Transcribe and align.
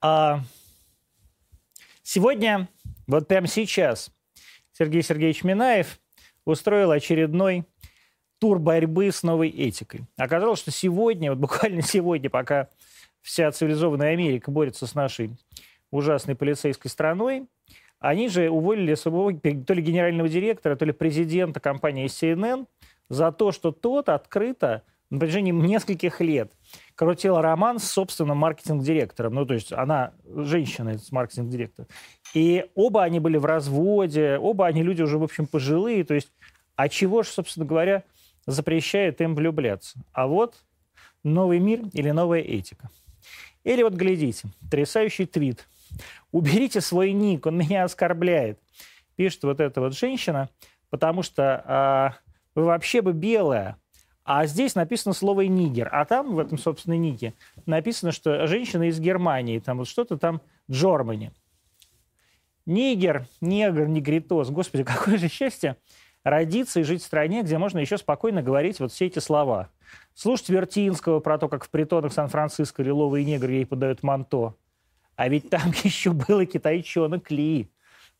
А 0.00 0.42
сегодня, 2.02 2.68
вот 3.06 3.26
прямо 3.26 3.46
сейчас, 3.48 4.10
Сергей 4.72 5.02
Сергеевич 5.02 5.42
Минаев 5.42 5.98
устроил 6.44 6.92
очередной 6.92 7.64
тур 8.38 8.60
борьбы 8.60 9.10
с 9.10 9.24
новой 9.24 9.48
этикой. 9.48 10.02
Оказалось, 10.16 10.60
что 10.60 10.70
сегодня, 10.70 11.30
вот 11.30 11.38
буквально 11.40 11.82
сегодня, 11.82 12.30
пока 12.30 12.68
вся 13.22 13.50
цивилизованная 13.50 14.12
Америка 14.12 14.50
борется 14.50 14.86
с 14.86 14.94
нашей 14.94 15.36
ужасной 15.90 16.36
полицейской 16.36 16.90
страной, 16.90 17.48
они 17.98 18.28
же 18.28 18.48
уволили 18.48 18.94
своего 18.94 19.32
то 19.32 19.74
ли 19.74 19.82
генерального 19.82 20.28
директора, 20.28 20.76
то 20.76 20.84
ли 20.84 20.92
президента 20.92 21.58
компании 21.58 22.06
CNN 22.06 22.66
за 23.08 23.32
то, 23.32 23.50
что 23.50 23.72
тот 23.72 24.08
открыто 24.08 24.84
на 25.10 25.18
протяжении 25.18 25.52
нескольких 25.52 26.20
лет 26.20 26.52
крутила 26.94 27.40
роман 27.40 27.78
с 27.78 27.84
собственным 27.84 28.36
маркетинг-директором. 28.38 29.34
Ну, 29.34 29.46
то 29.46 29.54
есть 29.54 29.72
она 29.72 30.12
женщина, 30.26 30.96
маркетинг-директор. 31.10 31.86
И 32.34 32.66
оба 32.74 33.04
они 33.04 33.20
были 33.20 33.38
в 33.38 33.44
разводе, 33.44 34.36
оба 34.38 34.66
они 34.66 34.82
люди 34.82 35.02
уже, 35.02 35.18
в 35.18 35.22
общем, 35.22 35.46
пожилые. 35.46 36.04
То 36.04 36.14
есть, 36.14 36.30
а 36.76 36.88
чего 36.88 37.22
же, 37.22 37.30
собственно 37.30 37.64
говоря, 37.64 38.04
запрещает 38.46 39.20
им 39.20 39.34
влюбляться? 39.34 39.98
А 40.12 40.26
вот 40.26 40.56
новый 41.24 41.58
мир 41.58 41.82
или 41.92 42.10
новая 42.10 42.40
этика. 42.40 42.90
Или 43.64 43.82
вот 43.82 43.94
глядите, 43.94 44.48
потрясающий 44.60 45.26
твит. 45.26 45.66
«Уберите 46.32 46.82
свой 46.82 47.12
ник, 47.12 47.46
он 47.46 47.56
меня 47.56 47.84
оскорбляет». 47.84 48.58
Пишет 49.16 49.42
вот 49.44 49.58
эта 49.58 49.80
вот 49.80 49.96
женщина, 49.96 50.48
потому 50.90 51.22
что 51.22 51.62
а, 51.66 52.14
вы 52.54 52.64
вообще 52.64 53.02
бы 53.02 53.12
белая, 53.12 53.76
а 54.30 54.44
здесь 54.44 54.74
написано 54.74 55.14
слово 55.14 55.40
«нигер». 55.46 55.88
А 55.90 56.04
там, 56.04 56.34
в 56.34 56.38
этом, 56.38 56.58
собственно, 56.58 56.98
нике, 56.98 57.32
написано, 57.64 58.12
что 58.12 58.46
женщина 58.46 58.90
из 58.90 59.00
Германии, 59.00 59.58
там 59.58 59.78
вот 59.78 59.88
что-то 59.88 60.18
там 60.18 60.42
Джормани. 60.70 61.32
Нигер, 62.66 63.26
негр, 63.40 63.88
негритос. 63.88 64.50
Господи, 64.50 64.84
какое 64.84 65.16
же 65.16 65.28
счастье 65.28 65.78
родиться 66.24 66.80
и 66.80 66.82
жить 66.82 67.00
в 67.00 67.06
стране, 67.06 67.42
где 67.42 67.56
можно 67.56 67.78
еще 67.78 67.96
спокойно 67.96 68.42
говорить 68.42 68.80
вот 68.80 68.92
все 68.92 69.06
эти 69.06 69.18
слова. 69.18 69.70
Слушать 70.12 70.50
Вертинского 70.50 71.20
про 71.20 71.38
то, 71.38 71.48
как 71.48 71.64
в 71.64 71.70
притонах 71.70 72.12
Сан-Франциско 72.12 72.82
лиловые 72.82 73.24
негры 73.24 73.52
ей 73.52 73.64
подают 73.64 74.02
манто. 74.02 74.56
А 75.16 75.28
ведь 75.30 75.48
там 75.48 75.70
еще 75.84 76.12
был 76.12 76.40
и 76.40 76.44
китайчонок 76.44 77.30
Ли. 77.30 77.70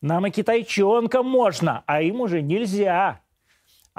Нам 0.01 0.25
и 0.25 0.31
китайчонка 0.31 1.21
можно, 1.21 1.83
а 1.85 2.01
им 2.01 2.21
уже 2.21 2.41
нельзя. 2.41 3.21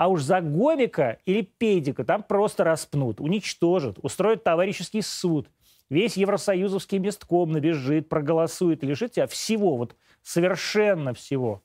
А 0.01 0.09
уж 0.09 0.23
за 0.23 0.41
гомика 0.41 1.19
или 1.27 1.43
педика 1.43 2.05
там 2.05 2.23
просто 2.23 2.65
распнут, 2.65 3.21
уничтожат, 3.21 3.99
устроят 4.01 4.43
товарищеский 4.43 5.03
суд. 5.03 5.51
Весь 5.91 6.17
Евросоюзовский 6.17 6.97
местком 6.97 7.53
набежит, 7.53 8.09
проголосует, 8.09 8.83
лишит 8.83 9.13
тебя 9.13 9.27
всего, 9.27 9.77
вот 9.77 9.95
совершенно 10.23 11.13
всего. 11.13 11.63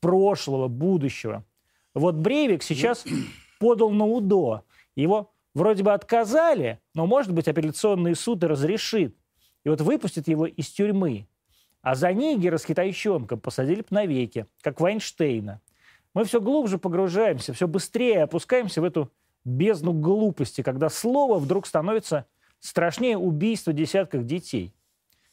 Прошлого, 0.00 0.68
будущего. 0.68 1.46
Вот 1.94 2.16
Брейвик 2.16 2.62
сейчас 2.62 3.06
подал 3.58 3.88
на 3.88 4.04
УДО. 4.04 4.64
Его 4.94 5.32
вроде 5.54 5.82
бы 5.82 5.94
отказали, 5.94 6.80
но, 6.94 7.06
может 7.06 7.32
быть, 7.32 7.48
апелляционный 7.48 8.14
суд 8.14 8.44
и 8.44 8.48
разрешит. 8.48 9.16
И 9.64 9.70
вот 9.70 9.80
выпустит 9.80 10.28
его 10.28 10.44
из 10.44 10.68
тюрьмы. 10.68 11.26
А 11.80 11.94
за 11.94 12.12
Нигера 12.12 12.58
с 12.58 12.66
китайчонком 12.66 13.40
посадили 13.40 13.80
бы 13.80 13.86
навеки, 13.88 14.44
как 14.60 14.78
Вайнштейна 14.78 15.62
мы 16.18 16.24
все 16.24 16.40
глубже 16.40 16.78
погружаемся, 16.78 17.52
все 17.52 17.68
быстрее 17.68 18.24
опускаемся 18.24 18.80
в 18.80 18.84
эту 18.84 19.08
бездну 19.44 19.92
глупости, 19.92 20.62
когда 20.62 20.88
слово 20.88 21.38
вдруг 21.38 21.64
становится 21.64 22.26
страшнее 22.58 23.16
убийства 23.16 23.72
десятков 23.72 24.24
детей. 24.24 24.74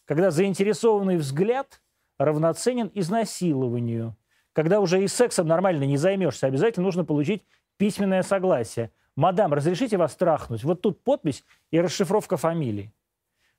Когда 0.05 0.29
заинтересованный 0.29 1.17
взгляд 1.17 1.81
равноценен 2.19 2.91
изнасилованию. 2.93 4.15
Когда 4.53 4.79
уже 4.79 5.03
и 5.03 5.07
сексом 5.07 5.47
нормально 5.47 5.85
не 5.85 5.97
займешься, 5.97 6.45
обязательно 6.45 6.83
нужно 6.83 7.03
получить 7.03 7.41
письменное 7.77 8.21
согласие. 8.21 8.91
«Мадам, 9.15 9.53
разрешите 9.55 9.97
вас 9.97 10.15
трахнуть?» 10.15 10.63
Вот 10.63 10.83
тут 10.83 11.03
подпись 11.03 11.43
и 11.71 11.81
расшифровка 11.81 12.37
фамилии. 12.37 12.93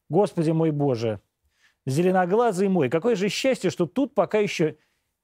Господи 0.09 0.53
мой 0.53 0.71
Боже, 0.71 1.21
зеленоглазый 1.87 2.69
мой, 2.69 2.89
какое 2.89 3.17
же 3.17 3.29
счастье, 3.31 3.71
что 3.71 3.87
тут 3.87 4.15
пока 4.15 4.39
еще 4.39 4.77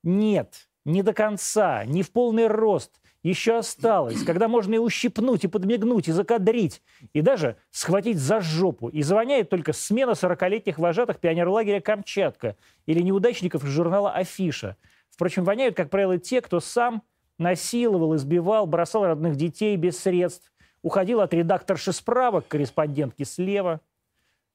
нет 0.02 0.66
не 0.84 1.02
до 1.02 1.12
конца, 1.12 1.84
не 1.84 2.02
в 2.02 2.10
полный 2.10 2.46
рост, 2.46 3.00
еще 3.22 3.58
осталось, 3.58 4.24
когда 4.24 4.48
можно 4.48 4.74
и 4.74 4.78
ущипнуть, 4.78 5.44
и 5.44 5.48
подмигнуть, 5.48 6.08
и 6.08 6.12
закадрить, 6.12 6.82
и 7.12 7.20
даже 7.20 7.56
схватить 7.70 8.18
за 8.18 8.40
жопу. 8.40 8.88
И 8.88 9.02
звоняет 9.02 9.48
только 9.48 9.72
смена 9.72 10.12
40-летних 10.12 10.78
вожатых 10.78 11.18
пионерлагеря 11.20 11.80
«Камчатка» 11.80 12.56
или 12.86 13.00
неудачников 13.00 13.62
из 13.64 13.70
журнала 13.70 14.12
«Афиша». 14.12 14.76
Впрочем, 15.08 15.44
воняют, 15.44 15.76
как 15.76 15.88
правило, 15.88 16.18
те, 16.18 16.40
кто 16.40 16.58
сам 16.58 17.02
насиловал, 17.38 18.16
избивал, 18.16 18.66
бросал 18.66 19.04
родных 19.04 19.36
детей 19.36 19.76
без 19.76 20.00
средств, 20.00 20.52
уходил 20.82 21.20
от 21.20 21.32
редакторши 21.32 21.92
справок, 21.92 22.48
корреспондентки 22.48 23.22
слева. 23.22 23.80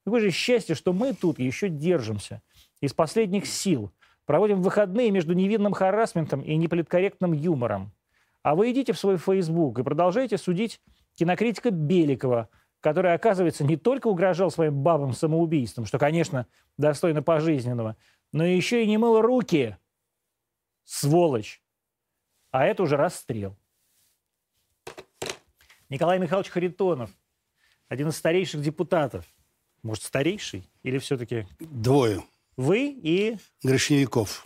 Какое 0.04 0.20
же 0.20 0.30
счастье, 0.30 0.74
что 0.74 0.92
мы 0.92 1.14
тут 1.14 1.38
еще 1.38 1.70
держимся 1.70 2.42
из 2.82 2.92
последних 2.92 3.46
сил– 3.46 3.90
Проводим 4.28 4.60
выходные 4.60 5.10
между 5.10 5.32
невинным 5.32 5.72
харасментом 5.72 6.42
и 6.42 6.54
неполиткорректным 6.56 7.32
юмором. 7.32 7.94
А 8.42 8.54
вы 8.54 8.72
идите 8.72 8.92
в 8.92 8.98
свой 8.98 9.16
Facebook 9.16 9.78
и 9.78 9.82
продолжайте 9.82 10.36
судить 10.36 10.82
кинокритика 11.14 11.70
Беликова, 11.70 12.50
который, 12.80 13.14
оказывается, 13.14 13.64
не 13.64 13.78
только 13.78 14.06
угрожал 14.06 14.50
своим 14.50 14.82
бабам 14.82 15.14
самоубийством, 15.14 15.86
что, 15.86 15.98
конечно, 15.98 16.46
достойно 16.76 17.22
пожизненного, 17.22 17.96
но 18.30 18.44
еще 18.44 18.84
и 18.84 18.86
не 18.86 18.98
мыл 18.98 19.22
руки. 19.22 19.78
Сволочь. 20.84 21.62
А 22.50 22.66
это 22.66 22.82
уже 22.82 22.98
расстрел. 22.98 23.56
Николай 25.88 26.18
Михайлович 26.18 26.50
Харитонов, 26.50 27.10
один 27.88 28.08
из 28.08 28.16
старейших 28.18 28.60
депутатов. 28.60 29.24
Может, 29.82 30.02
старейший? 30.02 30.68
Или 30.82 30.98
все-таки... 30.98 31.46
Двое. 31.60 32.22
Вы 32.58 32.88
и... 32.90 33.36
Гришневиков. 33.62 34.44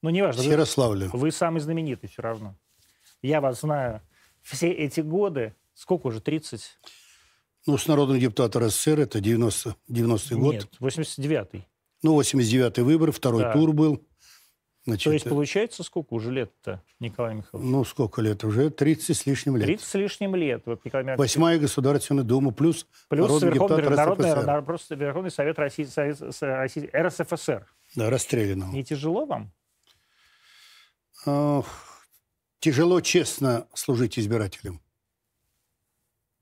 Ну, 0.00 0.10
не 0.10 0.22
важно. 0.22 0.42
Ярославля. 0.42 1.08
Вы, 1.08 1.18
вы 1.18 1.32
самый 1.32 1.58
знаменитый 1.58 2.08
все 2.08 2.22
равно. 2.22 2.56
Я 3.20 3.40
вас 3.40 3.62
знаю 3.62 4.00
все 4.42 4.70
эти 4.70 5.00
годы. 5.00 5.56
Сколько 5.74 6.06
уже? 6.06 6.20
30? 6.20 6.62
Ну, 7.66 7.76
с 7.76 7.88
народным 7.88 8.20
депутатом 8.20 8.64
РСФСР 8.64 9.00
это 9.00 9.20
90, 9.20 9.74
90-й 9.90 10.36
год. 10.36 10.54
Нет, 10.54 10.68
89-й. 10.80 11.66
Ну, 12.04 12.20
89-й 12.20 12.82
выбор, 12.82 13.10
второй 13.10 13.42
да. 13.42 13.52
тур 13.52 13.72
был. 13.72 14.06
Значит, 14.88 15.04
То 15.04 15.12
есть, 15.12 15.28
получается, 15.28 15.82
сколько 15.82 16.14
уже 16.14 16.32
лет-то, 16.32 16.82
Николай 16.98 17.34
Михайлович? 17.34 17.70
Ну, 17.70 17.84
сколько 17.84 18.22
лет? 18.22 18.42
Уже 18.42 18.70
30 18.70 19.14
с 19.14 19.26
лишним 19.26 19.58
лет. 19.58 19.66
30 19.66 19.86
с 19.86 19.94
лишним 19.94 20.34
лет. 20.34 20.62
Вот, 20.64 20.82
Николай 20.82 21.04
Михайлович... 21.04 21.30
Восьмая 21.30 21.58
Государственная 21.58 22.24
Дума, 22.24 22.52
плюс, 22.52 22.86
плюс 23.08 23.28
Народный, 23.28 23.50
Верховный, 23.50 23.82
народный, 23.90 24.28
народный, 24.30 24.62
просто 24.62 24.94
Верховный 24.94 25.30
Совет 25.30 25.58
России, 25.58 25.84
Совет, 25.84 26.18
России, 26.40 26.90
РСФСР. 26.96 27.66
Да, 27.96 28.08
расстрелянного. 28.08 28.72
Не 28.72 28.82
тяжело 28.82 29.26
вам? 29.26 29.52
Э, 31.26 31.60
тяжело, 32.60 33.02
честно 33.02 33.66
служить 33.74 34.18
избирателям. 34.18 34.80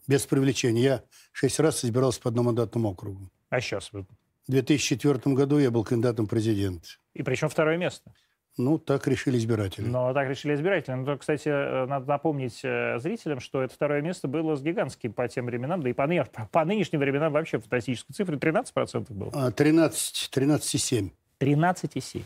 Без 0.06 0.24
привлечения. 0.24 0.82
Я 0.82 1.02
шесть 1.32 1.58
раз 1.58 1.84
избирался 1.84 2.20
по 2.20 2.28
одномандатному 2.28 2.90
округу. 2.90 3.28
А 3.48 3.60
сейчас 3.60 3.92
вы? 3.92 4.06
В 4.46 4.52
2004 4.52 5.34
году 5.34 5.58
я 5.58 5.72
был 5.72 5.82
кандидатом 5.82 6.26
в 6.26 6.28
президента. 6.28 6.86
И 7.12 7.24
причем 7.24 7.48
второе 7.48 7.76
место? 7.76 8.14
Ну, 8.58 8.78
так 8.78 9.06
решили 9.06 9.36
избиратели. 9.36 9.86
Ну, 9.86 10.14
так 10.14 10.28
решили 10.28 10.54
избиратели. 10.54 10.94
Но, 10.94 11.04
ну, 11.04 11.18
кстати, 11.18 11.48
э, 11.48 11.86
надо 11.86 12.06
напомнить 12.06 12.60
э, 12.62 12.98
зрителям, 12.98 13.40
что 13.40 13.62
это 13.62 13.74
второе 13.74 14.00
место 14.00 14.28
было 14.28 14.56
с 14.56 14.62
гигантским 14.62 15.12
по 15.12 15.28
тем 15.28 15.46
временам, 15.46 15.82
да 15.82 15.90
и 15.90 15.92
по, 15.92 16.06
по 16.52 16.64
нынешним 16.64 17.00
временам 17.00 17.32
вообще 17.32 17.58
фантастической 17.58 18.14
цифры. 18.14 18.36
13% 18.36 19.12
было. 19.12 19.52
13, 19.52 20.30
13,7. 20.34 21.10
13,7. 21.40 22.22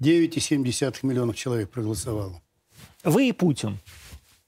9,7 0.00 0.98
миллионов 1.02 1.36
человек 1.36 1.70
проголосовало. 1.70 2.40
Вы 3.02 3.28
и 3.28 3.32
Путин. 3.32 3.78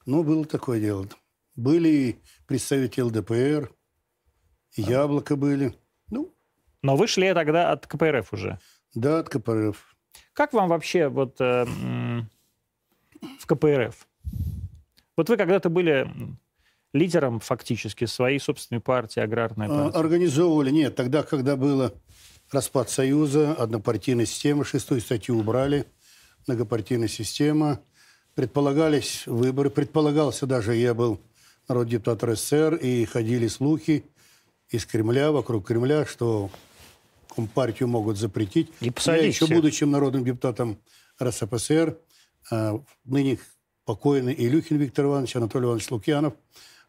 Ну, 0.05 0.23
было 0.23 0.45
такое 0.45 0.79
дело. 0.79 1.07
Были 1.55 2.19
представители 2.45 3.01
ЛДПР, 3.01 3.71
Яблоко 4.77 5.35
были. 5.35 5.73
Ну. 6.09 6.31
Но 6.83 6.95
вы 6.95 7.07
шли 7.07 7.33
тогда 7.33 7.71
от 7.71 7.87
КПРФ 7.87 8.31
уже? 8.31 8.59
Да, 8.93 9.19
от 9.19 9.29
КПРФ. 9.29 9.96
Как 10.33 10.53
вам 10.53 10.69
вообще 10.69 11.07
вот 11.07 11.39
э, 11.39 11.65
в 13.39 13.45
КПРФ? 13.45 14.07
Вот 15.15 15.29
вы 15.29 15.37
когда-то 15.37 15.69
были 15.69 16.07
лидером 16.93 17.39
фактически 17.39 18.05
своей 18.05 18.39
собственной 18.39 18.81
партии, 18.81 19.19
аграрной 19.19 19.67
партии. 19.67 19.97
Организовывали, 19.97 20.71
нет, 20.71 20.95
тогда, 20.95 21.23
когда 21.23 21.55
было 21.55 21.93
распад 22.51 22.89
Союза, 22.89 23.53
однопартийная 23.53 24.25
система, 24.25 24.63
шестую 24.63 25.01
статью 25.01 25.37
убрали, 25.37 25.85
многопартийная 26.47 27.07
система, 27.07 27.81
предполагались 28.35 29.23
выборы, 29.25 29.69
предполагался 29.69 30.45
даже, 30.45 30.75
я 30.75 30.93
был 30.93 31.19
народ 31.67 31.87
депутат 31.87 32.23
РСФСР, 32.23 32.75
и 32.75 33.05
ходили 33.05 33.47
слухи 33.47 34.05
из 34.69 34.85
Кремля, 34.85 35.31
вокруг 35.31 35.67
Кремля, 35.67 36.05
что 36.05 36.49
Компартию 37.35 37.87
могут 37.89 38.17
запретить. 38.17 38.69
И 38.81 38.89
посадить 38.89 39.21
Я 39.21 39.27
еще, 39.27 39.45
всех. 39.45 39.57
будучи 39.57 39.83
народным 39.83 40.23
депутатом 40.23 40.79
РСФСР, 41.21 41.97
э, 42.51 42.79
ныне 43.05 43.39
покойный 43.85 44.35
Илюхин 44.37 44.77
Виктор 44.77 45.05
Иванович, 45.05 45.35
Анатолий 45.37 45.65
Иванович 45.65 45.91
Лукьянов 45.91 46.33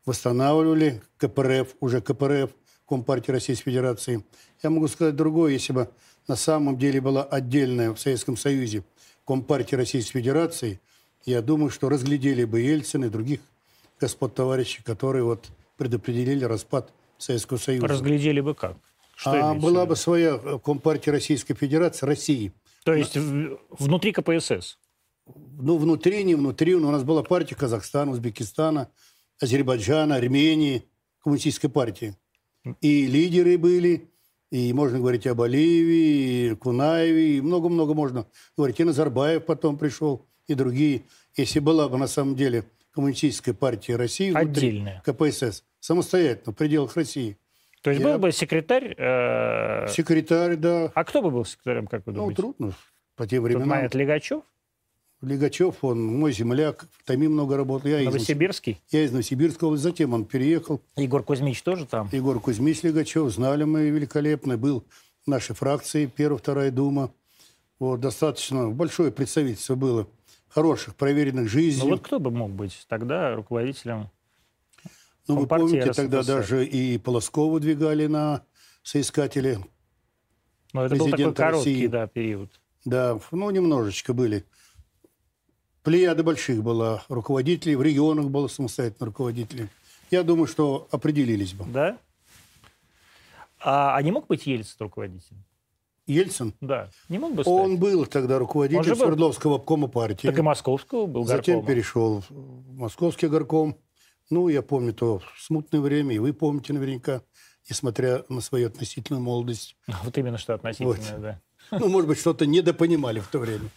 восстанавливали 0.04 1.02
КПРФ, 1.18 1.76
уже 1.80 2.00
КПРФ, 2.00 2.50
Компартии 2.88 3.30
Российской 3.30 3.70
Федерации. 3.70 4.24
Я 4.62 4.70
могу 4.70 4.88
сказать 4.88 5.14
другое, 5.14 5.52
если 5.52 5.74
бы 5.74 5.90
на 6.26 6.36
самом 6.36 6.78
деле 6.78 7.00
была 7.00 7.22
отдельная 7.22 7.92
в 7.92 8.00
Советском 8.00 8.36
Союзе 8.36 8.82
Компартия 9.26 9.76
Российской 9.78 10.20
Федерации, 10.20 10.80
я 11.26 11.42
думаю, 11.42 11.70
что 11.70 11.90
разглядели 11.90 12.44
бы 12.44 12.60
Ельцин 12.60 13.04
и 13.04 13.10
других 13.10 13.40
господ 14.00 14.34
товарищей, 14.34 14.82
которые 14.82 15.24
вот 15.24 15.46
предопределили 15.76 16.44
распад 16.44 16.92
Советского 17.18 17.58
Союза. 17.58 17.86
Разглядели 17.88 18.40
бы 18.40 18.54
как? 18.54 18.78
Что 19.18 19.50
а 19.50 19.54
была 19.54 19.84
бы 19.84 19.96
своя 19.96 20.40
э, 20.40 20.58
Компартия 20.64 21.12
Российской 21.12 21.54
Федерации, 21.54 22.06
России. 22.06 22.52
То 22.84 22.94
есть 22.94 23.16
в- 23.16 23.58
внутри 23.70 24.12
КПСС? 24.12 24.78
Ну, 25.26 25.76
внутри, 25.76 26.22
не 26.22 26.36
внутри. 26.36 26.76
У 26.76 26.90
нас 26.90 27.02
была 27.02 27.24
партия 27.24 27.56
Казахстана, 27.56 28.12
Узбекистана, 28.12 28.88
Азербайджана, 29.40 30.14
Армении, 30.14 30.84
коммунистической 31.20 31.68
партии. 31.68 32.14
И 32.80 33.06
лидеры 33.08 33.58
были, 33.58 34.08
и 34.52 34.72
можно 34.72 35.00
говорить 35.00 35.26
об 35.26 35.40
Алиеве, 35.42 36.52
и 36.52 36.54
Кунаеве, 36.54 37.38
и 37.38 37.40
много-много 37.40 37.94
можно 37.94 38.24
говорить. 38.56 38.78
И 38.78 38.84
Назарбаев 38.84 39.44
потом 39.44 39.78
пришел, 39.78 40.26
и 40.46 40.54
другие. 40.54 41.02
Если 41.36 41.58
была 41.58 41.88
бы 41.88 41.98
на 41.98 42.06
самом 42.06 42.36
деле 42.36 42.70
коммунистическая 42.92 43.52
партия 43.52 43.96
России 43.96 44.30
внутри 44.30 44.68
Отдельная. 44.68 45.02
КПСС, 45.04 45.64
самостоятельно, 45.80 46.52
в 46.52 46.56
пределах 46.56 46.94
России. 46.94 47.36
То 47.88 47.92
есть 47.92 48.02
Я- 48.02 48.12
был 48.12 48.18
бы 48.18 48.32
секретарь... 48.32 48.94
э, 48.98 49.88
Секретарь, 49.88 50.56
да. 50.56 50.92
А 50.94 51.04
кто 51.04 51.22
бы 51.22 51.30
был 51.30 51.46
секретарем, 51.46 51.86
как 51.86 52.04
вы 52.04 52.12
Ну, 52.12 52.18
думаете? 52.18 52.42
трудно 52.42 52.72
по 53.16 53.26
тем 53.26 53.42
временам. 53.44 53.68
момент 53.70 53.94
Легачев? 53.94 54.42
Лигачев, 55.22 55.76
он 55.82 56.04
мой 56.04 56.32
земляк, 56.32 56.84
в 56.98 57.04
Томи 57.04 57.28
много 57.28 57.56
работал. 57.56 57.88
Я 57.88 58.00
из, 58.02 58.04
Новосибирский? 58.06 58.78
я 58.90 59.04
из 59.04 59.10
Новосибирской 59.12 59.66
области, 59.68 59.84
затем 59.84 60.12
он 60.12 60.26
переехал. 60.26 60.82
Егор 60.96 61.22
Кузьмич 61.22 61.62
тоже 61.62 61.86
там? 61.86 62.10
Егор 62.12 62.38
Кузьмич 62.40 62.82
Лигачев, 62.82 63.30
знали 63.30 63.64
мы 63.64 63.88
великолепно, 63.88 64.58
был 64.58 64.84
в 65.24 65.30
нашей 65.30 65.56
фракции, 65.56 66.04
первая, 66.14 66.38
вторая 66.38 66.70
дума. 66.70 67.10
Вот, 67.78 68.00
достаточно 68.00 68.68
большое 68.68 69.10
представительство 69.10 69.76
было 69.76 70.06
хороших, 70.48 70.94
проверенных 70.94 71.48
жизнью. 71.48 71.86
Ну 71.86 71.90
вот 71.92 72.00
кто 72.02 72.20
бы 72.20 72.30
мог 72.30 72.50
быть 72.50 72.84
тогда 72.88 73.34
руководителем? 73.34 74.10
Ну, 75.28 75.40
вы 75.40 75.46
помните, 75.46 75.92
тогда 75.92 76.22
даже 76.22 76.66
и 76.66 76.98
Полоскову 76.98 77.52
выдвигали 77.52 78.06
на 78.06 78.42
соискатели. 78.82 79.58
Ну, 80.72 80.82
это 80.82 80.96
был 80.96 81.10
такой 81.10 81.34
короткий 81.34 81.70
России. 81.70 81.86
да, 81.86 82.06
период. 82.06 82.50
Да, 82.84 83.18
ну, 83.30 83.50
немножечко 83.50 84.14
были. 84.14 84.44
Плеяда 85.82 86.22
больших 86.22 86.62
была 86.62 87.02
руководителей, 87.08 87.76
в 87.76 87.82
регионах 87.82 88.26
было 88.26 88.48
самостоятельно 88.48 89.06
руководителей. 89.06 89.68
Я 90.10 90.22
думаю, 90.22 90.46
что 90.46 90.88
определились 90.90 91.52
бы. 91.52 91.64
Да? 91.66 91.98
А, 93.60 93.96
а 93.96 94.02
не 94.02 94.12
мог 94.12 94.26
быть 94.26 94.46
Ельцин 94.46 94.76
руководителем? 94.80 95.44
Ельцин, 96.06 96.54
Да. 96.62 96.88
Не 97.10 97.18
мог 97.18 97.34
бы 97.34 97.42
стать? 97.42 97.52
он 97.52 97.76
был 97.76 98.06
тогда 98.06 98.38
руководителем 98.38 98.82
был. 98.82 98.96
Свердловского 98.96 99.56
обкома 99.56 99.88
партии. 99.88 100.26
Так 100.26 100.38
и 100.38 100.42
Московского 100.42 101.06
был 101.06 101.24
Затем 101.24 101.64
перешел 101.64 102.22
в 102.28 102.78
московский 102.78 103.28
горком. 103.28 103.76
Ну, 104.30 104.48
я 104.48 104.62
помню 104.62 104.92
то 104.92 105.22
смутное 105.38 105.80
время, 105.80 106.14
и 106.14 106.18
вы 106.18 106.32
помните 106.32 106.72
наверняка, 106.72 107.22
несмотря 107.68 108.24
на 108.28 108.40
свою 108.40 108.66
относительную 108.66 109.22
молодость. 109.22 109.76
Вот 110.04 110.16
именно 110.18 110.38
что 110.38 110.54
относительно, 110.54 111.18
да. 111.18 111.40
Ну, 111.70 111.88
может 111.88 112.08
быть, 112.08 112.18
что-то 112.18 112.46
недопонимали 112.46 113.20
в 113.20 113.28
то 113.28 113.38
время. 113.38 113.68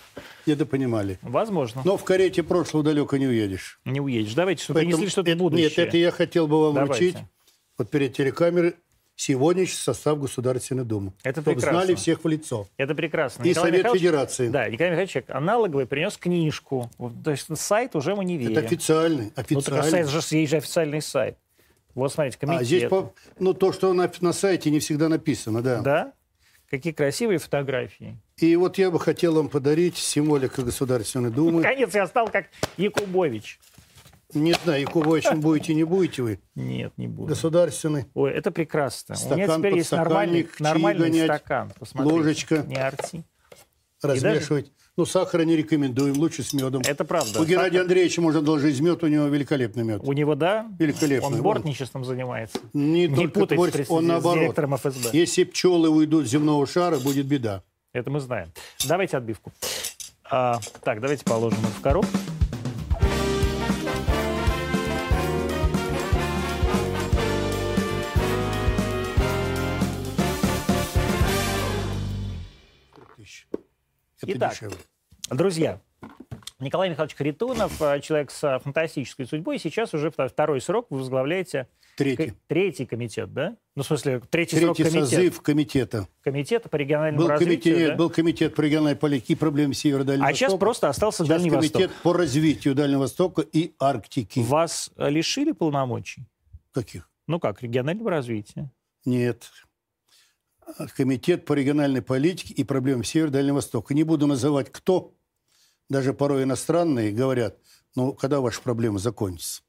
Недопонимали. 0.46 1.20
Возможно. 1.22 1.82
Но 1.84 1.98
в 1.98 2.04
карете 2.06 2.42
прошлого 2.42 2.84
далеко 2.86 3.18
не 3.18 3.28
уедешь. 3.28 3.80
Не 3.86 4.00
уедешь. 4.00 4.34
Давайте, 4.34 4.64
чтобы 4.64 4.80
Поэтому 4.80 4.96
принесли 4.98 5.12
что-то 5.12 5.32
это- 5.32 5.40
будущее. 5.40 5.70
Нет, 5.70 5.78
это 5.80 5.98
я 5.98 6.12
хотел 6.12 6.48
бы 6.48 6.62
вам 6.62 6.76
Давайте. 6.76 7.12
вручить. 7.12 7.28
Вот 7.78 7.90
перед 7.90 8.14
телекамерой 8.16 8.76
сегодняшний 9.22 9.78
состав 9.78 10.20
Государственной 10.20 10.84
Думы. 10.84 11.14
Это 11.24 11.42
Чтобы 11.42 11.56
прекрасно. 11.56 11.80
знали 11.82 11.96
всех 11.96 12.24
в 12.24 12.28
лицо. 12.28 12.68
Это 12.78 12.96
прекрасно. 12.96 13.44
И 13.44 13.50
Николай 13.50 13.70
Совет 13.70 13.80
Михайлович- 13.84 14.02
Федерации. 14.02 14.50
Да, 14.50 14.68
Николай 14.70 14.92
Михайлович 14.92 15.24
аналоговый 15.30 15.86
принес 15.86 16.18
книжку. 16.18 16.90
То 17.24 17.32
есть 17.32 17.56
сайт 17.58 17.96
уже 17.96 18.16
мы 18.16 18.26
не 18.26 18.38
верим. 18.38 18.58
Это 18.58 18.66
официальный. 18.66 19.26
Ну, 19.26 19.32
так 19.36 19.46
официальный. 19.46 19.80
а 19.80 19.84
сайт 19.84 20.08
же, 20.10 20.38
есть 20.38 20.52
же 20.52 20.58
официальный 20.58 21.02
сайт. 21.02 21.38
Вот, 21.94 22.12
смотрите, 22.12 22.38
комитет. 22.40 22.62
а 22.62 22.66
здесь, 22.66 22.90
по- 22.90 23.14
ну, 23.38 23.54
то, 23.54 23.74
что 23.74 23.94
на, 23.94 24.10
на 24.22 24.34
сайте 24.34 24.72
не 24.72 24.80
всегда 24.80 25.08
написано, 25.10 25.62
да. 25.62 25.82
Да? 25.82 26.14
Какие 26.70 26.94
красивые 26.94 27.38
фотографии. 27.38 28.18
И 28.38 28.56
вот 28.56 28.78
я 28.78 28.90
бы 28.90 29.00
хотел 29.00 29.36
вам 29.36 29.50
подарить 29.50 29.98
символика 29.98 30.64
Государственной 30.64 31.30
Думы. 31.30 31.62
Наконец 31.62 31.94
я 31.94 32.08
стал 32.08 32.30
как 32.30 32.46
Якубович. 32.78 33.60
Не 34.34 34.54
знаю, 34.54 34.82
Якубовичем 34.82 35.42
будете, 35.42 35.74
не 35.74 35.84
будете 35.84 36.22
вы. 36.24 36.40
Нет, 36.56 36.94
не 36.98 37.08
буду. 37.08 37.30
Государственный. 37.30 38.06
Ой, 38.14 38.32
это 38.32 38.52
прекрасно. 38.52 39.16
У 39.16 39.34
меня 39.34 39.46
Стакан, 39.46 39.62
теперь 39.62 39.78
есть 39.78 39.92
нормальный, 39.92 40.48
нормальный 40.60 41.10
гонять, 41.10 41.26
стакан. 41.26 41.72
Посмотрите. 41.80 42.16
ложечка. 42.16 42.58
Не 42.68 42.76
арти. 42.76 43.24
Размешивать. 44.02 44.72
Ну, 44.98 45.06
сахара 45.06 45.44
не 45.44 45.56
рекомендуем, 45.56 46.18
лучше 46.18 46.44
с 46.44 46.54
медом. 46.54 46.82
Это 46.86 47.06
правда. 47.06 47.40
У 47.40 47.46
Геннадия 47.46 47.82
Андреевича 47.82 48.22
можно 48.22 48.42
должить 48.42 48.80
мед, 48.82 49.02
у 49.04 49.08
него 49.08 49.28
великолепный 49.28 49.84
мед. 49.84 50.02
У 50.04 50.12
него, 50.12 50.36
да? 50.36 50.68
Великолепно. 50.80 51.28
Он 51.28 51.42
бортничеством 51.42 52.04
занимается. 52.04 52.60
Не, 52.74 53.08
Не 53.08 53.28
путать 53.28 53.56
творчество, 53.58 53.84
с, 53.84 53.90
он 53.98 54.06
с 54.06 54.08
наоборот. 54.08 54.40
директором 54.40 54.76
ФСБ. 54.76 55.10
Если 55.14 55.46
пчелы 55.46 55.90
уйдут 55.90 56.28
с 56.28 56.30
земного 56.30 56.68
шара, 56.68 57.00
будет 57.00 57.26
беда. 57.26 57.64
Это 57.94 58.10
мы 58.10 58.20
знаем. 58.20 58.52
Давайте 58.88 59.18
отбивку. 59.18 59.54
А, 60.30 60.60
так, 60.84 61.00
давайте 61.00 61.24
положим 61.24 61.60
это 61.60 61.74
в 61.80 61.82
коробку. 61.82 62.18
Это 74.24 74.38
Итак, 74.38 74.52
дешевле. 74.54 74.78
Друзья, 75.30 75.80
Николай 76.60 76.90
Михайлович 76.90 77.16
Харитонов, 77.16 77.82
э, 77.82 78.00
человек 78.02 78.32
с 78.32 78.44
э, 78.44 78.60
фантастической 78.60 79.26
судьбой, 79.26 79.58
сейчас 79.60 79.94
уже 79.94 80.10
вто- 80.10 80.28
второй 80.30 80.62
срок 80.62 80.88
вы 80.90 81.00
возглавляете 81.00 81.68
Третий. 81.98 82.34
третий 82.48 82.86
комитет, 82.86 83.34
да? 83.34 83.58
Ну, 83.76 83.84
в 83.84 83.86
смысле, 83.86 84.22
третий, 84.30 84.58
срок 84.58 84.76
Третий 84.78 84.92
комитет. 84.92 85.10
созыв 85.10 85.42
комитета. 85.42 86.08
комитета 86.22 86.70
по 86.70 86.76
региональному 86.76 87.24
Был 87.24 87.30
развитию, 87.30 87.74
комитет, 87.76 87.90
да? 87.90 87.96
был 87.96 88.10
комитет 88.10 88.56
по 88.56 88.62
региональной 88.62 88.96
политике 88.98 89.34
и 89.34 89.36
проблемам 89.36 89.74
Севера 89.74 90.04
Дальнего 90.04 90.28
А 90.28 90.34
сейчас 90.34 90.48
Востока. 90.52 90.60
просто 90.60 90.90
остался 90.90 91.18
Сейчас 91.24 91.30
Дальний 91.30 91.50
комитет 91.50 91.74
Восток. 91.90 92.02
по 92.04 92.14
развитию 92.14 92.76
Дальнего 92.76 93.00
Востока 93.02 93.42
и 93.42 93.74
Арктики. 93.80 94.40
Вас 94.40 94.92
э, 94.98 95.10
лишили 95.10 95.52
полномочий? 95.52 96.26
Каких? 96.74 97.10
Ну 97.28 97.40
как, 97.40 97.62
регионального 97.62 98.10
развития? 98.12 98.72
Нет. 99.06 99.50
Комитет 100.96 101.46
по 101.46 101.54
региональной 101.54 102.02
политике 102.02 102.54
и 102.54 102.64
проблемам 102.64 103.04
Севера 103.04 103.30
Дальнего 103.30 103.56
Востока. 103.56 103.94
Не 103.94 104.04
буду 104.04 104.28
называть 104.28 104.72
кто. 104.72 105.14
Даже 105.90 106.14
порой 106.14 106.44
иностранные 106.44 107.12
говорят, 107.12 107.58
ну, 107.96 108.14
когда 108.14 108.40
ваши 108.40 108.62
проблемы 108.62 109.00
закончатся? 109.00 109.62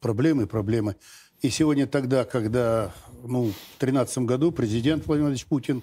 Проблемы, 0.00 0.46
проблемы. 0.46 0.96
И 1.40 1.48
сегодня 1.48 1.86
тогда, 1.86 2.24
когда 2.24 2.92
ну, 3.22 3.44
в 3.44 3.78
2013 3.78 4.18
году 4.18 4.52
президент 4.52 5.06
Владимир 5.06 5.28
Владимирович 5.28 5.46
Путин 5.46 5.82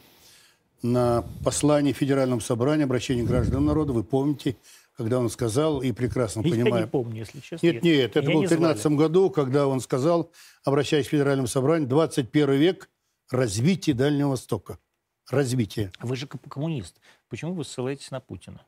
на 0.84 1.25
послании 1.44 1.94
Федеральному 1.94 2.41
собранию 2.41 2.86
обращении 2.86 3.24
к 3.24 3.27
гражданам 3.27 3.65
народа, 3.65 3.94
вы 3.94 4.03
помните, 4.03 4.56
когда 4.96 5.20
он 5.20 5.29
сказал, 5.32 5.82
и 5.82 5.91
прекрасно 5.91 6.41
Я 6.41 6.51
понимаю, 6.51 6.86
не 6.86 6.89
помню, 6.89 7.20
если 7.20 7.39
честно. 7.39 7.65
нет, 7.65 7.82
нет, 7.82 8.15
это 8.15 8.22
был 8.22 8.44
в 8.44 8.48
2013 8.48 8.82
звали. 8.84 8.96
году, 8.96 9.29
когда 9.32 9.67
он 9.67 9.79
сказал, 9.79 10.32
обращаясь 10.63 11.08
к 11.08 11.10
Федеральному 11.10 11.48
собранию, 11.48 11.89
21 11.89 12.51
век– 12.51 12.89
развитие 13.30 13.96
Дальнего 13.96 14.30
Востока. 14.30 14.80
Развитие. 15.30 15.92
Вы 16.00 16.16
же 16.16 16.28
ко- 16.28 16.38
коммунист. 16.38 17.00
Почему 17.30 17.54
вы 17.54 17.66
ссылаетесь 17.66 18.12
на 18.12 18.20
Путина? 18.20 18.62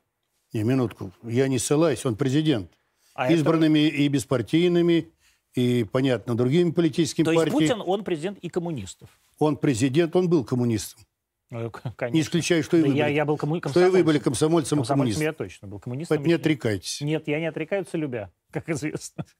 Не, 0.52 0.62
минутку. 0.62 1.12
Я 1.22 1.48
не 1.48 1.58
ссылаюсь, 1.58 2.04
он 2.04 2.16
президент. 2.16 2.70
А 3.14 3.26
это- 3.26 3.34
Избранными 3.34 3.88
и 3.88 4.08
беспартийными, 4.08 5.10
и, 5.54 5.84
понятно, 5.84 6.34
другими 6.36 6.70
политическими 6.70 7.24
То 7.24 7.32
есть 7.32 7.44
партиями. 7.44 7.68
Путин, 7.68 7.82
он 7.86 8.04
президент 8.04 8.38
и 8.38 8.48
коммунистов? 8.48 9.08
Он 9.38 9.56
президент, 9.56 10.14
он 10.16 10.28
был 10.28 10.44
коммунистом. 10.44 11.02
Ну, 11.50 11.70
к- 11.70 11.84
Не 11.84 11.92
Конечно. 11.92 12.20
исключаю, 12.20 12.62
что 12.62 12.76
и 12.76 12.82
Да 12.82 12.88
вы 12.88 12.94
я, 12.94 13.04
были. 13.06 13.14
я 13.14 13.24
был 13.24 13.36
комму... 13.36 13.58
Что 13.58 13.86
и 13.86 13.90
вы 13.90 14.04
были 14.04 14.18
комсомольцем. 14.20 14.78
комсомольцем 14.78 14.82
и 14.82 14.86
коммунистом. 14.86 15.24
я 15.24 15.32
точно 15.32 15.66
был. 15.68 15.80
Коммунистом 15.80 16.16
Поэтому 16.16 16.28
не 16.28 16.34
отрекайтесь. 16.34 17.00
Нет, 17.00 17.26
я 17.26 17.40
не 17.40 17.46
отрекаются 17.46 17.96
любя, 17.96 18.30
как 18.50 18.68
известно. 18.68 19.24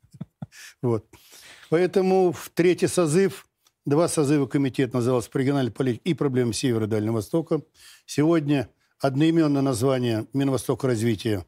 Вот. 0.82 1.06
Поэтому 1.68 2.32
в 2.32 2.50
третий 2.50 2.88
созыв, 2.88 3.46
два 3.84 4.08
созыва 4.08 4.46
комитет 4.46 4.92
назывался 4.92 5.30
по 5.30 5.38
региональной 5.38 5.72
политике 5.72 6.02
и 6.04 6.14
проблемам 6.14 6.52
Севера 6.52 6.84
и 6.84 6.88
Дальнего 6.88 7.14
Востока. 7.14 7.62
Сегодня 8.06 8.68
одноименное 8.98 9.62
название 9.62 10.26
Минвостока 10.32 10.86
развития 10.86 11.46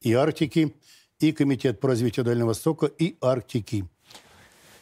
и 0.00 0.12
Арктики, 0.12 0.76
и 1.18 1.32
Комитет 1.32 1.80
по 1.80 1.88
развитию 1.88 2.24
Дальнего 2.24 2.48
Востока 2.48 2.86
и 2.86 3.16
Арктики. 3.20 3.88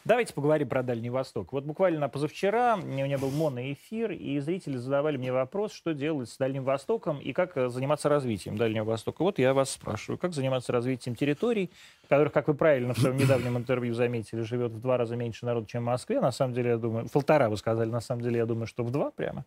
Давайте 0.05 0.35
поговорим 0.35 0.69
про 0.69 0.83
Дальний 0.83 1.09
Восток. 1.09 1.51
Вот 1.51 1.63
буквально 1.63 2.07
позавчера 2.09 2.75
у 2.75 2.85
меня 2.85 3.17
был 3.17 3.31
моноэфир, 3.31 4.11
и 4.11 4.39
зрители 4.39 4.77
задавали 4.77 5.17
мне 5.17 5.33
вопрос, 5.33 5.73
что 5.73 5.95
делать 5.95 6.29
с 6.29 6.37
Дальним 6.37 6.63
Востоком 6.63 7.17
и 7.17 7.33
как 7.33 7.57
э, 7.57 7.69
заниматься 7.69 8.07
развитием 8.07 8.55
Дальнего 8.55 8.83
Востока. 8.83 9.23
Вот 9.23 9.39
я 9.39 9.55
вас 9.55 9.71
спрашиваю, 9.71 10.19
как 10.19 10.33
заниматься 10.33 10.71
развитием 10.71 11.15
территорий, 11.15 11.71
которых, 12.07 12.33
как 12.33 12.47
вы 12.47 12.53
правильно 12.53 12.93
в 12.93 12.99
своем 12.99 13.17
недавнем 13.17 13.57
интервью 13.57 13.95
заметили, 13.95 14.41
живет 14.41 14.73
в 14.73 14.79
два 14.79 14.97
раза 14.97 15.15
меньше 15.15 15.43
народу, 15.43 15.65
чем 15.65 15.81
в 15.81 15.85
Москве. 15.87 16.21
На 16.21 16.31
самом 16.31 16.53
деле, 16.53 16.69
я 16.69 16.77
думаю, 16.77 17.07
в 17.07 17.11
полтора 17.11 17.49
вы 17.49 17.57
сказали, 17.57 17.89
на 17.89 17.99
самом 17.99 18.21
деле, 18.21 18.37
я 18.37 18.45
думаю, 18.45 18.67
что 18.67 18.83
в 18.83 18.91
два 18.91 19.09
прямо. 19.09 19.43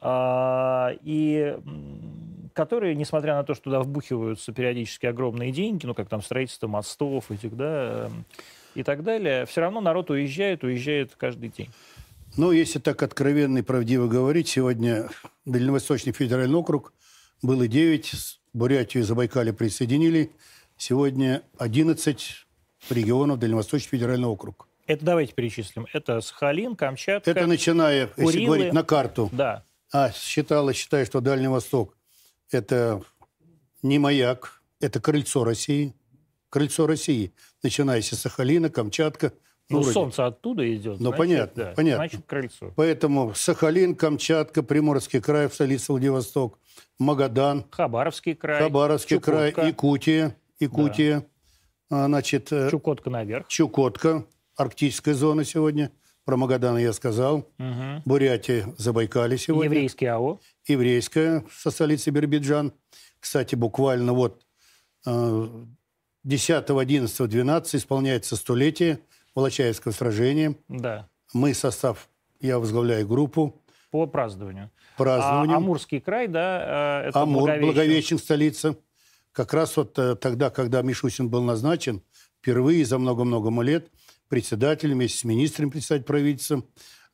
А, 0.00 0.90
и 1.04 1.56
которые, 2.52 2.96
несмотря 2.96 3.36
на 3.36 3.44
то, 3.44 3.54
что 3.54 3.64
туда 3.64 3.80
вбухиваются 3.80 4.52
периодически 4.52 5.06
огромные 5.06 5.52
деньги, 5.52 5.86
ну, 5.86 5.94
как 5.94 6.08
там 6.08 6.20
строительство 6.20 6.66
мостов 6.66 7.30
этих, 7.30 7.56
да, 7.56 8.06
эм, 8.06 8.24
и 8.74 8.82
так 8.82 9.02
далее, 9.02 9.46
все 9.46 9.60
равно 9.60 9.80
народ 9.80 10.10
уезжает, 10.10 10.64
уезжает 10.64 11.14
каждый 11.16 11.48
день. 11.48 11.70
Ну, 12.36 12.52
если 12.52 12.78
так 12.78 13.02
откровенно 13.02 13.58
и 13.58 13.62
правдиво 13.62 14.06
говорить, 14.06 14.48
сегодня 14.48 15.08
Дальневосточный 15.44 16.12
федеральный 16.12 16.56
округ 16.56 16.92
было 17.42 17.66
9, 17.66 18.12
Бурятию 18.52 19.02
и 19.02 19.06
Забайкалье 19.06 19.52
присоединили. 19.52 20.30
Сегодня 20.76 21.42
11 21.58 22.46
регионов 22.90 23.38
Дальневосточный 23.38 23.98
федеральный 23.98 24.28
округ. 24.28 24.68
Это 24.86 25.04
давайте 25.04 25.34
перечислим. 25.34 25.86
Это 25.92 26.20
Сахалин, 26.20 26.76
Камчатка, 26.76 27.30
Это 27.30 27.46
начиная, 27.46 28.06
Курилы. 28.06 28.32
если 28.32 28.44
говорить 28.46 28.72
на 28.72 28.82
карту. 28.82 29.28
Да. 29.32 29.64
А 29.92 30.12
считала, 30.12 30.72
считаю, 30.72 31.06
что 31.06 31.20
Дальний 31.20 31.48
Восток– 31.48 31.96
это 32.50 33.02
не 33.82 33.98
маяк, 33.98 34.62
это 34.80 35.00
крыльцо 35.00 35.44
России. 35.44 35.94
Крыльцо 36.50 36.86
России, 36.86 37.32
начиная 37.62 38.00
с 38.02 38.08
Сахалина, 38.08 38.70
Камчатка. 38.70 39.32
Ну, 39.70 39.80
вроде. 39.80 39.92
солнце 39.92 40.26
оттуда 40.26 40.74
идет. 40.74 40.98
Ну, 40.98 41.08
значит, 41.08 41.18
понятно, 41.18 41.64
да, 41.64 41.72
понятно. 41.76 42.08
Значит, 42.08 42.26
крыльцо. 42.26 42.72
Поэтому 42.74 43.34
Сахалин, 43.34 43.94
Камчатка, 43.94 44.62
Приморский 44.62 45.20
край, 45.20 45.48
в 45.48 45.54
столице 45.54 45.92
Владивосток, 45.92 46.58
Магадан, 46.98 47.66
Хабаровский 47.70 48.34
край. 48.34 48.62
Хабаровский 48.62 49.20
край, 49.20 49.50
Чукотка, 49.50 49.68
Якутия, 49.68 50.36
Якутия, 50.58 51.26
а, 51.90 52.06
значит, 52.06 52.50
э, 52.50 52.70
Чукотка 52.70 53.10
наверх. 53.10 53.46
Чукотка, 53.48 54.24
арктическая 54.56 55.14
зона 55.14 55.44
сегодня. 55.44 55.90
Про 56.24 56.36
Магадан 56.36 56.76
я 56.78 56.92
сказал. 56.92 57.46
Мгм. 57.58 58.02
Бурятия, 58.04 58.74
Забайкалье 58.76 59.38
сегодня. 59.38 59.64
Еврейский 59.64 60.06
АО. 60.06 60.40
еврейская 60.66 61.44
со 61.50 61.70
столицы 61.70 62.10
Биробиджан. 62.10 62.72
Кстати, 63.20 63.54
буквально 63.54 64.12
вот 64.12 64.44
э, 65.06 65.48
10, 66.24 66.70
11, 66.70 67.28
12 67.30 67.74
исполняется 67.74 68.36
столетие 68.36 69.00
Волочаевского 69.34 69.92
сражения. 69.92 70.56
Да. 70.68 71.08
Мы 71.32 71.54
состав, 71.54 72.08
я 72.40 72.58
возглавляю 72.58 73.06
группу 73.06 73.62
По 73.90 74.06
празднованию. 74.06 74.70
А 74.94 74.98
празднования. 74.98 75.56
Амурский 75.56 76.00
край, 76.00 76.28
да, 76.28 77.02
э, 77.04 77.08
это 77.08 77.22
Амур, 77.22 77.42
Благовещен. 77.42 77.66
Благовещен, 77.66 78.18
столица. 78.18 78.76
Как 79.32 79.54
раз 79.54 79.76
вот 79.76 79.98
э, 79.98 80.16
тогда, 80.16 80.50
когда 80.50 80.82
Мишусин 80.82 81.28
был 81.28 81.42
назначен, 81.42 82.02
впервые 82.40 82.84
за 82.84 82.98
много-много 82.98 83.50
лет 83.62 83.88
председателем 84.28 84.96
вместе 84.96 85.18
с 85.18 85.24
министром 85.24 85.70
председатель 85.70 86.04
правительства, 86.04 86.64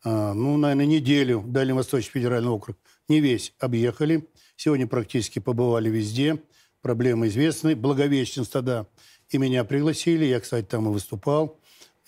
э, 0.04 0.32
ну, 0.32 0.56
наверное, 0.56 0.87
неделю 0.87 1.44
Дальневосточный 1.46 2.12
федеральный 2.12 2.50
округ, 2.50 2.78
не 3.08 3.20
весь, 3.20 3.54
объехали. 3.58 4.26
Сегодня 4.56 4.87
практически 4.87 5.38
побывали 5.38 5.90
везде. 5.90 6.38
Проблемы 6.80 7.28
известны. 7.28 7.75
Благовещен 7.75 8.44
тогда 8.44 8.87
и 9.35 9.38
меня 9.38 9.64
пригласили. 9.64 10.25
Я, 10.25 10.41
кстати, 10.41 10.64
там 10.64 10.88
и 10.88 10.93
выступал. 10.93 11.59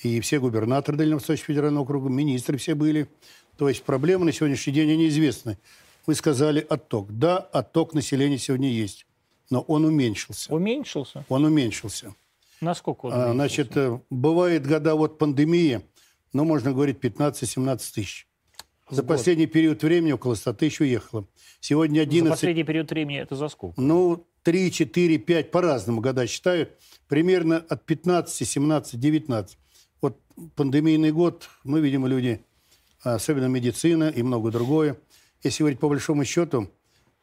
И 0.03 0.21
все 0.21 0.39
губернаторы 0.41 0.97
Дальневосточного 0.99 1.47
федерального 1.47 1.83
округа, 1.85 2.09
министры 2.09 2.59
все 2.59 2.75
были. 2.75 3.09
То 3.57 3.69
есть 3.69 3.83
проблемы 3.83 4.25
на 4.27 4.33
сегодняшний 4.33 4.73
день 4.73 4.93
они 4.93 5.09
известны. 5.09 5.59
Вы 6.07 6.15
сказали 6.15 6.65
отток. 6.69 7.11
Да, 7.19 7.39
отток 7.39 7.95
населения 7.95 8.39
сегодня 8.39 8.71
есть, 8.71 9.07
но 9.51 9.63
он 9.63 9.85
уменьшился. 9.85 10.55
Уменьшился? 10.55 11.25
Он 11.29 11.45
уменьшился. 11.45 12.15
Насколько 12.61 13.07
он 13.07 13.13
А, 13.13 13.17
уменьшился? 13.31 13.35
значит, 13.35 13.77
э, 13.77 14.01
бывает 14.11 14.67
года 14.67 14.95
вот 14.95 15.19
пандемии, 15.19 15.81
ну, 16.33 16.45
можно 16.45 16.73
говорить, 16.73 16.99
15-17 16.99 17.93
тысяч. 17.95 18.29
За 18.89 19.03
год. 19.03 19.09
последний 19.09 19.47
период 19.47 19.83
времени 19.83 20.13
около 20.13 20.35
100 20.35 20.53
тысяч 20.55 20.81
уехало. 20.81 21.27
Сегодня 21.61 22.01
За 22.01 22.03
11, 22.03 22.31
последний 22.31 22.65
период 22.65 22.91
времени 22.91 23.19
это 23.19 23.35
за 23.35 23.49
сколько? 23.49 23.81
ну, 23.81 24.25
3, 24.45 24.71
4, 24.71 25.19
5, 25.19 25.51
по-разному 25.51 26.01
года 26.01 26.27
считают. 26.27 26.71
Примерно 27.09 27.59
от 27.69 27.85
15, 27.85 28.47
17, 28.49 29.01
19. 29.01 29.59
Вот 30.01 30.21
пандемийный 30.55 31.11
год, 31.11 31.49
мы, 31.65 31.81
видимо, 31.81 32.07
люди, 32.07 32.41
особенно 33.01 33.47
медицина 33.47 34.09
и 34.09 34.23
много 34.23 34.53
другое. 34.53 34.97
Если 35.43 35.63
говорить 35.63 35.81
по 35.81 35.89
большому 35.89 36.25
счету, 36.25 36.71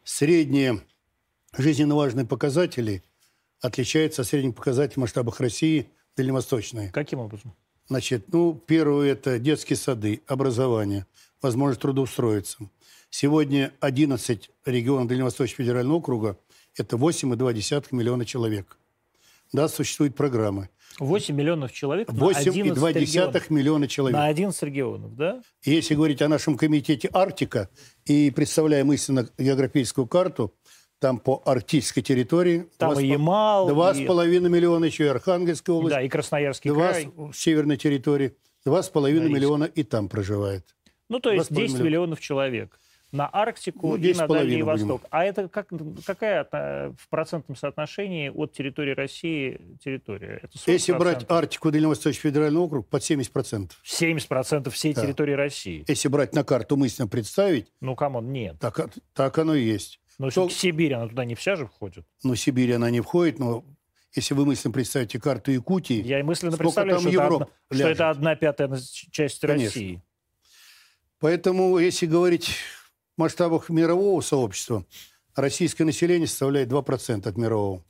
средние 0.04 0.82
жизненно 1.58 1.96
важные 1.96 2.26
показатели 2.26 3.04
отличаются 3.62 4.24
от 4.24 4.28
средних 4.28 4.56
показателей 4.56 4.96
в 4.96 5.02
масштабах 5.02 5.40
России 5.40 5.88
дальневосточные. 6.18 6.90
Каким 6.92 7.20
образом? 7.20 7.56
Значит, 7.88 8.26
ну, 8.34 8.54
первое– 8.54 9.12
это 9.14 9.40
детские 9.40 9.78
сады, 9.78 10.22
образование, 10.28 11.06
возможность 11.44 11.82
трудоустроиться. 11.82 12.58
Сегодня 13.10 13.72
11 13.82 14.50
регионов 14.66 15.08
Дальневосточного 15.08 15.58
федерального 15.64 15.98
округа– 15.98 16.38
это 16.78 16.96
8,2 16.98 17.88
миллиона 17.92 18.26
человек. 18.26 18.78
Да, 19.52 19.68
существуют 19.68 20.16
программы. 20.16 20.70
8 21.00 21.36
миллионов 21.36 21.72
человек 21.72 22.08
на 22.12 22.28
11 22.30 22.48
регионов. 22.56 23.36
8,2 23.36 23.54
миллиона 23.54 23.88
человек. 23.88 24.18
На 24.18 24.26
11 24.28 24.64
регионов, 24.64 25.16
да? 25.16 25.44
Если 25.64 25.94
говорить 25.94 26.22
о 26.24 26.28
нашем 26.28 26.58
комитете 26.58 27.10
«Арктика» 27.14 27.70
и 28.06 28.32
представляя 28.32 28.84
мысленно 28.84 29.28
географическую 29.38 30.08
карту, 30.08 30.54
там 31.00 31.20
по 31.20 31.42
арктической 31.46 32.02
территории 32.02 32.68
Там 32.78 32.94
два 32.94 33.02
и 33.02 33.06
с 33.06 33.10
по- 33.10 33.14
Ямал, 33.14 33.68
два 33.68 33.92
и- 33.92 34.04
с 34.04 34.08
половиной 34.08 34.50
миллиона, 34.50 34.86
еще 34.86 35.06
и 35.06 35.08
Архангельская 35.08 35.76
область, 35.76 35.96
Да, 35.96 36.02
и 36.02 36.10
Красноярский 36.10 36.72
два 36.72 36.90
край. 36.90 37.12
с- 37.34 37.38
северной 37.38 37.78
территории, 37.78 38.36
два 38.64 38.82
с 38.82 38.90
половиной 38.90 39.24
Норильск. 39.30 39.36
миллиона 39.36 39.64
и 39.66 39.84
там 39.84 40.08
проживает. 40.08 40.64
Ну, 41.10 41.20
то 41.20 41.32
есть 41.32 41.52
2,5 41.52 41.56
10 41.56 41.70
миллиона. 41.74 41.84
миллионов 41.86 42.20
человек 42.22 42.80
на 43.12 43.30
Арктику 43.32 43.90
Ну, 43.90 43.96
и 43.98 44.02
10,5 44.12 44.18
на 44.18 44.28
Дальний 44.28 44.54
будем. 44.64 44.66
Восток. 44.66 45.02
А 45.12 45.24
это 45.24 45.48
как, 45.48 45.68
какая 46.04 46.48
э, 46.52 46.94
в 46.98 47.10
процентном 47.10 47.56
соотношении 47.56 48.30
от 48.30 48.54
территории 48.54 48.94
России 48.96 49.78
территория? 49.84 50.40
Это 50.42 50.58
40%? 50.58 50.72
Если 50.72 50.92
брать 50.94 51.26
Арктику, 51.30 51.70
Дальневосточный 51.72 52.22
федеральный 52.32 52.60
округ, 52.60 52.88
под 52.90 53.04
70%. 53.04 53.70
70% 53.86 54.70
всей 54.72 54.94
Да. 54.96 55.04
территории 55.04 55.34
России. 55.34 55.86
Если 55.88 56.08
брать 56.08 56.34
на 56.34 56.44
карту 56.44 56.76
мысленно 56.76 57.08
представить, 57.08 57.72
Ну, 57.82 57.96
come 57.96 58.16
on, 58.16 58.32
нет. 58.32 58.58
так, 58.60 58.80
от- 58.80 58.98
так 59.14 59.38
оно 59.38 59.54
и 59.54 59.64
есть. 59.64 60.00
Но 60.18 60.30
Кто- 60.30 60.50
Сибирь, 60.50 60.94
она 60.94 61.08
туда 61.08 61.26
не 61.26 61.36
вся 61.36 61.56
же 61.56 61.68
входит. 61.68 62.06
Но 62.24 62.34
Сибирь, 62.36 62.74
она 62.74 62.90
не 62.90 63.02
входит, 63.02 63.38
но 63.40 63.64
если 64.16 64.34
вы 64.34 64.46
мысленно 64.46 64.74
представите 64.74 65.20
карту 65.20 65.52
Якутии, 65.52 66.02
Я 66.04 66.20
и 66.20 66.24
мысленно 66.24 66.56
представляю, 66.58 67.00
что, 67.00 67.10
это 67.10 67.14
Европа 67.16 67.36
одна, 67.70 67.78
что 67.80 67.90
это 67.90 68.10
одна 68.10 68.36
пятая 68.36 68.70
часть 69.12 69.40
Конечно. 69.42 69.66
России. 69.66 70.02
Поэтому, 71.24 71.80
если 71.80 72.06
говорить 72.06 72.50
в 73.16 73.22
масштабах 73.22 73.70
мирового 73.70 74.20
сообщества, 74.20 74.86
российское 75.36 75.86
население 75.86 76.28
составляет 76.28 76.68
2% 76.70 77.26
от 77.26 77.38
мирового. 77.38 77.82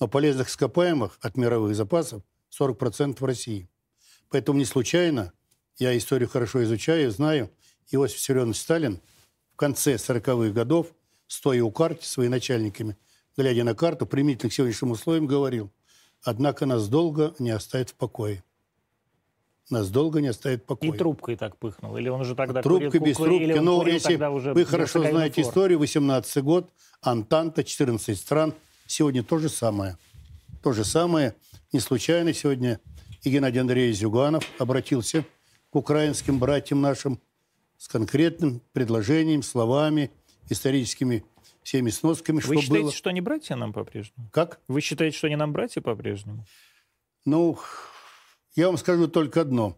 Но 0.00 0.08
полезных 0.08 0.48
ископаемых 0.48 1.18
от 1.20 1.36
мировых 1.36 1.76
запасов 1.76 2.22
40% 2.58 3.18
в 3.20 3.24
России. 3.26 3.68
Поэтому 4.30 4.58
не 4.58 4.64
случайно, 4.64 5.34
я 5.76 5.94
историю 5.98 6.30
хорошо 6.30 6.64
изучаю, 6.64 7.10
знаю, 7.10 7.50
Иосиф 7.90 8.16
Виссарионович 8.16 8.56
Сталин 8.56 9.02
в 9.52 9.56
конце 9.56 9.96
40-х 9.96 10.54
годов, 10.54 10.94
стоя 11.26 11.62
у 11.62 11.70
карты 11.70 12.06
своими 12.06 12.30
начальниками, 12.30 12.96
глядя 13.36 13.64
на 13.64 13.74
карту, 13.74 14.06
применительно 14.06 14.48
к 14.48 14.54
сегодняшним 14.54 14.92
условиям, 14.92 15.26
говорил, 15.26 15.70
однако 16.22 16.64
нас 16.64 16.88
долго 16.88 17.34
не 17.38 17.50
оставит 17.50 17.90
в 17.90 17.96
покое. 17.96 18.42
Нас 19.70 19.90
долго 19.90 20.20
не 20.20 20.28
оставит 20.28 20.62
в 20.62 20.66
покое. 20.66 20.92
И 20.92 20.96
трубкой 20.96 21.36
так 21.36 21.56
пыхнул. 21.56 21.96
Или 21.96 22.08
он 22.08 22.20
уже 22.20 22.34
тогда 22.34 22.62
Трубка 22.62 22.98
курил, 22.98 23.04
без 23.04 23.18
или 23.18 23.52
трубки. 23.52 23.58
Но 23.58 23.78
курил 23.78 23.94
если 23.94 24.24
уже 24.24 24.52
вы 24.52 24.64
хорошо 24.64 25.02
знаете 25.08 25.40
историю, 25.42 25.78
18 25.78 26.42
год, 26.42 26.70
Антанта, 27.00 27.64
14 27.64 28.18
стран. 28.18 28.54
Сегодня 28.86 29.22
то 29.22 29.38
же 29.38 29.48
самое. 29.48 29.96
То 30.62 30.72
же 30.72 30.84
самое. 30.84 31.34
Не 31.72 31.80
случайно 31.80 32.34
сегодня 32.34 32.80
и 33.22 33.30
Геннадий 33.30 33.60
Андреевич 33.60 33.98
Зюганов 33.98 34.44
обратился 34.58 35.24
к 35.70 35.76
украинским 35.76 36.38
братьям 36.38 36.80
нашим 36.80 37.20
с 37.78 37.88
конкретным 37.88 38.60
предложением, 38.72 39.42
словами, 39.42 40.10
историческими 40.48 41.24
всеми 41.62 41.90
сносками, 41.90 42.36
Вы 42.36 42.42
что 42.42 42.60
считаете, 42.60 42.82
было. 42.82 42.92
что 42.92 43.10
они 43.10 43.20
братья 43.20 43.56
нам 43.56 43.72
по-прежнему? 43.72 44.28
Как? 44.32 44.60
Вы 44.68 44.80
считаете, 44.80 45.16
что 45.16 45.28
они 45.28 45.36
нам 45.36 45.52
братья 45.52 45.80
по-прежнему? 45.80 46.44
Ну, 47.24 47.58
я 48.54 48.66
вам 48.66 48.76
скажу 48.76 49.08
только 49.08 49.40
одно. 49.40 49.76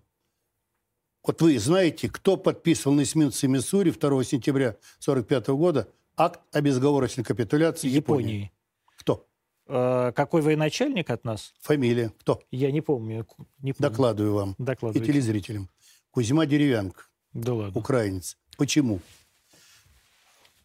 Вот 1.23 1.40
вы 1.40 1.59
знаете, 1.59 2.09
кто 2.09 2.37
подписывал 2.37 2.97
на 2.97 3.02
эсминце 3.02 3.49
Миссури 3.49 3.90
2 3.90 4.25
сентября 4.25 4.69
1945 5.00 5.49
года 5.49 5.88
акт 6.16 6.40
о 6.52 6.61
безоговорочной 6.61 7.25
капитуляции 7.25 7.88
Японии? 7.88 8.25
Японии. 8.25 8.52
Кто? 8.97 9.26
Э, 9.66 10.12
какой 10.14 10.43
военачальник 10.43 11.09
от 11.09 11.25
нас? 11.25 11.54
Фамилия. 11.61 12.12
Кто? 12.21 12.43
Я 12.50 12.71
не 12.71 12.83
помню. 12.83 13.26
Не 13.59 13.73
помню. 13.73 13.90
Докладываю 13.90 14.35
вам. 14.35 14.57
И 14.93 15.00
телезрителям. 15.00 15.71
Кузьма 16.11 16.45
Деревянко. 16.45 17.04
Да 17.33 17.54
ладно. 17.54 17.81
Украинец. 17.81 18.37
Почему? 18.59 19.00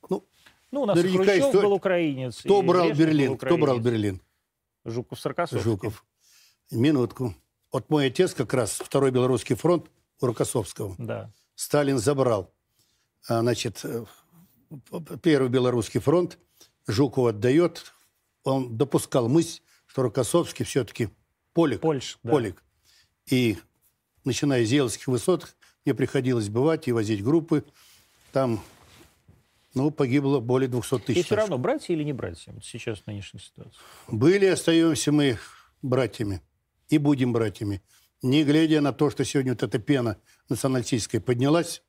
Ну, 0.09 0.25
ну 0.71 0.81
у 0.81 0.85
нас 0.85 0.99
Хрущев 0.99 1.21
история... 1.21 1.61
был 1.61 1.73
украинец. 1.73 2.39
Кто 2.39 2.61
брал 2.61 2.91
Берлин? 2.91 3.37
Кто 3.37 3.57
брал 3.57 3.79
Берлин? 3.79 4.21
Жуков 4.83 5.19
Саркасовский. 5.19 5.63
Жуков. 5.63 6.05
Минутку. 6.69 7.33
Вот 7.71 7.89
мой 7.89 8.07
отец 8.07 8.33
как 8.33 8.53
раз, 8.53 8.71
второй 8.71 9.11
белорусский 9.11 9.55
фронт 9.55 9.89
у 10.21 10.25
Рокоссовского. 10.25 10.95
Да. 10.97 11.31
Сталин 11.55 11.99
забрал. 11.99 12.53
А, 13.27 13.41
значит, 13.41 13.81
э, 13.83 14.05
первый 15.21 15.49
белорусский 15.49 15.99
фронт 15.99 16.39
Жукову 16.87 17.27
отдает. 17.27 17.93
Он 18.43 18.77
допускал 18.77 19.29
мысль, 19.29 19.61
что 19.85 20.03
Рокоссовский 20.03 20.65
все-таки 20.65 21.09
полик. 21.53 21.81
Польш, 21.81 22.17
да. 22.23 22.31
полик. 22.31 22.63
И 23.27 23.57
начиная 24.23 24.65
с 24.65 24.69
Елских 24.69 25.07
высот, 25.07 25.55
мне 25.85 25.93
приходилось 25.93 26.49
бывать 26.49 26.87
и 26.87 26.91
возить 26.91 27.23
группы. 27.23 27.63
Там 28.31 28.61
ну, 29.73 29.91
погибло 29.91 30.39
более 30.39 30.67
200 30.67 30.99
тысяч. 30.99 31.19
И 31.19 31.23
все 31.23 31.35
равно, 31.35 31.57
братья 31.57 31.93
или 31.93 32.03
не 32.03 32.13
братья, 32.13 32.53
сейчас 32.63 32.99
в 32.99 33.07
нынешней 33.07 33.39
ситуации? 33.39 33.77
Были, 34.07 34.45
остаемся 34.45 35.11
мы 35.11 35.37
братьями. 35.81 36.41
И 36.89 36.97
будем 36.97 37.33
братьями. 37.33 37.81
Не 38.21 38.43
глядя 38.43 38.81
на 38.81 38.91
то, 38.91 39.09
что 39.09 39.23
сегодня 39.23 39.53
вот 39.53 39.63
эта 39.63 39.79
пена 39.79 40.17
националистическая 40.49 41.21
поднялась, 41.21 41.81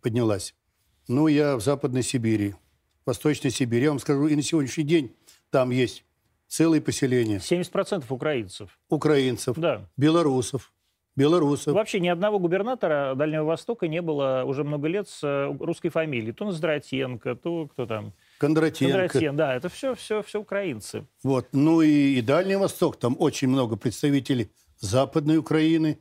поднялась. 0.00 0.54
Ну, 1.08 1.26
я 1.26 1.56
в 1.56 1.60
Западной 1.60 2.02
Сибири, 2.02 2.54
Восточной 3.04 3.50
Сибири. 3.50 3.84
Я 3.84 3.90
вам 3.90 3.98
скажу, 3.98 4.26
и 4.26 4.36
на 4.36 4.42
сегодняшний 4.42 4.84
день 4.84 5.16
там 5.50 5.70
есть 5.70 6.04
целые 6.46 6.80
поселения. 6.80 7.38
70% 7.38 8.04
украинцев. 8.08 8.78
Украинцев. 8.88 9.58
Да. 9.58 9.88
Белорусов 9.96 10.72
белорусов. 11.16 11.74
Вообще 11.74 12.00
ни 12.00 12.08
одного 12.08 12.38
губернатора 12.38 13.14
Дальнего 13.14 13.44
Востока 13.44 13.88
не 13.88 14.02
было 14.02 14.42
уже 14.46 14.64
много 14.64 14.88
лет 14.88 15.08
с 15.08 15.22
э, 15.22 15.56
русской 15.60 15.88
фамилией. 15.88 16.32
То 16.32 16.44
Ноздратенко, 16.44 17.34
то 17.36 17.68
кто 17.68 17.86
там... 17.86 18.12
Кондратенко. 18.44 18.98
Кондратен, 18.98 19.36
да, 19.36 19.54
это 19.54 19.68
все, 19.68 19.94
все, 19.94 20.22
все 20.22 20.40
украинцы. 20.40 21.06
Вот. 21.22 21.48
Ну 21.52 21.82
и, 21.82 22.18
и 22.18 22.20
Дальний 22.20 22.56
Восток, 22.56 22.98
там 22.98 23.16
очень 23.18 23.48
много 23.48 23.76
представителей 23.76 24.50
Западной 24.78 25.38
Украины. 25.38 25.98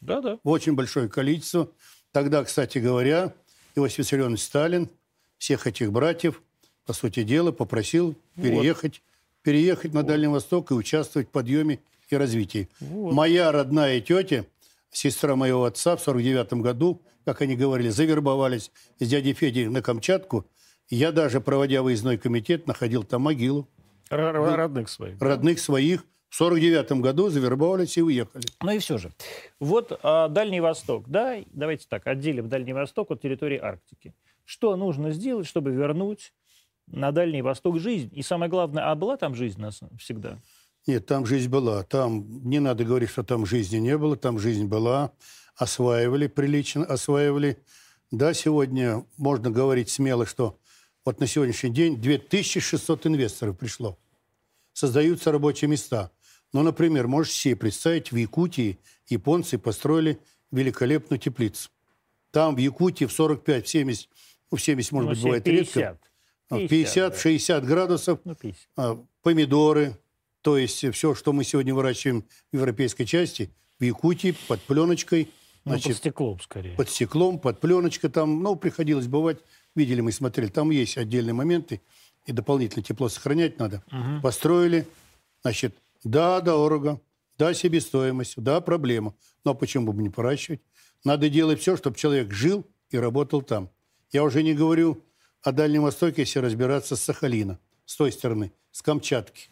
Да, 0.00 0.20
да. 0.20 0.38
Очень 0.42 0.74
большое 0.74 1.08
количество. 1.08 1.70
Тогда, 2.12 2.44
кстати 2.44 2.78
говоря, 2.78 3.34
Иосиф 3.74 3.98
Виссарионович 3.98 4.42
Сталин 4.42 4.88
всех 5.38 5.66
этих 5.66 5.92
братьев, 5.92 6.42
по 6.86 6.92
сути 6.92 7.22
дела, 7.22 7.52
попросил 7.52 8.14
переехать, 8.36 9.02
вот. 9.04 9.42
переехать 9.42 9.92
на 9.92 10.02
Дальний 10.02 10.28
Восток 10.28 10.70
и 10.70 10.74
участвовать 10.74 11.28
в 11.28 11.30
подъеме 11.30 11.80
и 12.08 12.16
развитии. 12.16 12.68
Вот. 12.80 13.12
Моя 13.12 13.50
родная 13.52 14.00
тетя 14.00 14.44
сестра 14.90 15.36
моего 15.36 15.64
отца 15.64 15.96
в 15.96 16.02
49 16.02 16.54
году, 16.54 17.02
как 17.24 17.42
они 17.42 17.56
говорили, 17.56 17.88
завербовались 17.88 18.70
с 18.98 19.08
дядей 19.08 19.32
Федей 19.32 19.68
на 19.68 19.82
Камчатку. 19.82 20.46
Я 20.92 21.10
даже, 21.10 21.40
проводя 21.40 21.80
выездной 21.80 22.18
комитет, 22.18 22.66
находил 22.66 23.02
там 23.02 23.22
могилу. 23.22 23.66
Родных 24.10 24.90
своих. 24.90 25.18
Родных 25.22 25.56
да? 25.56 25.62
своих. 25.62 26.04
В 26.28 26.34
49 26.34 27.00
году 27.00 27.30
завербовались 27.30 27.96
и 27.96 28.02
уехали. 28.02 28.44
Ну 28.60 28.72
и 28.72 28.78
все 28.78 28.98
же. 28.98 29.10
Вот 29.58 29.98
а, 30.02 30.28
Дальний 30.28 30.60
Восток, 30.60 31.08
да, 31.08 31.38
давайте 31.50 31.86
так, 31.88 32.06
отделим 32.06 32.50
Дальний 32.50 32.74
Восток 32.74 33.10
от 33.10 33.22
территории 33.22 33.56
Арктики. 33.56 34.12
Что 34.44 34.76
нужно 34.76 35.12
сделать, 35.12 35.46
чтобы 35.46 35.70
вернуть 35.70 36.34
на 36.86 37.10
Дальний 37.10 37.40
Восток 37.40 37.78
жизнь? 37.78 38.10
И 38.12 38.20
самое 38.20 38.50
главное, 38.50 38.90
а 38.90 38.94
была 38.94 39.16
там 39.16 39.34
жизнь 39.34 39.62
нас 39.62 39.80
всегда? 39.98 40.36
Нет, 40.86 41.06
там 41.06 41.24
жизнь 41.24 41.48
была. 41.48 41.84
Там 41.84 42.46
не 42.46 42.60
надо 42.60 42.84
говорить, 42.84 43.08
что 43.08 43.22
там 43.22 43.46
жизни 43.46 43.78
не 43.78 43.96
было. 43.96 44.14
Там 44.16 44.38
жизнь 44.38 44.66
была. 44.66 45.12
Осваивали 45.56 46.26
прилично, 46.26 46.84
осваивали. 46.84 47.56
Да, 48.10 48.34
сегодня 48.34 49.06
можно 49.16 49.50
говорить 49.50 49.88
смело, 49.88 50.26
что 50.26 50.58
вот 51.04 51.20
на 51.20 51.26
сегодняшний 51.26 51.70
день 51.70 52.00
2600 52.00 53.06
инвесторов 53.06 53.58
пришло. 53.58 53.98
Создаются 54.72 55.32
рабочие 55.32 55.68
места. 55.68 56.10
Ну, 56.52 56.62
например, 56.62 57.08
можешь 57.08 57.32
себе 57.32 57.56
представить, 57.56 58.12
в 58.12 58.16
Якутии 58.16 58.78
японцы 59.08 59.58
построили 59.58 60.18
великолепную 60.50 61.18
теплицу. 61.18 61.70
Там 62.30 62.54
в 62.54 62.58
Якутии 62.58 63.04
в 63.04 63.12
45, 63.12 63.66
в 63.66 63.68
70, 63.68 64.08
ну, 64.50 64.56
в 64.56 64.62
70, 64.62 64.92
может 64.92 65.08
ну, 65.08 65.14
быть, 65.14 65.22
бывает 65.22 65.44
50. 65.44 65.76
редко. 65.76 65.98
50, 66.48 67.22
50 67.22 67.62
да. 67.62 67.68
градусов. 67.68 68.20
Ну, 68.24 68.34
50. 68.34 68.68
А, 68.76 69.04
помидоры, 69.22 69.96
то 70.42 70.58
есть 70.58 70.84
все, 70.92 71.14
что 71.14 71.32
мы 71.32 71.44
сегодня 71.44 71.74
выращиваем 71.74 72.24
в 72.52 72.56
европейской 72.56 73.04
части, 73.04 73.50
в 73.78 73.84
Якутии, 73.84 74.34
под 74.48 74.60
пленочкой. 74.62 75.30
Значит, 75.64 75.86
ну, 75.86 75.90
под 75.90 75.98
стеклом 75.98 76.40
скорее. 76.40 76.76
Под 76.76 76.90
стеклом, 76.90 77.38
под 77.38 77.60
пленочкой 77.60 78.10
там, 78.10 78.42
ну, 78.42 78.56
приходилось 78.56 79.06
бывать. 79.06 79.38
Видели 79.74 80.00
мы, 80.00 80.12
смотрели, 80.12 80.48
там 80.48 80.70
есть 80.70 80.98
отдельные 80.98 81.34
моменты, 81.34 81.80
и 82.26 82.32
дополнительно 82.32 82.82
тепло 82.82 83.08
сохранять 83.08 83.58
надо. 83.58 83.82
Угу. 83.88 84.22
Построили, 84.22 84.86
значит, 85.42 85.74
да, 86.04 86.40
дорого, 86.40 87.00
да, 87.38 87.54
себестоимость, 87.54 88.34
да, 88.36 88.60
проблема. 88.60 89.14
Но 89.44 89.54
почему 89.54 89.92
бы 89.92 90.02
не 90.02 90.10
поращивать? 90.10 90.60
Надо 91.04 91.28
делать 91.28 91.60
все, 91.60 91.76
чтобы 91.76 91.96
человек 91.96 92.32
жил 92.32 92.66
и 92.90 92.98
работал 92.98 93.42
там. 93.42 93.70
Я 94.12 94.22
уже 94.24 94.42
не 94.42 94.54
говорю 94.54 95.02
о 95.42 95.52
Дальнем 95.52 95.82
Востоке, 95.82 96.22
если 96.22 96.38
разбираться 96.38 96.94
с 96.94 97.02
Сахалина, 97.02 97.58
с 97.86 97.96
той 97.96 98.12
стороны, 98.12 98.52
с 98.70 98.82
Камчатки 98.82 99.48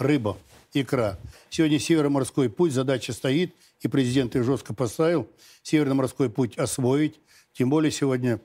рыба, 0.00 0.36
икра. 0.72 1.18
Сегодня 1.50 1.78
Североморской 1.78 2.50
путь, 2.50 2.72
задача 2.72 3.12
стоит, 3.12 3.54
и 3.80 3.88
президент 3.88 4.34
их 4.36 4.44
жестко 4.44 4.74
поставил, 4.74 5.28
Северный 5.62 5.94
морской 5.94 6.30
путь 6.30 6.58
освоить. 6.58 7.20
Тем 7.52 7.70
более 7.70 7.92
сегодня... 7.92 8.40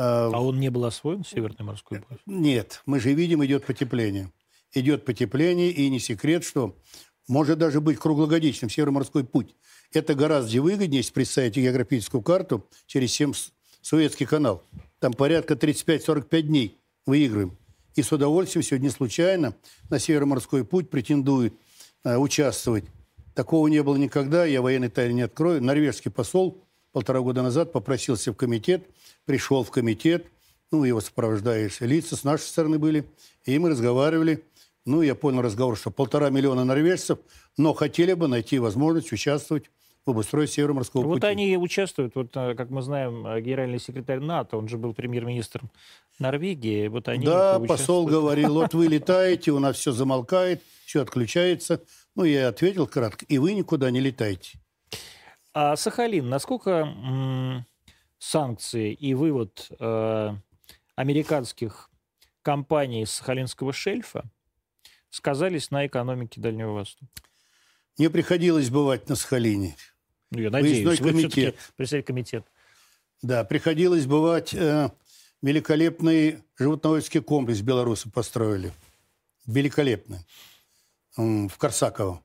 Э, 0.00 0.30
а 0.32 0.40
он 0.40 0.58
не 0.58 0.70
был 0.70 0.86
освоен, 0.86 1.24
Северный 1.24 1.62
морской 1.64 2.00
путь? 2.00 2.18
Нет, 2.24 2.82
мы 2.86 3.00
же 3.00 3.12
видим, 3.12 3.44
идет 3.44 3.66
потепление. 3.66 4.32
Идет 4.72 5.04
потепление, 5.04 5.70
и 5.70 5.90
не 5.90 5.98
секрет, 5.98 6.42
что 6.42 6.74
может 7.28 7.58
даже 7.58 7.82
быть 7.82 7.98
круглогодичным 7.98 8.70
Североморской 8.70 9.24
путь. 9.24 9.54
Это 9.92 10.14
гораздо 10.14 10.62
выгоднее, 10.62 10.98
если 10.98 11.12
представить 11.12 11.56
географическую 11.56 12.22
карту 12.22 12.66
через 12.86 13.12
7 13.12 13.34
Суэцкий 13.82 14.24
канал. 14.24 14.62
Там 15.00 15.12
порядка 15.12 15.52
35-45 15.54 16.42
дней 16.42 16.78
выигрываем 17.04 17.58
и 17.94 18.02
с 18.02 18.10
удовольствием 18.10 18.62
сегодня 18.62 18.90
случайно 18.90 19.54
на 19.90 19.98
Североморской 19.98 20.64
путь 20.64 20.88
претендует 20.88 21.52
э, 22.04 22.16
участвовать. 22.16 22.84
Такого 23.34 23.68
не 23.68 23.82
было 23.82 23.96
никогда, 23.96 24.46
я 24.46 24.62
военной 24.62 24.88
тайны 24.88 25.12
не 25.12 25.22
открою. 25.22 25.62
Норвежский 25.62 26.10
посол 26.10 26.64
полтора 26.92 27.20
года 27.20 27.42
назад 27.42 27.72
попросился 27.72 28.32
в 28.32 28.36
комитет, 28.36 28.86
пришел 29.30 29.62
в 29.62 29.70
комитет, 29.70 30.26
ну, 30.72 30.82
его 30.82 31.00
сопровождающие 31.00 31.88
лица 31.88 32.16
с 32.16 32.24
нашей 32.24 32.46
стороны 32.46 32.80
были, 32.80 33.04
и 33.44 33.56
мы 33.60 33.70
разговаривали. 33.70 34.42
Ну, 34.84 35.02
я 35.02 35.14
понял 35.14 35.40
разговор, 35.40 35.76
что 35.76 35.92
полтора 35.92 36.30
миллиона 36.30 36.64
норвежцев, 36.64 37.20
но 37.56 37.72
хотели 37.72 38.14
бы 38.14 38.26
найти 38.26 38.58
возможность 38.58 39.12
участвовать 39.12 39.70
в 40.04 40.10
обустройстве 40.10 40.62
Североморского 40.64 41.02
вот 41.02 41.08
пути. 41.14 41.20
Вот 41.20 41.30
они 41.30 41.56
участвуют, 41.56 42.16
вот, 42.16 42.36
э, 42.36 42.56
как 42.56 42.70
мы 42.70 42.82
знаем, 42.82 43.24
э, 43.24 43.40
генеральный 43.40 43.78
секретарь 43.78 44.18
НАТО, 44.18 44.56
он 44.56 44.66
же 44.66 44.78
был 44.78 44.94
премьер-министром 44.94 45.70
Норвегии, 46.18 46.88
вот 46.88 47.06
они 47.06 47.24
Да, 47.24 47.60
посол 47.60 48.06
говорил, 48.06 48.54
вот 48.54 48.74
вы 48.74 48.86
летаете, 48.88 49.52
у 49.52 49.60
нас 49.60 49.76
все 49.76 49.92
замолкает, 49.92 50.60
все 50.86 51.02
отключается. 51.02 51.84
Ну, 52.16 52.24
я 52.24 52.48
ответил 52.48 52.88
кратко, 52.88 53.24
и 53.26 53.38
вы 53.38 53.54
никуда 53.54 53.92
не 53.92 54.00
летаете. 54.00 54.58
А 55.54 55.76
Сахалин, 55.76 56.28
насколько 56.28 57.64
санкции 58.20 58.92
и 58.92 59.14
вывод 59.14 59.72
э, 59.80 60.36
американских 60.94 61.90
компаний 62.42 63.06
с 63.06 63.12
Сахалинского 63.12 63.72
шельфа 63.72 64.30
сказались 65.08 65.72
на 65.72 65.86
экономике 65.86 66.40
Дальнего 66.40 66.72
Востока? 66.72 67.10
Мне 67.98 68.10
приходилось 68.10 68.70
бывать 68.70 69.08
на 69.08 69.16
Сахалине. 69.16 69.74
Ну, 70.30 70.38
я 70.38 70.50
надеюсь, 70.50 70.84
Выездной 70.84 71.12
вы 71.12 71.20
комитет. 71.22 71.56
Представитель 71.76 72.06
комитет. 72.06 72.46
Да, 73.22 73.42
приходилось 73.42 74.06
бывать. 74.06 74.54
Э, 74.54 74.90
великолепный 75.42 76.42
животноводческий 76.58 77.22
комплекс 77.22 77.60
белорусы 77.60 78.10
построили. 78.10 78.72
Великолепный. 79.46 80.18
В 81.16 81.52
Корсаково. 81.58 82.22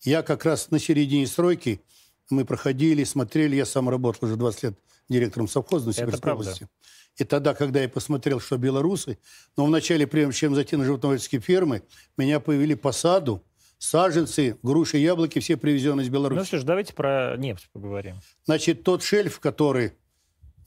Я 0.00 0.22
как 0.22 0.44
раз 0.44 0.70
на 0.70 0.78
середине 0.78 1.26
стройки, 1.26 1.80
мы 2.28 2.44
проходили, 2.44 3.04
смотрели, 3.04 3.56
я 3.56 3.64
сам 3.64 3.88
работал 3.88 4.26
уже 4.26 4.36
20 4.36 4.62
лет 4.64 4.78
директором 5.08 5.48
совхоза 5.48 5.86
на 5.86 5.92
Сибирской 5.92 6.32
области. 6.32 6.68
И 7.16 7.24
тогда, 7.24 7.54
когда 7.54 7.80
я 7.80 7.88
посмотрел, 7.88 8.40
что 8.40 8.58
белорусы, 8.58 9.18
но 9.56 9.64
вначале, 9.64 10.06
прежде 10.06 10.34
чем 10.34 10.54
зайти 10.54 10.76
на 10.76 10.84
животноводческие 10.84 11.40
фермы, 11.40 11.82
меня 12.16 12.40
повели 12.40 12.74
по 12.74 12.92
саду, 12.92 13.42
саженцы, 13.78 14.58
груши, 14.62 14.98
яблоки, 14.98 15.38
все 15.38 15.56
привезенные 15.56 16.04
из 16.04 16.10
Беларуси. 16.10 16.38
Ну 16.38 16.44
что 16.44 16.58
ж, 16.58 16.64
давайте 16.64 16.92
про 16.92 17.36
нефть 17.38 17.68
поговорим. 17.72 18.16
Значит, 18.44 18.82
тот 18.82 19.02
шельф, 19.02 19.40
который, 19.40 19.92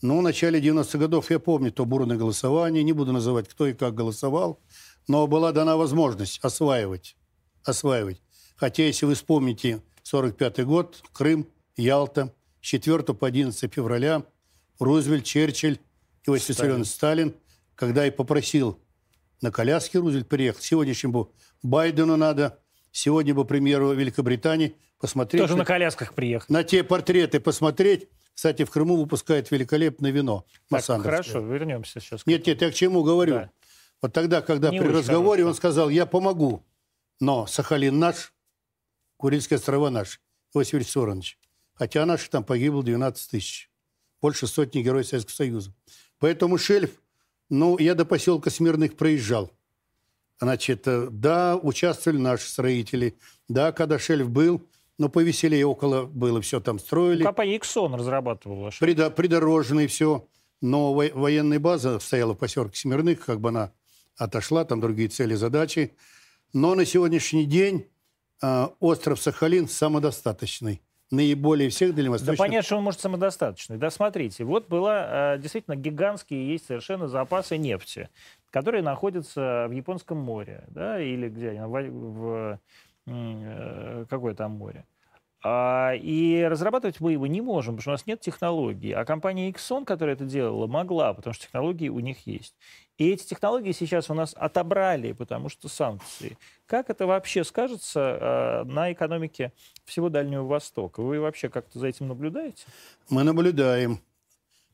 ну, 0.01 0.19
в 0.19 0.21
начале 0.23 0.59
90-х 0.59 0.97
годов, 0.97 1.29
я 1.29 1.39
помню, 1.39 1.71
то 1.71 1.85
бурное 1.85 2.17
голосование, 2.17 2.83
не 2.83 2.93
буду 2.93 3.11
называть, 3.11 3.47
кто 3.47 3.67
и 3.67 3.73
как 3.73 3.93
голосовал, 3.93 4.59
но 5.07 5.27
была 5.27 5.51
дана 5.51 5.77
возможность 5.77 6.39
осваивать. 6.41 7.15
осваивать. 7.63 8.21
Хотя, 8.55 8.83
если 8.83 9.05
вы 9.05 9.13
вспомните 9.13 9.81
45 10.03 10.65
год, 10.65 11.03
Крым, 11.13 11.47
Ялта, 11.77 12.33
с 12.61 12.65
4 12.65 13.03
по 13.13 13.27
11 13.27 13.73
февраля 13.73 14.23
Рузвельт, 14.79 15.25
Черчилль, 15.25 15.79
Иосиф 16.25 16.49
Виссарионович 16.49 16.89
Сталин, 16.89 17.35
когда 17.75 18.05
и 18.05 18.11
попросил 18.11 18.79
на 19.41 19.51
коляске 19.51 19.99
Рузвельт 19.99 20.27
приехал, 20.27 20.61
сегодняшнему 20.61 21.31
Байдену 21.63 22.17
надо, 22.17 22.59
сегодня 22.91 23.33
бы 23.33 23.45
премьеру 23.45 23.93
Великобритании 23.93 24.75
посмотреть. 24.99 25.41
Тоже 25.41 25.55
на 25.55 25.65
колясках 25.65 26.13
приехал. 26.13 26.45
На 26.49 26.63
те 26.63 26.83
портреты 26.83 27.39
посмотреть. 27.39 28.09
Кстати, 28.33 28.63
в 28.63 28.69
Крыму 28.69 28.95
выпускают 28.95 29.51
великолепное 29.51 30.11
вино. 30.11 30.45
Так, 30.69 30.85
хорошо, 30.85 31.39
вернемся 31.39 31.99
сейчас. 31.99 32.25
Нет, 32.25 32.47
нет, 32.47 32.61
я 32.61 32.71
к 32.71 32.73
чему 32.73 33.03
говорю. 33.03 33.33
Да. 33.33 33.51
Вот 34.01 34.13
тогда, 34.13 34.41
когда 34.41 34.69
Не 34.69 34.79
при 34.79 34.87
разговоре 34.87 35.43
хорошо. 35.43 35.49
он 35.49 35.55
сказал, 35.55 35.89
я 35.89 36.05
помогу, 36.05 36.65
но 37.19 37.47
Сахалин 37.47 37.99
наш, 37.99 38.33
Курильские 39.17 39.57
острова 39.57 39.89
наш, 39.89 40.21
Иосиф 40.53 40.79
Виссарионович. 40.79 41.38
Хотя 41.79 42.05
наших 42.05 42.29
там 42.29 42.43
погибло 42.43 42.83
12 42.83 43.31
тысяч. 43.31 43.69
Больше 44.21 44.47
сотни 44.47 44.81
героев 44.81 45.07
Советского 45.07 45.33
Союза. 45.33 45.73
Поэтому 46.19 46.57
шельф, 46.57 47.01
ну, 47.49 47.77
я 47.77 47.95
до 47.95 48.03
поселка 48.03 48.49
Смирных 48.49 48.97
проезжал. 48.97 49.49
Значит, 50.41 50.85
э, 50.87 51.07
да, 51.09 51.55
участвовали 51.55 52.17
наши 52.19 52.49
строители. 52.49 53.17
Да, 53.47 53.71
когда 53.71 53.97
шельф 53.97 54.29
был, 54.29 54.67
но 54.97 55.07
повеселее 55.07 55.65
около 55.65 56.03
было, 56.03 56.41
все 56.41 56.59
там 56.59 56.79
строили. 56.79 57.23
Компания 57.23 57.55
Иксон 57.55 57.95
разрабатывала. 57.95 58.71
Придо, 58.77 59.09
придорожные 59.09 59.87
все. 59.87 60.27
Но 60.59 60.93
военная 60.93 61.59
база 61.59 61.99
стояла 61.99 62.33
в 62.33 62.37
поселке 62.37 62.77
Смирных, 62.77 63.25
как 63.25 63.39
бы 63.39 63.49
она 63.49 63.71
отошла, 64.17 64.65
там 64.65 64.81
другие 64.81 65.07
цели, 65.07 65.33
задачи. 65.33 65.95
Но 66.51 66.75
на 66.75 66.83
сегодняшний 66.83 67.45
день 67.45 67.87
э, 68.41 68.67
остров 68.81 69.21
Сахалин 69.21 69.69
самодостаточный 69.69 70.81
наиболее 71.11 71.69
всех 71.69 71.95
дальневосточных... 71.95 72.37
Да 72.37 72.43
понятно, 72.43 72.65
что 72.65 72.77
он 72.77 72.83
может 72.83 72.99
самодостаточный. 72.99 73.77
Да, 73.77 73.89
смотрите, 73.89 74.43
вот 74.43 74.67
была 74.67 75.33
э, 75.35 75.39
действительно 75.39 75.75
гигантские 75.75 76.51
есть 76.51 76.65
совершенно 76.65 77.07
запасы 77.07 77.57
нефти, 77.57 78.09
которые 78.51 78.83
находятся 78.83 79.67
в 79.67 79.71
Японском 79.71 80.17
море, 80.17 80.65
да, 80.67 81.01
или 81.01 81.29
где 81.29 81.51
в, 81.51 81.89
в 81.89 82.59
э, 83.07 84.05
какое 84.09 84.35
там 84.35 84.51
море. 84.51 84.85
А, 85.41 85.93
и 85.93 86.43
разрабатывать 86.43 86.99
мы 86.99 87.13
его 87.13 87.25
не 87.25 87.39
можем, 87.39 87.75
потому 87.75 87.81
что 87.81 87.91
у 87.91 87.93
нас 87.93 88.05
нет 88.05 88.19
технологий. 88.19 88.91
А 88.91 89.05
компания 89.05 89.49
Exxon, 89.49 89.85
которая 89.85 90.15
это 90.15 90.25
делала, 90.25 90.67
могла, 90.67 91.13
потому 91.13 91.33
что 91.33 91.45
технологии 91.45 91.87
у 91.87 91.99
них 91.99 92.27
есть. 92.27 92.55
И 92.97 93.09
эти 93.09 93.25
технологии 93.25 93.71
сейчас 93.71 94.09
у 94.09 94.13
нас 94.13 94.35
отобрали, 94.37 95.13
потому 95.13 95.47
что 95.47 95.69
санкции. 95.69 96.37
Как 96.65 96.89
это 96.89 97.07
вообще 97.07 97.45
скажется 97.45 97.99
э, 97.99 98.63
на 98.65 98.91
экономике 98.91 99.53
всего 99.85 100.09
Дальнего 100.09 100.43
Востока? 100.43 101.01
Вы 101.01 101.21
вообще 101.21 101.47
как-то 101.47 101.79
за 101.79 101.87
этим 101.87 102.09
наблюдаете? 102.09 102.65
Мы 103.09 103.23
наблюдаем. 103.23 104.01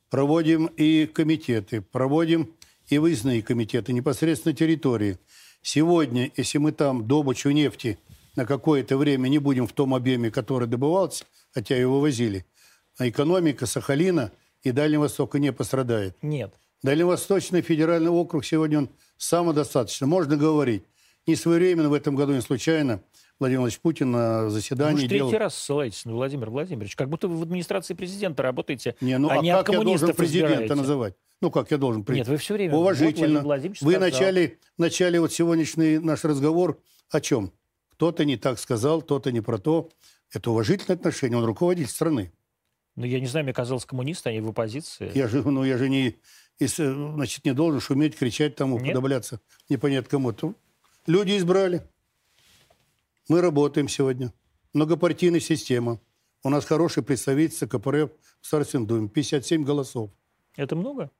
Проводим 0.09 0.67
и 0.67 1.05
комитеты, 1.05 1.81
проводим 1.81 2.55
и 2.87 2.97
выездные 2.97 3.43
комитеты 3.43 3.93
непосредственно 3.93 4.55
территории. 4.55 5.19
Сегодня, 5.61 6.31
если 6.35 6.57
мы 6.57 6.71
там 6.71 7.07
добычу 7.07 7.51
нефти 7.51 7.99
на 8.35 8.45
какое-то 8.45 8.97
время 8.97 9.27
не 9.27 9.39
будем 9.39 9.67
в 9.67 9.73
том 9.73 9.93
объеме, 9.93 10.31
который 10.31 10.67
добывался, 10.67 11.25
хотя 11.53 11.75
его 11.75 11.95
вывозили, 11.95 12.45
а 12.97 13.07
экономика 13.07 13.65
Сахалина 13.65 14.31
и 14.63 14.71
Дальнего 14.71 15.01
Востока 15.01 15.39
не 15.39 15.51
пострадает. 15.51 16.15
Нет. 16.21 16.53
Дальневосточный 16.83 17.61
федеральный 17.61 18.11
округ 18.11 18.45
сегодня 18.45 18.79
он 18.79 18.89
самодостаточно. 19.17 20.07
Можно 20.07 20.37
говорить. 20.37 20.83
Не 21.25 21.35
своевременно 21.35 21.89
в 21.89 21.93
этом 21.93 22.15
году, 22.15 22.33
не 22.33 22.41
случайно, 22.41 23.01
Владимир 23.39 23.61
Владимирович 23.61 23.79
Путин 23.79 24.11
на 24.11 24.49
заседании... 24.49 25.01
Вы 25.01 25.07
делал... 25.07 25.29
третий 25.29 25.41
раз 25.41 25.55
ссылаетесь 25.55 26.05
на 26.05 26.13
Владимира 26.13 26.51
Владимировича. 26.51 26.95
Как 26.95 27.09
будто 27.09 27.27
вы 27.27 27.37
в 27.37 27.41
администрации 27.41 27.95
президента 27.95 28.43
работаете, 28.43 28.95
не, 29.01 29.17
ну, 29.17 29.29
а, 29.29 29.33
а 29.33 29.37
не 29.41 29.51
как 29.51 29.69
от 29.69 29.75
я 29.75 29.81
должен 29.81 30.13
президента 30.13 30.53
избираете. 30.53 30.75
называть? 30.75 31.15
Ну, 31.41 31.51
как 31.51 31.71
я 31.71 31.77
должен? 31.77 32.05
Нет, 32.07 32.27
вы 32.27 32.37
все 32.37 32.53
время... 32.53 32.75
Уважительно. 32.75 33.41
Вот 33.41 33.71
вы 33.81 33.97
начали, 33.97 34.59
начали 34.77 35.17
вот 35.17 35.33
сегодняшний 35.33 35.97
наш 35.97 36.23
разговор 36.23 36.79
о 37.09 37.19
чем? 37.19 37.51
Кто-то 37.95 38.25
не 38.25 38.37
так 38.37 38.59
сказал, 38.59 39.01
кто-то 39.01 39.31
не 39.31 39.41
про 39.41 39.57
то. 39.57 39.89
Это 40.31 40.51
уважительное 40.51 40.97
отношение. 40.97 41.37
Он 41.37 41.45
руководитель 41.45 41.89
страны. 41.89 42.31
Ну, 42.95 43.05
я 43.05 43.19
не 43.19 43.27
знаю, 43.27 43.43
мне 43.43 43.53
казалось, 43.53 43.85
коммунисты, 43.85 44.29
они 44.29 44.41
в 44.41 44.49
оппозиции. 44.49 45.11
Я 45.13 45.27
же, 45.27 45.43
ну, 45.43 45.63
я 45.63 45.77
же 45.77 45.89
не 45.89 46.15
если, 46.59 46.85
значит, 47.13 47.43
не 47.45 47.53
должен 47.53 47.81
шуметь, 47.81 48.15
кричать, 48.15 48.55
там, 48.55 48.73
уподобляться 48.73 49.41
непонятно 49.69 50.09
кому. 50.09 50.31
То 50.31 50.55
люди 51.05 51.37
избрали. 51.37 51.85
Мы 53.27 53.41
работаем 53.41 53.89
сегодня. 53.89 54.33
Многопартийная 54.73 55.39
система. 55.39 55.99
У 56.43 56.49
нас 56.49 56.63
хороший 56.65 57.03
представитель 57.03 57.67
КПРФ 57.67 58.11
в 58.39 58.45
Старостин 58.45 58.85
Думе. 58.85 59.09
57 59.09 59.63
голосов. 59.63 60.11
Это 60.55 60.75
много? 60.75 61.11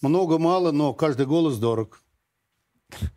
Много, 0.00 0.38
мало, 0.38 0.70
но 0.70 0.94
каждый 0.94 1.26
голос 1.26 1.58
дорог. 1.58 2.02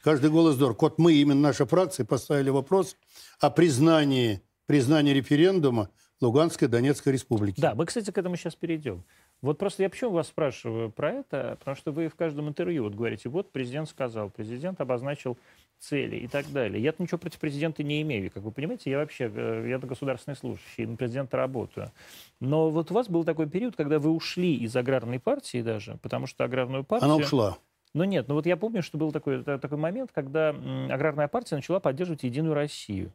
Каждый 0.01 0.29
голос 0.29 0.57
дорог. 0.57 0.81
Вот 0.81 0.99
мы, 0.99 1.13
именно 1.13 1.41
наша 1.41 1.65
фракция, 1.65 2.05
поставили 2.05 2.49
вопрос 2.49 2.95
о 3.39 3.49
признании, 3.49 4.41
признании 4.65 5.13
референдума 5.13 5.89
Луганской 6.21 6.67
Донецкой 6.67 7.13
Республики. 7.13 7.59
Да, 7.59 7.75
мы, 7.75 7.85
кстати, 7.85 8.11
к 8.11 8.17
этому 8.17 8.35
сейчас 8.35 8.55
перейдем. 8.55 9.03
Вот 9.41 9.57
просто 9.57 9.83
я 9.83 9.89
почему 9.89 10.11
вас 10.11 10.27
спрашиваю 10.27 10.89
про 10.89 11.11
это? 11.11 11.57
Потому 11.59 11.75
что 11.75 11.91
вы 11.91 12.07
в 12.07 12.15
каждом 12.15 12.47
интервью 12.47 12.83
вот 12.85 12.95
говорите, 12.95 13.27
вот 13.27 13.51
президент 13.51 13.89
сказал, 13.89 14.29
президент 14.29 14.79
обозначил 14.79 15.37
цели 15.79 16.15
и 16.15 16.27
так 16.29 16.49
далее. 16.51 16.81
Я-то 16.81 17.03
ничего 17.03 17.17
против 17.17 17.39
президента 17.39 17.83
не 17.83 18.01
имею. 18.03 18.31
Как 18.31 18.41
вы 18.41 18.51
понимаете, 18.51 18.89
я 18.89 18.99
вообще, 18.99 19.29
э, 19.33 19.67
я 19.69 19.79
государственный 19.79 20.37
служащий, 20.37 20.85
на 20.85 20.95
президента 20.95 21.35
работаю. 21.35 21.91
Но 22.39 22.69
вот 22.69 22.89
у 22.91 22.93
вас 22.93 23.09
был 23.09 23.25
такой 23.25 23.49
период, 23.49 23.75
когда 23.75 23.99
вы 23.99 24.11
ушли 24.11 24.55
из 24.55 24.73
аграрной 24.77 25.19
партии 25.19 25.61
даже, 25.61 25.97
потому 26.01 26.25
что 26.25 26.45
аграрную 26.45 26.85
партию... 26.85 27.11
Она 27.11 27.17
ушла. 27.17 27.57
Ну 27.93 28.03
нет, 28.05 28.27
ну 28.27 28.35
вот 28.35 28.45
я 28.45 28.57
помню, 28.57 28.81
что 28.81 28.97
был 28.97 29.11
такой, 29.11 29.43
такой 29.43 29.77
момент, 29.77 30.11
когда 30.13 30.49
аграрная 30.89 31.27
партия 31.27 31.55
начала 31.55 31.79
поддерживать 31.79 32.23
Единую 32.23 32.53
Россию. 32.55 33.13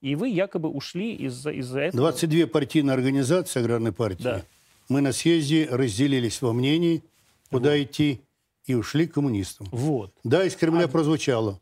И 0.00 0.14
вы 0.14 0.28
якобы 0.28 0.68
ушли 0.68 1.14
из-за 1.14 1.50
из 1.50 1.74
этого. 1.74 2.10
22 2.10 2.46
партийные 2.46 2.94
организации 2.94 3.58
аграрной 3.58 3.92
партии. 3.92 4.22
Да 4.22 4.44
мы 4.88 5.00
на 5.00 5.12
съезде 5.12 5.68
разделились 5.70 6.40
во 6.42 6.52
мнении, 6.52 7.02
куда 7.50 7.70
вот. 7.70 7.78
идти, 7.78 8.20
и 8.66 8.74
ушли 8.74 9.06
к 9.06 9.14
коммунистам. 9.14 9.66
Вот. 9.70 10.12
Да, 10.24 10.44
из 10.44 10.56
Кремля 10.56 10.84
а... 10.84 10.88
прозвучало. 10.88 11.60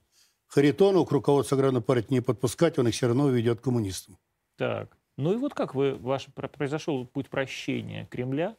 Харитонов 0.48 1.08
к 1.08 1.12
руководству 1.12 1.56
аграрной 1.56 1.82
партии 1.82 2.14
не 2.14 2.20
подпускать, 2.20 2.78
он 2.78 2.88
их 2.88 2.94
все 2.94 3.08
равно 3.08 3.28
ведет 3.28 3.60
к 3.60 3.64
коммунистам. 3.64 4.16
Так. 4.56 4.96
Ну 5.16 5.32
и 5.32 5.36
вот 5.36 5.54
как 5.54 5.74
вы, 5.74 5.94
ваш, 5.94 6.26
произошел 6.34 7.06
путь 7.06 7.28
прощения 7.28 8.06
Кремля 8.10 8.56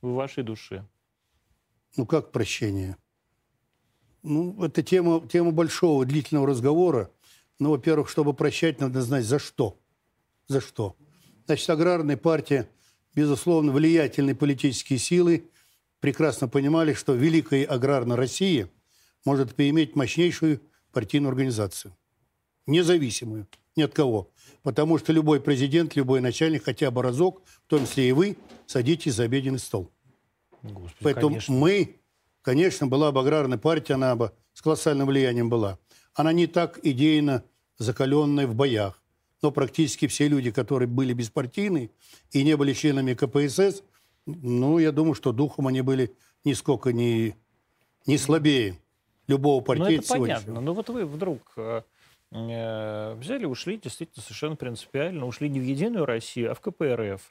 в 0.00 0.12
вашей 0.12 0.42
душе? 0.42 0.84
Ну 1.96 2.06
как 2.06 2.32
прощение? 2.32 2.96
Ну, 4.28 4.64
это 4.64 4.82
тема, 4.82 5.26
тема 5.26 5.50
большого, 5.50 6.04
длительного 6.04 6.46
разговора. 6.46 7.10
Ну, 7.58 7.70
во-первых, 7.70 8.08
чтобы 8.08 8.34
прощать, 8.34 8.80
надо 8.80 9.02
знать, 9.02 9.24
за 9.24 9.38
что. 9.38 9.78
За 10.46 10.60
что. 10.60 10.96
Значит, 11.46 11.68
аграрная 11.70 12.16
партия 12.16 12.68
безусловно, 13.18 13.72
влиятельные 13.72 14.36
политические 14.36 14.98
силы 15.00 15.44
прекрасно 15.98 16.46
понимали, 16.46 16.92
что 16.92 17.14
великая 17.14 17.64
аграрная 17.64 18.16
Россия 18.16 18.68
может 19.24 19.56
поиметь 19.56 19.96
мощнейшую 19.96 20.60
партийную 20.92 21.30
организацию. 21.30 21.96
Независимую 22.66 23.48
ни 23.74 23.82
от 23.82 23.92
кого. 23.92 24.30
Потому 24.62 24.98
что 24.98 25.12
любой 25.12 25.40
президент, 25.40 25.96
любой 25.96 26.20
начальник 26.20 26.64
хотя 26.64 26.90
бы 26.90 27.02
разок, 27.02 27.42
в 27.64 27.68
том 27.68 27.86
числе 27.86 28.10
и 28.10 28.12
вы, 28.12 28.36
садитесь 28.66 29.14
за 29.14 29.24
обеденный 29.24 29.58
стол. 29.58 29.90
Господи, 30.62 30.96
Поэтому 31.00 31.28
конечно. 31.30 31.54
мы, 31.54 31.96
конечно, 32.42 32.86
была 32.86 33.12
бы 33.12 33.20
аграрная 33.20 33.58
партия, 33.58 33.94
она 33.94 34.14
бы 34.16 34.32
с 34.52 34.62
колоссальным 34.62 35.06
влиянием 35.06 35.48
была. 35.48 35.78
Она 36.14 36.32
не 36.32 36.46
так 36.46 36.80
идейно 36.82 37.44
закаленная 37.78 38.46
в 38.46 38.54
боях 38.54 39.02
но 39.42 39.50
практически 39.50 40.06
все 40.06 40.28
люди, 40.28 40.50
которые 40.50 40.88
были 40.88 41.12
беспартийны 41.12 41.90
и 42.32 42.44
не 42.44 42.56
были 42.56 42.72
членами 42.72 43.14
КПСС, 43.14 43.82
ну, 44.26 44.78
я 44.78 44.92
думаю, 44.92 45.14
что 45.14 45.32
духом 45.32 45.68
они 45.68 45.80
были 45.80 46.14
нисколько 46.44 46.92
не, 46.92 47.34
не 48.06 48.18
слабее 48.18 48.78
любого 49.26 49.62
партии. 49.62 49.82
Ну, 49.82 49.90
это 49.90 50.08
понятно. 50.08 50.60
Ну, 50.60 50.72
вот 50.74 50.88
вы 50.90 51.06
вдруг 51.06 51.40
э, 51.56 51.82
э, 52.32 53.14
взяли, 53.14 53.44
ушли 53.46 53.78
действительно 53.78 54.22
совершенно 54.22 54.56
принципиально, 54.56 55.24
ушли 55.24 55.48
не 55.48 55.60
в 55.60 55.62
Единую 55.62 56.04
Россию, 56.04 56.50
а 56.50 56.54
в 56.54 56.60
КПРФ. 56.60 57.22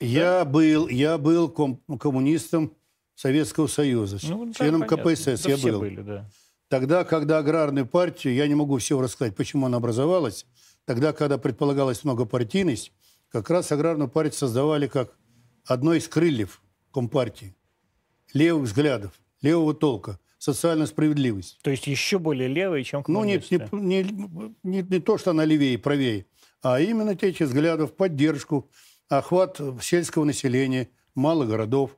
Я, 0.00 0.44
да? 0.44 0.44
был, 0.44 0.88
я 0.88 1.18
был 1.18 1.48
ком- 1.48 1.80
коммунистом 1.98 2.72
Советского 3.16 3.66
Союза, 3.66 4.18
ну, 4.28 4.52
членом 4.52 4.82
да, 4.82 4.86
КПСС 4.86 5.26
Это 5.26 5.50
я 5.50 5.56
был. 5.56 5.80
Были, 5.80 6.02
да. 6.02 6.30
Тогда, 6.68 7.02
когда 7.02 7.38
аграрную 7.38 7.86
партию, 7.86 8.34
я 8.34 8.46
не 8.46 8.54
могу 8.54 8.78
всего 8.78 9.02
рассказать, 9.02 9.34
почему 9.34 9.66
она 9.66 9.78
образовалась, 9.78 10.46
Тогда, 10.86 11.12
когда 11.12 11.36
предполагалась 11.36 12.04
многопартийность, 12.04 12.92
как 13.28 13.50
раз 13.50 13.72
аграрную 13.72 14.08
партию 14.08 14.38
создавали 14.38 14.86
как 14.86 15.14
одно 15.66 15.94
из 15.94 16.08
крыльев 16.08 16.62
Компартии. 16.92 17.54
Левых 18.32 18.68
взглядов, 18.68 19.12
левого 19.42 19.74
толка. 19.74 20.18
социальную 20.38 20.86
справедливость. 20.86 21.58
То 21.62 21.70
есть 21.70 21.86
еще 21.88 22.18
более 22.18 22.46
левые, 22.48 22.84
чем 22.84 23.02
Ну, 23.08 23.24
не, 23.24 23.38
коммунисты. 23.38 23.76
не, 23.76 24.02
не, 24.04 24.54
не, 24.62 24.82
не 24.82 25.00
то, 25.00 25.18
что 25.18 25.32
она 25.32 25.44
левее, 25.44 25.76
правее, 25.76 26.26
а 26.62 26.80
именно 26.80 27.16
те 27.16 27.28
эти 27.28 27.42
взгляды 27.42 27.86
в 27.86 27.92
поддержку, 27.94 28.70
охват 29.08 29.60
сельского 29.82 30.24
населения, 30.24 30.88
малых 31.14 31.48
городов, 31.48 31.96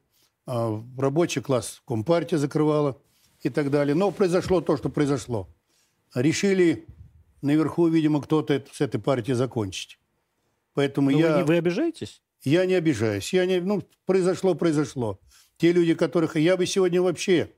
рабочий 0.96 1.40
класс 1.42 1.82
Компартия 1.86 2.38
закрывала 2.38 3.00
и 3.42 3.50
так 3.50 3.70
далее. 3.70 3.94
Но 3.94 4.10
произошло 4.10 4.60
то, 4.60 4.76
что 4.76 4.88
произошло. 4.88 5.48
Решили 6.14 6.86
наверху, 7.42 7.86
видимо, 7.88 8.22
кто-то 8.22 8.64
с 8.72 8.80
этой 8.80 8.98
партии 9.00 9.32
закончить. 9.32 9.98
Поэтому 10.74 11.10
Ну, 11.10 11.18
я... 11.18 11.32
вы, 11.32 11.38
не- 11.38 11.44
вы 11.44 11.56
обижаетесь? 11.58 12.22
Я 12.44 12.66
не 12.66 12.74
обижаюсь. 12.74 13.32
Я 13.32 13.46
не, 13.46 13.60
ну, 13.60 13.82
произошло, 14.06 14.54
произошло. 14.54 15.18
Те 15.56 15.72
люди, 15.72 15.94
которых... 15.94 16.36
Я 16.36 16.56
бы 16.56 16.66
сегодня 16.66 17.02
вообще, 17.02 17.50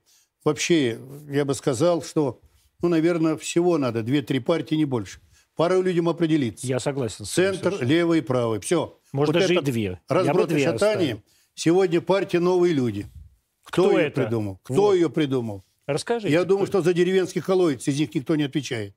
вообще, 0.43 0.99
я 1.29 1.45
бы 1.45 1.53
сказал, 1.53 2.01
что, 2.01 2.41
ну, 2.81 2.89
наверное, 2.89 3.37
всего 3.37 3.77
надо. 3.77 4.01
Две-три 4.01 4.39
партии, 4.39 4.75
не 4.75 4.85
больше. 4.85 5.19
Пару 5.55 5.81
людям 5.81 6.09
определиться. 6.09 6.65
Я 6.65 6.79
согласен. 6.79 7.25
Центр, 7.25 7.77
левый 7.83 8.19
и 8.19 8.21
правый. 8.21 8.59
Все. 8.59 8.99
Может, 9.11 9.35
даже 9.35 9.53
и 9.53 9.61
две. 9.61 10.01
Разброд 10.07 10.51
и 10.51 10.57
шатание. 10.59 10.73
оставил. 10.73 11.21
Сегодня 11.55 12.01
партия 12.01 12.39
«Новые 12.39 12.73
люди». 12.73 13.07
Кто, 13.63 13.87
Кто 13.89 13.99
ее 13.99 14.07
это? 14.07 14.21
придумал? 14.23 14.59
Кто 14.63 14.73
Вот. 14.73 14.93
ее 14.95 15.09
придумал? 15.09 15.63
Расскажите. 15.85 16.33
Я 16.33 16.43
думаю, 16.43 16.67
что 16.67 16.81
за 16.81 16.93
деревенский 16.93 17.41
колодец 17.41 17.87
из 17.87 17.99
них 17.99 18.13
никто 18.15 18.35
не 18.35 18.43
отвечает. 18.43 18.95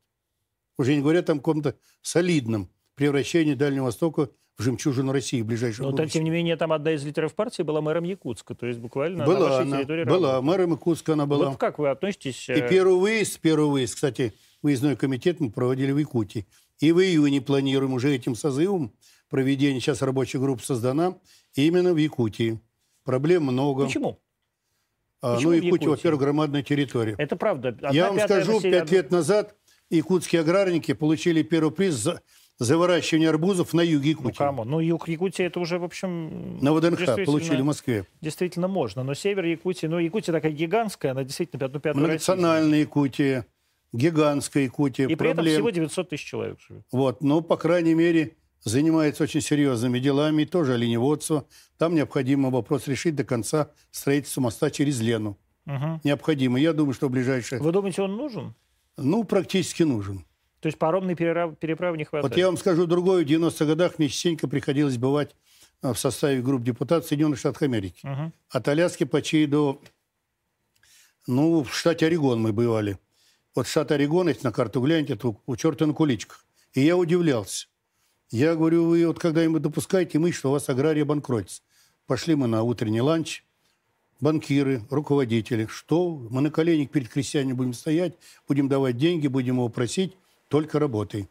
Уже 0.78 0.94
не 0.94 1.00
говоря 1.02 1.22
там 1.22 1.36
о 1.36 1.40
каком-то 1.40 1.76
солидном 2.02 2.70
превращении 2.94 3.54
Дальнего 3.54 3.84
Востока 3.84 4.30
в 4.56 4.62
жемчужину 4.62 5.12
России 5.12 5.42
в 5.42 5.46
ближайшем 5.46 5.84
Но, 5.86 5.90
будущем. 5.90 6.10
тем 6.10 6.24
не 6.24 6.30
менее, 6.30 6.56
там 6.56 6.72
одна 6.72 6.92
из 6.92 7.04
лидеров 7.04 7.34
партии 7.34 7.62
была 7.62 7.80
мэром 7.80 8.04
Якутска, 8.04 8.54
то 8.54 8.66
есть 8.66 8.78
буквально 8.78 9.18
на 9.18 9.24
Была 9.26 9.40
вашей 9.50 9.62
она, 9.62 9.78
территории 9.78 10.04
была. 10.04 10.14
работала. 10.16 10.40
Мэром 10.42 10.70
Якутска 10.72 11.12
она 11.14 11.26
была. 11.26 11.50
Вот 11.50 11.58
как 11.58 11.78
вы 11.78 11.90
относитесь... 11.90 12.48
И 12.48 12.52
э, 12.52 12.68
первый 12.68 12.96
выезд, 12.96 13.40
первый 13.40 13.68
выезд, 13.70 13.94
кстати, 13.96 14.32
выездной 14.62 14.96
комитет 14.96 15.40
мы 15.40 15.50
проводили 15.50 15.92
в 15.92 15.98
Якутии. 15.98 16.46
И 16.78 16.92
в 16.92 17.00
июне 17.00 17.40
планируем 17.40 17.92
уже 17.94 18.14
этим 18.14 18.34
созывом 18.36 18.92
проведение, 19.28 19.80
сейчас 19.80 20.02
рабочая 20.02 20.38
группа 20.38 20.62
создана, 20.64 21.18
именно 21.54 21.92
в 21.92 21.96
Якутии. 21.96 22.60
Проблем 23.04 23.44
много. 23.44 23.84
Почему? 23.86 24.20
А, 25.20 25.36
Почему 25.36 25.50
ну, 25.52 25.56
Якутия, 25.56 25.72
Якутии? 25.72 25.88
во-первых, 25.88 26.20
громадная 26.20 26.62
территория. 26.62 27.14
Это 27.18 27.36
правда. 27.36 27.68
Одна 27.68 27.90
Я 27.90 28.08
вам 28.08 28.16
пятая 28.16 28.42
скажу, 28.42 28.58
населения- 28.58 28.80
пять 28.80 28.90
лет 28.90 29.10
назад 29.10 29.54
якутские 29.90 30.40
аграрники 30.42 30.92
получили 30.92 31.42
первый 31.42 31.70
приз 31.72 31.94
за, 31.94 32.20
за 32.58 32.76
выращивание 32.76 33.28
арбузов 33.30 33.72
на 33.72 33.80
юге 33.82 34.12
Ну, 34.14 34.18
Якутии. 34.20 34.36
кому? 34.38 34.64
Ну, 34.64 34.80
юг 34.80 35.08
Якутии 35.08 35.44
это 35.44 35.60
уже, 35.60 35.78
в 35.78 35.84
общем... 35.84 36.58
на 36.60 36.72
ВДНХ 36.74 37.24
получили 37.24 37.62
в 37.62 37.64
Москве. 37.64 38.06
Действительно 38.20 38.68
можно. 38.68 39.02
Но 39.02 39.14
север 39.14 39.44
Якутии, 39.46 39.86
ну, 39.86 39.98
Якутия 39.98 40.32
такая 40.34 40.52
гигантская, 40.52 41.12
она 41.12 41.24
действительно 41.24 41.68
пятую 41.68 42.06
России. 42.06 42.12
Национальная 42.14 42.80
Якутия, 42.80 43.46
гигантская 43.92 44.64
Якутия. 44.64 45.06
И 45.08 45.14
при 45.14 45.28
этом 45.28 45.36
проблем. 45.36 45.54
всего 45.54 45.70
900 45.70 46.08
тысяч 46.10 46.24
человек 46.24 46.58
живет. 46.60 46.84
Вот, 46.92 47.22
но, 47.22 47.40
по 47.40 47.56
крайней 47.56 47.94
мере, 47.94 48.36
занимается 48.64 49.22
очень 49.24 49.40
серьезными 49.40 49.98
делами, 49.98 50.44
тоже 50.44 50.74
оленеводство. 50.74 51.46
Там 51.78 51.94
необходимо 51.94 52.50
вопрос 52.50 52.88
решить 52.88 53.14
до 53.14 53.24
конца 53.24 53.70
строительства 53.90 54.40
моста 54.40 54.70
через 54.70 55.00
Лену. 55.00 55.38
Мгм. 55.66 56.00
Необходимо. 56.04 56.58
Я 56.58 56.72
думаю, 56.72 56.94
что 56.94 57.08
в 57.08 57.10
ближайшее... 57.10 57.60
Вы 57.60 57.72
думаете, 57.72 58.02
он 58.02 58.16
нужен? 58.16 58.54
Ну, 58.96 59.24
практически 59.24 59.82
нужен. 59.82 60.24
То 60.60 60.68
есть 60.68 60.78
паромной 60.78 61.14
перерав- 61.14 61.56
переправы 61.56 61.96
не 61.98 62.04
хватает? 62.04 62.30
Вот 62.30 62.38
я 62.38 62.46
вам 62.46 62.56
скажу 62.56 62.86
другое. 62.86 63.24
В 63.24 63.28
90-х 63.28 63.64
годах 63.66 63.98
мне 63.98 64.08
частенько 64.08 64.48
приходилось 64.48 64.96
бывать 64.96 65.34
а, 65.82 65.92
в 65.92 65.98
составе 65.98 66.40
групп 66.40 66.62
депутатов 66.62 67.08
Соединенных 67.08 67.38
Штатов 67.38 67.62
Америки. 67.62 68.00
Мгм. 68.02 68.32
От 68.50 68.68
Аляски 68.68 69.04
почти 69.04 69.46
до... 69.46 69.80
Ну, 71.26 71.62
в 71.62 71.74
штате 71.74 72.06
Орегон 72.06 72.40
мы 72.40 72.52
бывали. 72.52 72.98
Вот 73.54 73.66
штат 73.66 73.92
Орегон, 73.92 74.28
если 74.28 74.44
на 74.44 74.52
карту 74.52 74.80
глянете, 74.80 75.16
то 75.16 75.36
у 75.46 75.56
черта 75.56 75.86
на 75.86 75.94
куличках. 75.94 76.44
И 76.74 76.82
я 76.82 76.96
удивлялся. 76.96 77.66
Я 78.34 78.56
говорю, 78.56 78.86
вы 78.86 79.06
вот 79.06 79.20
когда-нибудь 79.20 79.62
допускаете 79.62 80.18
мы, 80.18 80.32
что 80.32 80.48
у 80.48 80.52
вас 80.54 80.68
агрария 80.68 81.04
банкротится. 81.04 81.62
Пошли 82.08 82.34
мы 82.34 82.48
на 82.48 82.64
утренний 82.64 83.00
ланч, 83.00 83.44
банкиры, 84.20 84.82
руководители. 84.90 85.66
Что? 85.66 86.16
Мы 86.30 86.40
на 86.40 86.50
коленях 86.50 86.90
перед 86.90 87.08
крестьянами 87.08 87.52
будем 87.52 87.74
стоять, 87.74 88.14
будем 88.48 88.68
давать 88.68 88.96
деньги, 88.96 89.28
будем 89.28 89.58
его 89.58 89.68
просить, 89.68 90.16
только 90.48 90.80
работай. 90.80 91.28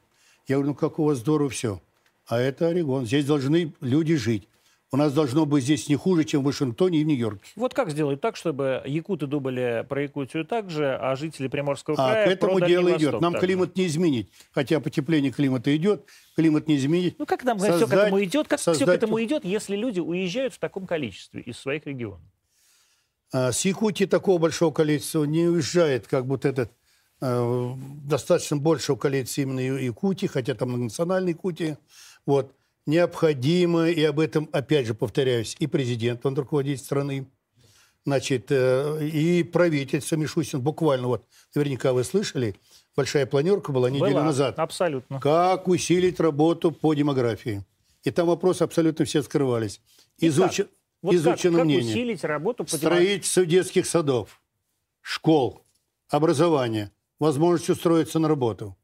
Я 0.48 0.56
говорю, 0.56 0.70
ну 0.70 0.76
как 0.76 0.98
у 0.98 1.04
вас 1.04 1.18
здорово 1.18 1.50
все. 1.50 1.82
А 2.26 2.40
это 2.40 2.70
Орегон. 2.70 3.06
Здесь 3.06 3.26
должны 3.26 3.74
люди 3.82 4.16
жить. 4.16 4.48
У 4.94 4.96
нас 4.96 5.12
должно 5.12 5.48
быть 5.48 5.64
здесь 5.64 5.90
не 5.90 5.96
хуже, 5.96 6.24
чем 6.24 6.44
в 6.44 6.46
Вашингтоне 6.46 7.00
и 7.00 7.04
в 7.04 7.08
Нью-Йорке. 7.08 7.50
Вот 7.56 7.74
как 7.74 7.90
сделать 7.90 8.22
так, 8.22 8.36
чтобы 8.36 8.80
якуты 8.86 9.26
думали 9.26 9.84
про 9.90 10.04
Якутию 10.04 10.46
так 10.46 10.70
же, 10.70 10.96
а 10.96 11.16
жители 11.16 11.48
Приморского 11.48 11.96
А 11.98 12.12
края 12.12 12.28
к 12.28 12.32
этому 12.32 12.60
про 12.60 12.68
дело 12.68 12.96
идет. 12.96 13.20
Нам 13.20 13.34
так 13.34 13.42
же? 13.42 13.48
климат 13.48 13.76
не 13.76 13.88
изменить. 13.88 14.30
Хотя 14.52 14.80
потепление 14.80 15.32
климата 15.32 15.76
идет, 15.76 16.06
климат 16.36 16.68
не 16.68 16.78
изменить. 16.78 17.16
Ну 17.18 17.26
как 17.26 17.44
нам 17.44 17.58
все 17.58 17.70
к 17.70 17.80
Создать- 17.80 18.00
этому 18.04 18.24
идет? 18.24 18.48
Как 18.48 18.60
все 18.60 18.74
к 18.74 18.76
создать- 18.76 18.98
этому 18.98 19.24
идет, 19.24 19.44
если 19.44 19.76
люди 19.76 20.00
уезжают 20.00 20.54
в 20.54 20.60
таком 20.60 20.86
количестве 20.86 21.42
из 21.42 21.58
своих 21.58 21.88
регионов? 21.88 22.22
А 23.34 23.52
С 23.52 23.66
Якутии 23.66 24.06
такого 24.06 24.38
большого 24.38 24.72
количества 24.72 25.24
не 25.24 25.48
уезжает, 25.48 26.06
как 26.08 26.26
вот 26.26 26.46
этот 26.46 26.72
э, 27.20 27.72
достаточно 28.06 28.58
большего 28.58 28.96
количества 28.96 29.42
именно 29.42 29.60
Якутии, 29.60 30.28
хотя 30.28 30.54
там 30.54 30.80
национальной 30.80 31.32
Якутии. 31.32 31.78
Вот. 32.28 32.54
Необходимо, 32.86 33.90
и 33.90 34.04
об 34.04 34.20
этом, 34.20 34.50
опять 34.52 34.86
же, 34.88 34.94
повторяюсь, 34.94 35.56
и 35.60 35.68
президент, 35.68 36.26
он 36.26 36.36
руководитель 36.36 36.84
страны, 36.84 37.28
значит, 38.06 38.48
э, 38.50 39.08
и 39.08 39.44
правительство 39.44 40.18
Мишустин, 40.18 40.60
буквально 40.60 41.08
вот, 41.08 41.26
наверняка 41.56 41.94
вы 41.94 42.04
слышали, 42.04 42.56
большая 42.96 43.26
планерка 43.26 43.72
была 43.72 43.90
неделю 43.90 44.12
Была, 44.16 44.24
назад. 44.26 44.60
Абсолютно. 44.60 45.22
Как 45.22 45.70
усилить 45.70 46.20
работу 46.20 46.72
по 46.72 46.94
демографии? 46.94 47.64
И 48.04 48.12
там 48.12 48.28
вопросы 48.28 48.64
абсолютно 48.64 49.06
все 49.06 49.24
скрывались. 49.24 49.80
Изучи- 50.20 50.64
Итак, 50.64 50.68
Вот 51.02 51.12
как, 51.12 51.20
изучено 51.22 51.58
как 51.60 51.66
мнение. 51.66 51.90
усилить 51.90 52.24
работу 52.26 52.66
по? 52.66 52.70
Строительство 52.76 53.46
детских 53.46 53.86
садов, 53.86 54.42
школ, 55.00 55.62
образование, 56.10 56.92
возможность 57.18 57.70
устроиться 57.70 58.20
на 58.20 58.28
работу. 58.28 58.76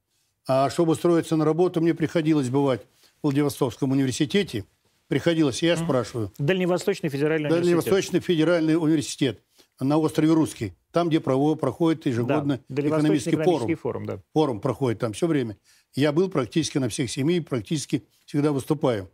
А 0.48 0.70
чтобы 0.70 0.94
устроиться 0.94 1.36
на 1.36 1.44
работу, 1.44 1.82
мне 1.82 1.94
приходилось 1.94 2.50
бывать 2.50 2.82
Владивостокском 3.22 3.92
университете. 3.92 4.66
Приходилось, 5.08 5.64
я 5.64 5.76
спрашиваю. 5.76 6.32
Дальневосточный 6.38 7.10
федеральный 7.10 7.50
университет. 7.50 7.64
Дальневосточный 7.64 8.20
федеральный 8.20 8.76
университет 8.76 9.44
на 9.80 9.98
острове 9.98 10.32
Русский. 10.32 10.74
Там, 10.92 11.10
где 11.10 11.20
проходит 11.20 12.04
Да, 12.04 12.10
ежегодно 12.10 12.62
Дальневосточный 12.70 13.34
экономический 13.34 13.36
форум. 13.44 13.76
форум, 13.76 14.06
да. 14.06 14.22
Форум 14.34 14.62
проходит 14.62 15.00
там 15.00 15.14
все 15.14 15.28
время. 15.28 15.58
Я 15.96 16.12
был 16.12 16.30
практически 16.30 16.78
на 16.78 16.90
всех 16.90 17.10
семи, 17.10 17.40
практически 17.40 18.06
всегда 18.26 18.52
выступаю. 18.52 19.10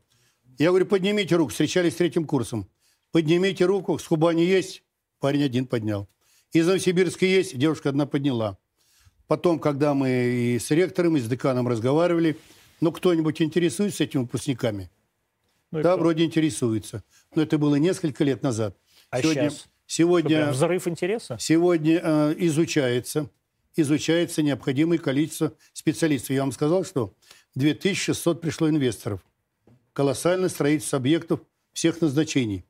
Я 0.57 0.69
говорю, 0.69 0.85
поднимите 0.85 1.35
руку, 1.35 1.51
встречались 1.51 1.93
с 1.93 1.97
третьим 1.97 2.25
курсом. 2.25 2.69
Поднимите 3.11 3.65
руку, 3.65 3.97
с 3.97 4.03
Кубани 4.03 4.41
есть? 4.41 4.83
Парень 5.19 5.43
один 5.43 5.65
поднял. 5.65 6.09
Из 6.51 6.67
Новосибирска 6.67 7.25
есть? 7.25 7.57
Девушка 7.57 7.89
одна 7.89 8.05
подняла. 8.05 8.57
Потом, 9.27 9.59
когда 9.59 9.93
мы 9.93 10.09
и 10.09 10.59
с 10.59 10.71
ректором, 10.71 11.17
и 11.17 11.19
с 11.19 11.27
деканом 11.27 11.67
разговаривали, 11.67 12.37
ну, 12.81 12.91
кто-нибудь 12.91 13.41
интересуется 13.41 14.03
этими 14.03 14.21
выпускниками? 14.21 14.89
Ну 15.71 15.81
да, 15.81 15.93
кто? 15.93 16.01
вроде 16.01 16.23
интересуется. 16.23 17.03
Но 17.33 17.41
это 17.41 17.57
было 17.57 17.75
несколько 17.75 18.23
лет 18.23 18.43
назад. 18.43 18.77
А 19.09 19.21
сегодня? 19.21 19.49
Что, 19.49 19.59
сегодня 19.88 20.38
прям 20.38 20.51
взрыв 20.51 20.88
интереса? 20.88 21.38
Сегодня 21.39 22.01
э, 22.03 22.35
изучается, 22.39 23.29
изучается 23.75 24.41
необходимое 24.41 24.97
количество 24.97 25.53
специалистов. 25.73 26.31
Я 26.31 26.41
вам 26.41 26.51
сказал, 26.51 26.85
что 26.85 27.13
2600 27.55 28.41
пришло 28.41 28.69
инвесторов. 28.69 29.21
Колоссальное 29.93 30.49
строительство 30.49 30.97
объектов 30.97 31.39
всех 31.73 32.01
назначений. 32.01 32.65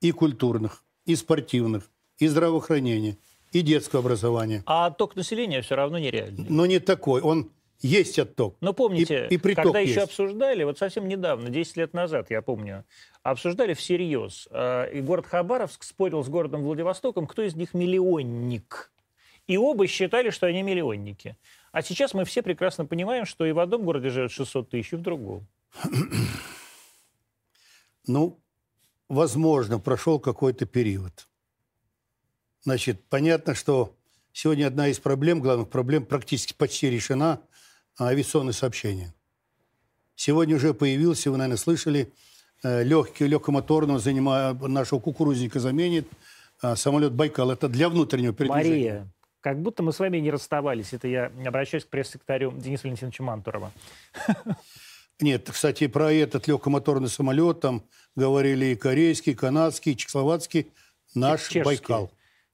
И 0.00 0.12
культурных, 0.12 0.84
и 1.06 1.16
спортивных, 1.16 1.90
и 2.18 2.28
здравоохранения, 2.28 3.18
и 3.50 3.62
детского 3.62 4.00
образования. 4.00 4.62
А 4.66 4.86
отток 4.86 5.16
населения 5.16 5.60
все 5.62 5.74
равно 5.74 5.98
нереальный. 5.98 6.46
Но 6.48 6.66
не 6.66 6.78
такой. 6.78 7.20
Он 7.20 7.50
есть 7.80 8.18
отток. 8.18 8.56
Но 8.60 8.72
помните, 8.72 9.26
И- 9.30 9.34
и 9.34 9.38
приток 9.38 9.64
когда 9.66 9.78
еще 9.80 9.94
есть. 9.94 10.04
обсуждали, 10.04 10.64
вот 10.64 10.78
совсем 10.78 11.06
недавно, 11.08 11.48
10 11.50 11.76
лет 11.76 11.94
назад, 11.94 12.30
я 12.30 12.42
помню, 12.42 12.84
обсуждали 13.22 13.74
всерьез, 13.74 14.48
э, 14.50 14.92
и 14.94 15.00
город 15.00 15.26
Хабаровск 15.26 15.82
спорил 15.84 16.24
с 16.24 16.28
городом 16.28 16.62
Владивостоком, 16.62 17.26
кто 17.26 17.42
из 17.42 17.54
них 17.54 17.74
миллионник. 17.74 18.90
И 19.46 19.56
оба 19.56 19.86
считали, 19.86 20.30
что 20.30 20.46
они 20.46 20.62
миллионники. 20.62 21.36
А 21.72 21.82
сейчас 21.82 22.12
мы 22.14 22.24
все 22.24 22.42
прекрасно 22.42 22.84
понимаем, 22.84 23.24
что 23.24 23.46
и 23.46 23.52
в 23.52 23.58
одном 23.60 23.84
городе 23.84 24.10
живет 24.10 24.30
600 24.32 24.68
тысяч, 24.70 24.92
и 24.92 24.96
в 24.96 25.00
другом. 25.02 25.46
Ну, 28.06 28.40
возможно, 29.08 29.78
прошел 29.78 30.18
какой-то 30.18 30.66
период. 30.66 31.28
Значит, 32.62 33.04
понятно, 33.08 33.54
что 33.54 33.94
сегодня 34.32 34.66
одна 34.66 34.88
из 34.88 34.98
проблем, 34.98 35.40
главных 35.40 35.68
проблем, 35.68 36.06
практически 36.06 36.54
почти 36.54 36.90
решена 36.90 37.40
а, 37.98 38.06
авиационное 38.06 38.52
сообщение. 38.52 39.12
Сегодня 40.14 40.56
уже 40.56 40.74
появился, 40.74 41.30
вы, 41.30 41.36
наверное, 41.36 41.58
слышали, 41.58 42.12
э, 42.62 42.82
легкий, 42.82 43.26
легкомоторного 43.26 43.98
занима, 43.98 44.52
нашего 44.54 44.98
кукурузника 44.98 45.60
заменит 45.60 46.08
а, 46.60 46.74
самолет 46.76 47.12
«Байкал». 47.12 47.50
Это 47.50 47.68
для 47.68 47.88
внутреннего 47.88 48.32
передвижения. 48.32 48.70
Мария, 48.70 49.12
Как 49.40 49.60
будто 49.60 49.82
мы 49.82 49.92
с 49.92 49.98
вами 50.00 50.18
не 50.18 50.30
расставались. 50.30 50.92
Это 50.92 51.06
я 51.06 51.30
обращаюсь 51.46 51.84
к 51.84 51.88
пресс-секретарю 51.88 52.52
Денису 52.52 52.84
Валентиновичу 52.84 53.22
Мантурова. 53.22 53.72
Нет, 55.20 55.48
кстати, 55.50 55.86
про 55.88 56.12
этот 56.12 56.46
легкомоторный 56.46 57.08
самолет 57.08 57.60
там 57.60 57.82
говорили 58.14 58.66
и 58.66 58.76
корейский, 58.76 59.32
и 59.32 59.34
канадский, 59.34 59.92
и 59.92 59.96
чехословацкий. 59.96 60.68
Наш 61.14 61.42
Чешский. 61.42 61.62
Байкал. 61.62 62.10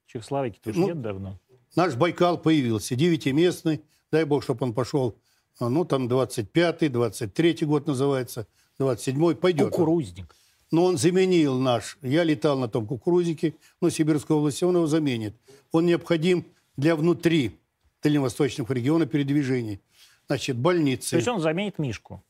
Чехословакии 0.06 0.60
тоже 0.62 0.78
Ну, 0.78 0.86
нет 0.86 1.00
давно. 1.00 1.38
Наш 1.76 1.94
Байкал 1.94 2.38
появился, 2.38 2.94
девятиместный. 2.94 3.82
Дай 4.12 4.24
бог, 4.24 4.44
чтобы 4.44 4.64
он 4.64 4.72
пошел, 4.72 5.16
ну, 5.60 5.84
там, 5.84 6.08
25-й, 6.08 6.88
23-й 6.88 7.64
год 7.66 7.86
называется, 7.86 8.46
27-й, 8.78 9.36
пойдет. 9.36 9.70
Кукурузник. 9.70 10.34
Но 10.70 10.84
он 10.84 10.98
заменил 10.98 11.58
наш. 11.58 11.98
Я 12.02 12.24
летал 12.24 12.58
на 12.58 12.68
том 12.68 12.86
кукурузнике, 12.86 13.54
но 13.80 13.90
Сибирской 13.90 14.36
области 14.36 14.64
он 14.64 14.74
его 14.76 14.86
заменит. 14.86 15.36
Он 15.70 15.86
необходим 15.86 16.44
для 16.76 16.96
внутри 16.96 17.58
дальневосточного 18.02 18.72
региона 18.72 19.06
передвижений. 19.06 19.80
Значит, 20.26 20.56
больницы. 20.56 21.10
То 21.10 21.16
есть 21.16 21.28
он 21.28 21.40
заменит 21.40 21.78
Мишку. 21.78 22.22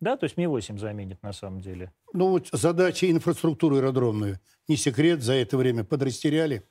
Да, 0.00 0.16
то 0.16 0.24
есть 0.24 0.36
Ми-8 0.36 0.78
заменит 0.78 1.22
на 1.22 1.32
самом 1.32 1.60
деле. 1.60 1.92
Ну, 2.12 2.30
вот 2.30 2.48
задача 2.52 3.10
инфраструктуры 3.10 3.78
аэродромную. 3.78 4.38
Не 4.68 4.76
секрет, 4.76 5.22
за 5.22 5.34
это 5.34 5.56
время 5.56 5.82
подрастеряли. 5.84 6.62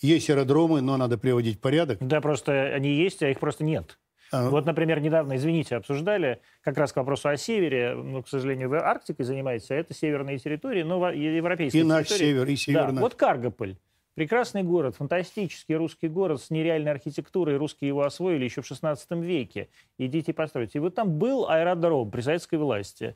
Есть 0.00 0.30
аэродромы, 0.30 0.80
но 0.80 0.96
надо 0.96 1.18
приводить 1.18 1.56
в 1.56 1.60
порядок. 1.60 1.98
Да, 2.00 2.20
просто 2.20 2.72
они 2.72 2.94
есть, 2.94 3.22
а 3.22 3.30
их 3.30 3.40
просто 3.40 3.64
нет. 3.64 3.98
А, 4.30 4.50
Вот, 4.50 4.66
например, 4.66 5.00
недавно, 5.00 5.36
извините, 5.36 5.76
обсуждали 5.76 6.40
как 6.62 6.76
раз 6.76 6.92
к 6.92 6.96
вопросу 6.96 7.28
о 7.28 7.36
севере. 7.36 7.94
Ну, 7.94 8.22
к 8.22 8.28
сожалению, 8.28 8.68
вы 8.68 8.78
Арктикой 8.78 9.24
занимаетесь, 9.24 9.70
а 9.70 9.74
это 9.74 9.94
северные 9.94 10.38
территории, 10.38 10.82
но 10.82 10.98
во- 11.00 11.12
европейские 11.14 11.82
и 11.82 11.86
наш 11.86 12.08
территории. 12.08 12.28
север, 12.30 12.46
и 12.46 12.50
Да, 12.50 12.56
северный. 12.56 13.00
вот 13.00 13.14
Каргополь. 13.14 13.76
Прекрасный 14.14 14.64
город, 14.64 14.96
фантастический 14.96 15.76
русский 15.76 16.08
город 16.08 16.42
с 16.42 16.50
нереальной 16.50 16.90
архитектурой. 16.90 17.56
Русские 17.56 17.88
его 17.88 18.02
освоили 18.02 18.44
еще 18.44 18.62
в 18.62 18.66
16 18.66 19.22
веке. 19.22 19.68
Идите 19.96 20.32
постройте. 20.32 20.78
И 20.78 20.80
вот 20.80 20.94
там 20.96 21.18
был 21.18 21.48
аэродром 21.48 22.10
при 22.10 22.20
советской 22.20 22.56
власти. 22.56 23.14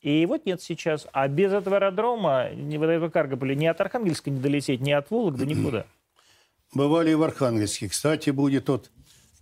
И 0.00 0.24
вот 0.26 0.46
нет 0.46 0.62
сейчас. 0.62 1.08
А 1.12 1.26
без 1.26 1.52
этого 1.52 1.76
аэродрома, 1.76 2.50
ни 2.54 2.76
вот 2.76 2.86
этого 2.86 3.08
Каргополя, 3.08 3.54
ни 3.56 3.66
от 3.66 3.80
Архангельска 3.80 4.30
не 4.30 4.38
долететь, 4.38 4.80
ни 4.80 4.92
от 4.92 5.10
Вологды, 5.10 5.44
никуда. 5.44 5.86
Бывали 6.72 7.10
и 7.10 7.14
в 7.14 7.22
Архангельске. 7.22 7.88
Кстати, 7.88 8.30
будет 8.30 8.66
тот 8.66 8.90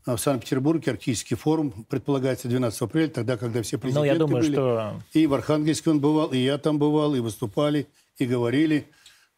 в 0.05 0.17
Санкт-Петербурге 0.17 0.93
Арктический 0.93 1.37
форум, 1.37 1.71
предполагается 1.89 2.49
12 2.49 2.83
апреля, 2.83 3.09
тогда, 3.09 3.37
когда 3.37 3.63
все 3.63 3.79
президенты 3.79 4.09
Ну, 4.09 4.13
я 4.13 4.19
думаю, 4.19 4.43
были. 4.43 4.53
что 4.53 5.01
И 5.13 5.27
в 5.27 5.35
Архангельске 5.35 5.91
он 5.91 6.01
бывал, 6.01 6.33
и 6.33 6.39
я 6.39 6.59
там 6.59 6.79
бывал, 6.79 7.15
и 7.15 7.21
выступали, 7.21 7.87
и 8.19 8.27
говорили. 8.27 8.87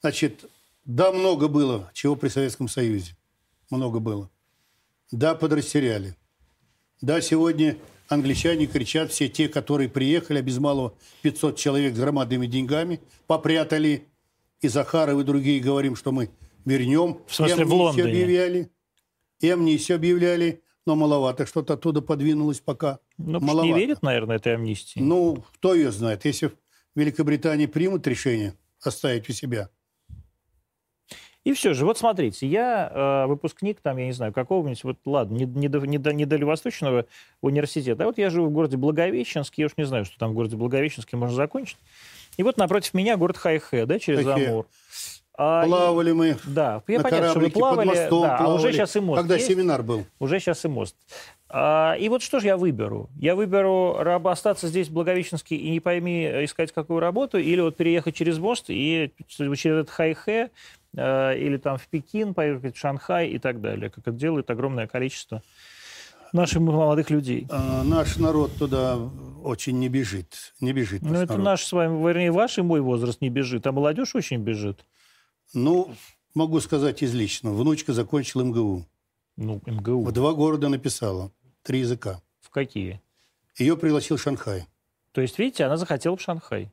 Значит, 0.01 0.45
да, 0.85 1.13
много 1.13 1.49
было, 1.49 1.91
чего 1.93 2.17
при 2.17 2.29
Советском 2.29 2.69
Союзе. 2.69 3.17
Много 3.71 4.01
было. 4.01 4.31
Да, 5.11 5.35
подрастеряли. 5.35 6.17
Да, 7.01 7.21
сегодня 7.21 7.77
англичане 8.09 8.67
кричат, 8.67 9.13
все 9.13 9.29
те, 9.29 9.49
которые 9.49 9.89
приехали, 9.89 10.39
а 10.39 10.43
без 10.43 10.59
малого 10.59 10.95
500 11.23 11.57
человек 11.57 11.95
с 11.95 11.99
громадными 11.99 12.47
деньгами, 12.47 13.01
попрятали. 13.27 14.07
И 14.61 14.69
Захаров, 14.69 15.21
и 15.21 15.25
другие 15.25 15.61
говорим, 15.61 15.95
что 15.95 16.11
мы 16.11 16.31
вернем. 16.65 17.19
В 17.27 17.35
смысле, 17.35 17.67
в 17.67 17.75
Лондоне? 17.75 18.09
объявляли. 18.09 18.71
И 19.41 19.49
амнистию 19.51 19.97
объявляли. 19.97 20.63
Но 20.87 20.97
маловато 20.97 21.47
что-то 21.47 21.75
оттуда 21.75 22.03
подвинулось 22.03 22.61
пока. 22.61 22.99
ну, 23.17 23.39
что 23.39 23.41
не 23.41 23.47
маловато. 23.47 23.79
верят, 23.79 24.03
наверное, 24.03 24.37
этой 24.37 24.55
амнистии. 24.55 25.01
Ну, 25.01 25.43
кто 25.55 25.75
ее 25.75 25.91
знает? 25.91 26.27
Если 26.27 26.49
в 26.49 26.55
Великобритании 26.95 27.65
примут 27.67 28.07
решение 28.07 28.55
оставить 28.83 29.29
у 29.31 29.33
себя, 29.33 29.71
И 31.43 31.53
все 31.53 31.75
же, 31.75 31.85
вот 31.85 31.99
смотрите, 31.99 32.47
я 32.47 32.91
э, 32.93 33.27
выпускник, 33.27 33.81
там, 33.81 33.97
я 33.99 34.07
не 34.07 34.13
знаю, 34.13 34.33
какого-нибудь, 34.33 34.85
вот 34.85 34.99
ладно, 35.07 35.37
не, 35.37 35.45
не, 35.45 35.69
не, 35.69 35.99
до- 35.99 36.13
не 36.13 36.27
университета, 37.43 38.05
а 38.05 38.07
вот 38.07 38.17
я 38.19 38.31
живу 38.31 38.47
в 38.47 38.51
городе 38.51 38.77
Благовещенске, 38.77 39.63
я 39.63 39.67
уж 39.67 39.73
не 39.77 39.85
знаю, 39.85 40.05
что 40.07 40.19
там 40.19 40.33
в 40.33 40.35
городе 40.35 40.57
Благовещенске 40.57 41.17
можно 41.17 41.37
закончить. 41.37 41.79
И 42.39 42.43
вот 42.43 42.57
напротив 42.57 42.95
меня 42.95 43.17
город 43.17 43.37
Хайхэ, 43.37 43.87
да, 43.87 43.99
через. 43.99 44.27
Амур. 44.27 44.67
А, 45.37 45.65
и- 45.65 45.69
плавали 45.69 46.13
мы 46.13 46.37
да, 46.45 46.83
я 46.87 46.99
на 46.99 47.03
понятно, 47.03 47.09
что 47.31 47.35
кораблике 47.35 47.59
плавали, 47.59 47.89
под 47.89 47.97
мостом, 47.97 48.23
да, 48.23 48.35
а 48.35 48.39
плавали, 48.39 48.59
уже 48.59 48.73
сейчас 48.73 48.95
и 48.97 49.01
мост 49.01 49.21
когда 49.21 49.35
есть. 49.35 49.47
семинар 49.49 49.83
был. 49.83 50.05
Уже 50.21 50.39
сейчас 50.39 50.65
и 50.65 50.69
мост. 50.69 50.95
А, 51.49 51.95
и 51.99 52.09
вот 52.09 52.23
что 52.23 52.39
же 52.41 52.47
я 52.47 52.57
выберу? 52.57 53.11
Я 53.17 53.35
выберу 53.35 53.97
раб- 53.99 54.29
остаться 54.29 54.69
здесь, 54.69 54.89
в 54.89 54.93
Благовещенске, 54.93 55.57
и 55.57 55.71
не 55.71 55.81
пойми, 55.81 56.23
э, 56.25 56.45
искать 56.45 56.71
какую 56.73 57.01
работу, 57.01 57.39
или 57.39 57.61
вот 57.61 57.77
переехать 57.77 58.15
через 58.15 58.39
мост 58.39 58.67
и 58.69 59.13
через 59.27 59.65
этот 59.65 59.91
Хайхэ, 59.91 60.51
э, 60.97 61.39
или 61.39 61.57
там 61.57 61.79
в 61.79 61.87
Пекин, 61.89 62.33
поехать 62.35 62.77
в 62.77 62.79
Шанхай 62.79 63.29
и 63.29 63.39
так 63.39 63.61
далее, 63.61 63.91
как 63.91 63.99
это 64.07 64.13
делает 64.13 64.51
огромное 64.51 64.87
количество 64.87 65.43
наших 66.33 66.61
молодых 66.61 67.11
людей. 67.11 67.47
А, 67.51 67.83
наш 67.85 68.17
народ 68.17 68.53
туда 68.57 68.99
очень 69.43 69.79
не 69.79 69.89
бежит. 69.89 70.53
Не 70.61 70.73
бежит 70.73 71.03
Ну, 71.03 71.15
это 71.15 71.33
народ. 71.33 71.45
наш 71.45 71.65
с 71.65 71.73
вами, 71.73 72.05
вернее, 72.07 72.31
ваш 72.33 72.59
и 72.59 72.63
мой 72.63 72.81
возраст 72.81 73.21
не 73.21 73.31
бежит, 73.31 73.67
а 73.67 73.73
молодежь 73.73 74.15
очень 74.15 74.39
бежит. 74.39 74.85
Ну, 75.55 75.95
могу 76.35 76.61
сказать 76.61 77.03
из 77.03 77.15
личного. 77.15 77.55
Внучка 77.55 77.93
закончила 77.93 78.43
МГУ. 78.43 78.85
Ну, 79.37 79.61
МГУ. 79.67 80.05
В 80.05 80.13
два 80.13 80.33
города 80.33 80.69
написала. 80.69 81.31
Три 81.63 81.81
языка. 81.81 82.21
В 82.41 82.51
какие? 82.51 83.01
Ее 83.59 83.77
пригласил 83.77 84.19
Шанхай. 84.19 84.67
То 85.13 85.21
есть, 85.21 85.39
видите, 85.39 85.65
она 85.65 85.77
захотела 85.77 86.17
в 86.17 86.21
Шанхай. 86.21 86.71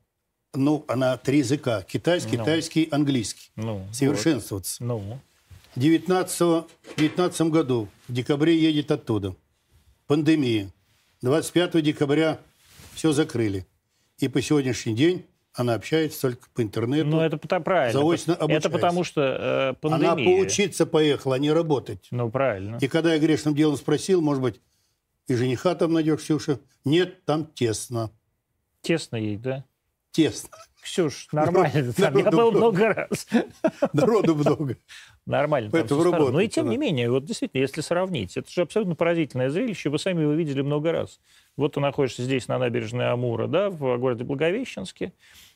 Ну, 0.53 0.83
она 0.87 1.15
три 1.17 1.37
языка. 1.39 1.83
Китайский, 1.83 2.37
Ну. 2.37 2.43
китайский, 2.43 2.87
английский. 2.91 3.51
Ну, 3.55 3.87
Совершенствоваться. 3.93 4.83
вот. 4.83 5.01
Ну, 5.01 5.19
В 5.75 5.79
19 5.79 6.65
19 6.97 7.41
году, 7.49 7.87
в 8.07 8.13
декабре 8.13 8.59
едет 8.59 8.91
оттуда. 8.91 9.35
Пандемия. 10.07 10.71
25 11.21 11.81
декабря 11.81 12.39
все 12.93 13.13
закрыли. 13.13 13.65
И 14.17 14.27
по 14.27 14.41
сегодняшний 14.41 14.93
день 14.95 15.25
она 15.53 15.73
общается 15.73 16.21
только 16.21 16.47
по 16.53 16.61
интернету. 16.61 17.09
Ну, 17.09 17.19
это 17.19 17.37
правильно. 17.37 17.99
заочно 17.99 18.33
это 18.33 18.43
обучаясь. 18.43 18.73
потому 18.73 19.03
что 19.03 19.21
э, 19.21 19.73
пандемия. 19.81 20.11
она 20.11 20.23
поучиться 20.23 20.85
поехала, 20.85 21.35
а 21.35 21.39
не 21.39 21.51
работать. 21.51 22.07
Ну, 22.11 22.29
правильно. 22.29 22.77
И 22.79 22.87
когда 22.87 23.13
я 23.13 23.19
грешным 23.19 23.53
делом 23.53 23.75
спросил, 23.75 24.21
может 24.21 24.41
быть, 24.41 24.61
и 25.27 25.35
жениха 25.35 25.75
там 25.75 25.93
найдешь, 25.93 26.21
Ксюша? 26.21 26.59
Нет, 26.85 27.25
там 27.25 27.45
тесно. 27.45 28.11
Тесно 28.81 29.17
ей, 29.17 29.37
да? 29.37 29.65
Тесно. 30.11 30.57
Ксюш, 30.81 31.27
нормально. 31.31 31.93
там, 31.93 32.17
Я 32.17 32.31
был 32.31 32.51
много. 32.51 32.93
раз. 32.93 33.27
Народу 33.93 34.35
много. 34.35 34.77
Нормально. 35.25 35.69
там 35.69 35.81
Поэтому. 35.87 36.03
Но 36.03 36.09
и 36.09 36.13
работает 36.13 36.53
тем 36.53 36.69
не 36.69 36.77
менее, 36.77 37.11
вот 37.11 37.25
действительно, 37.25 37.61
если 37.61 37.81
сравнить, 37.81 38.35
это 38.35 38.51
же 38.51 38.61
абсолютно 38.61 38.95
поразительное 38.95 39.49
зрелище. 39.49 39.89
Вы 39.89 39.99
сами 39.99 40.23
его 40.23 40.33
видели 40.33 40.61
много 40.61 40.91
раз. 40.91 41.19
Вот 41.55 41.73
ты 41.73 41.79
находишься 41.79 42.23
здесь, 42.23 42.47
на 42.47 42.57
набережной 42.57 43.11
Амура, 43.11 43.47
да, 43.47 43.69
в 43.69 43.97
городе 43.97 44.23
Благовещенске. 44.23 45.13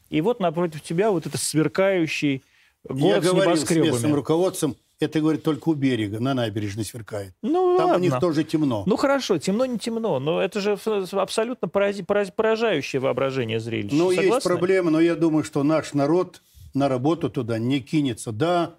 И 0.10 0.22
вот 0.22 0.40
напротив 0.40 0.82
тебя 0.84 1.10
вот 1.10 1.26
этот 1.26 1.42
сверкающий 1.42 2.44
Я 2.88 2.96
город 2.96 3.24
с 3.24 3.28
говорил 3.28 3.58
с 3.58 3.70
местным 3.72 4.14
руководством, 4.14 4.76
это, 5.00 5.20
говорит, 5.20 5.44
только 5.44 5.70
у 5.70 5.74
берега, 5.74 6.20
на 6.20 6.34
набережной 6.34 6.86
сверкает. 6.86 7.34
Ну, 7.42 7.78
Там 7.78 7.86
у 7.88 7.90
ладно. 7.94 8.02
них 8.04 8.20
тоже 8.20 8.44
темно. 8.44 8.84
Ну 8.86 8.96
хорошо, 8.96 9.38
темно 9.38 9.66
не 9.66 9.78
темно, 9.78 10.20
но 10.20 10.42
это 10.42 10.62
же 10.62 10.78
абсолютно 11.12 11.66
порази- 11.68 12.06
пораз- 12.06 12.32
поражающее 12.34 13.00
воображение 13.02 13.60
зрелище. 13.60 13.96
Ну, 13.96 14.12
есть 14.12 14.24
Согласны? 14.24 14.50
проблема, 14.50 14.92
но 14.92 15.02
я 15.02 15.16
думаю, 15.16 15.44
что 15.44 15.64
наш 15.64 15.94
народ 15.94 16.42
на 16.74 16.88
работу 16.88 17.30
туда 17.30 17.60
не 17.60 17.82
кинется. 17.82 18.32
Да, 18.32 18.76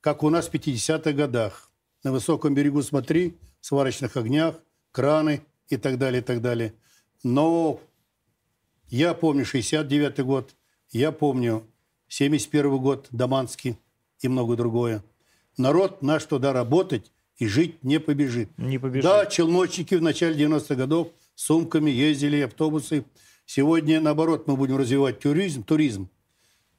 как 0.00 0.22
у 0.22 0.30
нас 0.30 0.48
в 0.48 0.52
50-х 0.52 1.12
годах. 1.12 1.70
На 2.04 2.12
высоком 2.12 2.54
берегу 2.54 2.82
смотри, 2.82 3.36
в 3.60 3.66
сварочных 3.66 4.16
огнях, 4.16 4.54
краны 4.92 5.42
и 5.68 5.76
так 5.76 5.98
далее, 5.98 6.22
и 6.22 6.24
так 6.24 6.40
далее. 6.40 6.72
Но 7.22 7.80
я 8.88 9.12
помню 9.14 9.44
69-й 9.44 10.22
год, 10.22 10.54
я 10.92 11.12
помню 11.12 11.64
71 12.08 12.78
год, 12.78 13.08
Даманский 13.10 13.76
и 14.20 14.28
много 14.28 14.56
другое. 14.56 15.02
Народ 15.58 16.02
наш 16.02 16.24
туда 16.24 16.52
работать 16.52 17.10
и 17.36 17.46
жить 17.46 17.82
не 17.82 17.98
побежит. 17.98 18.48
Не 18.56 18.78
побежит. 18.78 19.02
Да, 19.04 19.26
челночники 19.26 19.96
в 19.96 20.02
начале 20.02 20.46
90-х 20.46 20.74
годов 20.76 21.08
с 21.34 21.44
сумками 21.44 21.90
ездили, 21.90 22.40
автобусы. 22.40 23.04
Сегодня, 23.44 24.00
наоборот, 24.00 24.46
мы 24.46 24.56
будем 24.56 24.76
развивать 24.76 25.18
туризм. 25.18 25.64
туризм. 25.64 26.08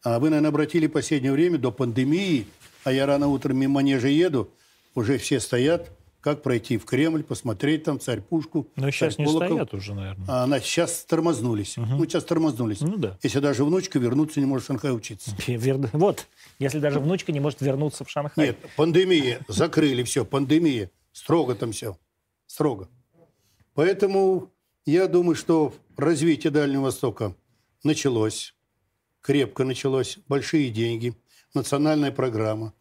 А 0.01 0.19
вы, 0.19 0.29
наверное, 0.29 0.49
обратили 0.49 0.87
в 0.87 0.91
последнее 0.91 1.33
время 1.33 1.57
до 1.57 1.71
пандемии, 1.71 2.47
а 2.85 2.93
я 2.93 3.05
рано 3.05 3.27
утром 3.27 3.57
мимо 3.57 3.75
манежа 3.75 4.07
еду, 4.07 4.49
уже 4.95 5.17
все 5.17 5.41
стоят, 5.41 5.91
как 6.21 6.41
пройти 6.43 6.77
в 6.77 6.85
Кремль, 6.85 7.23
посмотреть 7.23 7.83
там 7.85 7.99
царь-пушку. 7.99 8.67
Но 8.75 8.91
сейчас 8.91 9.17
не 9.17 9.25
царь-колокол. 9.25 9.47
стоят 9.57 9.73
уже, 9.73 9.93
наверное. 9.93 10.25
А 10.27 10.43
она 10.43 10.59
сейчас 10.59 11.03
тормознулись. 11.05 11.75
Ну, 11.77 12.03
сейчас 12.05 12.25
тормознулись. 12.25 12.81
Ну 12.81 12.97
да. 12.97 13.17
Если 13.23 13.39
даже 13.39 13.63
внучка 13.63 13.99
вернуться 13.99 14.39
не 14.39 14.45
может 14.45 14.65
в 14.65 14.67
Шанхай 14.67 14.93
учиться. 14.95 15.31
Вер- 15.47 15.89
Вот, 15.93 16.27
если 16.59 16.79
даже 16.79 16.99
внучка 16.99 17.31
не 17.31 17.39
может 17.39 17.61
вернуться 17.61 18.03
в 18.03 18.09
Шанхай. 18.09 18.47
Нет, 18.47 18.57
пандемия. 18.75 19.39
Закрыли 19.47 20.03
все, 20.03 20.25
пандемия. 20.25 20.91
Строго 21.13 21.55
там 21.55 21.71
все. 21.71 21.97
Строго. 22.47 22.89
Поэтому 23.73 24.51
я 24.85 25.07
думаю, 25.07 25.35
что 25.35 25.73
развитие 25.95 26.51
Дальнего 26.51 26.83
Востока 26.83 27.33
началось. 27.83 28.55
Крепко 29.21 29.63
началось. 29.63 30.17
Большие 30.27 30.69
деньги. 30.69 31.13
Национальная 31.53 32.11
программа. 32.11 32.73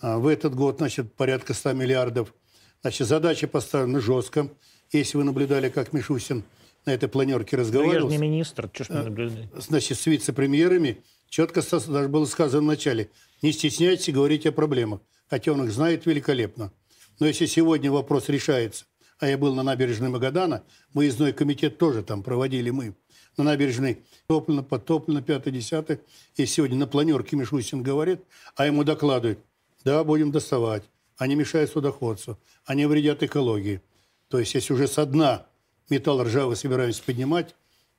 А, 0.00 0.18
в 0.18 0.26
этот 0.26 0.54
год, 0.54 0.78
значит, 0.78 1.14
порядка 1.14 1.54
100 1.54 1.72
миллиардов. 1.72 2.34
Значит, 2.82 3.06
задача 3.06 3.46
поставлена 3.46 4.00
жестко. 4.00 4.48
Если 4.90 5.16
вы 5.16 5.24
наблюдали, 5.24 5.68
как 5.68 5.92
Мишустин 5.92 6.42
на 6.84 6.90
этой 6.90 7.08
планерке 7.08 7.56
разговаривал... 7.56 8.08
Ну, 8.08 8.12
я 8.12 8.18
же 8.18 8.22
не 8.22 8.30
министр, 8.30 8.68
что 8.72 8.84
ж 8.84 8.88
мне 8.90 9.02
наблюдать? 9.02 9.48
Значит, 9.56 9.98
с 9.98 10.06
вице-премьерами 10.06 10.98
четко 11.28 11.62
даже 11.62 12.08
было 12.08 12.26
сказано 12.26 12.62
вначале, 12.62 13.08
не 13.40 13.52
стесняйтесь 13.52 14.12
говорить 14.12 14.46
о 14.46 14.52
проблемах, 14.52 15.00
хотя 15.30 15.52
он 15.52 15.64
их 15.64 15.72
знает 15.72 16.06
великолепно. 16.06 16.72
Но 17.20 17.26
если 17.26 17.46
сегодня 17.46 17.90
вопрос 17.90 18.28
решается, 18.28 18.84
а 19.20 19.28
я 19.28 19.38
был 19.38 19.54
на 19.54 19.62
набережной 19.62 20.08
Магадана, 20.08 20.64
выездной 20.92 21.32
комитет 21.32 21.78
тоже 21.78 22.02
там 22.02 22.24
проводили 22.24 22.70
мы, 22.70 22.94
на 23.36 23.44
набережной 23.44 24.02
топлено, 24.26 24.64
подтоплено, 24.64 25.22
пятое, 25.22 25.54
десятое, 25.54 26.00
и 26.36 26.46
сегодня 26.46 26.76
на 26.76 26.88
планерке 26.88 27.36
Мишустин 27.36 27.82
говорит, 27.84 28.20
а 28.56 28.66
ему 28.66 28.82
докладывают, 28.82 29.38
да, 29.84 30.02
будем 30.02 30.32
доставать, 30.32 30.82
они 31.22 31.36
мешают 31.36 31.70
судоходству, 31.70 32.36
они 32.64 32.84
вредят 32.86 33.22
экологии. 33.22 33.80
То 34.28 34.40
есть, 34.40 34.54
если 34.54 34.72
уже 34.72 34.88
со 34.88 35.06
дна 35.06 35.46
металл 35.88 36.24
ржавый 36.24 36.56
собираемся 36.56 37.02
поднимать, 37.02 37.54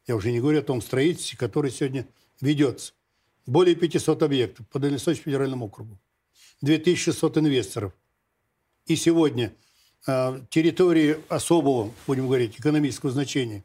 я 0.07 0.17
уже 0.17 0.31
не 0.31 0.41
говорю 0.41 0.59
о 0.59 0.63
том 0.63 0.81
строительстве, 0.81 1.37
которое 1.37 1.71
сегодня 1.71 2.05
ведется. 2.41 2.91
Более 3.45 3.75
500 3.75 4.23
объектов 4.23 4.67
по 4.67 4.79
Дальневосточному 4.79 5.23
федеральному 5.23 5.65
округу. 5.67 5.97
2600 6.61 7.37
инвесторов. 7.37 7.93
И 8.87 8.97
сегодня 8.97 9.53
э, 10.05 10.41
территории 10.49 11.17
особого, 11.29 11.93
будем 12.05 12.25
говорить, 12.27 12.59
экономического 12.59 13.11
значения. 13.11 13.63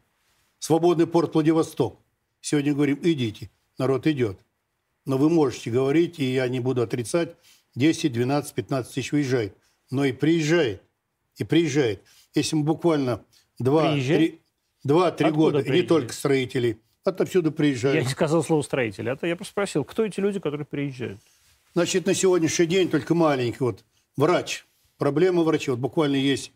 Свободный 0.61 1.09
порт 1.09 1.35
Владивосток. 1.35 1.99
Сегодня 2.41 2.75
говорим, 2.75 3.01
идите, 3.03 3.51
народ 3.77 4.07
идет. 4.07 4.39
Но 5.05 5.19
вы 5.19 5.29
можете 5.31 5.73
говорить, 5.73 6.21
и 6.21 6.33
я 6.33 6.47
не 6.49 6.61
буду 6.61 6.83
отрицать, 6.83 7.35
10, 7.79 8.13
12, 8.13 8.55
15 8.55 8.95
тысяч 8.95 9.13
уезжает. 9.13 9.57
Но 9.91 10.05
и 10.05 10.13
приезжает. 10.13 10.83
И 11.37 11.45
приезжает. 11.45 12.03
Если 12.35 12.57
мы 12.57 12.65
буквально 12.65 13.25
2-3 13.63 14.39
года, 14.85 15.61
приезжает? 15.61 15.69
не 15.69 15.83
только 15.83 16.13
строители, 16.13 16.81
отовсюду 17.05 17.53
приезжают. 17.53 17.97
Я 17.97 18.03
не 18.03 18.09
сказал 18.09 18.43
слово 18.45 18.63
строители, 18.63 19.13
это 19.13 19.27
я 19.27 19.37
просто 19.37 19.53
спросил, 19.53 19.85
кто 19.85 20.05
эти 20.05 20.21
люди, 20.21 20.41
которые 20.41 20.67
приезжают? 20.67 21.21
Значит, 21.75 22.07
на 22.07 22.15
сегодняшний 22.15 22.67
день 22.67 22.91
только 22.91 23.15
маленький 23.15 23.59
вот 23.61 23.85
врач. 24.17 24.67
Проблема 24.99 25.43
врачей. 25.43 25.71
Вот 25.71 25.81
буквально 25.81 26.17
есть 26.17 26.53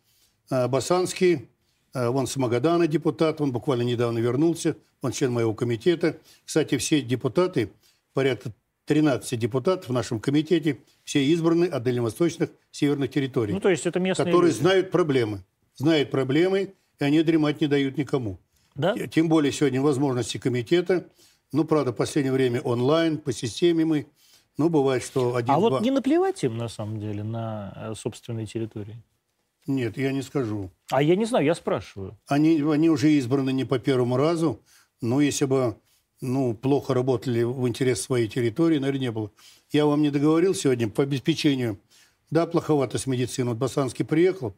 э, 0.51 0.67
Басанский, 0.67 1.49
э, 1.95 2.09
вон 2.09 2.27
с 2.27 2.37
Магадана 2.37 2.89
депутат, 2.89 3.41
он 3.41 3.53
буквально 3.53 3.83
недавно 3.83 4.19
вернулся, 4.19 4.77
он 5.01 5.13
член 5.13 5.33
моего 5.33 5.55
комитета. 5.55 6.19
Кстати, 6.45 6.77
все 6.79 7.01
депутаты, 7.01 7.71
порядка 8.15 8.53
13 8.87 9.39
депутатов 9.39 9.91
в 9.91 9.93
нашем 9.93 10.19
комитете, 10.19 10.79
все 11.05 11.25
избраны 11.25 11.65
от 11.65 11.83
дальневосточных 11.83 12.51
северных 12.71 13.11
территорий. 13.11 13.53
Ну, 13.53 13.61
то 13.61 13.69
есть 13.69 13.87
это 13.87 14.01
местные 14.01 14.27
Которые 14.27 14.51
люди. 14.51 14.61
знают 14.61 14.91
проблемы. 14.91 15.45
Знают 15.77 16.11
проблемы, 16.11 16.75
и 16.99 17.05
они 17.05 17.23
дремать 17.23 17.61
не 17.61 17.67
дают 17.67 17.97
никому. 17.97 18.39
Да? 18.75 18.95
Тем 19.09 19.29
более 19.29 19.53
сегодня 19.53 19.81
возможности 19.81 20.39
комитета. 20.39 21.07
Ну, 21.53 21.65
правда, 21.65 21.93
в 21.93 21.97
последнее 21.97 22.33
время 22.33 22.61
онлайн, 22.61 23.19
по 23.19 23.33
системе 23.33 23.85
мы. 23.85 24.07
Ну, 24.59 24.69
бывает, 24.69 25.03
что 25.03 25.37
один 25.37 25.51
А 25.51 25.59
вот 25.59 25.81
не 25.81 25.91
наплевать 25.91 26.45
им, 26.45 26.57
на 26.57 26.69
самом 26.69 27.01
деле, 27.01 27.23
на 27.23 27.73
э, 27.75 27.95
собственной 27.95 28.47
территории? 28.47 29.03
Нет, 29.67 29.97
я 29.97 30.13
не 30.13 30.23
скажу. 30.23 30.71
А 30.91 31.03
я 31.03 31.17
не 31.17 31.25
знаю, 31.25 31.45
я 31.45 31.55
спрашиваю. 31.55 32.19
Они, 32.27 32.61
они 32.61 32.91
уже 32.91 33.13
избраны 33.13 33.53
не 33.53 33.65
по 33.65 33.79
первому 33.79 34.17
разу, 34.17 34.61
но 35.01 35.21
если 35.21 35.47
бы 35.47 35.77
ну, 36.23 36.55
плохо 36.55 36.95
работали 36.95 37.43
в 37.43 37.69
интерес 37.69 38.01
своей 38.01 38.29
территории, 38.29 38.79
наверное, 38.79 39.01
не 39.01 39.11
было. 39.11 39.31
Я 39.71 39.87
вам 39.87 40.03
не 40.03 40.11
договорил 40.11 40.55
сегодня 40.55 40.89
по 40.89 41.03
обеспечению. 41.03 41.79
Да, 42.31 42.47
плоховато 42.47 42.97
с 42.97 43.07
медициной. 43.07 43.51
Вот 43.51 43.59
Басанский 43.59 44.05
приехал 44.05 44.55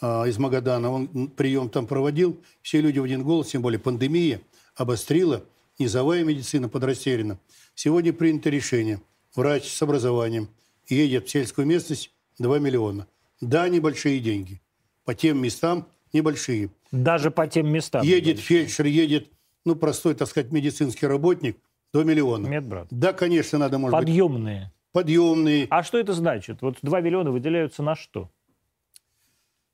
а, 0.00 0.24
из 0.24 0.38
Магадана, 0.38 0.90
он 0.90 1.28
прием 1.28 1.70
там 1.70 1.86
проводил. 1.86 2.38
Все 2.62 2.80
люди 2.80 2.98
в 2.98 3.04
один 3.04 3.22
голос, 3.22 3.48
тем 3.48 3.62
более 3.62 3.78
пандемия 3.78 4.40
обострила, 4.74 5.44
низовая 5.78 6.24
медицина 6.24 6.68
подрастеряна. 6.68 7.38
Сегодня 7.74 8.12
принято 8.12 8.50
решение. 8.50 9.00
Врач 9.36 9.68
с 9.68 9.82
образованием 9.82 10.48
едет 10.88 11.28
в 11.28 11.30
сельскую 11.30 11.66
местность 11.66 12.10
2 12.38 12.58
миллиона. 12.58 13.06
Да, 13.40 13.68
небольшие 13.68 14.18
деньги. 14.18 14.60
По 15.04 15.14
тем 15.14 15.40
местам 15.40 15.86
небольшие. 16.12 16.70
Даже 16.90 17.30
по 17.30 17.46
тем 17.46 17.68
местам. 17.68 18.04
Едет 18.04 18.38
фельдшер, 18.40 18.86
едет 18.86 19.28
ну, 19.64 19.76
простой, 19.76 20.14
так 20.14 20.28
сказать, 20.28 20.52
медицинский 20.52 21.06
работник 21.06 21.58
до 21.92 22.04
миллиона. 22.04 22.46
Медбрат. 22.46 22.88
Да, 22.90 23.12
конечно, 23.12 23.58
надо, 23.58 23.78
может 23.78 23.98
Подъемные. 23.98 24.64
быть... 24.64 24.70
Подъемные. 24.92 25.66
А 25.70 25.82
что 25.82 25.98
это 25.98 26.12
значит? 26.12 26.62
Вот 26.62 26.78
2 26.82 27.00
миллиона 27.00 27.32
выделяются 27.32 27.82
на 27.82 27.96
что? 27.96 28.30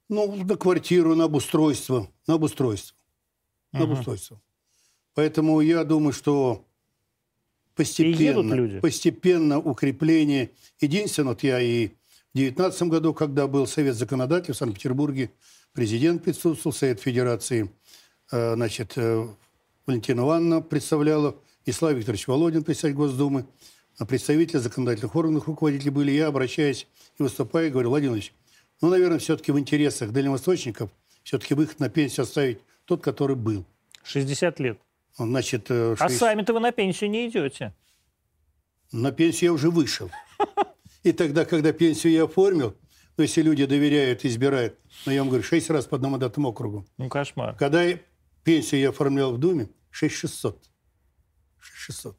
Ну, 0.09 0.35
на 0.35 0.57
квартиру, 0.57 1.15
на 1.15 1.25
обустройство. 1.25 2.09
На 2.27 2.35
обустройство. 2.35 2.97
На 3.73 3.85
угу. 3.85 3.93
обустройство. 3.93 4.41
Поэтому 5.15 5.61
я 5.61 5.85
думаю, 5.85 6.13
что 6.13 6.65
постепенно, 7.75 8.81
постепенно 8.81 9.59
укрепление. 9.59 10.51
Единственное, 10.81 11.31
вот 11.31 11.43
я 11.43 11.61
и 11.61 11.89
в 12.33 12.37
2019 12.37 12.83
году, 12.85 13.15
когда 13.15 13.47
был 13.47 13.67
Совет 13.67 13.97
законодателей 13.97 14.55
в 14.55 14.57
Санкт-Петербурге, 14.57 15.33
президент 15.73 16.23
присутствовал, 16.23 16.73
Совет 16.75 17.01
Федерации, 17.01 17.71
э, 18.31 18.55
значит, 18.55 18.93
э, 18.97 19.27
Валентина 19.91 20.21
Ивановна 20.21 20.61
представляла, 20.61 21.35
и 21.65 21.73
Слава 21.73 21.95
Викторович 21.95 22.29
Володин, 22.29 22.63
председатель 22.63 22.97
Госдумы, 22.97 23.47
а 23.99 24.07
представители 24.07 24.59
законодательных 24.59 25.17
органов, 25.17 25.49
руководители 25.49 25.91
были. 25.91 26.13
Я, 26.13 26.29
обращаясь 26.29 26.87
и 27.19 27.23
выступая, 27.25 27.71
говорю, 27.71 27.89
Владимир 27.89 28.13
Владимирович, 28.13 28.33
ну, 28.81 28.89
наверное, 28.89 29.19
все-таки 29.19 29.51
в 29.51 29.59
интересах 29.59 30.13
дальневосточников 30.13 30.91
все-таки 31.25 31.55
выход 31.55 31.81
на 31.81 31.89
пенсию 31.89 32.23
оставить 32.23 32.61
тот, 32.85 33.03
который 33.03 33.35
был. 33.35 33.67
60 34.05 34.61
лет. 34.61 34.79
Значит, 35.19 35.67
60... 35.67 36.01
Э, 36.01 36.05
а 36.05 36.09
сами-то 36.09 36.55
вы 36.55 36.61
на 36.61 36.71
пенсию 36.71 37.11
не 37.11 37.29
идете. 37.29 37.75
На 38.93 39.11
пенсию 39.11 39.49
я 39.49 39.53
уже 39.55 39.71
вышел. 39.71 40.09
И 41.03 41.11
тогда, 41.11 41.45
когда 41.45 41.73
пенсию 41.73 42.13
я 42.13 42.25
оформил, 42.25 42.77
то 43.17 43.25
если 43.25 43.43
люди 43.43 43.67
доверяют, 43.67 44.25
избирают, 44.25 44.79
но 45.05 45.11
я 45.11 45.23
вам 45.23 45.31
говорю, 45.31 45.43
шесть 45.43 45.69
раз 45.69 45.87
по 45.87 45.97
одномандатному 45.97 46.51
округу. 46.51 46.87
Ну, 46.97 47.09
кошмар. 47.09 47.57
Когда 47.57 47.87
пенсию 48.45 48.83
я 48.83 48.91
оформлял 48.91 49.33
в 49.33 49.39
Думе, 49.39 49.69
6600. 49.91 50.59
6600. 51.61 52.17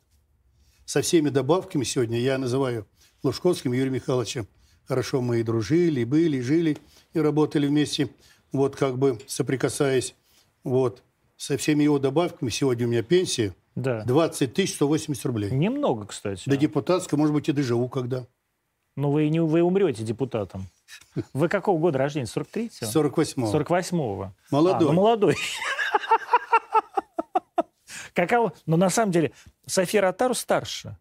Со 0.85 1.01
всеми 1.01 1.29
добавками 1.29 1.83
сегодня 1.83 2.19
я 2.19 2.37
называю 2.37 2.87
Лужковским 3.23 3.73
Юрием 3.73 3.93
Михайловичем. 3.93 4.47
Хорошо 4.85 5.21
мы 5.21 5.39
и 5.39 5.43
дружили, 5.43 6.01
и 6.01 6.05
были, 6.05 6.37
и 6.37 6.41
жили, 6.41 6.77
и 7.13 7.19
работали 7.19 7.67
вместе, 7.67 8.09
вот 8.51 8.75
как 8.75 8.97
бы 8.97 9.19
соприкасаясь. 9.27 10.15
Вот. 10.63 11.03
Со 11.37 11.57
всеми 11.57 11.83
его 11.83 11.97
добавками 11.97 12.49
сегодня 12.49 12.87
у 12.87 12.89
меня 12.89 13.03
пенсия 13.03 13.55
да. 13.75 14.03
20 14.03 14.53
тысяч 14.53 14.75
180 14.75 15.25
рублей. 15.25 15.51
Немного, 15.51 16.07
кстати. 16.07 16.49
До 16.49 16.57
депутатской, 16.57 17.17
может 17.17 17.33
быть, 17.33 17.47
и 17.49 17.51
доживу 17.51 17.87
когда. 17.87 18.27
Но 18.95 19.11
вы 19.11 19.29
не 19.29 19.39
вы 19.39 19.61
умрете 19.61 20.03
депутатом. 20.03 20.67
Вы 21.33 21.47
какого 21.47 21.79
года 21.79 21.97
рождения? 21.97 22.25
43-го? 22.25 22.85
48-го. 22.85 23.59
48-го. 23.59 24.33
Молодой. 24.51 24.89
А, 24.89 24.91
ну, 24.91 24.93
молодой. 24.93 25.35
Каково? 28.13 28.53
Но 28.65 28.77
на 28.77 28.89
самом 28.89 29.11
деле 29.11 29.31
София 29.65 30.01
Ротару 30.01 30.33
старше. 30.33 30.97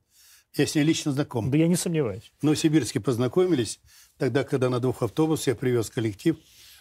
Я 0.54 0.66
с 0.66 0.74
ней 0.74 0.82
лично 0.82 1.12
знаком. 1.12 1.50
Да 1.50 1.58
я 1.58 1.68
не 1.68 1.76
сомневаюсь. 1.76 2.32
В 2.40 2.42
Новосибирске 2.42 3.00
познакомились. 3.00 3.80
Тогда, 4.18 4.44
когда 4.44 4.68
на 4.68 4.80
двух 4.80 5.02
автобусах 5.02 5.48
я 5.48 5.54
привез 5.54 5.90
коллектив, 5.90 6.36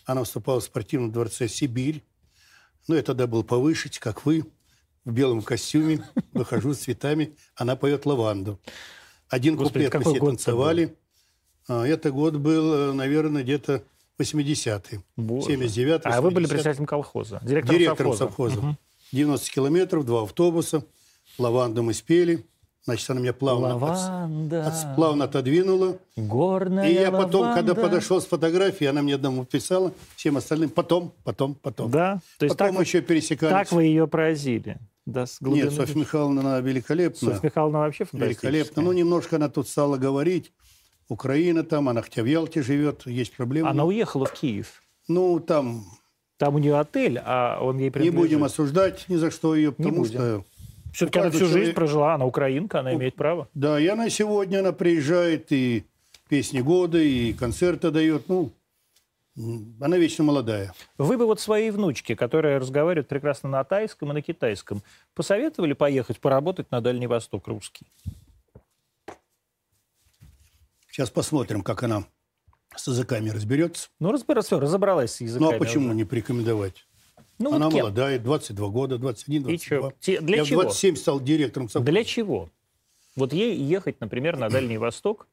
она 0.05 0.21
выступала 0.21 0.59
в 0.59 0.63
спортивном 0.63 1.11
дворце 1.11 1.47
«Сибирь». 1.47 2.03
Ну, 2.88 2.95
я 2.95 3.03
тогда 3.03 3.27
был 3.27 3.43
повыше, 3.43 3.89
как 3.99 4.25
вы, 4.25 4.45
в 5.05 5.11
белом 5.11 5.43
костюме, 5.43 6.03
выхожу 6.34 6.73
с 6.73 6.80
цветами. 6.80 7.36
Она 7.55 7.75
поет 7.75 8.05
«Лаванду». 8.05 8.59
Один 9.27 9.55
Господи, 9.55 9.86
куплет 9.86 10.05
мы 10.05 10.13
все 10.13 10.25
танцевали. 10.25 10.95
А, 11.67 11.86
это 11.86 12.11
год 12.11 12.38
был, 12.38 12.73
э, 12.73 12.93
наверное, 12.93 13.43
где-то 13.43 13.84
80-й. 14.17 14.99
79-й. 15.17 16.01
А 16.03 16.21
вы 16.21 16.32
были 16.32 16.47
председателем 16.47 16.88
колхоза? 16.88 17.39
Директором, 17.43 17.77
Директором 17.80 18.13
совхоза. 18.15 18.55
совхоза. 18.55 18.67
Угу. 18.69 18.77
90 19.12 19.51
километров, 19.51 20.05
два 20.05 20.24
автобуса. 20.24 20.86
Лаванду 21.38 21.84
мы 21.84 21.93
спели. 21.93 22.45
Значит, 22.86 23.10
она 23.10 23.20
меня 23.20 23.34
плавно, 23.34 23.76
лаванда, 23.76 24.66
от, 24.66 24.95
плавно 24.95 25.26
отодвинула. 25.26 25.99
Горная 26.16 26.89
И 26.89 26.93
я 26.93 27.12
потом, 27.12 27.41
лаванда. 27.41 27.62
когда 27.62 27.82
подошел 27.82 28.22
с 28.22 28.26
фотографией, 28.26 28.89
она 28.89 29.01
мне 29.01 29.16
одному 29.16 29.45
писала, 29.45 29.93
всем 30.16 30.38
остальным 30.38 30.70
потом, 30.70 31.14
потом, 31.24 31.55
потом. 31.55 31.91
Да? 31.91 32.22
То 32.39 32.45
есть 32.45 32.57
потом 32.57 32.78
так, 32.78 32.88
еще 32.88 33.01
пересекались. 33.01 33.51
Так 33.51 33.72
вы 33.74 33.84
ее 33.84 34.07
поразили? 34.07 34.80
Да, 35.05 35.26
с 35.26 35.39
Нет, 35.41 35.74
Софья 35.74 35.99
Михайловна, 35.99 36.41
она 36.41 36.60
великолепна. 36.62 37.34
Софья 37.34 37.41
Михайловна 37.43 37.80
вообще 37.80 38.07
Великолепна. 38.12 38.82
Ну, 38.82 38.91
немножко 38.91 39.36
она 39.36 39.49
тут 39.49 39.68
стала 39.68 39.97
говорить. 39.97 40.51
Украина 41.10 41.64
там, 41.64 41.89
она 41.89 42.01
хотя 42.01 42.24
в 42.24 42.26
Ялте 42.26 42.64
живет, 42.64 43.05
есть 43.05 43.36
проблемы. 43.36 43.70
Она 43.70 43.84
уехала 43.84 44.26
в 44.26 44.34
Киев. 44.34 44.82
Ну, 45.07 45.39
там... 45.39 45.86
Там 46.39 46.55
у 46.55 46.57
нее 46.57 46.79
отель, 46.79 47.19
а 47.21 47.59
он 47.61 47.79
ей 47.79 47.91
принадлежит. 47.91 48.15
Не 48.15 48.17
будем 48.17 48.43
осуждать 48.45 49.09
ни 49.09 49.17
за 49.17 49.29
что 49.29 49.55
ее, 49.55 49.73
потому 49.73 50.05
что... 50.05 50.45
Все-таки 50.93 51.19
она 51.19 51.29
всю 51.31 51.39
человек... 51.39 51.57
жизнь 51.57 51.73
прожила, 51.73 52.15
она 52.15 52.25
украинка, 52.25 52.79
она 52.79 52.95
имеет 52.95 53.15
право. 53.15 53.49
Да, 53.53 53.77
и 53.77 53.85
она 53.87 54.09
сегодня, 54.09 54.59
она 54.59 54.71
приезжает, 54.71 55.51
и 55.51 55.83
песни 56.29 56.61
года, 56.61 56.97
и 56.97 57.33
концерты 57.33 57.91
дает. 57.91 58.29
Ну, 58.29 58.51
она 59.81 59.97
вечно 59.97 60.23
молодая. 60.23 60.73
Вы 60.97 61.17
бы 61.17 61.25
вот 61.25 61.41
своей 61.41 61.71
внучке, 61.71 62.15
которая 62.15 62.57
разговаривает 62.57 63.09
прекрасно 63.09 63.49
на 63.49 63.63
тайском 63.65 64.11
и 64.11 64.13
на 64.13 64.21
китайском, 64.21 64.81
посоветовали 65.15 65.73
поехать 65.73 66.21
поработать 66.21 66.71
на 66.71 66.79
Дальний 66.79 67.07
Восток 67.07 67.49
русский? 67.49 67.85
Сейчас 70.89 71.09
посмотрим, 71.09 71.63
как 71.63 71.83
она 71.83 72.05
с 72.76 72.88
языками 72.88 73.30
разберется. 73.30 73.89
Ну, 73.99 74.11
разбираться, 74.11 74.59
разобралась 74.59 75.13
с 75.15 75.22
языками. 75.22 75.49
Ну, 75.51 75.55
а 75.55 75.59
почему 75.59 75.88
уже. 75.88 75.95
не 75.95 76.03
порекомендовать? 76.05 76.86
Ну, 77.39 77.53
она 77.53 77.65
вот 77.65 77.74
кем? 77.74 77.82
молодая, 77.84 78.20
22 78.20 78.67
года, 78.70 78.97
21, 78.97 79.41
И 79.41 79.45
22. 79.45 79.57
чё? 79.59 79.93
Те- 79.99 80.22
для 80.22 80.38
Я 80.38 80.45
чего? 80.45 80.61
в 80.61 80.63
27 80.63 80.95
стал 80.95 81.20
директором 81.22 81.70
совхоза. 81.70 81.91
Для 81.91 82.03
чего? 82.03 82.49
Вот 83.15 83.34
ей 83.34 83.55
ехать, 83.57 83.99
например, 84.01 84.38
на 84.38 84.49
Дальний 84.49 84.78
Восток. 84.78 85.28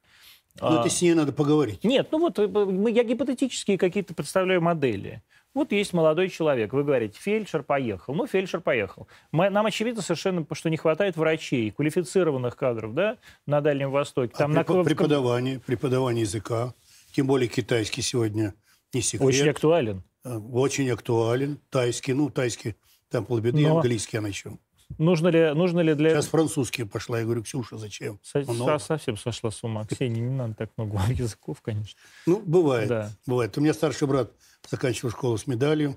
Ну, 0.61 0.78
а, 0.78 0.80
это 0.80 0.89
с 0.89 1.03
ней 1.03 1.12
надо 1.14 1.32
поговорить. 1.32 1.84
Нет, 1.84 2.09
ну 2.12 2.18
вот 2.18 2.39
э, 2.39 2.47
мы, 2.47 2.91
я 2.91 3.05
гипотетические 3.05 3.76
какие-то 3.76 4.14
представляю 4.14 4.62
модели. 4.62 5.22
Вот 5.53 5.72
есть 5.72 5.93
молодой 5.93 6.28
человек, 6.30 6.72
вы 6.72 6.82
говорите, 6.84 7.18
фельдшер 7.18 7.62
поехал. 7.62 8.14
Ну, 8.14 8.26
фельдшер 8.26 8.61
поехал. 8.61 9.07
Мы- 9.32 9.51
нам 9.51 9.66
очевидно 9.66 10.01
совершенно, 10.01 10.47
что 10.53 10.70
не 10.70 10.76
хватает 10.78 11.16
врачей, 11.16 11.70
квалифицированных 11.72 12.57
кадров, 12.57 12.95
да, 12.95 13.18
на 13.47 13.61
Дальнем 13.61 13.91
Востоке. 13.91 14.32
А 14.34 14.39
Там 14.39 14.53
на 14.53 14.61
препо- 14.61 14.82
кв- 14.82 14.84
преподавание, 14.87 15.61
преподавание 15.61 16.22
языка, 16.22 16.72
тем 17.16 17.26
более 17.26 17.48
китайский 17.48 18.02
сегодня 18.02 18.54
не 18.92 19.00
секрет. 19.00 19.26
Очень 19.26 19.48
актуален. 19.48 20.02
Э, 20.22 20.36
Очень 20.36 20.90
актуален. 20.90 21.58
Тайский, 21.70 22.12
ну, 22.12 22.28
тайский, 22.28 22.76
там 23.08 23.24
полбеды, 23.24 23.62
Но- 23.62 23.76
английский 23.76 24.18
она 24.18 24.28
еще. 24.28 24.58
Нужно 24.98 25.28
ли, 25.28 25.54
нужно 25.54 25.80
ли 25.80 25.94
для... 25.94 26.10
Сейчас 26.10 26.26
французский 26.26 26.84
пошла. 26.84 27.18
Я 27.18 27.24
говорю, 27.24 27.42
Ксюша, 27.42 27.78
зачем? 27.78 28.20
Со- 28.22 28.40
Много. 28.40 28.78
совсем 28.78 29.16
сошла 29.16 29.50
с 29.50 29.64
ума. 29.64 29.86
Ксения, 29.86 30.20
не 30.20 30.30
надо 30.30 30.52
так 30.54 30.70
много 30.76 30.98
языков, 31.08 31.62
конечно. 31.62 31.98
Ну, 32.26 32.40
бывает. 32.44 32.88
Да. 32.90 33.10
Бывает. 33.26 33.56
У 33.56 33.62
меня 33.62 33.72
старший 33.72 34.06
брат 34.06 34.30
заканчивал 34.68 35.10
школу 35.10 35.38
с 35.38 35.46
медалью. 35.46 35.96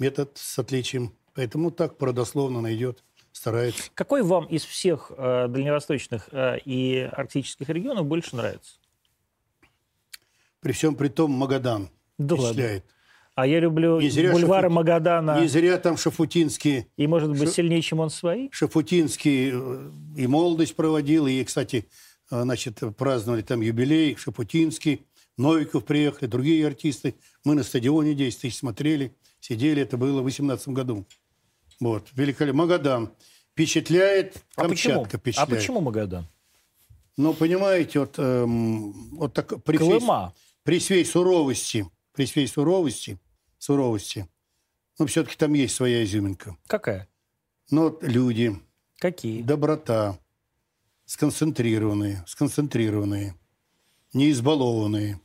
Метод 0.00 0.32
с 0.34 0.58
отличием. 0.58 1.14
Поэтому 1.34 1.70
так, 1.70 1.98
продословно 1.98 2.60
найдет, 2.60 3.04
старается. 3.30 3.84
Какой 3.94 4.22
вам 4.24 4.46
из 4.46 4.64
всех 4.64 5.12
э, 5.16 5.46
дальневосточных 5.48 6.28
э, 6.32 6.58
и 6.64 6.96
арктических 7.12 7.68
регионов 7.68 8.06
больше 8.06 8.34
нравится? 8.34 8.79
При 10.60 10.72
всем 10.72 10.94
при 10.94 11.08
том 11.08 11.30
Магадан 11.32 11.90
Да 12.18 12.34
ладно. 12.34 12.48
впечатляет. 12.52 12.84
А 13.34 13.46
я 13.46 13.60
люблю 13.60 14.00
Не 14.00 14.10
зря 14.10 14.32
бульвары 14.32 14.68
Шафут- 14.68 14.72
Магадана. 14.72 15.40
Не 15.40 15.48
зря 15.48 15.78
там 15.78 15.96
Шафутинский, 15.96 16.86
И, 16.96 17.06
может 17.06 17.30
быть, 17.30 17.48
Ш- 17.48 17.54
сильнее, 17.54 17.80
чем 17.80 18.00
он 18.00 18.10
свои? 18.10 18.48
Шафутинский 18.50 19.50
э, 19.52 19.90
и 20.18 20.26
молодость 20.26 20.76
проводил, 20.76 21.26
и, 21.26 21.42
кстати, 21.44 21.86
э, 22.30 22.42
значит, 22.42 22.80
праздновали 22.98 23.40
там 23.42 23.62
юбилей, 23.62 24.16
Шафутинский, 24.16 25.06
Новиков 25.38 25.84
приехали, 25.86 26.28
другие 26.28 26.66
артисты. 26.66 27.14
Мы 27.44 27.54
на 27.54 27.62
стадионе 27.62 28.12
10 28.14 28.40
тысяч 28.42 28.58
смотрели, 28.58 29.14
сидели, 29.38 29.80
это 29.80 29.96
было 29.96 30.20
в 30.20 30.24
18 30.24 30.68
году. 30.68 31.06
Вот, 31.78 32.08
великолепно. 32.14 32.58
Магадан 32.64 33.10
впечатляет, 33.52 34.36
А 34.56 34.68
почему? 34.68 34.94
Камчатка 34.96 35.16
А 35.16 35.20
впечатляет. 35.20 35.62
почему 35.62 35.80
Магадан? 35.80 36.26
Ну, 37.16 37.32
понимаете, 37.32 38.00
вот, 38.00 38.14
эм, 38.18 38.92
вот 39.16 39.32
так, 39.32 39.48
всей, 39.64 39.78
Колыма. 39.78 40.34
При 40.62 40.78
всей 40.78 41.04
суровости, 41.04 41.86
при 42.12 42.26
всей 42.26 42.46
суровости, 42.46 43.18
суровости, 43.58 44.28
ну, 44.98 45.06
все-таки 45.06 45.36
там 45.36 45.54
есть 45.54 45.74
своя 45.74 46.04
изюминка. 46.04 46.56
Какая? 46.66 47.08
Но 47.70 47.84
вот 47.84 48.02
люди, 48.02 48.54
Какие? 48.98 49.42
доброта, 49.42 50.18
сконцентрированные, 51.06 52.24
сконцентрированные, 52.26 53.34
не 54.12 54.30
избалованные, 54.30 55.20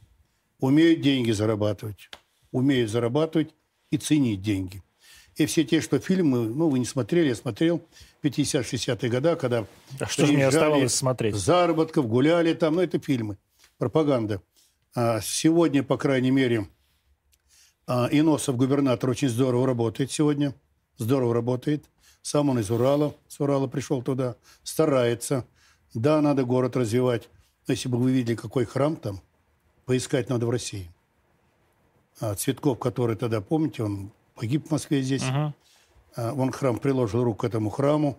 умеют 0.60 1.02
деньги 1.02 1.32
зарабатывать, 1.32 2.10
умеют 2.52 2.90
зарабатывать 2.90 3.54
и 3.92 3.98
ценить 3.98 4.42
деньги. 4.42 4.82
И 5.36 5.46
все 5.48 5.66
те, 5.66 5.82
что 5.82 6.00
фильмы, 6.00 6.48
ну, 6.48 6.70
вы 6.70 6.80
не 6.80 6.86
смотрели, 6.86 7.28
я 7.28 7.36
смотрел, 7.36 7.82
50-60-е 8.24 9.10
годы, 9.10 9.36
когда 9.36 9.68
А 10.00 10.06
что 10.06 10.26
же 10.26 10.34
мне 10.34 10.48
оставалось 10.48 10.94
смотреть? 10.96 11.36
Заработков, 11.36 12.08
гуляли 12.08 12.54
там, 12.54 12.76
ну, 12.76 12.82
это 12.82 13.00
фильмы, 13.00 13.38
пропаганда. 13.78 14.42
А 14.96 15.20
сегодня, 15.22 15.84
по 15.84 15.98
крайней 15.98 16.32
мере, 16.32 16.70
а, 17.86 18.08
Иносов, 18.12 18.56
губернатор, 18.56 19.10
очень 19.10 19.28
здорово 19.28 19.68
работает 19.68 20.12
сегодня. 20.12 20.56
Здорово 20.98 21.34
работает. 21.34 21.86
Сам 22.22 22.50
он 22.50 22.60
из 22.60 22.72
Урала, 22.72 23.14
с 23.28 23.40
Урала 23.42 23.68
пришел 23.68 24.02
туда, 24.02 24.38
старается. 24.64 25.46
Да, 25.94 26.22
надо 26.22 26.46
город 26.46 26.78
развивать. 26.78 27.30
Но 27.68 27.74
если 27.74 27.90
бы 27.90 27.98
вы 27.98 28.12
видели, 28.12 28.36
какой 28.36 28.64
храм 28.66 28.96
там, 28.96 29.22
поискать 29.86 30.30
надо 30.30 30.46
в 30.46 30.50
России. 30.50 30.90
А 32.22 32.34
Цветков, 32.36 32.80
который 32.80 33.18
тогда, 33.18 33.42
помните, 33.42 33.84
он 33.84 34.12
погиб 34.34 34.68
в 34.68 34.72
Москве 34.72 35.02
здесь. 35.02 35.24
Мгм. 35.24 35.54
А, 36.16 36.34
Он 36.34 36.52
храм 36.52 36.80
приложил 36.80 37.24
руку 37.24 37.40
к 37.40 37.44
этому 37.44 37.70
храму. 37.70 38.18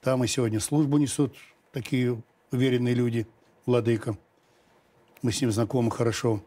Там 0.00 0.24
и 0.24 0.26
сегодня 0.26 0.58
службу 0.58 0.98
несут 0.98 1.36
такие 1.72 2.20
уверенные 2.50 2.94
люди, 2.94 3.28
владыка. 3.66 4.18
Мы 5.22 5.30
с 5.30 5.40
ним 5.40 5.52
знакомы 5.52 5.90
хорошо. 5.90 6.42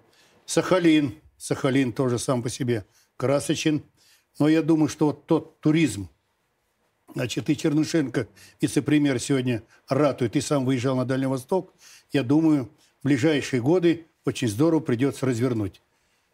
Сахалин. 0.45 1.15
Сахалин 1.37 1.93
тоже 1.93 2.19
сам 2.19 2.43
по 2.43 2.49
себе 2.49 2.85
красочен. 3.17 3.83
Но 4.37 4.49
я 4.49 4.61
думаю, 4.61 4.89
что 4.89 5.07
вот 5.07 5.25
тот 5.25 5.61
туризм, 5.61 6.09
значит, 7.13 7.49
и 7.49 7.55
Чернышенко, 7.55 8.27
вице-премьер, 8.59 9.17
сегодня 9.19 9.63
ратует, 9.87 10.35
и 10.35 10.41
сам 10.41 10.65
выезжал 10.65 10.97
на 10.97 11.05
Дальний 11.05 11.27
Восток. 11.27 11.73
Я 12.11 12.23
думаю, 12.23 12.69
в 13.01 13.05
ближайшие 13.05 13.61
годы 13.61 14.07
очень 14.25 14.49
здорово 14.49 14.81
придется 14.81 15.25
развернуть. 15.25 15.81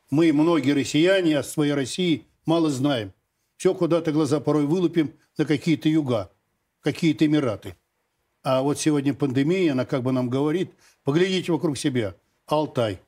Мы, 0.09 0.33
многие 0.33 0.71
россияне, 0.71 1.37
о 1.37 1.43
своей 1.43 1.73
России 1.73 2.25
мало 2.47 2.71
знаем. 2.71 3.13
Все 3.57 3.75
куда-то 3.75 4.11
глаза 4.11 4.39
порой 4.39 4.65
вылупим 4.65 5.13
на 5.37 5.45
какие-то 5.45 5.87
юга, 5.89 6.31
какие-то 6.81 7.27
Эмираты. 7.27 7.75
А 8.41 8.63
вот 8.63 8.79
сегодня 8.79 9.13
пандемия, 9.13 9.73
она 9.73 9.85
как 9.85 10.01
бы 10.01 10.11
нам 10.11 10.27
говорит, 10.27 10.71
поглядите 11.03 11.51
вокруг 11.51 11.77
себя. 11.77 12.15
Алтай, 12.51 12.99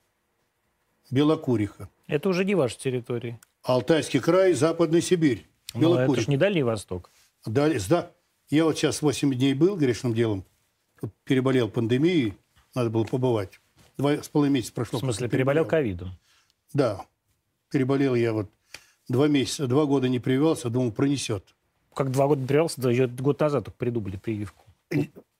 Белокуриха, 1.11 1.89
Это 2.07 2.29
уже 2.29 2.45
не 2.45 2.55
ваша 2.55 2.79
территория. 2.79 3.39
Алтайский 3.63 4.21
край, 4.21 4.53
Западная 4.53 5.01
Сибирь, 5.01 5.45
Но 5.73 5.81
Ну, 5.81 5.87
это 5.95 5.97
Белокуриха. 5.97 6.21
же 6.21 6.31
не 6.31 6.37
Дальний 6.37 6.63
Восток. 6.63 7.11
Далее, 7.45 7.79
да, 7.89 8.11
я 8.49 8.63
вот 8.63 8.77
сейчас 8.77 9.01
8 9.01 9.33
дней 9.33 9.53
был 9.53 9.75
грешным 9.75 10.13
делом, 10.13 10.45
переболел 11.25 11.69
пандемией, 11.69 12.35
надо 12.73 12.89
было 12.89 13.03
побывать. 13.03 13.59
Два 13.97 14.23
с 14.23 14.29
половиной 14.29 14.55
месяца 14.55 14.73
прошло. 14.73 14.99
В 14.99 15.01
смысле, 15.01 15.27
переболел 15.27 15.65
ковидом. 15.65 16.11
Да, 16.73 17.05
переболел 17.69 18.15
я 18.15 18.31
вот 18.31 18.49
два 19.09 19.27
месяца, 19.27 19.67
два 19.67 19.85
года 19.85 20.07
не 20.07 20.19
прививался, 20.19 20.69
думал, 20.69 20.93
пронесет. 20.93 21.43
Как 21.93 22.11
два 22.11 22.27
года 22.27 22.47
привелся, 22.47 22.79
да, 22.79 22.91
еще 22.91 23.07
год 23.07 23.41
назад 23.41 23.65
только 23.65 23.77
придумали 23.77 24.15
прививку. 24.15 24.63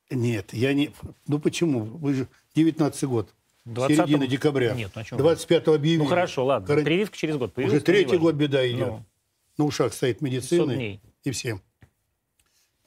Нет, 0.10 0.54
я 0.54 0.74
не... 0.74 0.92
Ну 1.26 1.40
почему? 1.40 1.80
Вы 1.86 2.14
же 2.14 2.28
19 2.54 3.04
год. 3.06 3.34
20-м? 3.66 3.96
Середина 3.96 4.28
декабря. 4.28 4.74
Нет, 4.74 4.92
ну 4.96 5.02
о 5.02 5.04
чем 5.04 5.18
вы? 5.18 5.24
25 5.24 5.68
объявили. 5.70 6.00
Ну 6.04 6.06
хорошо, 6.06 6.46
ладно. 6.46 6.68
Каран- 6.68 6.84
Прививка 6.84 7.18
через 7.18 7.38
год. 7.38 7.50
Уже 7.50 7.54
появилась, 7.56 7.80
но 7.82 7.86
третий 7.86 8.18
год 8.18 8.36
беда 8.36 8.70
идет. 8.70 8.88
Ну. 8.88 9.06
На 9.58 9.66
ушах 9.66 9.94
стоит 9.94 10.20
500 10.20 10.22
медицина 10.22 10.76
дней. 10.76 11.02
и 11.24 11.32
всем. 11.32 11.62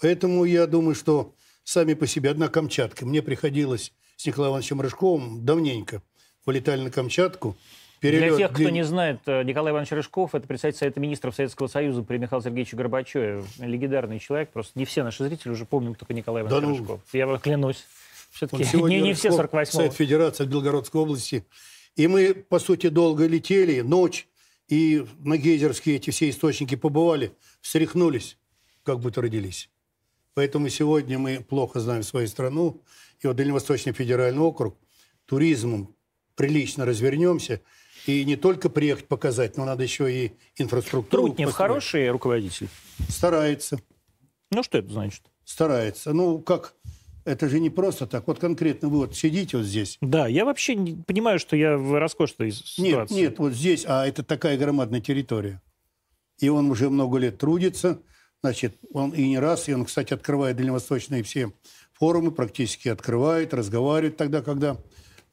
Поэтому 0.01 0.45
я 0.45 0.67
думаю, 0.67 0.95
что 0.95 1.35
сами 1.65 1.95
по 1.95 2.07
себе 2.07 2.31
одна 2.31 2.49
Камчатка. 2.49 3.07
Мне 3.07 3.23
приходилось 3.23 3.93
с 4.17 4.27
Николаем 4.27 4.53
Ивановичем 4.53 4.81
Рыжковым 4.81 5.45
давненько 5.45 6.03
вылетали 6.45 6.83
на 6.83 6.91
Камчатку. 6.91 7.57
Для 8.03 8.11
Перелет 8.13 8.37
тех, 8.37 8.51
кто 8.53 8.63
длин- 8.63 8.73
не 8.73 8.85
знает, 8.85 9.21
э, 9.27 9.43
Николай 9.43 9.73
Иванович 9.73 9.93
Рыжков– 9.93 10.35
это 10.35 10.47
председатель 10.47 10.79
Совета 10.79 11.01
министров 11.01 11.35
Советского 11.35 11.67
Союза 11.67 12.03
при 12.03 12.19
Михаиле 12.19 12.45
Сергеевиче 12.45 12.77
Горбачеве. 12.77 13.43
Легендарный 13.59 14.19
человек. 14.19 14.51
Просто 14.51 14.79
не 14.79 14.85
все 14.85 15.03
наши 15.03 15.25
зрители 15.27 15.51
уже 15.51 15.65
помнят 15.65 15.99
только 15.99 16.13
Николая 16.13 16.45
Да 16.45 16.51
Ивановича 16.59 16.73
ну. 16.73 16.79
Рыжкова. 16.79 17.01
Я 17.15 17.27
вам 17.27 17.39
клянусь. 17.41 17.85
Все-таки 18.37 18.65
не, 18.83 19.01
не 19.01 19.15
все 19.15 19.29
Рыжков, 19.29 19.51
48 19.51 19.73
Совет 19.73 19.93
Федерации 19.95 20.45
от 20.45 20.51
Белгородской 20.51 21.01
области. 21.01 21.47
И 21.97 22.07
мы, 22.07 22.35
по 22.35 22.59
сути, 22.59 22.89
долго 22.89 23.27
летели, 23.27 23.81
ночь, 23.81 24.29
и 24.69 25.07
на 25.21 25.39
гейзерские 25.39 25.97
эти 25.97 26.11
все 26.11 26.29
источники 26.29 26.75
побывали, 26.75 27.33
встряхнулись, 27.63 28.37
как 28.83 29.01
будто 29.01 29.23
родились. 29.23 29.71
Поэтому 30.35 30.69
сегодня 30.69 31.19
мы 31.19 31.41
плохо 31.41 31.81
знаем 31.81 32.03
свою 32.03 32.29
страну. 32.29 32.83
И 33.21 33.27
вот 33.27 33.37
Дальневосточный 33.37 33.95
федеральный 33.95 34.43
округ 34.43 34.77
туризмом 35.25 35.95
прилично 36.35 36.85
развернемся. 36.85 37.63
И 38.07 38.23
не 38.27 38.37
только 38.37 38.69
приехать 38.69 39.09
показать, 39.09 39.57
но 39.57 39.65
надо 39.65 39.83
еще 39.83 40.13
и 40.13 40.33
инфраструктуру 40.57 41.29
Трутнев 41.29 41.49
построить. 41.49 41.71
хороший 41.71 42.11
руководитель. 42.11 42.69
Старается. 43.09 43.81
Ну, 44.51 44.63
что 44.63 44.77
это 44.77 44.93
значит? 44.93 45.23
Старается. 45.45 46.13
Ну, 46.13 46.39
как? 46.41 46.75
Это 47.27 47.49
же 47.49 47.59
не 47.59 47.71
просто 47.71 48.07
так. 48.07 48.29
Вот 48.29 48.39
конкретно 48.39 48.89
вы 48.89 48.99
вот 48.99 49.17
сидите 49.17 49.57
вот 49.57 49.67
здесь. 49.67 49.99
Да, 50.01 50.29
я 50.29 50.45
вообще 50.45 50.77
не 50.77 50.95
понимаю, 50.95 51.41
что 51.41 51.57
я 51.57 51.77
в 51.77 51.99
роскошной 51.99 52.49
Нет, 52.49 52.57
ситуации. 52.57 53.15
нет, 53.15 53.39
вот 53.41 53.53
здесь, 53.53 53.85
а 53.85 54.07
это 54.07 54.23
такая 54.23 54.57
громадная 54.57 55.01
территория. 55.01 55.61
И 56.39 56.49
он 56.49 56.71
уже 56.71 56.89
много 56.89 57.19
лет 57.19 57.37
трудится, 57.39 58.01
значит, 58.43 58.77
он 58.93 59.11
и 59.11 59.27
не 59.27 59.41
раз, 59.41 59.69
и 59.69 59.75
он, 59.75 59.87
кстати, 59.87 60.15
открывает 60.15 60.57
дальневосточные 60.57 61.25
все 61.25 61.53
форумы, 61.95 62.31
практически 62.31 62.89
открывает, 62.89 63.53
разговаривает 63.53 64.17
тогда, 64.17 64.41
когда 64.41 64.77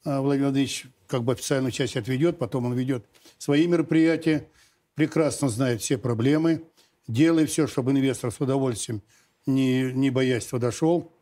а, 0.04 0.20
Владимир 0.20 0.48
Владимирович 0.48 0.86
как 1.06 1.22
бы 1.22 1.34
официальную 1.34 1.70
часть 1.70 1.96
отведет, 1.96 2.38
потом 2.38 2.66
он 2.66 2.74
ведет 2.74 3.06
свои 3.38 3.68
мероприятия, 3.68 4.48
прекрасно 4.96 5.48
знает 5.48 5.80
все 5.80 5.96
проблемы, 5.96 6.64
делает 7.06 7.50
все, 7.50 7.68
чтобы 7.68 7.92
инвестор 7.92 8.32
с 8.32 8.40
удовольствием, 8.40 9.00
не, 9.46 9.92
не 9.92 10.10
боясь, 10.10 10.46
туда 10.46 10.72
шел. 10.72 11.13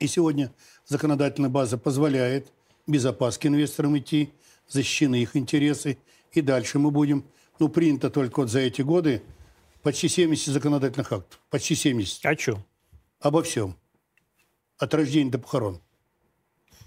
И 0.00 0.06
сегодня 0.06 0.52
законодательная 0.86 1.50
база 1.50 1.76
позволяет 1.76 2.50
без 2.86 3.04
опаски 3.04 3.46
инвесторам 3.46 3.96
идти, 3.98 4.32
защищены 4.66 5.22
их 5.22 5.36
интересы. 5.36 5.98
И 6.32 6.40
дальше 6.40 6.78
мы 6.78 6.90
будем, 6.90 7.24
ну, 7.58 7.68
принято 7.68 8.08
только 8.08 8.40
вот 8.40 8.50
за 8.50 8.60
эти 8.60 8.80
годы 8.80 9.22
почти 9.82 10.08
70 10.08 10.54
законодательных 10.54 11.12
актов. 11.12 11.38
Почти 11.50 11.74
70. 11.74 12.24
О 12.24 12.34
чем? 12.34 12.64
Обо 13.20 13.42
всем. 13.42 13.76
От 14.78 14.94
рождения 14.94 15.30
до 15.30 15.38
похорон. 15.38 15.82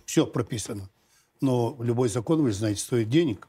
Все 0.06 0.26
прописано. 0.26 0.90
Но 1.40 1.78
любой 1.80 2.10
закон, 2.10 2.42
вы 2.42 2.52
знаете, 2.52 2.82
стоит 2.82 3.10
денег. 3.10 3.48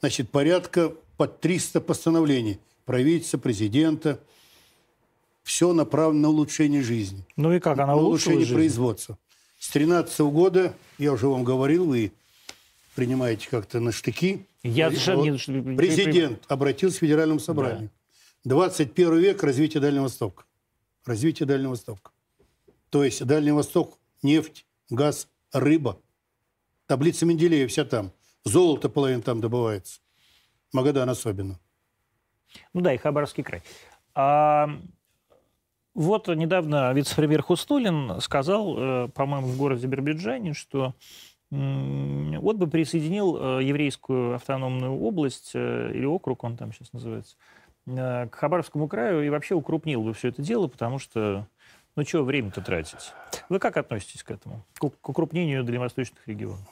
Значит, 0.00 0.30
порядка 0.30 0.94
под 1.18 1.40
300 1.40 1.82
постановлений 1.82 2.60
правительства, 2.86 3.36
президента. 3.36 4.20
Все 5.46 5.72
направлено 5.72 6.22
на 6.22 6.28
улучшение 6.30 6.82
жизни. 6.82 7.24
Ну 7.36 7.52
и 7.52 7.60
как 7.60 7.78
она 7.78 7.94
на 7.94 7.94
улучшение 7.94 8.40
жизнь? 8.40 8.54
производства. 8.54 9.16
С 9.60 9.70
2013 9.70 10.18
года, 10.22 10.74
я 10.98 11.12
уже 11.12 11.28
вам 11.28 11.44
говорил, 11.44 11.86
вы 11.86 12.10
принимаете 12.96 13.46
как-то 13.48 13.78
на 13.78 13.92
штыки. 13.92 14.44
Я 14.64 14.90
Вот 14.90 15.24
не... 15.24 15.76
Президент 15.76 16.42
обратился 16.48 16.96
к 16.96 17.00
Федеральному 17.02 17.38
собранию. 17.38 17.90
21 18.42 19.18
век 19.18 19.44
развития 19.44 19.78
Дальнего 19.78 20.02
Востока. 20.02 20.42
Развитие 21.04 21.46
Дальнего 21.46 21.70
Востока. 21.70 22.10
То 22.90 23.04
есть 23.04 23.24
Дальний 23.24 23.52
Восток, 23.52 24.00
нефть, 24.24 24.66
газ, 24.90 25.28
рыба. 25.52 26.00
Таблица 26.86 27.24
Менделеева 27.24 27.68
вся 27.68 27.84
там. 27.84 28.10
Золото 28.42 28.88
половина 28.88 29.22
там 29.22 29.40
добывается. 29.40 30.00
Магадан 30.72 31.08
особенно. 31.08 31.60
Ну 32.72 32.80
да, 32.80 32.92
и 32.92 32.96
Хабаровский 32.96 33.44
край. 33.44 33.62
А, 34.16 34.68
вот 35.96 36.28
недавно 36.28 36.92
вице-премьер 36.92 37.42
Хуснулин 37.42 38.20
сказал, 38.20 38.76
э, 38.76 39.08
по-моему, 39.08 39.46
в 39.46 39.56
городе 39.56 39.86
Биробиджане, 39.86 40.52
что 40.52 40.94
вот 41.50 42.56
бы 42.56 42.66
присоединил 42.66 43.36
э, 43.36 43.64
еврейскую 43.64 44.34
автономную 44.34 44.92
область, 44.92 45.52
э, 45.54 45.92
или 45.94 46.04
округ 46.04 46.44
он 46.44 46.58
там 46.58 46.72
сейчас 46.72 46.92
называется, 46.92 47.36
к 47.86 48.30
Хабаровскому 48.30 48.88
краю 48.88 49.24
и 49.24 49.30
вообще 49.30 49.54
укрупнил 49.54 50.02
бы 50.02 50.12
все 50.12 50.28
это 50.28 50.42
дело, 50.42 50.66
потому 50.66 50.98
что, 50.98 51.46
ну 51.94 52.04
чего 52.04 52.24
время-то 52.24 52.60
тратить? 52.60 53.12
Вы 53.48 53.58
как 53.58 53.78
относитесь 53.78 54.22
к 54.22 54.30
этому, 54.30 54.66
к 54.78 55.08
укрупнению 55.08 55.64
дальневосточных 55.64 56.28
регионов? 56.28 56.68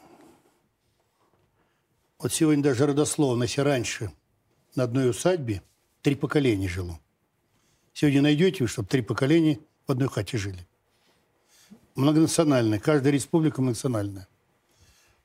Вот 2.19 2.31
сегодня 2.31 2.63
даже 2.63 2.87
родословно, 2.87 3.45
если 3.45 3.63
раньше 3.63 4.11
на 4.77 4.83
одной 4.83 5.09
усадьбе 5.09 5.63
три 6.03 6.15
поколения 6.15 6.69
жило. 6.69 6.99
Сегодня 7.95 8.23
найдете 8.23 8.67
чтобы 8.67 8.89
три 8.89 9.03
поколения 9.03 9.61
в 9.87 9.93
одной 9.93 10.09
хате 10.09 10.37
жили. 10.37 10.67
Многонациональная. 11.95 12.81
Каждая 12.81 13.13
республика 13.13 13.63
многонациональная. 13.63 14.29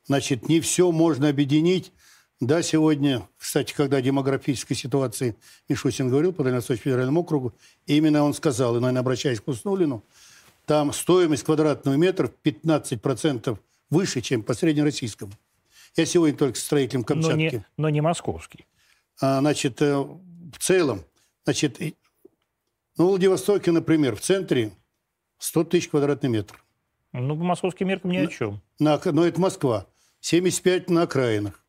Значит, 0.05 0.47
не 0.47 0.61
все 0.61 0.91
можно 0.91 1.29
объединить. 1.29 1.91
Да, 2.39 2.61
сегодня, 2.61 3.27
кстати, 3.37 3.73
когда 3.73 3.97
о 3.97 4.01
демографической 4.01 4.77
ситуации 4.77 5.35
Мишустин 5.67 6.09
говорил 6.09 6.31
по 6.31 6.43
Дальневосточному 6.43 6.83
федеральному 6.83 7.21
округу, 7.21 7.53
именно 7.85 8.23
он 8.23 8.33
сказал, 8.33 8.77
и, 8.77 8.79
наверное, 8.79 9.01
обращаясь 9.01 9.41
к 9.41 9.45
Хуснулину, 9.45 10.05
там 10.65 10.93
стоимость 10.93 11.43
квадратного 11.43 11.95
метра 11.95 12.27
в 12.27 12.47
15% 12.47 13.57
выше, 13.89 14.21
чем 14.21 14.43
по 14.43 14.53
среднероссийскому. 14.53 15.33
Я 15.95 16.05
сегодня 16.05 16.37
только 16.37 16.57
с 16.57 16.63
строителем 16.63 17.01
Но 17.01 17.05
Камчатки. 17.05 17.37
не, 17.37 17.65
но 17.75 17.89
не 17.89 17.99
московский. 17.99 18.65
А, 19.19 19.39
значит, 19.39 19.81
э, 19.81 19.97
в 19.97 20.59
целом, 20.59 21.03
значит, 21.43 21.77
ну, 22.99 23.05
в 23.05 23.09
Владивостоке, 23.11 23.71
например, 23.71 24.15
в 24.15 24.21
центре 24.21 24.73
100 25.39 25.63
тысяч 25.63 25.87
квадратных 25.89 26.29
метров. 26.31 26.63
Ну, 27.13 27.35
по 27.35 27.43
московским 27.43 27.87
меркам 27.87 28.11
ни 28.11 28.17
о 28.17 28.27
чем. 28.27 28.61
На, 28.77 28.95
ок- 28.95 29.05
но 29.05 29.25
это 29.25 29.39
Москва. 29.39 29.87
75 30.19 30.89
на 30.89 31.03
окраинах. 31.03 31.63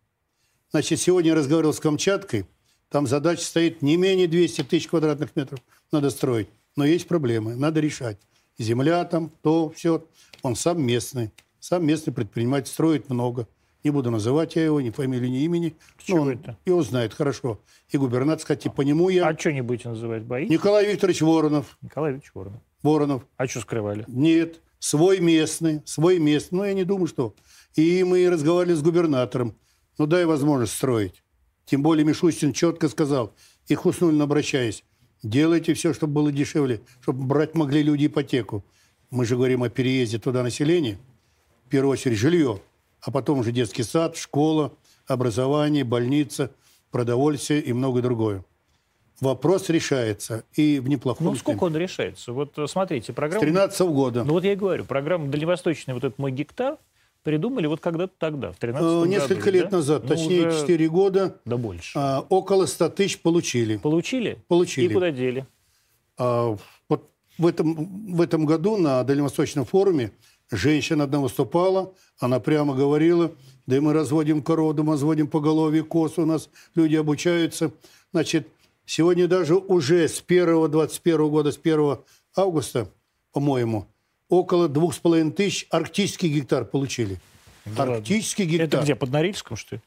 Значит, 0.73 0.99
сегодня 1.01 1.31
я 1.31 1.37
разговаривал 1.37 1.73
с 1.73 1.79
Камчаткой. 1.81 2.47
Там 2.89 3.07
задача 3.07 3.43
стоит 3.43 3.81
не 3.81 3.97
менее 3.97 4.27
200 4.27 4.65
тысяч 4.65 4.89
квадратных 4.89 5.35
метров 5.37 5.61
надо 5.93 6.11
строить. 6.11 6.49
Но 6.77 6.85
есть 6.85 7.07
проблемы, 7.07 7.55
надо 7.55 7.81
решать. 7.81 8.19
Земля 8.59 9.05
там, 9.05 9.31
то, 9.43 9.71
все. 9.71 10.05
Он 10.43 10.57
сам 10.57 10.83
местный. 10.83 11.31
Сам 11.61 11.87
местный 11.87 12.13
предприниматель, 12.13 12.71
строит 12.71 13.09
много. 13.09 13.47
Не 13.83 13.91
буду 13.91 14.11
называть 14.11 14.57
я 14.57 14.65
его, 14.65 14.81
ни 14.81 14.91
фамилии, 14.91 15.29
ни 15.29 15.43
имени. 15.45 15.77
Чего 15.99 16.23
он 16.23 16.31
это? 16.31 16.59
Его 16.67 16.83
знает 16.83 17.15
хорошо. 17.15 17.61
И 17.89 17.97
губернатор, 17.97 18.41
кстати, 18.41 18.69
по 18.69 18.83
нему 18.83 19.09
я... 19.09 19.27
А 19.27 19.39
что 19.39 19.53
не 19.53 19.63
будете 19.63 19.89
называть? 19.89 20.23
Боитесь? 20.23 20.51
Николай 20.51 20.87
Викторович 20.87 21.23
Воронов. 21.23 21.79
Николай 21.81 22.13
Викторович 22.13 22.35
Воронов. 22.35 22.61
Воронов. 22.83 23.27
А 23.37 23.47
что 23.47 23.61
скрывали? 23.61 24.05
Нет, 24.07 24.61
свой 24.79 25.21
местный, 25.21 25.81
свой 25.87 26.19
местный. 26.19 26.59
Ну, 26.59 26.65
я 26.65 26.75
не 26.75 26.85
думаю, 26.85 27.07
что. 27.07 27.35
И 27.75 28.05
мы 28.05 28.29
разговаривали 28.29 28.75
с 28.75 28.83
губернатором. 28.83 29.57
Ну, 29.99 30.07
дай 30.07 30.27
возможность 30.27 30.73
строить. 30.73 31.23
Тем 31.65 31.83
более 31.83 32.05
Мишустин 32.05 32.53
четко 32.53 32.89
сказал, 32.89 33.33
и 33.69 33.75
Хуснулин 33.77 34.21
обращаясь, 34.21 34.83
делайте 35.23 35.73
все, 35.75 35.95
чтобы 35.95 36.15
было 36.15 36.33
дешевле, 36.33 36.81
чтобы 37.01 37.25
брать 37.25 37.55
могли 37.55 37.83
люди 37.83 38.07
ипотеку. 38.07 38.65
Мы 39.11 39.25
же 39.25 39.37
говорим 39.37 39.63
о 39.63 39.69
переезде 39.69 40.19
туда 40.19 40.43
населения. 40.43 40.99
В 41.67 41.69
первую 41.71 41.93
очередь 41.93 42.19
жилье, 42.19 42.61
а 43.03 43.11
потом 43.11 43.39
уже 43.41 43.53
детский 43.53 43.83
сад, 43.83 44.17
школа, 44.17 44.73
образование, 45.07 45.85
больница, 45.85 46.51
продовольствие 46.91 47.61
и 47.61 47.73
многое 47.73 48.03
другое. 48.03 48.45
Вопрос 49.21 49.69
решается 49.69 50.45
и 50.55 50.81
в 50.81 50.89
неплохом 50.89 51.27
Ну, 51.27 51.31
темпе. 51.33 51.41
сколько 51.41 51.65
он 51.65 51.77
решается? 51.77 52.33
Вот 52.33 52.59
э, 52.59 52.67
смотрите, 52.67 53.13
С 53.13 53.15
программа... 53.15 53.41
13 53.45 53.81
года. 53.89 54.25
Ну, 54.25 54.33
вот 54.33 54.45
я 54.45 54.53
и 54.55 54.57
говорю, 54.57 54.85
программа 54.87 55.29
«Дальневосточный» 55.29 55.93
вот 55.93 56.05
этот 56.05 56.19
мой 56.19 56.33
гектар 56.33 56.79
придумали 57.23 57.67
вот 57.67 57.81
когда-то 57.81 58.15
тогда, 58.19 58.51
в 58.53 58.57
13 58.57 58.83
Э, 58.83 58.89
году. 59.01 59.05
Несколько 59.05 59.51
лет 59.51 59.69
да? 59.69 59.77
назад, 59.77 60.05
Ну, 60.05 60.09
точнее 60.09 60.49
уже 60.49 60.61
4 60.61 60.89
года, 60.89 61.37
Да 61.45 61.59
больше. 61.59 61.93
а, 61.99 62.25
около 62.31 62.65
100 62.65 62.89
тысяч 62.91 63.21
получили. 63.21 63.77
Получили? 63.77 64.39
Получили. 64.49 64.87
И 64.87 64.95
куда 64.95 65.11
дели? 65.11 65.47
А, 66.17 66.57
вот 66.89 67.11
в 67.37 67.47
этом, 67.47 68.15
в 68.15 68.23
этом 68.23 68.47
году 68.47 68.79
на 68.79 69.05
Дальневосточном 69.05 69.67
форуме 69.67 70.13
женщина 70.51 71.05
одна 71.05 71.21
выступала, 71.21 71.93
она 72.19 72.41
прямо 72.41 72.75
говорила, 72.75 73.33
да 73.67 73.77
и 73.77 73.81
мы 73.81 73.93
разводим 73.93 74.43
корову, 74.43 74.83
мы 74.83 74.93
разводим 74.93 75.27
поголовье 75.29 75.83
коз, 75.85 76.19
у 76.19 76.27
нас 76.27 76.49
люди 76.75 76.97
обучаются. 76.97 77.71
Значит, 78.13 78.49
сегодня 78.87 79.29
даже 79.29 79.55
уже 79.57 80.09
с 80.09 80.23
1 80.27 80.71
21 80.71 81.29
года, 81.29 81.53
с 81.53 81.59
1 81.59 81.99
августа, 82.37 82.89
по-моему, 83.33 83.87
около 84.29 84.69
двух 84.69 84.95
с 84.95 84.99
половиной 84.99 85.33
тысяч 85.33 85.67
арктический 85.71 86.29
гектар 86.29 86.65
получили. 86.65 87.19
Да 87.65 87.83
ладно. 87.83 87.97
арктический 87.97 88.45
Это 88.57 88.65
гектар. 88.65 88.83
где, 88.85 88.95
под 88.97 89.11
Норильском, 89.11 89.57
что 89.57 89.77
ли? 89.77 89.83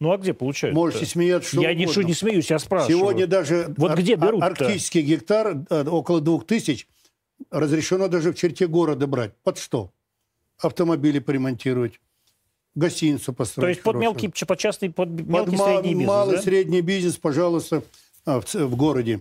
Ну, 0.00 0.12
а 0.12 0.16
где 0.18 0.34
получают? 0.34 0.74
Можете 0.74 1.06
смеяться, 1.06 1.48
что 1.50 1.60
Я 1.62 1.70
угодно. 1.70 1.82
ничего 1.86 2.02
не 2.02 2.14
смеюсь, 2.14 2.50
я 2.50 2.58
спрашиваю. 2.58 2.98
Сегодня 2.98 3.26
даже 3.26 3.72
Вот 3.76 3.92
ар- 3.92 3.98
где 3.98 4.16
берут-то? 4.16 4.46
арктический 4.46 5.02
гектар, 5.02 5.56
э, 5.70 5.84
около 5.88 6.20
двух 6.20 6.46
тысяч, 6.46 6.86
разрешено 7.50 8.08
даже 8.08 8.32
в 8.32 8.36
черте 8.36 8.66
города 8.66 9.06
брать. 9.06 9.32
Под 9.42 9.58
что? 9.58 9.90
Автомобили 10.58 11.18
поремонтировать, 11.18 12.00
гостиницу 12.74 13.32
построить. 13.32 13.64
То 13.64 13.68
есть 13.70 13.82
под 13.82 13.94
хорошую. 13.94 14.02
мелкий, 14.12 14.32
ч- 14.32 14.46
под 14.46 14.58
частный, 14.58 14.90
под 14.90 15.08
Под 15.16 15.26
мелкий 15.26 15.56
ма- 15.56 15.64
средний 15.66 15.90
бизнес, 15.94 16.06
малый 16.08 16.36
да? 16.36 16.42
средний 16.42 16.80
бизнес, 16.80 17.16
пожалуйста, 17.16 17.82
а, 18.24 18.40
в, 18.40 18.54
в 18.54 18.76
городе. 18.76 19.20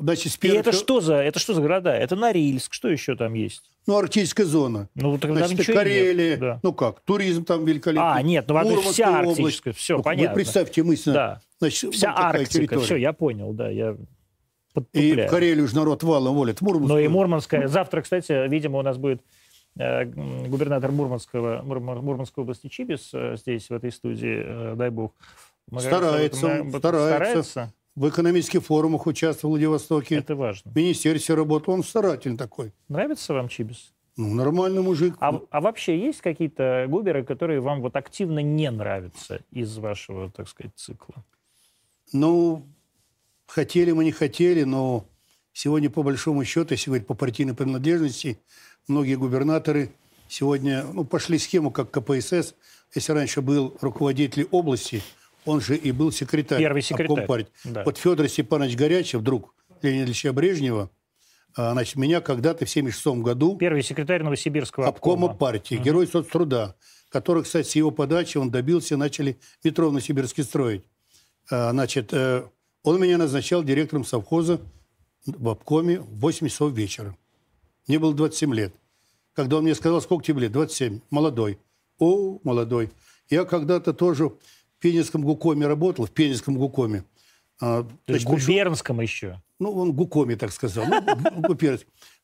Значит, 0.00 0.32
с 0.32 0.38
И 0.42 0.48
это 0.48 0.72
что 0.72 1.00
за, 1.00 1.14
это 1.16 1.38
что 1.38 1.54
за 1.54 1.60
города? 1.60 1.94
Это 1.94 2.16
Норильск, 2.16 2.72
что 2.72 2.88
еще 2.88 3.14
там 3.14 3.34
есть? 3.34 3.62
Ну, 3.86 3.96
арктическая 3.96 4.44
зона. 4.44 4.88
Ну, 4.96 5.16
тогда 5.16 5.46
Значит, 5.46 5.60
ничего 5.60 5.74
и 5.74 5.76
нет. 5.76 5.84
Карелия. 5.84 6.36
Да. 6.38 6.60
Ну 6.64 6.72
как, 6.72 7.00
туризм 7.02 7.44
там 7.44 7.64
великолепный. 7.64 8.10
А, 8.14 8.20
нет, 8.22 8.46
ну, 8.48 8.54
вообще 8.54 8.90
вся 8.90 9.20
область. 9.20 9.38
арктическая, 9.38 9.72
всё, 9.74 9.96
Ну, 9.98 10.02
понятно. 10.02 10.30
Вы 10.30 10.34
представьте 10.34 10.82
мысленно. 10.82 11.14
Да. 11.14 11.40
Значит, 11.60 11.94
Вся 11.94 12.12
Арктика, 12.16 12.50
территория. 12.52 12.82
все, 12.84 12.96
я 12.96 13.12
понял, 13.12 13.52
да, 13.52 13.70
я 13.70 13.96
И 14.92 15.12
в. 15.12 15.26
Карелию 15.28 15.66
же 15.68 15.76
народ 15.76 16.02
валом 16.02 16.36
волит. 16.36 16.60
Мурманскую. 16.60 16.88
Но 16.88 16.98
и 16.98 17.08
Мурманская. 17.08 17.68
Завтра, 17.68 18.02
кстати, 18.02 18.48
видимо, 18.48 18.78
у 18.78 18.82
нас 18.82 18.96
будет 18.98 19.22
э, 19.78 20.04
губернатор 20.04 20.90
Мурманского, 20.90 21.62
Мур- 21.62 21.80
Мурманской 21.80 22.42
области 22.42 22.68
Чибис 22.68 23.10
э, 23.12 23.36
здесь, 23.36 23.68
в 23.70 23.72
этой 23.72 23.92
студии, 23.92 24.42
э, 24.44 24.74
дай 24.76 24.90
бог. 24.90 25.12
Старается, 25.78 26.48
этом, 26.48 26.78
старается. 26.78 27.42
старается. 27.42 27.72
В 27.96 28.08
экономических 28.08 28.62
форумах 28.62 29.06
участвовал 29.06 29.54
в 29.54 29.56
Владивостоке. 29.56 30.16
Это 30.16 30.36
важно. 30.36 30.70
В 30.70 30.76
министерстве 30.76 31.34
работал. 31.34 31.72
Он 31.74 31.82
старательный 31.82 32.36
такой. 32.36 32.72
Нравится 32.88 33.32
вам 33.32 33.48
Чибис? 33.48 33.92
Ну, 34.18 34.34
нормальный 34.34 34.82
мужик. 34.82 35.14
А, 35.20 35.40
а 35.50 35.60
вообще 35.60 35.98
есть 35.98 36.20
какие-то 36.20 36.86
губеры, 36.88 37.24
которые 37.24 37.60
вам 37.60 37.80
вот 37.80 37.96
активно 37.96 38.38
не 38.38 38.70
нравятся 38.70 39.40
из 39.50 39.76
вашего, 39.78 40.30
так 40.30 40.48
сказать, 40.48 40.72
цикла? 40.74 41.24
Ну, 42.12 42.66
хотели 43.46 43.92
мы, 43.92 44.04
не 44.04 44.12
хотели, 44.12 44.64
но 44.64 45.06
сегодня, 45.52 45.90
по 45.90 46.02
большому 46.02 46.44
счету, 46.44 46.74
если 46.74 46.90
говорить 46.90 47.06
по 47.06 47.14
партийной 47.14 47.54
принадлежности, 47.54 48.38
многие 48.88 49.16
губернаторы 49.16 49.90
сегодня 50.28 50.84
ну, 50.92 51.04
пошли 51.04 51.38
схему, 51.38 51.70
как 51.70 51.90
КПСС, 51.90 52.54
если 52.94 53.12
раньше 53.12 53.40
был 53.40 53.76
руководитель 53.80 54.46
области, 54.50 55.02
он 55.44 55.60
же 55.60 55.76
и 55.76 55.92
был 55.92 56.12
секретарь. 56.12 56.58
Первый 56.58 56.82
секретарь. 56.82 57.26
партии. 57.26 57.52
Да. 57.64 57.84
Вот 57.84 57.98
Федор 57.98 58.28
Степанович 58.28 58.76
Горячев, 58.76 59.22
друг 59.22 59.54
Леонида 59.82 60.06
Ильича 60.06 60.32
Брежнева, 60.32 60.90
а, 61.56 61.72
значит, 61.72 61.96
меня 61.96 62.20
когда-то 62.20 62.66
в 62.66 62.68
1976 62.68 63.22
году... 63.22 63.56
Первый 63.56 63.82
секретарь 63.82 64.22
Новосибирского 64.22 64.88
обкома. 64.88 65.26
обкома 65.26 65.38
партии, 65.38 65.76
угу. 65.76 65.84
герой 65.84 66.06
соцтруда, 66.06 66.76
который, 67.08 67.44
кстати, 67.44 67.66
с 67.66 67.76
его 67.76 67.90
подачи 67.90 68.36
он 68.36 68.50
добился, 68.50 68.96
начали 68.96 69.38
метро 69.64 69.88
в 69.88 69.92
Новосибирске 69.92 70.42
строить. 70.42 70.84
А, 71.50 71.70
значит, 71.70 72.12
э, 72.12 72.44
он 72.86 73.00
меня 73.00 73.18
назначал 73.18 73.64
директором 73.64 74.04
совхоза 74.04 74.60
в 75.26 75.48
обкоме 75.48 75.98
в 75.98 76.20
8 76.20 76.46
часов 76.46 76.72
вечера. 76.72 77.16
Мне 77.88 77.98
было 77.98 78.14
27 78.14 78.54
лет. 78.54 78.74
Когда 79.32 79.56
он 79.56 79.64
мне 79.64 79.74
сказал, 79.74 80.00
сколько 80.00 80.24
тебе 80.24 80.42
лет? 80.42 80.52
27. 80.52 81.00
Молодой. 81.10 81.58
О, 81.98 82.38
молодой. 82.44 82.92
Я 83.28 83.44
когда-то 83.44 83.92
тоже 83.92 84.28
в 84.28 84.36
Пенинском 84.78 85.22
гукоме 85.22 85.66
работал, 85.66 86.06
в 86.06 86.12
Пенинском 86.12 86.56
гукоме. 86.56 87.04
А, 87.60 87.82
То 88.04 88.12
есть 88.12 88.24
в 88.24 88.28
губернском 88.28 89.00
еще? 89.00 89.42
Ну, 89.58 89.72
он 89.72 89.92
гукоме, 89.92 90.36
так 90.36 90.52
сказал. 90.52 90.84
Ну, 90.86 91.58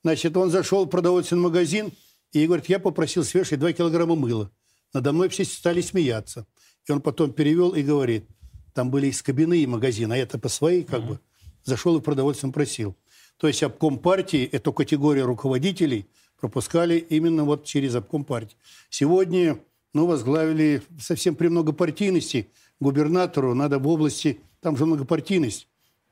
Значит, 0.05 0.37
он 0.37 0.51
зашел 0.51 0.85
в 0.85 0.91
продовольственный 0.91 1.43
магазин 1.43 1.91
и 2.31 2.47
говорит, 2.47 2.67
я 2.67 2.79
попросил 2.79 3.25
свежие 3.25 3.59
2 3.59 3.73
килограмма 3.73 4.15
мыла. 4.15 4.49
Надо 4.95 5.13
мной 5.13 5.29
все 5.29 5.45
стали 5.45 5.81
смеяться. 5.81 6.47
И 6.87 6.93
он 6.93 7.01
потом 7.01 7.33
перевел 7.33 7.71
и 7.71 7.83
говорит, 7.83 8.29
там 8.75 8.91
были 8.91 9.11
и 9.11 9.66
магазин, 9.66 10.12
а 10.12 10.16
это 10.16 10.39
по 10.39 10.49
своей 10.49 10.85
как 10.85 11.05
бы. 11.05 11.20
Зашел 11.64 11.97
и 11.97 12.01
продовольствием 12.01 12.53
просил. 12.53 12.97
То 13.37 13.47
есть 13.47 13.62
обком 13.62 13.99
партии, 13.99 14.49
эту 14.51 14.73
категорию 14.73 15.27
руководителей 15.27 16.07
пропускали 16.41 16.99
именно 16.99 17.45
вот 17.45 17.64
через 17.64 17.95
обком 17.95 18.25
партии. 18.25 18.57
Сегодня, 18.91 19.59
ну, 19.95 20.07
возглавили 20.07 20.83
совсем 21.01 21.37
при 21.37 21.49
многопартийности 21.49 22.51
губернатору, 22.81 23.55
надо 23.55 23.79
в 23.79 23.87
области, 23.87 24.41
там 24.61 24.77
же 24.77 24.87
многопартийность. 24.87 25.68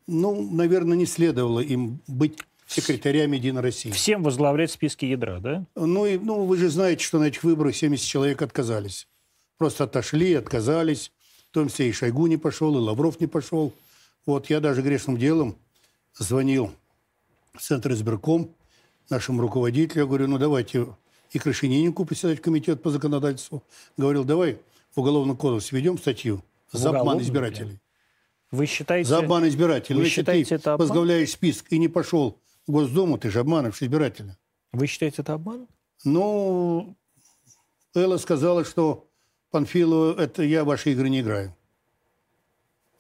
Ну, 0.07 0.49
наверное, 0.53 0.97
не 0.97 1.07
следовало 1.07 1.61
им 1.61 2.01
быть 2.07 2.39
секретарями 2.67 3.37
Единой 3.37 3.63
России. 3.63 3.91
Всем 3.91 4.23
возглавлять 4.23 4.71
списки 4.71 5.05
ядра, 5.05 5.41
да? 5.41 5.67
Ну, 5.75 6.07
и, 6.07 6.19
ну, 6.19 6.45
вы 6.45 6.57
же 6.57 6.69
знаете, 6.69 7.05
что 7.05 7.19
на 7.19 7.25
этих 7.25 7.43
выборах 7.43 7.75
70 7.75 8.07
человек 8.07 8.43
отказались. 8.43 9.09
Просто 9.59 9.85
отошли, 9.85 10.35
отказались. 10.35 11.13
В 11.51 11.55
том 11.55 11.69
числе 11.69 11.89
и 11.89 11.93
Шойгу 11.93 12.29
не 12.29 12.37
пошел, 12.37 12.77
и 12.77 12.81
Лавров 12.81 13.19
не 13.19 13.27
пошел. 13.27 13.73
Вот 14.25 14.49
я 14.51 14.61
даже 14.61 14.83
грешным 14.83 15.17
делом 15.17 15.57
звонил 16.15 16.71
в 17.55 17.61
Центр 17.61 17.93
избирком 17.93 18.55
нашему 19.09 19.43
руководителю. 19.43 20.03
Я 20.03 20.07
говорю, 20.07 20.29
ну 20.29 20.39
давайте 20.39 20.87
и 21.33 21.41
Крашениннику 21.41 22.05
председатель 22.05 22.41
комитет 22.41 22.83
по 22.83 22.91
законодательству. 22.91 23.65
Говорил, 23.97 24.23
давай 24.23 24.61
в 24.95 25.01
уголовный 25.01 25.37
кодекс 25.37 25.73
введем 25.73 25.99
статью 25.99 26.45
за 26.71 26.91
обман 26.91 27.21
избирателей. 27.21 27.81
Вы 28.53 28.67
считаете... 28.67 29.09
За 29.09 29.19
обман 29.19 29.49
избирателей. 29.49 29.97
Вы 29.97 30.05
Если 30.05 30.21
считаете, 30.21 30.51
ты 30.51 30.55
это 30.57 30.75
обман? 30.75 30.87
возглавляешь 30.87 31.31
список 31.33 31.67
и 31.73 31.79
не 31.79 31.89
пошел 31.89 32.39
в 32.69 32.71
Госдуму, 32.71 33.19
ты 33.19 33.29
же 33.29 33.41
обманываешь 33.41 33.83
избирателя. 33.83 34.39
Вы 34.71 34.87
считаете, 34.87 35.23
это 35.23 35.35
обман? 35.35 35.67
Ну, 36.05 36.97
Элла 37.93 38.19
сказала, 38.19 38.65
что 38.65 39.10
Панфилова, 39.51 40.21
это 40.21 40.43
я 40.43 40.65
в 40.65 40.69
ваши 40.69 40.93
игры 40.93 41.09
не 41.09 41.21
играю. 41.21 41.55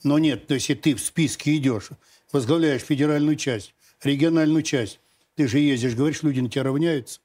Но 0.03 0.19
нет, 0.19 0.47
то 0.47 0.55
есть 0.55 0.81
ты 0.81 0.95
в 0.95 1.01
списке 1.01 1.57
идешь, 1.57 1.91
возглавляешь 2.33 2.83
федеральную 2.83 3.37
часть, 3.37 3.75
региональную 4.03 4.63
часть, 4.63 5.01
ты 5.35 5.47
же 5.47 5.59
ездишь, 5.59 5.95
говоришь, 5.95 6.23
люди 6.23 6.41
на 6.41 6.49
тебя 6.49 6.65
равняются, 6.65 7.21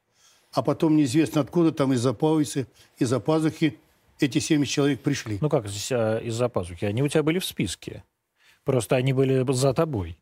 а 0.51 0.61
потом 0.61 0.95
неизвестно 0.95 1.41
откуда 1.41 1.71
там 1.71 1.93
из-за 1.93 2.13
пауицы, 2.13 2.67
из-за 2.97 3.19
пазухи 3.19 3.79
эти 4.19 4.39
70 4.39 4.71
человек 4.71 5.01
пришли. 5.01 5.37
Ну 5.41 5.49
как 5.49 5.67
здесь 5.67 5.91
а, 5.91 6.19
из-за 6.19 6.49
пазухи? 6.49 6.85
Они 6.85 7.03
у 7.03 7.07
тебя 7.07 7.23
были 7.23 7.39
в 7.39 7.45
списке. 7.45 8.03
Просто 8.63 8.95
они 8.95 9.13
были 9.13 9.45
за 9.51 9.73
тобой. 9.73 10.17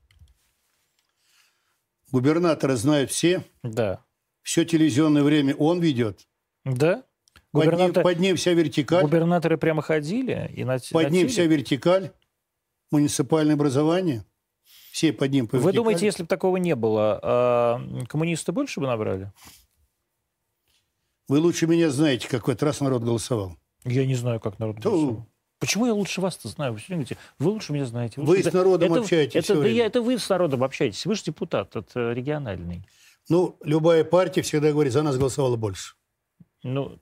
Губернаторы 2.11 2.75
знают 2.75 3.11
все. 3.11 3.43
Да. 3.63 4.03
Все 4.41 4.65
телевизионное 4.65 5.23
время 5.23 5.55
он 5.55 5.79
ведет. 5.79 6.27
Да. 6.65 7.03
Губернатор... 7.53 7.87
Под, 7.87 7.95
ним, 7.95 8.03
под 8.03 8.19
ним 8.19 8.35
вся 8.35 8.53
вертикаль. 8.53 9.03
Губернаторы 9.03 9.57
прямо 9.57 9.81
ходили 9.81 10.51
и 10.55 10.63
на 10.63 10.79
Под 10.91 11.11
ним 11.11 11.27
вся 11.27 11.45
вертикаль. 11.45 12.11
Муниципальное 12.91 13.55
образование. 13.55 14.25
Все 14.91 15.13
под 15.13 15.31
ним 15.31 15.47
по 15.47 15.57
Вы 15.57 15.71
думаете, 15.71 16.05
если 16.05 16.23
бы 16.23 16.27
такого 16.27 16.57
не 16.57 16.75
было, 16.75 17.19
а, 17.23 17.81
коммунисты 18.07 18.51
больше 18.51 18.79
бы 18.79 18.87
набрали? 18.87 19.31
Вы 21.27 21.39
лучше 21.39 21.65
меня 21.67 21.89
знаете, 21.89 22.27
как 22.27 22.47
в 22.47 22.51
этот 22.51 22.63
раз 22.63 22.81
народ 22.81 23.01
голосовал. 23.01 23.57
Я 23.85 24.05
не 24.05 24.15
знаю, 24.15 24.39
как 24.39 24.59
народ 24.59 24.77
голосовал. 24.77 25.27
Почему 25.59 25.85
я 25.85 25.93
лучше 25.93 26.21
вас-то 26.21 26.49
знаю? 26.49 26.73
Вы 26.73 26.79
все 26.79 26.93
говорите, 26.93 27.17
вы 27.39 27.51
лучше 27.51 27.71
меня 27.71 27.85
знаете. 27.85 28.19
Вы, 28.19 28.25
вы 28.37 28.43
с 28.43 28.51
народом 28.51 28.91
это, 28.91 29.01
общаетесь 29.01 29.35
это, 29.45 29.61
да 29.61 29.67
я, 29.67 29.85
это 29.85 30.01
вы 30.01 30.19
с 30.19 30.27
народом 30.27 30.63
общаетесь. 30.63 31.05
Вы 31.05 31.15
же 31.15 31.23
депутат, 31.23 31.75
это 31.75 32.11
региональный. 32.11 32.85
Ну, 33.29 33.57
любая 33.63 34.03
партия 34.03 34.41
всегда 34.41 34.71
говорит, 34.71 34.91
за 34.91 35.03
нас 35.03 35.17
голосовало 35.17 35.55
больше. 35.55 35.95
Ну, 36.63 36.99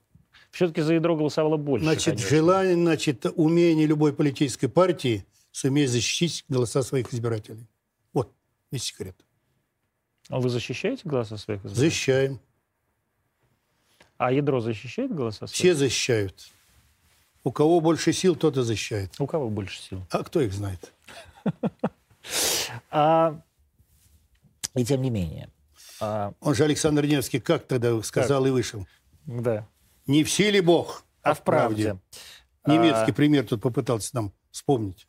все-таки 0.52 0.82
за 0.82 0.94
ядро 0.94 1.16
голосовало 1.16 1.56
больше, 1.56 1.84
Значит, 1.84 2.14
конечно. 2.14 2.28
желание, 2.28 2.74
значит, 2.74 3.26
умение 3.34 3.86
любой 3.86 4.12
политической 4.12 4.68
партии 4.68 5.26
суметь 5.50 5.90
защитить 5.90 6.44
голоса 6.48 6.82
своих 6.82 7.12
избирателей. 7.12 7.66
Вот 8.12 8.32
весь 8.70 8.84
секрет. 8.84 9.16
А 10.28 10.38
вы 10.38 10.50
защищаете 10.50 11.02
голоса 11.04 11.36
своих 11.38 11.60
избирателей? 11.60 11.88
Защищаем. 11.88 12.40
А 14.18 14.30
ядро 14.30 14.60
защищает 14.60 15.12
голоса? 15.12 15.46
Все 15.46 15.74
защищают. 15.74 16.48
У 17.44 17.50
кого 17.50 17.80
больше 17.80 18.12
сил, 18.12 18.36
тот 18.36 18.56
и 18.56 18.62
защищает. 18.62 19.10
У 19.18 19.26
кого 19.26 19.48
больше 19.50 19.80
сил? 19.80 20.06
А 20.10 20.22
кто 20.22 20.40
их 20.40 20.52
знает? 20.52 20.92
А, 22.92 23.40
и 24.76 24.84
тем 24.84 25.02
не 25.02 25.10
менее. 25.10 25.50
А 26.00 26.32
Он 26.40 26.54
же 26.54 26.62
Александр 26.62 27.04
Невский 27.04 27.40
как 27.40 27.66
тогда 27.66 28.00
сказал 28.02 28.46
и 28.46 28.50
вышел? 28.50 28.86
Да. 29.26 29.66
Не 30.06 30.24
в 30.24 30.30
силе 30.30 30.62
Бог, 30.62 31.04
а, 31.22 31.34
в 31.34 31.42
правде. 31.42 31.98
Немецкий 32.66 33.12
пример 33.12 33.46
тут 33.46 33.62
попытался 33.62 34.14
нам 34.14 34.32
вспомнить. 34.50 35.06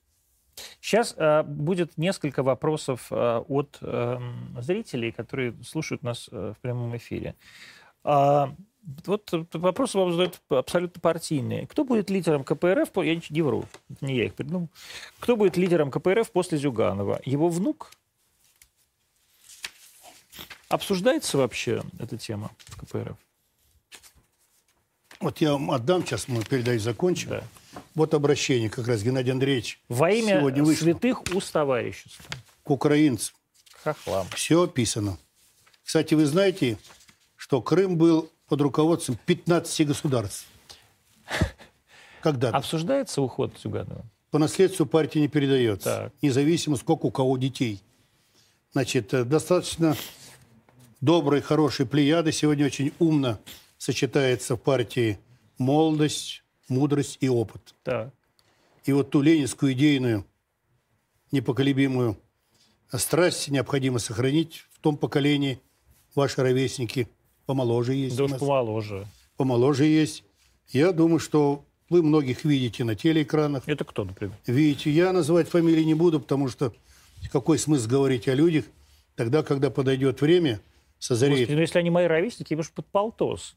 Сейчас 0.82 1.16
э, 1.18 1.44
будет 1.44 1.98
несколько 1.98 2.44
вопросов 2.44 3.08
э, 3.10 3.44
от 3.48 3.78
э, 3.82 4.20
зрителей, 4.60 5.12
которые 5.12 5.56
слушают 5.64 6.04
нас 6.04 6.30
э, 6.32 6.54
в 6.56 6.62
прямом 6.62 6.96
эфире. 6.98 7.36
А, 8.04 8.54
вот 9.06 9.30
вопрос 9.54 9.96
вам 9.96 10.12
задают 10.12 10.42
абсолютно 10.50 11.00
партийные. 11.02 11.66
Кто 11.68 11.86
будет 11.86 12.10
лидером 12.10 12.44
КПРФ? 12.44 12.90
Я 12.98 13.20
не 13.30 13.42
вру, 13.42 13.66
это 13.90 14.06
не 14.06 14.16
я 14.18 14.26
их 14.26 14.36
придумал. 14.36 14.70
Кто 15.20 15.36
будет 15.36 15.58
лидером 15.58 15.90
КПРФ 15.90 16.30
после 16.32 16.58
Зюганова? 16.58 17.22
Его 17.24 17.50
внук? 17.50 17.92
Обсуждается 20.68 21.38
вообще 21.38 21.82
эта 22.00 22.18
тема 22.18 22.52
в 22.58 22.78
КПРФ? 22.80 23.18
Вот 25.24 25.40
я 25.40 25.54
вам 25.54 25.72
отдам, 25.72 26.06
сейчас 26.06 26.28
мы 26.28 26.44
передачу 26.44 26.84
закончим. 26.84 27.30
Да. 27.30 27.44
Вот 27.96 28.14
обращение 28.14 28.70
как 28.70 28.90
раз 28.90 29.04
Геннадий 29.04 29.32
Андреевич 29.32 29.80
Во 29.88 30.12
имя 30.12 30.40
сегодня 30.40 30.66
вышло. 30.66 30.84
святых 30.84 31.24
уст 31.34 31.50
товарищества. 31.54 32.36
К 32.64 32.72
украинцам. 32.72 33.34
Хохлам. 33.82 34.28
Все 34.36 34.64
описано. 34.64 35.18
Кстати, 35.86 36.14
вы 36.14 36.26
знаете, 36.26 36.78
что 37.38 37.62
Крым 37.62 37.96
был 37.96 38.30
под 38.50 38.60
руководством 38.60 39.18
15 39.26 39.88
государств. 39.88 40.46
Когда? 42.22 42.50
-то. 42.50 42.56
Обсуждается 42.56 43.22
уход 43.22 43.54
Зюганова? 43.64 44.04
По 44.30 44.40
наследству 44.40 44.86
партии 44.86 45.20
не 45.20 45.30
передается. 45.30 45.90
Так. 45.90 46.14
Независимо, 46.22 46.76
сколько 46.76 47.06
у 47.06 47.12
кого 47.12 47.38
детей. 47.38 47.82
Значит, 48.74 49.14
э, 49.14 49.24
достаточно 49.24 49.96
доброй, 51.00 51.40
хорошей 51.40 51.86
плеяды. 51.86 52.34
Сегодня 52.34 52.66
очень 52.66 52.92
умно 53.00 53.40
сочетается 53.84 54.56
в 54.56 54.62
партии 54.62 55.20
молодость, 55.58 56.44
мудрость 56.70 57.18
и 57.20 57.28
опыт. 57.28 57.76
Так. 57.84 58.14
И 58.86 58.94
вот 58.94 59.10
ту 59.10 59.22
ленинскую 59.22 59.74
идейную, 59.74 60.26
непоколебимую 61.32 62.18
страсть 62.94 63.50
необходимо 63.50 64.00
сохранить 64.00 64.66
в 64.72 64.80
том 64.80 64.96
поколении, 64.96 65.60
ваши 66.16 66.42
ровесники– 66.42 67.10
помоложе 67.46 67.94
есть. 67.94 68.16
Да 68.16 68.24
уж 68.24 68.32
помоложе. 68.32 69.06
Помоложе 69.36 69.84
есть. 69.84 70.24
Я 70.70 70.94
думаю, 70.94 71.20
что 71.20 71.66
вы 71.90 72.02
многих 72.04 72.46
видите 72.46 72.86
на 72.86 72.96
телеэкранах. 72.96 73.68
Это 73.68 73.84
кто, 73.84 74.06
например? 74.06 74.38
Видите. 74.48 74.92
Я 74.92 75.12
называть 75.12 75.50
фамилии 75.50 75.84
не 75.84 75.94
буду, 75.94 76.22
потому 76.22 76.48
что 76.48 76.74
какой 77.34 77.60
смысл 77.60 77.90
говорить 77.90 78.30
о 78.30 78.34
людях 78.34 78.64
тогда, 79.16 79.44
когда 79.44 79.70
подойдет 79.70 80.22
время, 80.22 80.62
созреет. 81.00 81.40
Господи, 81.40 81.56
ну 81.56 81.62
если 81.62 81.80
они 81.80 81.90
мои 81.90 82.06
ровесники, 82.06 82.54
вы 82.54 82.64
же 82.64 82.70
под 82.74 82.86
полтос. 82.88 83.56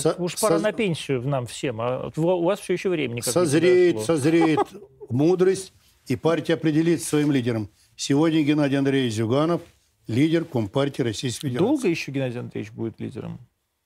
Со... 0.00 0.12
Уж 0.14 0.38
пора 0.40 0.56
Соз... 0.56 0.62
на 0.62 0.72
пенсию 0.72 1.22
нам 1.22 1.46
всем, 1.46 1.80
а 1.80 2.10
у 2.16 2.44
вас 2.44 2.60
все 2.60 2.72
еще 2.72 2.88
времени. 2.88 3.20
Созреет, 3.20 4.00
созреет 4.00 4.66
мудрость, 5.10 5.72
и 6.06 6.16
партия 6.16 6.54
определит 6.54 7.02
своим 7.02 7.30
лидером. 7.30 7.70
Сегодня 7.96 8.42
Геннадий 8.42 8.78
Андреевич 8.78 9.14
Зюганов– 9.14 9.62
лидер 10.06 10.44
Компартии 10.44 11.02
Российской 11.02 11.48
Федерации. 11.48 11.66
Долго 11.66 11.88
еще 11.88 12.10
Геннадий 12.10 12.40
Андреевич 12.40 12.72
будет 12.72 13.00
лидером, 13.00 13.40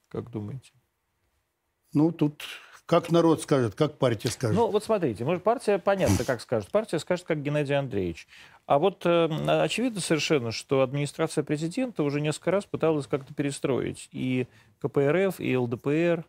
как 0.09 0.31
думаете? 0.31 0.73
Ну, 1.93 2.13
тут 2.13 2.45
Как 2.89 3.11
народ 3.11 3.43
скажет, 3.43 3.75
как 3.75 3.99
партия 3.99 4.31
скажет. 4.31 4.57
Ну, 4.57 4.69
вот 4.69 4.83
смотрите, 4.83 5.23
может, 5.23 5.43
партия, 5.43 5.79
понятно, 5.79 6.25
как 6.25 6.41
скажет. 6.41 6.71
Партия 6.71 6.99
скажет, 6.99 7.27
как 7.27 7.43
Геннадий 7.43 7.77
Андреевич. 7.77 8.27
А 8.65 8.79
вот 8.79 9.05
э, 9.05 9.27
очевидно 9.63 10.01
совершенно, 10.01 10.53
что 10.53 10.81
администрация 10.81 11.45
президента 11.45 12.03
уже 12.03 12.23
несколько 12.23 12.51
раз 12.51 12.65
пыталась 12.65 13.07
как-то 13.07 13.35
перестроить 13.35 14.09
и 14.11 14.47
КПРФ, 14.81 15.39
и 15.39 15.55
ЛДПР, 15.55 16.25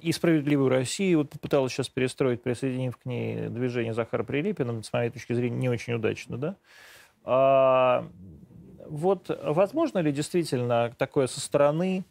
и 0.00 0.12
«Справедливую 0.12 0.70
Россию». 0.70 1.18
Вот 1.18 1.30
попыталась 1.30 1.74
сейчас 1.74 1.90
перестроить, 1.90 2.42
присоединив 2.42 2.96
к 2.96 3.04
ней 3.04 3.48
движение 3.50 3.92
Захара 3.92 4.24
Прилепина, 4.24 4.82
с 4.82 4.90
моей 4.94 5.10
точки 5.10 5.34
зрения, 5.34 5.58
не 5.58 5.68
очень 5.68 5.92
удачно, 5.92 6.38
да? 6.38 6.56
А, 7.24 8.08
вот 8.86 9.38
возможно 9.44 9.98
ли 9.98 10.12
действительно 10.12 10.94
такое 10.96 11.26
со 11.26 11.40
стороны 11.40 12.06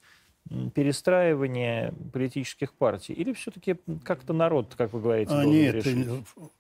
перестраивание 0.74 1.94
политических 2.14 2.74
партий? 2.74 3.14
Или 3.14 3.34
все-таки 3.34 3.76
как-то 4.04 4.34
народ, 4.34 4.74
как 4.78 4.94
вы 4.94 5.02
говорите, 5.02 5.32
а, 5.34 5.46
Нет, 5.46 5.76
решить? 5.76 6.08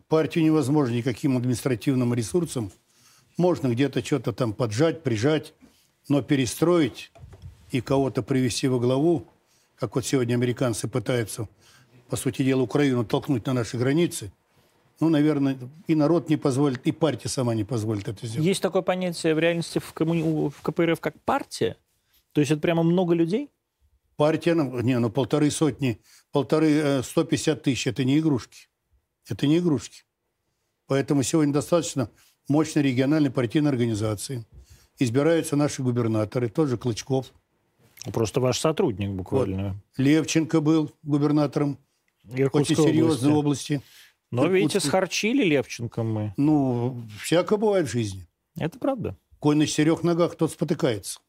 партию 0.07 0.43
невозможно 0.43 0.93
никаким 0.93 1.37
административным 1.37 2.13
ресурсом. 2.13 2.71
Можно 3.37 3.67
где-то 3.67 4.03
что-то 4.03 4.33
там 4.33 4.53
поджать, 4.53 5.03
прижать, 5.03 5.53
но 6.09 6.21
перестроить 6.21 7.11
и 7.71 7.81
кого-то 7.81 8.23
привести 8.23 8.67
во 8.67 8.79
главу, 8.79 9.27
как 9.75 9.95
вот 9.95 10.05
сегодня 10.05 10.35
американцы 10.35 10.87
пытаются, 10.87 11.47
по 12.09 12.15
сути 12.15 12.41
дела, 12.41 12.61
Украину 12.61 13.05
толкнуть 13.05 13.45
на 13.45 13.53
наши 13.53 13.77
границы, 13.77 14.31
ну, 14.99 15.09
наверное, 15.09 15.57
и 15.85 15.93
народ 15.93 16.29
не 16.29 16.37
позволит, 16.37 16.85
и 16.87 16.91
партия 16.91 17.29
сама 17.29 17.53
не 17.53 17.63
позволит 17.63 18.07
это 18.07 18.25
сделать. 18.25 18.47
Есть 18.47 18.61
такое 18.61 18.81
понятие 18.81 19.35
в 19.35 19.39
реальности 19.39 19.79
в, 19.79 19.93
коммуни... 19.93 20.49
в 20.49 20.61
КПРФ 20.63 20.99
как 20.99 21.21
партия? 21.21 21.77
То 22.31 22.41
есть 22.41 22.51
это 22.51 22.61
прямо 22.61 22.81
много 22.83 23.13
людей? 23.13 23.49
Партия, 24.17 24.55
ну, 24.55 24.79
не, 24.81 24.97
ну 24.97 25.11
полторы 25.11 25.51
сотни, 25.51 26.01
полторы, 26.31 27.03
150 27.03 27.57
э, 27.57 27.61
тысяч, 27.61 27.87
это 27.87 28.03
не 28.03 28.17
игрушки. 28.17 28.67
Это 29.29 29.45
не 29.45 29.59
игрушки. 29.59 30.03
Поэтому 30.87 31.21
сегодня 31.21 31.53
достаточно 31.53 32.09
мощной 32.49 32.83
региональной 32.83 33.29
партийной 33.29 33.69
организации. 33.69 34.43
Избираются 34.97 35.55
наши 35.55 35.83
губернаторы, 35.83 36.49
тот 36.49 36.67
же 36.67 36.77
Клычков. 36.77 37.31
Просто 38.11 38.39
ваш 38.39 38.59
сотрудник 38.59 39.11
буквально. 39.11 39.73
Вот. 39.73 39.75
Левченко 39.97 40.61
был 40.61 40.91
губернатором 41.03 41.77
Иркутской 42.23 42.75
очень 42.75 42.91
серьезной 42.91 43.33
области. 43.33 43.73
области. 43.73 43.81
Но, 44.31 44.41
Иркутской. 44.43 44.59
видите, 44.59 44.79
схарчили 44.79 45.43
Левченко 45.43 46.01
мы. 46.01 46.33
Ну, 46.37 47.03
всякое 47.21 47.57
бывает 47.57 47.87
в 47.87 47.91
жизни. 47.91 48.25
Это 48.57 48.79
правда. 48.79 49.15
Конь 49.39 49.57
на 49.57 49.67
четырех 49.67 50.01
ногах, 50.01 50.35
тот 50.35 50.51
спотыкается. 50.51 51.19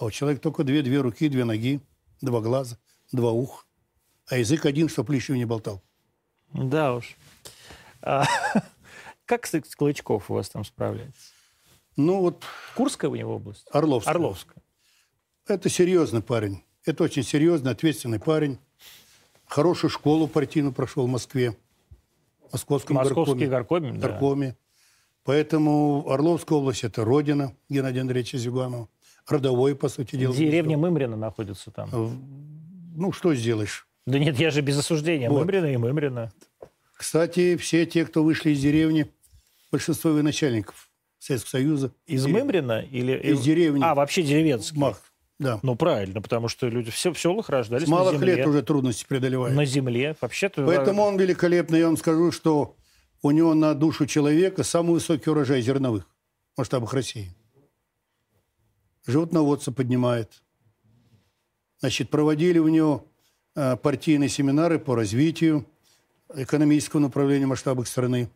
А 0.00 0.06
у 0.06 0.10
человека 0.10 0.40
только 0.40 0.64
две, 0.64 0.80
две 0.80 0.98
руки, 1.02 1.28
две 1.28 1.44
ноги, 1.44 1.78
два 2.22 2.40
глаза, 2.40 2.78
два 3.12 3.32
уха. 3.32 3.66
А 4.28 4.38
язык 4.38 4.64
один, 4.64 4.88
чтоб 4.88 5.10
лишнего 5.10 5.36
не 5.36 5.44
болтал. 5.44 5.82
Да 6.54 6.94
уж. 6.94 7.16
А, 8.00 8.24
как 9.26 9.46
Клычков 9.76 10.30
у 10.30 10.34
вас 10.34 10.48
там 10.48 10.64
справляется? 10.64 11.34
Ну 11.96 12.20
вот... 12.20 12.44
Курская 12.76 13.10
у 13.10 13.14
него 13.14 13.36
область? 13.36 13.66
Орловская. 13.70 14.14
Орловская. 14.14 14.62
Это 15.46 15.68
серьезный 15.68 16.22
парень. 16.22 16.64
Это 16.86 17.04
очень 17.04 17.22
серьезный, 17.22 17.72
ответственный 17.72 18.20
парень. 18.20 18.58
Хорошую 19.44 19.90
школу 19.90 20.28
партийную 20.28 20.72
прошел 20.72 21.06
в 21.06 21.10
Москве. 21.10 21.58
В 22.48 22.54
Московском 22.54 22.96
Московский 22.96 23.46
горкоме. 23.46 23.90
горкоме, 23.90 23.98
горкоме. 23.98 24.48
Да. 24.48 24.56
Поэтому 25.24 26.08
Орловская 26.08 26.56
область– 26.56 26.84
это 26.84 27.04
родина 27.04 27.54
Геннадия 27.68 28.00
Андреевича 28.00 28.38
Зюганова 28.38 28.88
родовой, 29.32 29.74
по 29.74 29.88
сути 29.88 30.16
дела. 30.16 30.34
Деревня 30.34 30.76
Мымрина 30.76 31.16
находится 31.16 31.70
там. 31.70 31.90
Ну, 32.96 33.12
что 33.12 33.34
сделаешь? 33.34 33.86
Да 34.06 34.18
нет, 34.18 34.38
я 34.38 34.50
же 34.50 34.60
без 34.60 34.78
осуждения. 34.78 35.30
Вот. 35.30 35.40
Мымрина 35.40 35.66
и 35.66 35.76
Мымрина. 35.76 36.32
Кстати, 36.94 37.56
все 37.56 37.86
те, 37.86 38.04
кто 38.04 38.22
вышли 38.22 38.50
из 38.50 38.60
деревни, 38.60 39.06
большинство 39.70 40.10
военачальников 40.10 40.90
Советского 41.18 41.50
Союза. 41.50 41.92
Из 42.06 42.24
дерев... 42.24 42.40
Мымрина 42.40 42.80
или... 42.80 43.12
Из 43.12 43.40
деревни. 43.40 43.82
А, 43.82 43.94
вообще 43.94 44.22
деревенские. 44.22 44.80
Мах. 44.80 45.00
Да. 45.38 45.58
Ну, 45.62 45.74
правильно, 45.74 46.20
потому 46.20 46.48
что 46.48 46.68
люди 46.68 46.90
все 46.90 47.12
в 47.12 47.18
селах 47.18 47.48
рождались 47.48 47.86
С 47.86 47.90
малых 47.90 48.12
на 48.12 48.18
земле. 48.18 48.36
лет 48.36 48.46
уже 48.46 48.62
трудности 48.62 49.06
преодолевают. 49.08 49.56
На 49.56 49.64
земле. 49.64 50.14
Вообще-то... 50.20 50.66
Поэтому 50.66 51.02
он 51.02 51.16
великолепный. 51.16 51.78
Я 51.78 51.86
вам 51.86 51.96
скажу, 51.96 52.30
что 52.30 52.76
у 53.22 53.30
него 53.30 53.54
на 53.54 53.74
душу 53.74 54.06
человека 54.06 54.62
самый 54.64 54.92
высокий 54.92 55.30
урожай 55.30 55.62
зерновых 55.62 56.06
в 56.54 56.58
масштабах 56.58 56.92
России 56.92 57.34
животноводца 59.10 59.72
поднимает. 59.72 60.42
Значит, 61.80 62.10
проводили 62.10 62.58
у 62.58 62.68
него 62.68 63.06
э, 63.56 63.76
партийные 63.76 64.28
семинары 64.28 64.78
по 64.78 64.94
развитию 64.94 65.66
экономического 66.34 67.00
направления 67.00 67.46
в 67.46 67.48
масштабах 67.48 67.88
страны. 67.88 68.28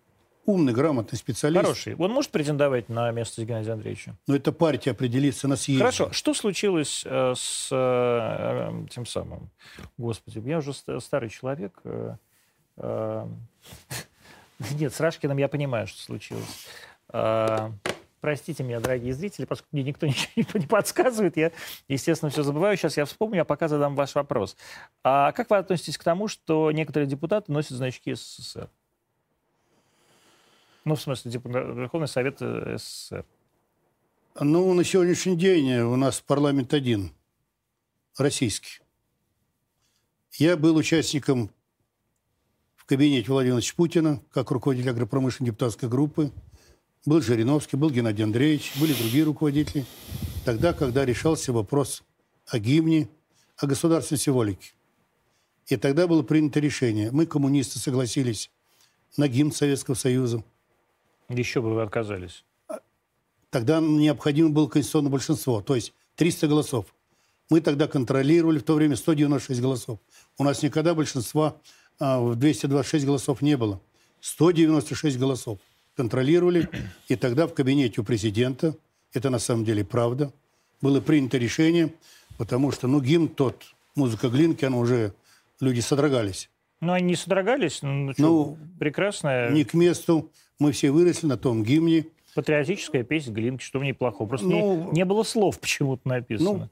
Умный, 0.46 0.74
грамотный 0.74 1.16
специалист. 1.16 1.62
Хороший. 1.62 1.94
Он 1.96 2.10
может 2.10 2.30
претендовать 2.30 2.90
на 2.90 3.10
место 3.12 3.44
Геннадия 3.44 3.72
Андреевича? 3.72 4.14
Но 4.26 4.36
это 4.36 4.52
партия 4.52 4.90
определится 4.90 5.48
на 5.48 5.56
съезде. 5.56 5.82
Хорошо. 5.82 6.12
Что 6.12 6.34
случилось 6.34 7.02
э, 7.06 7.32
с 7.34 7.68
э, 7.70 8.86
тем 8.90 9.06
самым? 9.06 9.48
Господи, 9.96 10.42
я 10.46 10.58
уже 10.58 10.74
старый 11.00 11.30
человек. 11.30 11.80
Э, 11.84 12.16
э, 12.76 13.26
нет, 14.72 14.92
с 14.94 15.00
Рашкиным 15.00 15.38
я 15.38 15.48
понимаю, 15.48 15.86
что 15.86 16.02
случилось. 16.02 16.66
Э, 18.24 18.26
Простите 18.26 18.64
меня, 18.64 18.80
дорогие 18.80 19.12
зрители, 19.12 19.44
поскольку 19.44 19.76
мне 19.76 19.84
никто 19.84 20.06
ничего 20.36 20.58
не 20.58 20.66
подсказывает, 20.66 21.36
я, 21.36 21.52
естественно, 21.88 22.30
все 22.30 22.42
забываю. 22.42 22.76
Сейчас 22.76 22.96
я 22.96 23.04
вспомню, 23.04 23.42
а 23.42 23.44
пока 23.44 23.68
задам 23.68 23.94
ваш 23.94 24.14
вопрос. 24.14 24.56
А 25.02 25.32
как 25.32 25.50
вы 25.50 25.58
относитесь 25.58 25.98
к 25.98 26.04
тому, 26.04 26.28
что 26.28 26.72
некоторые 26.72 27.06
депутаты 27.06 27.52
носят 27.52 27.72
значки 27.72 28.14
СССР? 28.14 28.70
Ну, 30.84 30.96
в 30.96 31.00
смысле, 31.00 31.32
Верховный 31.32 32.08
Совет 32.08 32.38
э, 32.40 32.76
СССР. 32.78 33.24
Ну, 34.40 34.72
на 34.74 34.84
сегодняшний 34.84 35.36
день 35.36 35.72
у 35.80 35.96
нас 35.96 36.20
парламент 36.20 36.74
один, 36.74 37.12
российский. 38.18 38.80
Я 40.32 40.56
был 40.56 40.76
участником 40.76 41.50
в 42.74 42.86
кабинете 42.86 43.28
Владимира 43.28 43.54
Владимировича 43.54 43.74
Путина, 43.76 44.20
как 44.32 44.50
руководитель 44.50 44.90
агропромышленной 44.90 45.50
депутатской 45.50 45.88
группы. 45.88 46.32
Был 47.06 47.20
Жириновский, 47.20 47.76
был 47.76 47.90
Геннадий 47.90 48.24
Андреевич, 48.24 48.72
были 48.80 48.94
другие 48.94 49.24
руководители. 49.24 49.84
Тогда, 50.46 50.72
когда 50.72 51.04
решался 51.04 51.52
вопрос 51.52 52.02
о 52.46 52.58
гимне, 52.58 53.08
о 53.58 53.66
государственной 53.66 54.18
символике. 54.18 54.72
И 55.66 55.76
тогда 55.76 56.06
было 56.06 56.22
принято 56.22 56.60
решение. 56.60 57.10
Мы, 57.10 57.26
коммунисты, 57.26 57.78
согласились 57.78 58.50
на 59.18 59.28
гимн 59.28 59.52
Советского 59.52 59.94
Союза. 59.94 60.42
Еще 61.28 61.60
бы 61.60 61.74
вы 61.74 61.82
отказались. 61.82 62.44
Тогда 63.50 63.80
необходимо 63.80 64.50
было 64.50 64.66
конституционное 64.66 65.12
большинство, 65.12 65.60
то 65.60 65.74
есть 65.74 65.92
300 66.16 66.48
голосов. 66.48 66.86
Мы 67.50 67.60
тогда 67.60 67.86
контролировали 67.86 68.58
в 68.58 68.62
то 68.62 68.74
время 68.74 68.96
196 68.96 69.60
голосов. 69.60 69.98
У 70.38 70.44
нас 70.44 70.62
никогда 70.62 70.94
большинства 70.94 71.56
а, 71.98 72.20
в 72.20 72.34
226 72.34 73.04
голосов 73.04 73.42
не 73.42 73.56
было. 73.56 73.80
196 74.20 75.18
голосов 75.18 75.58
контролировали. 75.96 76.68
И 77.08 77.16
тогда 77.16 77.46
в 77.46 77.54
кабинете 77.54 78.00
у 78.00 78.04
президента, 78.04 78.76
это 79.12 79.30
на 79.30 79.38
самом 79.38 79.64
деле 79.64 79.84
правда, 79.84 80.32
было 80.80 81.00
принято 81.00 81.38
решение, 81.38 81.94
потому 82.36 82.72
что, 82.72 82.88
ну, 82.88 83.00
гимн 83.00 83.28
тот, 83.28 83.64
музыка 83.94 84.28
Глинки, 84.28 84.64
она 84.64 84.76
уже, 84.76 85.14
люди 85.60 85.80
содрогались. 85.80 86.50
Ну, 86.80 86.92
они 86.92 87.06
не 87.06 87.16
содрогались, 87.16 87.80
ну, 87.82 88.12
что, 88.12 88.22
ну 88.22 88.58
прекрасная... 88.78 89.50
Не 89.50 89.64
к 89.64 89.74
месту, 89.74 90.30
мы 90.58 90.72
все 90.72 90.90
выросли 90.90 91.26
на 91.26 91.38
том 91.38 91.62
гимне. 91.62 92.06
Патриотическая 92.34 93.04
песня 93.04 93.32
Глинки, 93.32 93.62
что 93.62 93.78
в 93.78 93.84
ней 93.84 93.94
плохого? 93.94 94.28
Просто 94.28 94.46
ну, 94.46 94.90
не, 94.90 94.98
не 94.98 95.04
было 95.04 95.22
слов 95.22 95.58
почему-то 95.60 96.06
написано. 96.08 96.52
Ну, 96.52 96.68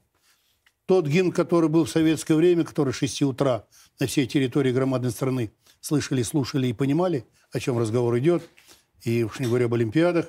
тот 0.85 1.07
гимн, 1.07 1.31
который 1.31 1.69
был 1.69 1.85
в 1.85 1.89
советское 1.89 2.35
время, 2.35 2.65
который 2.65 2.93
с 2.93 2.97
6 2.97 3.21
утра 3.23 3.63
на 3.99 4.05
всей 4.05 4.27
территории 4.27 4.71
громадной 4.71 5.11
страны 5.11 5.51
слышали, 5.79 6.21
слушали 6.21 6.67
и 6.67 6.73
понимали, 6.73 7.25
о 7.53 7.59
чем 7.59 7.79
разговор 7.79 8.19
идет– 8.19 8.43
и 9.03 9.23
уж 9.23 9.39
не 9.39 9.47
говоря 9.47 9.65
об 9.65 9.73
Олимпиадах. 9.73 10.27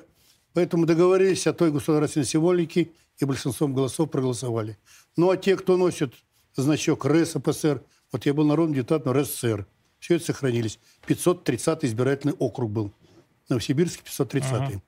Поэтому 0.53 0.85
договорились 0.85 1.47
о 1.47 1.53
той 1.53 1.71
государственной 1.71 2.25
символике, 2.25 2.91
и 3.17 3.25
большинством 3.25 3.73
голосов 3.73 4.11
проголосовали. 4.11 4.77
Ну, 5.15 5.29
а 5.29 5.37
те, 5.37 5.55
кто 5.55 5.77
носит 5.77 6.13
значок 6.55 7.05
РСФСР, 7.05 7.81
вот 8.11 8.25
я 8.25 8.33
был 8.33 8.45
народным 8.45 8.75
депутатом 8.75 9.13
РСФСР, 9.13 9.65
все 9.99 10.15
это 10.15 10.25
сохранились. 10.25 10.79
530 11.07 11.85
избирательный 11.85 12.33
округ 12.33 12.71
был. 12.71 12.91
Новосибирский 13.49 14.03
530 14.03 14.51
ага. 14.51 14.81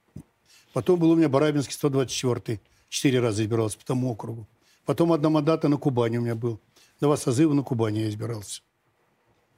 Потом 0.74 1.00
был 1.00 1.12
у 1.12 1.16
меня 1.16 1.30
Барабинский 1.30 1.74
124 1.74 2.60
Четыре 2.90 3.20
раза 3.20 3.44
избирался 3.44 3.78
по 3.78 3.86
тому 3.86 4.12
округу. 4.12 4.48
Потом 4.86 5.12
одна 5.12 5.30
мандата 5.30 5.68
на 5.68 5.78
Кубани 5.78 6.18
у 6.18 6.22
меня 6.22 6.36
был. 6.36 6.62
Два 7.02 7.18
созыва 7.18 7.54
на 7.54 7.64
Кубани 7.64 8.00
я 8.00 8.10
избирался. 8.10 8.62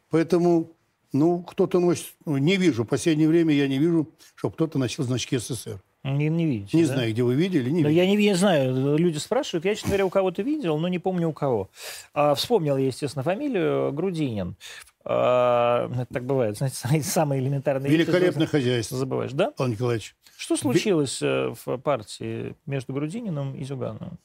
Поэтому 0.09 0.71
ну, 1.11 1.41
кто-то 1.43 1.79
носит... 1.79 2.05
Ну, 2.25 2.37
не 2.37 2.57
вижу. 2.57 2.83
В 2.83 2.87
последнее 2.87 3.27
время 3.27 3.53
я 3.53 3.67
не 3.67 3.77
вижу, 3.77 4.09
чтобы 4.35 4.53
кто-то 4.55 4.77
носил 4.79 5.03
значки 5.03 5.37
СССР. 5.37 5.81
Не, 6.03 6.29
не 6.29 6.45
видите, 6.45 6.77
Не 6.77 6.85
да? 6.85 6.93
знаю, 6.93 7.11
где 7.11 7.23
вы 7.23 7.35
видели, 7.35 7.69
не 7.69 7.83
Но 7.83 7.89
видели. 7.89 8.05
я 8.05 8.09
не, 8.09 8.15
не 8.15 8.33
знаю, 8.33 8.95
люди 8.97 9.17
спрашивают. 9.17 9.65
Я, 9.65 9.75
честно 9.75 9.89
говоря, 9.89 10.05
у 10.05 10.09
кого-то 10.09 10.41
видел, 10.43 10.77
но 10.77 10.87
не 10.87 10.97
помню 10.99 11.27
у 11.29 11.33
кого. 11.33 11.69
А, 12.13 12.35
вспомнил 12.35 12.77
я, 12.77 12.87
естественно, 12.87 13.23
фамилию 13.23 13.91
Грудинин. 13.91 14.55
А, 15.03 15.89
это 15.93 16.13
так 16.13 16.25
бывает, 16.25 16.57
знаете, 16.57 16.77
самые- 17.03 17.41
элементарные 17.41 17.89
вещи 17.91 18.01
Великолепное 18.07 18.47
хозяйство, 18.47 18.97
забываешь, 18.97 19.31
да? 19.33 19.51
Павел 19.51 19.73
Николаевич. 19.73 20.15
Что 20.37 20.55
случилось 20.55 21.21
э, 21.21 21.53
в 21.65 21.77
партии 21.77 22.55
между 22.65 22.93
Грудининым 22.93 23.55
и 23.55 23.63
Зюгановым? 23.65 24.17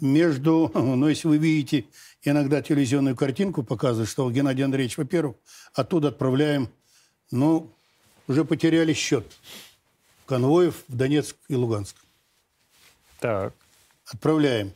Между, 0.00 0.70
ну, 0.74 1.08
если 1.08 1.28
вы 1.28 1.38
видите 1.38 1.84
иногда 2.22 2.62
телевизионную 2.62 3.16
картинку, 3.16 3.62
показывают, 3.62 4.08
что 4.10 4.30
Геннадий 4.30 4.64
Андреевич, 4.64 4.96
во-первых, 4.98 5.36
оттуда 5.74 6.08
отправляем, 6.08 6.68
ну, 7.30 7.70
уже 8.28 8.44
потеряли 8.44 8.92
счет 8.92 9.26
конвоев 10.26 10.84
в 10.88 10.96
Донецк 10.96 11.36
и 11.48 11.54
Луганск. 11.54 11.96
Так. 13.18 13.52
Отправляем 14.06 14.72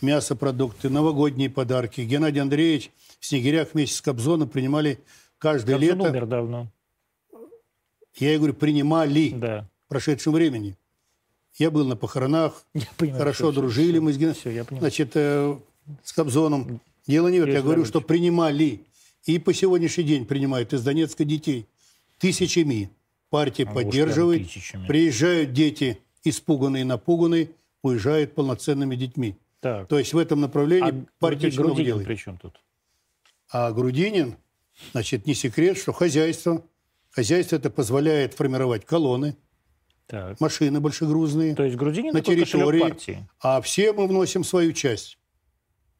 мясопродукты, 0.00 0.90
новогодние 0.90 1.50
подарки. 1.50 2.02
Геннадий 2.02 2.40
Андреевич 2.40 2.90
в 3.18 3.26
Снегирях 3.26 3.68
вместе 3.72 3.96
с 3.96 4.02
Кобзоном 4.02 4.48
принимали 4.48 5.00
каждое 5.38 5.76
Кобзон 5.76 5.98
лето. 5.98 6.10
умер 6.10 6.26
давно. 6.26 6.68
Я 8.16 8.34
и 8.34 8.36
говорю, 8.36 8.54
принимали 8.54 9.30
Да. 9.30 9.68
в 9.86 9.88
прошедшем 9.88 10.34
времени. 10.34 10.76
Я 11.56 11.70
был 11.70 11.84
на 11.86 11.96
похоронах, 11.96 12.64
Я 12.74 12.82
понимаю. 12.96 13.18
хорошо 13.20 13.50
всё, 13.50 13.60
дружили 13.60 13.92
всё, 13.92 14.02
мы 14.02 14.12
с, 14.12 14.16
Ген- 14.18 14.34
всё, 14.34 14.50
я 14.50 14.64
понимаю. 14.64 14.80
значит, 14.82 15.10
э, 15.14 15.56
с 16.02 16.12
Кобзоном. 16.12 16.80
Дело 17.06 17.28
не 17.28 17.38
в 17.40 17.42
этом. 17.42 17.54
Я 17.54 17.62
говорю, 17.62 17.84
что 17.84 18.00
принимали. 18.00 18.80
И 19.24 19.38
по 19.38 19.52
сегодняшний 19.54 20.04
день 20.04 20.24
принимают 20.26 20.72
из 20.72 20.82
Донецка 20.82 21.24
детей. 21.24 21.66
Тысячами. 22.18 22.90
Партия 23.30 23.64
А, 23.64 23.72
поддерживает. 23.72 24.44
тысячами. 24.48 24.86
Приезжают 24.86 25.52
дети, 25.52 25.98
испуганные, 26.24 26.84
напуганные, 26.84 27.50
уезжают 27.82 28.34
полноценными 28.34 28.96
детьми. 28.96 29.36
Так. 29.60 29.88
То 29.88 29.98
есть 29.98 30.12
в 30.14 30.18
этом 30.18 30.40
направлении 30.40 30.90
А 30.90 31.04
партия 31.18 31.48
Груди- 31.48 31.56
Грудинин 31.56 31.84
делает. 31.86 32.06
при 32.06 32.16
чем 32.16 32.38
тут? 32.38 32.60
А 33.50 33.72
Грудинин, 33.72 34.36
значит, 34.92 35.26
не 35.26 35.34
секрет, 35.34 35.76
что 35.78 35.92
хозяйство, 35.92 36.62
хозяйство 37.10 37.56
это 37.56 37.70
позволяет 37.70 38.34
формировать 38.34 38.84
колонны, 38.84 39.36
Так. 40.06 40.38
машины 40.40 40.80
большегрузные. 40.80 41.54
То 41.54 41.64
есть 41.64 41.76
Грудинин 41.76 42.12
на 42.12 42.20
территории. 42.20 42.80
партии. 42.80 43.26
А 43.40 43.60
все 43.62 43.92
мы 43.92 44.06
вносим 44.06 44.44
свою 44.44 44.72
часть. 44.72 45.18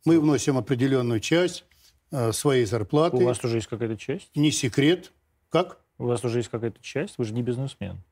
Мы 0.04 0.20
вносим 0.20 0.58
определенную 0.58 1.20
часть 1.20 1.64
э, 2.10 2.32
своей 2.32 2.66
зарплаты. 2.66 3.16
У 3.16 3.24
вас 3.24 3.38
тоже 3.38 3.56
есть 3.58 3.66
какая-то 3.66 3.96
часть? 3.96 4.30
Не 4.36 4.50
секрет. 4.50 5.12
Как? 5.48 5.78
У 5.98 6.04
вас 6.06 6.22
уже 6.24 6.40
есть 6.40 6.50
какая-то 6.50 6.82
часть? 6.82 7.14
Вы 7.18 7.24
же 7.24 7.32
не 7.32 7.42
бизнесмен. 7.42 8.02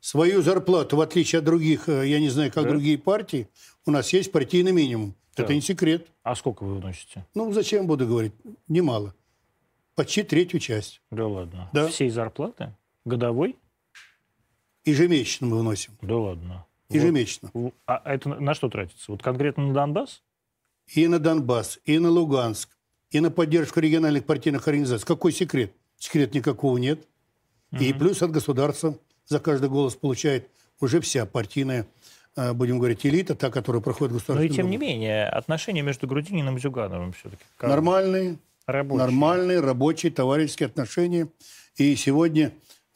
Свою 0.00 0.40
зарплату, 0.42 0.96
в 0.96 1.00
отличие 1.00 1.40
от 1.40 1.44
других, 1.44 1.88
э, 1.88 2.06
я 2.08 2.20
не 2.20 2.28
знаю, 2.30 2.50
как 2.52 2.64
Да. 2.64 2.70
другие 2.70 2.96
партии, 2.96 3.48
у 3.86 3.90
нас 3.90 4.12
есть 4.12 4.30
партийный 4.32 4.72
минимум. 4.72 5.14
Так. 5.34 5.44
Это 5.46 5.54
не 5.54 5.60
секрет. 5.60 6.06
А 6.22 6.34
сколько 6.36 6.64
вы 6.64 6.76
вносите? 6.76 7.26
Ну, 7.34 7.52
зачем 7.52 7.86
буду 7.86 8.06
говорить? 8.06 8.32
Немало. 8.68 9.14
Почти 9.94 10.22
третью 10.22 10.60
часть. 10.60 11.02
Да 11.10 11.26
ладно. 11.26 11.68
Да. 11.72 11.88
Всей 11.88 12.08
зарплаты? 12.10 12.74
Годовой? 13.04 13.56
Ежемесячно 14.84 15.46
мы 15.46 15.58
вносим. 15.60 15.92
Да 16.02 16.16
ладно. 16.16 16.66
Ежемесячно. 16.88 17.50
Вот. 17.54 17.74
А 17.86 18.02
это 18.04 18.28
на- 18.28 18.54
что 18.54 18.68
тратится? 18.68 19.12
Вот 19.12 19.22
конкретно 19.22 19.66
на 19.68 19.74
Донбасс? 19.74 20.22
И 20.88 21.06
на 21.06 21.18
Донбасс, 21.18 21.78
и 21.84 21.98
на 21.98 22.10
Луганск, 22.10 22.68
и 23.10 23.20
на 23.20 23.30
поддержку 23.30 23.78
региональных 23.80 24.24
партийных 24.24 24.66
организаций. 24.66 25.06
Какой 25.06 25.32
секрет? 25.32 25.72
Секрет 25.98 26.34
никакого 26.34 26.78
нет. 26.78 27.06
И 27.78 27.92
плюс 27.92 28.20
от 28.22 28.32
государства 28.32 28.98
за 29.26 29.38
каждый 29.38 29.68
голос 29.68 29.94
получает 29.94 30.48
уже 30.80 31.00
вся 31.00 31.24
партийная, 31.26 31.86
э, 32.34 32.52
будем 32.52 32.78
говорить, 32.78 33.06
элита, 33.06 33.36
та, 33.36 33.50
которая 33.50 33.80
проходит 33.80 34.12
Но 34.12 34.18
государственный 34.18 34.52
и 34.52 34.56
тем 34.56 34.70
не 34.70 34.76
менее, 34.76 35.26
отношения 35.26 35.82
между 35.82 36.08
Грудининым 36.08 36.56
и 36.56 36.60
Зюгановым 36.60 37.12
все-таки. 37.12 37.42
Нормальные, 37.62 38.38
Рабочие. 38.66 38.98
нормальные 38.98 39.60
рабочие 39.60 40.10
товарищеские 40.10 40.66
отношения. 40.66 41.28
И 41.76 41.94
сегодня 41.94 42.52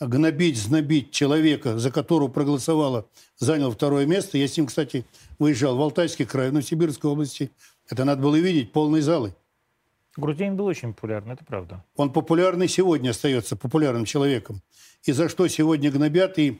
гнобить, 0.07 0.57
знобить 0.59 1.11
человека, 1.11 1.79
за 1.79 1.91
которого 1.91 2.29
проголосовало, 2.29 3.07
занял 3.37 3.71
второе 3.71 4.07
место. 4.07 4.39
Я 4.39 4.49
с 4.49 4.57
ним, 4.57 4.67
кстати, 4.67 5.05
выезжал 5.39 5.77
в 5.77 5.81
Алтайский 5.83 6.25
край, 6.27 6.51
в 6.51 6.53
Новосибирской 6.53 7.11
области. 7.11 7.51
Это 7.89 8.05
надо 8.05 8.23
было 8.23 8.37
видеть, 8.37 8.73
полные 8.73 9.03
залы. 9.03 9.35
Грудинин 10.17 10.57
был 10.57 10.67
очень 10.67 10.95
популярный, 10.95 11.35
это 11.35 11.45
правда. 11.45 11.85
Он 11.97 12.13
популярный 12.13 12.69
сегодня 12.69 13.11
остается 13.11 13.57
популярным 13.57 14.05
человеком. 14.05 14.63
И 15.05 15.13
за 15.13 15.29
что 15.29 15.47
сегодня 15.49 15.91
гнобят 15.91 16.39
и 16.39 16.59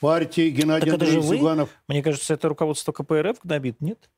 партии 0.00 0.50
Геннадий 0.50 0.90
Так 0.90 1.00
Андреевич? 1.02 1.24
Зюганов. 1.24 1.68
Мне 1.88 2.02
кажется, 2.02 2.34
это 2.34 2.48
руководство 2.48 2.92
КПРФ 2.92 3.38
гнобит, 3.42 3.80
нет? 3.80 4.08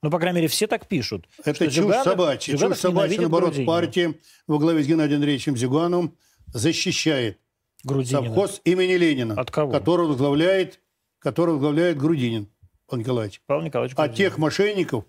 Ну, 0.00 0.10
по 0.12 0.18
крайней 0.20 0.36
мере, 0.36 0.48
все 0.48 0.68
так 0.68 0.86
пишут. 0.86 1.26
Это 1.44 1.66
чушь 1.66 1.74
Зюганов- 1.86 2.04
собачья. 2.04 2.52
Зюганов 2.52 2.76
Чушь 2.78 2.82
собачья, 2.82 3.20
наоборот, 3.20 3.48
Грудинина. 3.50 3.66
партия 3.72 4.14
во 4.46 4.58
главе 4.58 4.84
с 4.84 4.86
Геннадием 4.86 5.16
Андреевичем 5.16 5.56
Зюгановым 5.56 6.14
защищает 6.54 7.38
Грудинина. 7.84 8.24
совхоз 8.26 8.60
имени 8.64 8.94
Ленина, 8.94 9.34
От 9.34 9.50
кого? 9.50 9.72
который 9.72 10.06
возглавляет, 10.06 10.80
который 11.18 11.52
возглавляет 11.54 11.96
Грудинин 11.98 12.48
Павел 12.86 13.02
Николаевич. 13.02 13.42
Павел 13.46 13.62
Николаевич 13.62 13.94
А 13.96 14.02
Грудинин. 14.06 14.16
тех 14.16 14.38
мошенников 14.38 15.04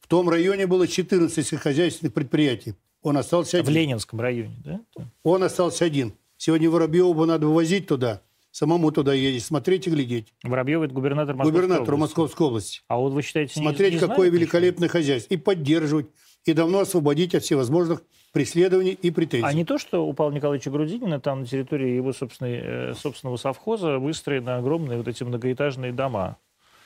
в 0.00 0.06
том 0.06 0.28
районе 0.28 0.66
было 0.66 0.86
14 0.86 1.34
сельскохозяйственных 1.34 2.12
предприятий. 2.14 2.74
Он 3.02 3.16
остался 3.16 3.58
В 3.58 3.60
один. 3.60 3.74
Ленинском 3.74 4.20
районе, 4.20 4.56
да? 4.64 4.80
Он 5.22 5.42
остался 5.42 5.84
один. 5.84 6.14
Сегодня 6.36 6.70
Воробьева 6.70 7.24
надо 7.26 7.46
вывозить 7.46 7.86
туда, 7.86 8.22
самому 8.50 8.90
туда 8.92 9.12
ездить, 9.14 9.44
смотреть 9.44 9.86
и 9.86 9.90
глядеть. 9.90 10.32
Воробьев 10.42 10.82
это 10.82 10.94
губернатор 10.94 11.34
Московской 11.34 11.52
Губернатору 11.62 11.96
области. 11.96 12.00
Московской 12.00 12.46
области. 12.46 12.80
А 12.88 12.96
вот 12.98 13.12
вы 13.12 13.22
считаете, 13.22 13.58
не- 13.60 13.66
Смотреть, 13.66 13.94
не 13.94 13.98
какое 13.98 14.16
знают 14.16 14.34
великолепное 14.34 14.88
хозяйство. 14.88 15.34
И 15.34 15.36
поддерживать. 15.36 16.06
И 16.44 16.52
давно 16.52 16.80
освободить 16.80 17.34
от 17.34 17.42
всевозможных 17.42 18.02
преследований 18.34 18.90
и 19.00 19.10
претензий. 19.12 19.46
А 19.46 19.52
не 19.52 19.64
то, 19.64 19.78
что 19.78 20.04
у 20.06 20.12
Павла 20.12 20.32
Николаевича 20.32 20.68
Грудинина 20.70 21.20
там 21.20 21.40
на 21.42 21.46
территории 21.46 21.90
его 21.94 22.12
собственной, 22.12 22.90
э, 22.90 22.94
собственного 22.94 23.36
совхоза 23.36 23.98
выстроены 23.98 24.50
огромные 24.50 24.98
вот 24.98 25.06
эти 25.08 25.22
многоэтажные 25.22 25.92
дома. 25.92 26.36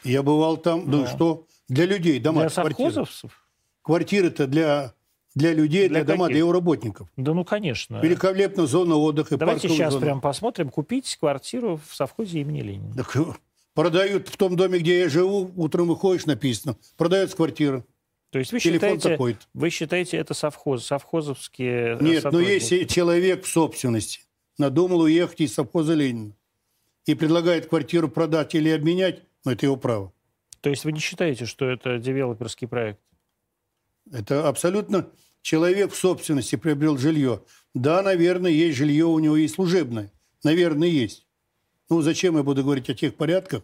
Я 0.05 0.23
бывал 0.23 0.59
там. 0.59 0.83
Ну 0.87 1.03
Да. 1.03 1.07
что? 1.09 1.47
Для 1.69 1.87
людей 1.87 2.21
дома. 2.21 2.43
Для 2.43 2.51
совхозовцев? 2.51 3.45
Квартиры-то 3.83 4.47
для, 4.47 4.93
для 5.35 5.55
людей, 5.55 5.89
Для 5.89 6.05
для, 6.05 6.13
дома, 6.13 6.25
каких? 6.27 6.35
для 6.35 6.39
его 6.41 6.53
работников. 6.53 7.09
Да 7.17 7.33
ну, 7.33 7.45
конечно. 7.45 7.97
Великолепная 8.03 8.67
зона 8.67 8.97
отдыха. 8.97 9.39
Давайте 9.39 9.71
сейчас 9.71 9.95
зона. 9.95 10.05
прям 10.05 10.21
посмотрим. 10.21 10.69
Купить 10.69 11.17
квартиру 11.19 11.81
в 11.89 11.95
совхозе 11.97 12.41
имени 12.43 12.61
Ленина. 12.61 12.95
Так, 12.95 13.17
э, 13.17 13.25
продают 13.73 14.29
в 14.29 14.37
том 14.37 14.55
доме, 14.55 14.81
где 14.81 15.01
я 15.01 15.09
живу, 15.09 15.51
утром 15.57 15.89
выходишь, 15.89 16.27
написано. 16.27 16.77
Продается 16.99 17.37
квартира. 17.37 17.85
То 18.31 18.39
есть 18.39 18.53
вы 18.53 18.61
Телефон 18.61 19.01
считаете, 19.01 19.39
вы 19.55 19.71
считаете 19.71 20.17
это 20.19 20.35
совхоз, 20.35 20.85
совхозовские 20.85 21.97
э, 21.99 22.03
Нет, 22.03 22.25
но 22.25 22.31
сотрудники? 22.31 22.51
если 22.51 22.85
человек 22.85 23.45
в 23.45 23.49
собственности 23.49 24.21
надумал 24.59 25.01
уехать 25.01 25.41
из 25.41 25.55
совхоза 25.55 25.95
Ленина 25.95 26.37
и 27.07 27.15
предлагает 27.15 27.69
квартиру 27.69 28.09
продать 28.09 28.55
или 28.55 28.69
обменять, 28.69 29.23
ну, 29.45 29.53
это 29.53 29.65
его 29.65 29.77
право. 29.77 30.13
То 30.61 30.69
есть 30.69 30.85
вы 30.85 30.93
не 30.93 31.01
считаете, 31.01 31.47
что 31.47 31.65
это 31.71 31.99
девелоперский 31.99 32.69
проект? 32.69 33.01
Это 34.13 34.47
абсолютно 34.47 35.09
человек 35.41 35.93
в 35.93 35.97
собственности 35.97 36.57
приобрел 36.57 36.99
жилье. 36.99 37.43
Да, 37.73 38.03
наверное, 38.03 38.51
есть 38.51 38.77
жилье 38.77 39.07
у 39.07 39.19
него 39.19 39.37
и 39.37 39.49
служебное. 39.49 40.13
Наверное, 40.45 40.89
есть. 40.89 41.27
Ну, 41.89 42.03
зачем 42.03 42.37
я 42.37 42.43
буду 42.43 42.63
говорить 42.63 42.91
о 42.91 42.95
тех 42.95 43.15
порядках? 43.15 43.63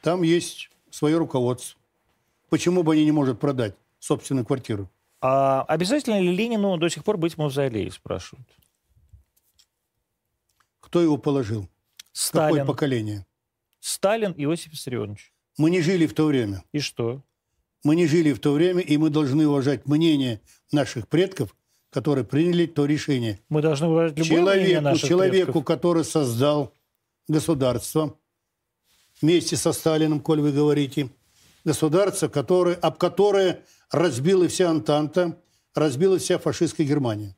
Там 0.00 0.22
есть 0.22 0.70
свое 0.90 1.18
руководство. 1.18 1.78
Почему 2.48 2.82
бы 2.82 2.94
они 2.94 3.04
не 3.04 3.12
могут 3.12 3.38
продать 3.38 3.74
собственную 4.06 4.46
квартиру? 4.46 4.90
А 5.20 5.62
обязательно 5.62 6.20
ли 6.20 6.34
Ленину 6.34 6.76
до 6.76 6.88
сих 6.88 7.04
пор 7.04 7.16
быть 7.16 7.34
в 7.34 7.38
мавзолее, 7.38 7.90
спрашивают? 7.90 8.48
Кто 10.80 11.00
его 11.00 11.16
положил? 11.16 11.62
Какое 11.62 12.50
Сталин. 12.50 12.66
поколение? 12.66 13.26
Сталин 13.80 14.34
Иосиф 14.36 14.72
Виссарионович. 14.72 15.32
Мы 15.58 15.70
не 15.70 15.80
жили 15.80 16.06
в 16.06 16.14
то 16.14 16.26
время. 16.26 16.62
И 16.72 16.80
что? 16.80 17.22
Мы 17.82 17.96
не 17.96 18.06
жили 18.06 18.32
в 18.32 18.40
то 18.40 18.52
время, 18.52 18.80
и 18.80 18.96
мы 18.96 19.10
должны 19.10 19.46
уважать 19.46 19.86
мнение 19.86 20.40
наших 20.72 21.08
предков, 21.08 21.54
которые 21.90 22.24
приняли 22.24 22.66
то 22.66 22.84
решение. 22.84 23.40
Мы 23.48 23.62
должны 23.62 23.88
уважать 23.88 24.18
любое 24.18 24.42
мнение 24.42 24.66
человеку, 24.66 24.84
наших 24.84 25.08
человеку, 25.08 25.52
предков. 25.52 25.64
который 25.64 26.04
создал 26.04 26.72
государство 27.28 28.16
вместе 29.20 29.56
со 29.56 29.72
Сталиным, 29.72 30.20
коль 30.20 30.40
вы 30.40 30.52
говорите, 30.52 31.10
государство, 31.66 32.28
которое, 32.28 32.76
об 32.76 32.96
которое 32.96 33.64
разбила 33.90 34.48
вся 34.48 34.70
Антанта, 34.70 35.38
разбила 35.74 36.18
вся 36.18 36.38
фашистская 36.38 36.86
Германия. 36.86 37.36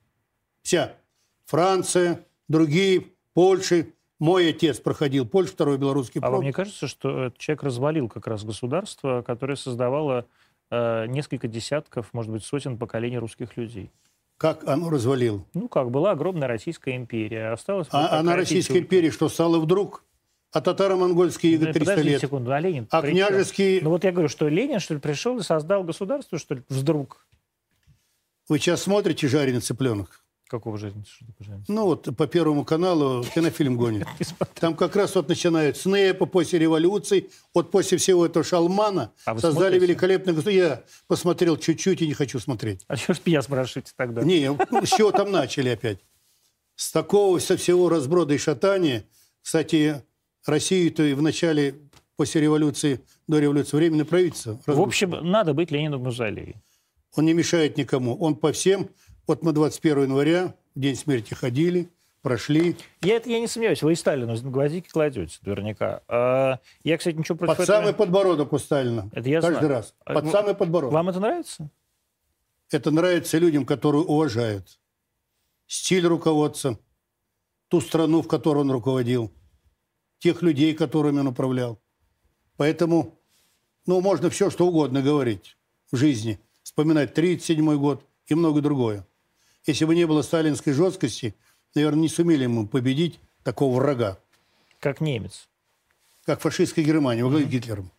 Вся. 0.63 0.95
Франция, 1.47 2.27
другие, 2.47 3.07
Польша. 3.33 3.87
Мой 4.21 4.51
отец 4.51 4.81
проходил 4.81 5.27
Польшу, 5.27 5.53
второй 5.53 5.79
белорусский 5.79 6.21
А 6.21 6.25
вам 6.25 6.33
фронт. 6.33 6.45
не 6.47 6.53
кажется, 6.53 6.89
что 6.89 7.33
человек 7.39 7.63
развалил 7.63 8.09
как 8.09 8.27
раз 8.27 8.45
государство, 8.45 9.23
которое 9.23 9.57
создавало 9.57 10.27
э, 10.71 11.07
несколько 11.07 11.49
десятков, 11.49 12.13
может 12.13 12.31
быть, 12.31 12.45
сотен 12.45 12.77
поколений 12.77 13.19
русских 13.19 13.57
людей? 13.57 13.91
Как 14.37 14.69
оно 14.69 14.91
развалил? 14.91 15.47
Ну 15.55 15.69
как, 15.69 15.91
была 15.91 16.11
огромная 16.11 16.49
Российская 16.49 16.97
империя, 16.97 17.53
осталось... 17.53 17.89
вот 17.91 17.99
А, 17.99 18.03
так 18.03 18.13
а 18.13 18.23
на 18.23 18.33
красить 18.35 18.51
Российской 18.51 18.73
только. 18.75 18.85
империи 18.85 19.11
что 19.11 19.29
стало 19.29 19.59
вдруг? 19.59 20.05
А 20.53 20.61
татаро-монгольские 20.61 21.59
Ну, 21.59 21.65
300 21.67 21.79
подождите 21.81 22.09
лет. 22.11 22.21
секунду, 22.21 22.53
а 22.53 22.61
Ленин 22.61 22.89
А 22.91 23.03
княжеские... 23.03 23.81
Ну 23.83 23.91
вот 23.91 24.05
я 24.05 24.13
говорю, 24.13 24.29
что 24.29 24.49
Ленин, 24.49 24.81
что 24.81 24.95
ли, 24.95 25.01
пришел 25.01 25.39
и 25.39 25.43
создал 25.43 25.85
государство, 25.85 26.39
что 26.39 26.55
ли, 26.55 26.63
вдруг? 26.69 27.27
Вы 28.49 28.59
сейчас 28.59 28.83
смотрите 28.83 29.29
«Жареный 29.29 29.61
цыпленок»? 29.61 30.25
Какого 30.47 30.79
жизни? 30.79 31.05
Жизнь? 31.41 31.65
Ну 31.69 31.85
вот 31.85 32.09
по 32.17 32.27
Первому 32.27 32.65
каналу 32.65 33.23
кинофильм 33.35 33.77
гонит. 33.77 34.07
Там 34.55 34.75
как 34.75 34.97
раз 34.97 35.15
вот 35.15 35.29
начинают 35.29 35.77
с 35.77 35.85
НЭПа, 35.85 36.25
после 36.25 36.59
революции, 36.59 37.29
вот 37.53 37.71
после 37.71 37.99
всего 37.99 38.25
этого 38.25 38.43
шалмана 38.43 39.13
А 39.27 39.35
создали 39.39 39.53
смотрите? 39.75 39.87
великолепное 39.87 40.33
государство. 40.33 40.51
Я 40.67 40.83
посмотрел 41.07 41.59
чуть-чуть 41.59 42.01
и 42.01 42.07
не 42.07 42.15
хочу 42.15 42.39
смотреть. 42.41 42.87
А 42.89 42.97
что 42.97 43.13
ж 43.13 43.19
меня 43.27 43.43
спрашиваете 43.43 43.93
тогда? 43.95 44.23
Не, 44.23 44.51
ну, 44.71 44.87
с 44.87 44.89
чего 44.89 45.13
там 45.13 45.31
начали 45.31 45.69
опять? 45.69 45.99
С 46.77 46.91
такого, 46.93 47.39
со 47.41 47.59
всего 47.59 47.91
разброда 47.91 48.33
и 48.33 48.39
шатания, 48.39 49.05
кстати, 49.43 50.03
Россию-то 50.49 51.03
и 51.03 51.15
в 51.15 51.23
начале, 51.23 51.75
после 52.17 52.41
революции, 52.41 53.01
до 53.27 53.39
революции, 53.39 53.77
временное 53.77 54.05
правительство. 54.05 54.59
В 54.67 54.81
общем, 54.81 55.11
надо 55.11 55.55
быть 55.55 55.71
Ленину 55.71 55.99
в 55.99 56.03
мавзолее. 56.03 56.63
Он 57.17 57.25
не 57.25 57.33
мешает 57.33 57.77
никому. 57.77 58.17
Он 58.17 58.35
по 58.35 58.53
всем, 58.53 58.89
вот 59.27 59.43
мы 59.43 59.53
21 59.53 60.05
января, 60.05 60.55
день 60.75 60.97
смерти 60.97 61.35
ходили, 61.35 61.89
прошли. 62.23 62.77
Я, 63.03 63.17
это, 63.17 63.31
я 63.31 63.41
не 63.41 63.47
сомневаюсь, 63.47 63.83
вы 63.83 63.93
и 63.93 63.95
Сталину 63.95 64.37
гвоздики 64.51 64.89
кладете 64.89 65.39
наверняка. 65.43 66.03
А, 66.09 66.59
я, 66.85 66.99
кстати, 66.99 67.17
ничего 67.17 67.39
против 67.39 67.57
Под 67.57 67.65
этого- 67.65 67.77
самый 67.79 67.95
подбородок 67.95 68.53
у 68.53 68.59
Сталина. 68.59 69.09
Это 69.13 69.29
я 69.29 69.41
Каждый 69.41 69.59
знаю. 69.59 69.69
раз. 69.69 69.95
А, 70.05 70.15
Под 70.15 70.25
ну, 70.25 70.31
самый 70.31 70.55
подбородок. 70.55 70.95
Вам 70.95 71.09
это 71.09 71.21
нравится? 71.21 71.71
Это 72.71 72.91
нравится 72.91 73.39
людям, 73.39 73.65
которые 73.65 74.03
уважают 74.03 74.79
стиль 75.67 76.07
руководца, 76.07 76.79
ту 77.69 77.81
страну, 77.81 78.23
в 78.23 78.29
которой 78.29 78.59
он 78.59 78.71
руководил, 78.71 79.33
тех 80.19 80.43
людей, 80.43 80.75
которыми 80.75 81.21
он 81.21 81.29
управлял. 81.29 81.79
Поэтому, 82.57 83.19
ну, 83.87 84.01
можно 84.01 84.31
все, 84.31 84.51
что 84.51 84.67
угодно 84.67 85.03
говорить 85.03 85.57
в 85.91 85.97
жизни. 85.97 86.39
Вспоминать 86.63 87.15
37 87.15 87.77
год 87.77 88.05
и 88.27 88.35
многое 88.35 88.63
другое. 88.63 89.07
Если 89.65 89.85
бы 89.85 89.95
не 89.95 90.07
было 90.07 90.23
сталинской 90.23 90.73
жесткости, 90.73 91.35
наверное, 91.75 92.03
не 92.03 92.09
сумели 92.09 92.47
мы 92.47 92.67
победить 92.67 93.21
такого 93.43 93.77
врага, 93.77 94.19
Как 94.81 95.01
немец. 95.01 95.49
как 96.25 96.41
фашистская 96.41 96.85
Германия 96.85 97.25
во 97.25 97.31
главе 97.31 97.47
с 97.47 97.49
Гитлером. 97.49 97.91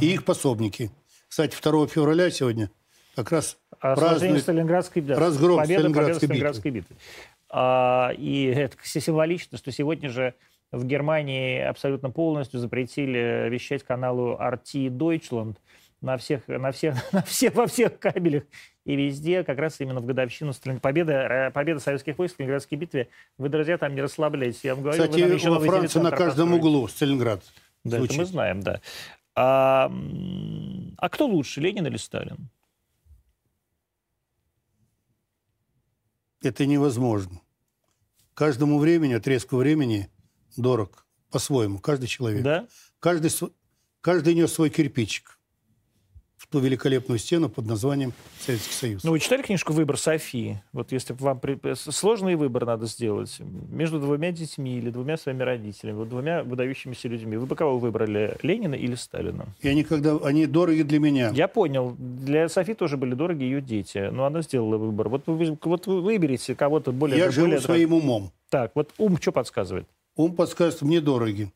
И 0.00 0.12
их 0.12 0.24
пособники. 0.24 0.90
Кстати, 1.28 1.56
2 1.60 1.86
февраля 1.86 2.30
сегодня 2.30 2.70
как 3.14 3.30
раз 3.32 3.58
А 3.78 3.94
празднуют 3.94 4.42
Сталинградской 4.42 5.02
да, 5.02 5.18
разгром 5.18 5.58
победа, 5.58 5.82
победа 5.82 5.90
Сталинградской 5.90 6.28
Сталинградской 6.28 6.70
битвы. 6.70 6.96
А, 7.50 8.12
и 8.16 8.44
это 8.44 8.76
символично, 8.82 9.58
что 9.58 9.70
сегодня 9.70 10.08
же 10.08 10.34
в 10.72 10.84
Германии 10.86 11.60
абсолютно 11.60 12.10
полностью 12.10 12.58
запретили 12.58 13.48
вещать 13.50 13.82
каналу 13.82 14.38
RT 14.40 14.88
Deutschland 14.88 15.56
на 16.00 16.16
всех, 16.16 16.48
на 16.48 16.72
всех, 16.72 16.96
на 17.12 17.22
всех, 17.22 17.54
во 17.54 17.66
всех 17.66 17.98
кабелях 17.98 18.44
и 18.84 18.96
везде, 18.96 19.44
как 19.44 19.58
раз 19.58 19.78
именно 19.80 20.00
в 20.00 20.06
годовщину 20.06 20.52
Сталин- 20.52 20.80
победы, 20.80 21.12
э, 21.12 21.50
победы 21.50 21.78
советских 21.78 22.18
войск 22.18 22.32
в 22.32 22.36
Сталинградской 22.36 22.78
битве. 22.78 23.08
Вы, 23.38 23.50
друзья, 23.50 23.78
там 23.78 23.94
не 23.94 24.00
расслабляйтесь. 24.00 24.64
Я 24.64 24.74
вам 24.74 24.82
говорю, 24.82 25.00
вы 25.00 25.08
Кстати, 25.08 25.22
нам 25.22 25.34
еще 25.34 25.50
во 25.50 25.60
Франции 25.60 26.00
на 26.00 26.10
каждом 26.10 26.54
углу 26.54 26.88
Сталинград. 26.88 27.44
Да, 27.84 27.98
это 28.02 28.14
мы 28.14 28.24
знаем, 28.24 28.60
да. 28.60 28.80
А, 29.34 29.92
а 30.96 31.08
кто 31.08 31.26
лучше, 31.26 31.60
Ленин 31.60 31.86
или 31.86 31.96
Сталин? 31.96 32.48
Это 36.42 36.66
невозможно. 36.66 37.40
Каждому 38.34 38.78
времени, 38.78 39.12
отрезку 39.12 39.56
времени 39.56 40.10
дорог 40.56 41.06
по-своему, 41.30 41.78
каждый 41.78 42.06
человек. 42.06 42.42
Да? 42.42 42.66
Каждый, 43.00 43.30
каждый 44.00 44.34
нес 44.34 44.52
свой 44.52 44.70
кирпичик 44.70 45.38
в 46.36 46.48
ту 46.48 46.58
великолепную 46.58 47.18
стену 47.20 47.48
под 47.48 47.66
названием 47.66 48.12
Советский 48.40 48.74
Союз. 48.74 49.04
Ну, 49.04 49.12
вы 49.12 49.20
читали 49.20 49.42
книжку 49.42 49.72
«Выбор 49.72 49.96
Софии»? 49.96 50.60
Вот 50.72 50.90
если 50.90 51.12
вам... 51.14 51.38
при- 51.38 51.58
э, 51.62 51.76
Сложный 51.76 52.34
выбор 52.34 52.66
надо 52.66 52.86
сделать 52.86 53.38
между 53.40 54.00
двумя 54.00 54.32
детьми 54.32 54.76
или 54.76 54.90
двумя 54.90 55.16
своими 55.16 55.44
родителями, 55.44 55.98
вот 55.98 56.08
двумя 56.08 56.42
выдающимися 56.42 57.06
людьми. 57.06 57.36
Вы 57.36 57.46
бы 57.46 57.54
кого 57.54 57.78
выбрали, 57.78 58.36
Ленина 58.42 58.74
или 58.74 58.96
Сталина? 58.96 59.46
Я 59.62 59.72
никогда... 59.72 60.16
Они 60.16 60.46
дороги 60.46 60.82
для 60.82 60.98
меня. 60.98 61.30
Я 61.30 61.46
понял. 61.46 61.94
Для 61.96 62.48
Софии 62.48 62.72
тоже 62.74 62.96
были 62.96 63.14
дороги 63.14 63.44
ее 63.44 63.60
дети, 63.60 64.10
но 64.12 64.24
она 64.26 64.42
сделала 64.42 64.78
выбор. 64.78 65.10
Вот 65.10 65.22
вы, 65.26 65.56
вот 65.62 65.86
вы 65.86 66.02
выберите 66.02 66.56
кого-то 66.56 66.90
более... 66.90 67.18
Я 67.18 67.30
живу 67.30 67.46
более 67.46 67.60
своим 67.60 67.94
умом. 67.94 68.32
Так, 68.50 68.72
вот 68.74 68.92
ум 68.98 69.16
что 69.18 69.30
подсказывает? 69.30 69.88
Ум 70.16 70.34
подсказывает 70.36 70.82
мне 70.82 71.00
дороги. 71.00 71.52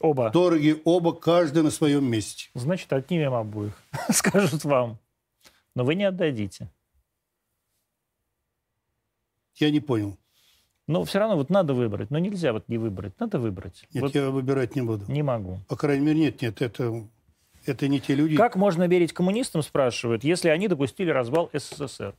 Оба. 0.00 0.30
Дороги 0.30 0.80
оба, 0.84 1.12
каждый 1.14 1.62
на 1.62 1.70
своем 1.70 2.04
месте. 2.04 2.50
Значит, 2.54 2.92
отнимем 2.92 3.32
обоих, 3.34 3.72
скажут 4.10 4.64
вам. 4.64 4.98
Но 5.74 5.84
вы 5.84 5.94
не 5.94 6.04
отдадите. 6.04 6.70
Я 9.56 9.70
не 9.70 9.80
понял. 9.80 10.18
Но 10.86 11.04
все 11.04 11.18
равно 11.18 11.36
вот 11.36 11.50
надо 11.50 11.74
выбрать. 11.74 12.10
Но 12.10 12.18
нельзя 12.18 12.52
вот 12.52 12.68
не 12.68 12.78
выбрать. 12.78 13.18
Надо 13.18 13.38
выбрать. 13.40 13.84
Нет, 13.92 14.02
Вот 14.02 14.14
я 14.14 14.30
выбирать 14.30 14.76
не 14.76 14.82
буду. 14.82 15.10
не 15.10 15.22
могу. 15.22 15.58
По 15.68 15.76
крайней 15.76 16.06
мере, 16.06 16.20
нет, 16.20 16.42
нет, 16.42 16.62
это, 16.62 17.08
это 17.64 17.88
не 17.88 18.00
те 18.00 18.14
люди. 18.14 18.36
Как 18.36 18.54
можно 18.54 18.86
верить 18.86 19.12
коммунистам, 19.12 19.62
спрашивают, 19.62 20.22
если 20.22 20.48
они 20.48 20.68
допустили 20.68 21.10
развал 21.10 21.50
СССР? 21.52 22.14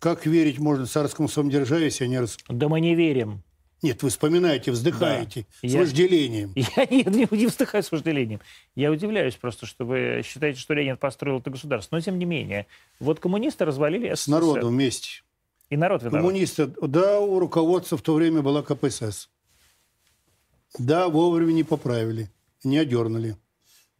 Как 0.00 0.26
верить 0.26 0.58
можно 0.58 0.86
царскому 0.86 1.28
самодержавию, 1.28 1.84
если 1.86 2.04
они... 2.04 2.18
рас- 2.18 2.38
Да 2.48 2.68
мы 2.68 2.80
не 2.80 2.94
верим. 2.96 3.42
Нет, 3.82 4.02
вы 4.02 4.08
вспоминаете, 4.10 4.72
вздыхаете 4.72 5.46
Да. 5.62 5.68
с 5.68 5.72
Я- 5.72 5.78
вожделением. 5.80 6.52
Я 6.56 6.86
не, 6.86 7.04
не, 7.04 7.28
не 7.30 7.46
вздыхаю 7.46 7.82
с 7.84 7.92
вожделением. 7.92 8.40
Я 8.74 8.90
удивляюсь 8.90 9.36
просто, 9.36 9.66
что 9.66 9.84
вы 9.84 10.22
считаете, 10.24 10.58
что 10.58 10.74
Ленин 10.74 10.96
построил 10.96 11.38
это 11.38 11.50
государство. 11.50 11.94
Но 11.96 12.00
тем 12.02 12.18
не 12.18 12.24
менее. 12.24 12.66
Вот 12.98 13.20
коммунисты 13.20 13.64
развалили 13.64 14.08
СССР. 14.14 14.22
С 14.24 14.26
народом 14.28 14.68
вместе. 14.70 15.22
И 15.70 15.76
народ 15.76 16.02
виноват. 16.02 16.20
Коммунисты, 16.22 16.66
да, 16.66 17.20
у 17.20 17.38
руководства 17.38 17.96
в 17.96 18.02
то 18.02 18.14
время 18.14 18.42
была 18.42 18.62
КПСС. 18.62 19.28
Да, 20.78 21.08
вовремя 21.08 21.52
не 21.52 21.62
поправили, 21.64 22.30
не 22.64 22.78
одернули. 22.78 23.36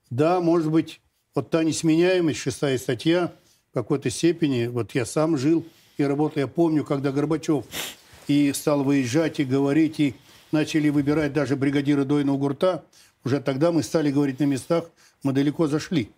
Да, 0.08 0.40
может 0.40 0.70
быть, 0.70 1.00
вот 1.34 1.50
та 1.50 1.62
несменяемость, 1.64 2.38
шестая 2.40 2.76
статья, 2.78 3.32
в 3.70 3.74
какой-то 3.74 4.10
степени, 4.10 4.66
вот 4.66 4.94
я 4.94 5.04
сам 5.06 5.36
жил 5.36 5.64
и 6.00 6.06
работал, 6.06 6.40
я 6.40 6.48
помню, 6.48 6.84
когда 6.84 7.12
Горбачев 7.12 7.64
и 8.26 8.52
стал 8.52 8.84
выезжать 8.84 9.40
и 9.40 9.44
говорить, 9.44 10.00
и 10.00 10.14
начали 10.52 10.88
выбирать 10.88 11.32
даже 11.32 11.56
бригадира 11.56 12.04
Дойного 12.04 12.36
гурта, 12.38 12.84
уже 13.24 13.40
тогда 13.40 13.72
мы 13.72 13.82
стали 13.82 14.10
говорить 14.10 14.40
на 14.40 14.44
местах, 14.44 14.90
мы 15.22 15.32
далеко 15.32 15.66
зашли. 15.66 16.10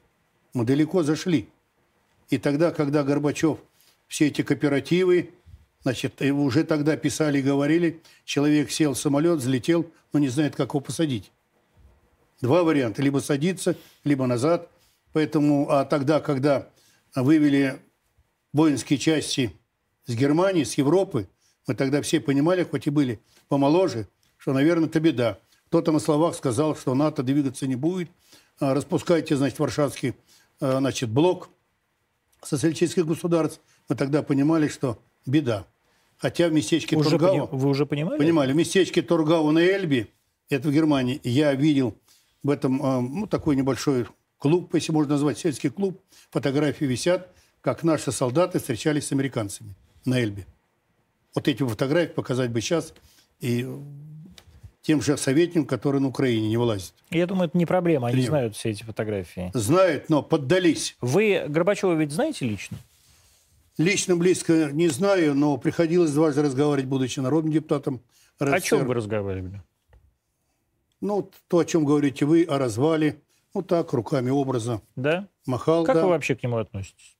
Мы 0.55 0.64
далеко 0.64 1.03
зашли. 1.03 1.49
И 2.30 2.39
тогда, 2.39 2.70
когда 2.70 3.03
Горбачев 3.03 3.59
все 4.07 4.28
эти 4.28 4.43
кооперативы, 4.43 5.30
значит, 5.82 6.20
уже 6.23 6.65
тогда 6.65 6.97
писали 6.97 7.39
и 7.39 7.43
говорили, 7.43 8.02
человек 8.24 8.70
сел 8.70 8.94
в 8.94 8.98
самолет, 8.98 9.39
взлетел, 9.39 9.90
но 10.12 10.19
не 10.19 10.28
знает, 10.28 10.55
как 10.55 10.70
его 10.70 10.81
посадить. 10.81 11.32
Два 12.40 12.62
варианта. 12.62 13.02
Либо 13.02 13.19
садиться, 13.19 13.77
либо 14.05 14.27
назад. 14.27 14.69
Поэтому, 15.12 15.70
а 15.70 15.85
тогда, 15.85 16.20
когда 16.20 16.69
вывели 17.15 17.81
воинские 18.52 18.98
части 18.98 19.52
с 20.07 20.15
Германии, 20.15 20.65
с 20.65 20.74
Европы, 20.74 21.29
мы 21.66 21.74
тогда 21.74 22.03
все 22.03 22.20
понимали, 22.20 22.65
хоть 22.65 22.87
и 22.87 22.91
были 22.91 23.20
помоложе, 23.49 24.09
что, 24.37 24.53
наверное, 24.53 24.89
это 24.89 25.01
беда. 25.01 25.39
Кто-то 25.66 25.93
на 25.93 26.01
словах 26.01 26.35
сказал, 26.35 26.77
что 26.77 26.95
НАТО 26.95 27.23
двигаться 27.23 27.66
не 27.66 27.77
будет. 27.77 28.11
А, 28.61 28.74
Распускайте, 28.74 29.37
значит, 29.37 29.59
Варшавский 29.59 30.15
а, 30.61 30.79
значит, 30.79 31.09
блок 31.09 31.51
социалистических 32.43 33.07
государств. 33.07 33.61
Мы 33.89 33.97
тогда 33.97 34.23
понимали, 34.23 34.69
что 34.69 34.99
беда. 35.24 35.66
Хотя 36.19 36.49
в 36.49 36.53
местечке 36.53 36.97
Уже 36.97 37.11
Тургау... 37.11 37.49
пони- 37.49 37.61
Вы 37.61 37.69
уже 37.69 37.87
понимали? 37.87 38.19
Понимали, 38.19 38.53
в 38.53 38.57
местечке 38.57 39.03
Тургау 39.03 39.51
на 39.51 39.61
Эльбе, 39.61 40.09
это 40.49 40.69
в 40.69 40.73
Германии, 40.73 41.20
я 41.24 41.55
видел 41.55 41.97
в 42.43 42.51
этом, 42.51 42.83
э, 42.83 43.01
ну, 43.01 43.27
такой 43.27 43.57
небольшой 43.57 44.07
клуб, 44.39 44.74
если 44.74 44.93
можно 44.93 45.12
назвать 45.12 45.39
сельский 45.39 45.70
клуб, 45.70 46.01
фотографии 46.31 46.85
висят, 46.85 47.29
как 47.61 47.83
наши 47.85 48.12
солдаты 48.12 48.59
встречались 48.59 49.07
с 49.07 49.12
американцами 49.12 49.74
на 50.05 50.20
Эльбе. 50.20 50.47
Вот 51.35 51.49
эти 51.49 51.62
фотографии 51.62 52.12
показать 52.12 52.51
бы 52.51 52.61
сейчас 52.61 52.93
и 53.41 53.66
тем 54.83 55.01
же 55.01 55.16
советникам, 55.16 55.65
которые 55.66 56.03
на 56.03 56.09
Украине 56.09 56.49
не 56.49 56.57
вылазят. 56.57 56.93
Я 57.11 57.27
думаю, 57.27 57.49
это 57.49 57.57
не 57.57 57.66
проблема. 57.66 58.09
Они 58.09 58.16
Тренер. 58.16 58.29
знают 58.29 58.57
все 58.57 58.70
эти 58.70 58.83
фотографии. 58.83 59.51
Знают, 59.55 60.09
но 60.09 60.23
поддались. 60.23 60.97
Вы 61.01 61.45
Горбачева 61.49 61.95
ведь 61.95 62.12
знаете 62.12 62.47
лично? 62.47 62.77
Лично 63.79 64.16
близко 64.16 64.70
не 64.73 64.89
знаю, 64.89 65.35
но 65.35 65.57
приходилось 65.57 66.12
дважды 66.12 66.43
разговаривать, 66.43 66.89
будучи 66.89 67.20
народным 67.20 67.53
депутатом 67.53 68.03
РСФСР. 68.43 68.55
О 68.57 68.61
чем 68.61 68.87
вы 68.87 68.95
разговаривали? 68.95 69.62
Ну, 71.01 71.31
то, 71.49 71.59
о 71.61 71.65
чем 71.65 71.85
говорите 71.85 72.27
вы, 72.27 72.45
о 72.45 72.59
развале. 72.59 73.20
Ну, 73.55 73.62
так, 73.62 73.93
руками 73.93 74.31
образа. 74.31 74.81
Да? 74.97 75.27
Махал, 75.47 75.85
Как 75.85 75.97
да. 75.97 76.03
вы 76.05 76.11
вообще 76.11 76.35
к 76.35 76.43
нему 76.43 76.59
относитесь? 76.59 77.11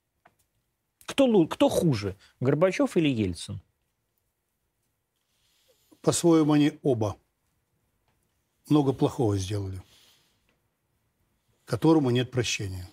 Кто, 1.13 1.47
кто 1.47 1.69
хуже, 1.69 2.17
Горбачев 2.41 2.97
или 2.97 3.09
Ельцин? 3.09 3.61
по-своему 6.03 6.53
они 6.53 6.79
оба 6.83 7.17
много 8.69 8.93
плохого 8.93 9.39
сделали, 9.39 9.81
которому 11.65 12.11
нет 12.11 12.31
прощения. 12.31 12.89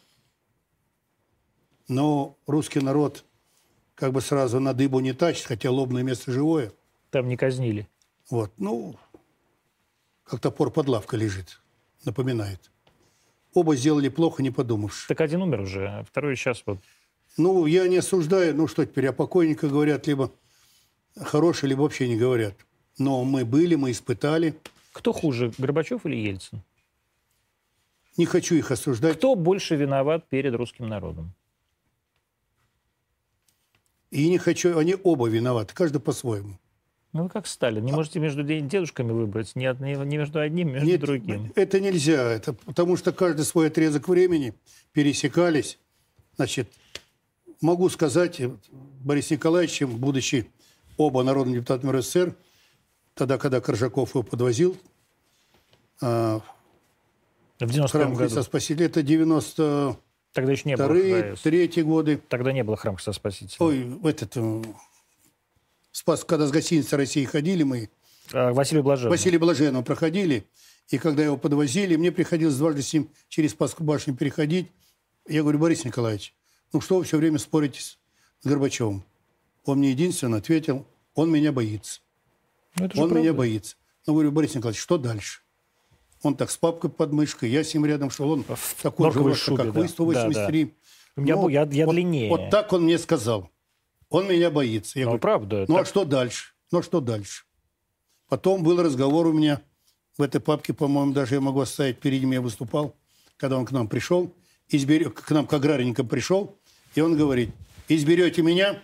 Но 1.87 2.37
русский 2.45 2.81
народ 2.81 3.25
как 3.95 4.13
бы 4.13 4.21
сразу 4.21 4.59
на 4.59 4.73
дыбу 4.73 4.99
не 4.99 5.13
тащит, 5.13 5.45
хотя 5.45 5.71
лобное 5.71 6.03
место 6.03 6.31
живое. 6.31 6.71
Там 7.09 7.27
не 7.27 7.35
казнили. 7.35 7.87
Вот, 8.29 8.51
ну, 8.57 8.95
как 10.23 10.39
топор 10.39 10.69
под 10.71 10.87
лавкой 10.87 11.19
лежит, 11.19 11.59
напоминает. 12.05 12.71
Оба 13.55 13.75
сделали 13.75 14.09
плохо, 14.09 14.43
не 14.43 14.51
подумавши. 14.51 15.07
Так 15.07 15.21
один 15.21 15.41
умер 15.41 15.61
уже, 15.61 15.87
а 15.87 16.03
второй 16.03 16.35
сейчас 16.35 16.61
вот. 16.67 16.79
Ну, 17.39 17.65
я 17.67 17.87
не 17.87 17.97
осуждаю, 17.97 18.53
ну 18.53 18.67
что 18.67 18.85
теперь, 18.85 19.07
о 19.07 19.13
покойниках 19.13 19.71
говорят 19.71 20.07
либо 20.07 20.29
хорошие, 21.15 21.69
либо 21.69 21.83
вообще 21.83 22.09
не 22.09 22.17
говорят. 22.17 22.53
Но 22.97 23.23
мы 23.23 23.45
были, 23.45 23.75
мы 23.75 23.91
испытали. 23.91 24.55
Кто 24.91 25.13
хуже, 25.13 25.53
Горбачев 25.57 26.05
или 26.05 26.17
Ельцин? 26.17 26.61
Не 28.17 28.25
хочу 28.25 28.55
их 28.55 28.71
осуждать. 28.71 29.15
Кто 29.15 29.35
больше 29.35 29.77
виноват 29.77 30.27
перед 30.27 30.53
русским 30.53 30.89
народом? 30.89 31.33
И 34.11 34.27
не 34.27 34.37
хочу, 34.37 34.77
они 34.77 34.97
оба 35.01 35.29
виноваты, 35.29 35.73
каждый 35.73 36.01
по-своему. 36.01 36.59
Ну, 37.13 37.23
вы 37.23 37.29
как 37.29 37.47
Сталин. 37.47 37.85
Не 37.85 37.93
можете 37.93 38.19
между 38.19 38.43
дедушками 38.43 39.13
выбрать, 39.13 39.55
не, 39.55 39.73
не 39.79 40.17
между 40.17 40.41
одним, 40.41 40.73
между 40.73 40.87
Нет, 40.87 40.99
другим. 40.99 41.53
Это 41.55 41.79
нельзя, 41.79 42.21
это 42.21 42.51
потому 42.51 42.97
что 42.97 43.13
каждый 43.13 43.45
свой 43.45 43.67
отрезок 43.67 44.09
времени 44.09 44.53
пересекались. 44.91 45.79
Значит, 46.35 46.69
могу 47.61 47.89
сказать, 47.89 48.41
Борис 48.71 49.29
Николаевич, 49.31 49.81
будучи 49.81 50.49
оба 50.97 51.23
народным 51.23 51.55
депутатами 51.55 51.91
РСФСР, 51.97 52.35
тогда, 53.13 53.37
когда 53.37 53.61
Коржаков 53.61 54.11
его 54.11 54.23
подвозил, 54.23 54.77
а, 56.01 56.41
в 57.59 57.71
91 57.71 57.87
храм 57.89 58.09
году. 58.13 58.23
Христа 58.23 58.43
Спасителя, 58.43 58.85
это 58.85 59.01
90 59.03 59.97
Тогда 60.31 60.51
еще 60.51 60.63
не 60.65 60.75
было 60.77 60.85
вторые, 60.85 61.35
ХС. 61.35 61.41
третьи 61.41 61.81
годы. 61.81 62.21
Тогда 62.29 62.53
не 62.53 62.63
было 62.63 62.77
храма 62.77 62.97
Христа 62.97 63.13
Спасителя. 63.13 63.57
Ой, 63.59 63.83
в 63.83 64.05
этот, 64.07 64.31
э, 64.35 64.63
спас, 65.91 66.23
когда 66.23 66.47
с 66.47 66.51
гостиницы 66.51 66.95
России 66.95 67.25
ходили 67.25 67.63
мы, 67.63 67.89
А, 68.31 68.53
Василий 68.53 68.81
Блаженный. 68.81 69.09
Василий 69.09 69.37
Блаженного 69.39 69.83
проходили, 69.83 70.45
и 70.89 70.97
когда 70.99 71.23
его 71.23 71.35
подвозили, 71.35 71.95
мне 71.95 72.11
приходилось 72.11 72.55
дважды 72.55 72.83
с 72.83 72.93
ним 72.93 73.09
через 73.27 73.51
Спасскую 73.51 73.87
башню 73.87 74.15
переходить. 74.15 74.67
Я 75.27 75.41
говорю, 75.41 75.57
Борис 75.59 75.83
Николаевич, 75.83 76.33
ну 76.73 76.81
что 76.81 76.97
вы 76.97 77.03
все 77.03 77.17
время 77.17 77.37
спорите 77.39 77.81
с 77.81 77.97
Горбачевым? 78.43 79.03
Он 79.65 79.79
мне 79.79 79.91
единственно 79.91 80.37
ответил, 80.37 80.85
он 81.15 81.31
меня 81.31 81.51
боится. 81.51 82.01
Ну, 82.75 82.87
Он 82.97 83.13
меня 83.13 83.33
боится. 83.33 83.75
Ну, 84.07 84.13
говорю, 84.13 84.31
Борис 84.31 84.55
Николаевич, 84.55 84.81
что 84.81 84.97
дальше? 84.97 85.41
Он 86.21 86.35
так 86.35 86.49
с 86.49 86.57
папкой 86.57 86.89
под 86.89 87.11
мышкой, 87.11 87.49
я 87.49 87.63
с 87.63 87.73
ним 87.73 87.85
рядом 87.85 88.09
шел, 88.09 88.29
он 88.31 88.43
В 88.43 88.75
такой 88.81 89.11
же 89.11 89.19
рост, 89.19 89.45
как 89.45 89.71
да. 89.73 89.79
вы, 89.81 89.87
183. 89.87 90.73
У 91.15 91.21
меня 91.21 91.35
был- 91.35 91.49
я- 91.49 91.67
я 91.71 91.85
вот, 91.85 91.93
длиннее. 91.93 92.29
Вот 92.29 92.49
так 92.49 92.71
он 92.73 92.83
мне 92.83 92.97
сказал. 92.97 93.49
Он 94.09 94.27
меня 94.27 94.49
боится. 94.49 94.97
Я 94.99 95.05
Ну, 95.05 95.11
говорю, 95.11 95.21
правда. 95.21 95.65
ну, 95.67 95.75
а 95.75 95.79
так- 95.79 95.87
что 95.87 96.05
дальше? 96.05 96.53
Ну, 96.71 96.79
а 96.79 96.83
что 96.83 96.99
дальше? 97.01 97.43
Потом 98.27 98.63
был 98.63 98.81
разговор 98.81 99.27
у 99.27 99.33
меня 99.33 99.61
в 100.17 100.21
этой 100.21 100.39
папке, 100.41 100.73
по-моему, 100.73 101.13
даже 101.13 101.35
я 101.35 101.41
могу 101.41 101.59
оставить, 101.61 101.99
перед 101.99 102.21
ним 102.21 102.31
я 102.31 102.41
выступал, 102.41 102.95
когда 103.37 103.57
он 103.57 103.65
к 103.65 103.71
нам 103.71 103.87
пришел, 103.87 104.31
избере- 104.69 105.09
к 105.09 105.29
нам 105.31 105.47
к 105.47 105.53
аграрникам 105.53 106.07
пришел, 106.07 106.57
и 106.95 107.01
он 107.01 107.17
говорит, 107.17 107.51
изберете 107.87 108.41
меня, 108.41 108.81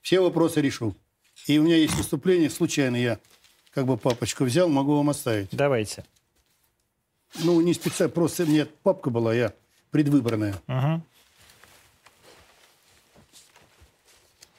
все 0.00 0.20
вопросы 0.20 0.60
решу. 0.60 0.94
И 1.46 1.58
у 1.58 1.62
меня 1.62 1.76
есть 1.76 1.94
выступление, 1.94 2.50
случайно 2.50 2.96
я 2.96 3.18
как 3.72 3.86
бы 3.86 3.96
папочку 3.96 4.44
взял, 4.44 4.68
могу 4.68 4.96
вам 4.96 5.10
оставить. 5.10 5.48
Давайте. 5.52 6.04
Ну, 7.42 7.60
не 7.60 7.74
специально, 7.74 8.12
просто 8.12 8.44
мне 8.44 8.66
папка 8.66 9.10
была, 9.10 9.34
я 9.34 9.52
предвыборная. 9.90 10.60
Мгм. 10.66 11.04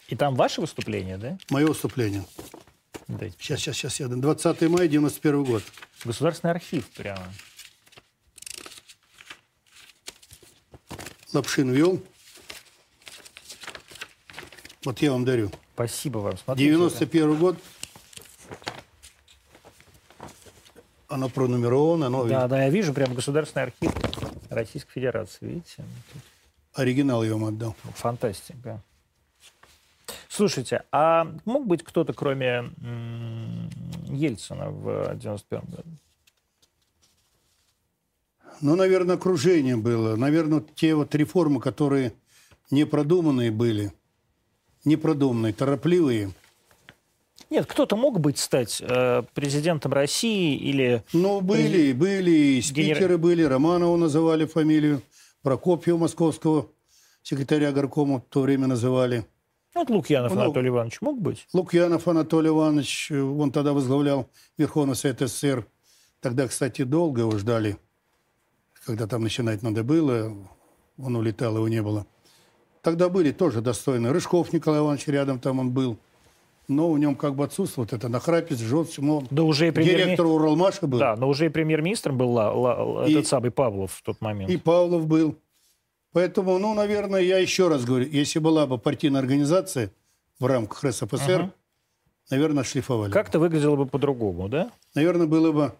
И 0.07 0.15
там 0.15 0.35
ваше 0.35 0.61
выступление, 0.61 1.17
да? 1.17 1.37
Мое 1.49 1.67
выступление. 1.67 2.25
Дайте. 3.07 3.35
Сейчас, 3.39 3.59
сейчас, 3.59 3.75
сейчас, 3.77 3.99
я 3.99 4.07
20 4.07 4.61
мая, 4.69 4.87
91 4.87 5.43
год. 5.43 5.63
Государственный 6.03 6.51
архив 6.51 6.85
прямо. 6.89 7.33
Лапшин 11.33 11.71
вел. 11.71 12.01
Вот 14.83 14.99
я 14.99 15.11
вам 15.11 15.25
дарю. 15.25 15.51
Спасибо 15.75 16.17
вам. 16.19 16.37
Смотрите, 16.37 16.71
91 16.71 17.37
год. 17.37 17.57
Оно 21.07 21.29
пронумеровано, 21.29 22.07
оно 22.07 22.25
Да, 22.25 22.47
да, 22.47 22.63
я 22.63 22.69
вижу 22.69 22.93
прям 22.93 23.13
Государственный 23.13 23.65
архив 23.65 23.91
Российской 24.49 24.93
Федерации. 24.93 25.45
Видите? 25.45 25.83
Оригинал 26.73 27.23
я 27.23 27.33
вам 27.33 27.45
отдал. 27.45 27.75
Фантастика. 27.95 28.81
Слушайте, 30.29 30.83
а 30.91 31.27
мог 31.45 31.67
быть 31.67 31.83
кто-то, 31.83 32.13
кроме 32.13 32.71
Ельцина 34.07 34.69
в 34.69 35.15
91 35.15 35.65
году? 35.69 35.89
Ну, 38.61 38.75
наверное, 38.75 39.15
окружение 39.15 39.75
было. 39.75 40.15
Наверное, 40.15 40.63
те 40.75 40.95
вот 40.95 41.13
реформы, 41.13 41.59
которые 41.59 42.13
непродуманные 42.71 43.51
были, 43.51 43.91
непродуманные, 44.85 45.53
торопливые. 45.53 46.31
Нет, 47.49 47.65
кто-то 47.65 47.97
мог 47.97 48.19
быть 48.19 48.37
стать 48.37 48.81
э, 48.81 49.23
президентом 49.33 49.91
России 49.91 50.55
или... 50.55 51.03
Ну, 51.11 51.41
были, 51.41 51.91
были, 51.91 52.61
спикеры 52.61 53.17
были, 53.17 53.43
Романова 53.43 53.97
называли 53.97 54.45
фамилию, 54.45 55.01
Прокопьева 55.41 55.97
московского 55.97 56.67
секретаря 57.23 57.71
горкома 57.71 58.19
в 58.19 58.23
то 58.29 58.41
время 58.41 58.67
называли. 58.67 59.25
Ну, 59.73 59.81
Вот 59.81 59.89
Лукьянов 59.89 60.33
Ну, 60.33 60.41
Анатолий 60.41 60.69
Иванович 60.69 61.01
мог 61.01 61.19
быть? 61.19 61.47
Лукьянов 61.53 62.07
Анатолий 62.07 62.49
Иванович, 62.49 63.11
э, 63.11 63.21
он 63.21 63.51
тогда 63.51 63.73
возглавлял 63.73 64.29
Верховный 64.57 64.95
Совет 64.95 65.19
СССР. 65.19 65.65
Тогда, 66.21 66.47
кстати, 66.47 66.83
долго 66.83 67.21
его 67.21 67.37
ждали. 67.37 67.77
Когда 68.85 69.07
там 69.07 69.23
начинать 69.23 69.61
надо 69.61 69.83
было, 69.83 70.35
он 70.97 71.15
улетал, 71.15 71.55
его 71.57 71.67
не 71.67 71.81
было. 71.81 72.05
Тогда 72.81 73.09
были 73.09 73.31
тоже 73.31 73.61
достойные. 73.61 74.11
Рыжков 74.11 74.53
Николай 74.53 74.79
Иванович 74.79 75.07
рядом 75.07 75.39
там 75.39 75.59
он 75.59 75.71
был. 75.71 75.97
Но 76.67 76.91
в 76.91 76.97
нем 76.99 77.15
как 77.15 77.35
бы 77.35 77.43
отсутствует 77.43 77.91
это 77.93 78.07
нахрапец, 78.07 78.59
жжет, 78.59 78.89
но 78.97 79.23
Да 79.29 79.43
уже 79.43 79.67
и 79.67 79.71
премьер... 79.71 79.97
директор 79.97 80.25
Уралмаша 80.25 80.87
был. 80.87 80.99
Да, 80.99 81.15
но 81.15 81.27
уже 81.27 81.47
и 81.47 81.49
премьер-министром 81.49 82.17
был 82.17 82.31
Ла- 82.31 82.53
Ла- 82.53 83.07
И- 83.07 83.11
этот 83.13 83.27
самый 83.27 83.51
Павлов 83.51 83.91
в 83.93 84.01
тот 84.03 84.21
момент. 84.21 84.49
И 84.49 84.57
Павлов 84.57 85.05
был. 85.05 85.35
Поэтому, 86.13 86.57
ну, 86.59 86.73
наверное, 86.73 87.21
я 87.21 87.37
еще 87.39 87.67
раз 87.67 87.83
говорю, 87.85 88.07
если 88.09 88.39
была 88.39 88.67
бы 88.67 88.77
партийная 88.77 89.19
организация 89.21 89.91
в 90.39 90.45
рамках 90.45 90.83
РСФСР, 90.83 91.41
Ага. 91.41 91.53
наверное, 92.29 92.63
шлифовали. 92.63 93.11
Как-то 93.11 93.39
выглядело 93.39 93.75
бы 93.75 93.85
по-другому, 93.85 94.47
да? 94.49 94.71
Наверное, 94.95 95.27
было 95.27 95.51
бы 95.51 95.73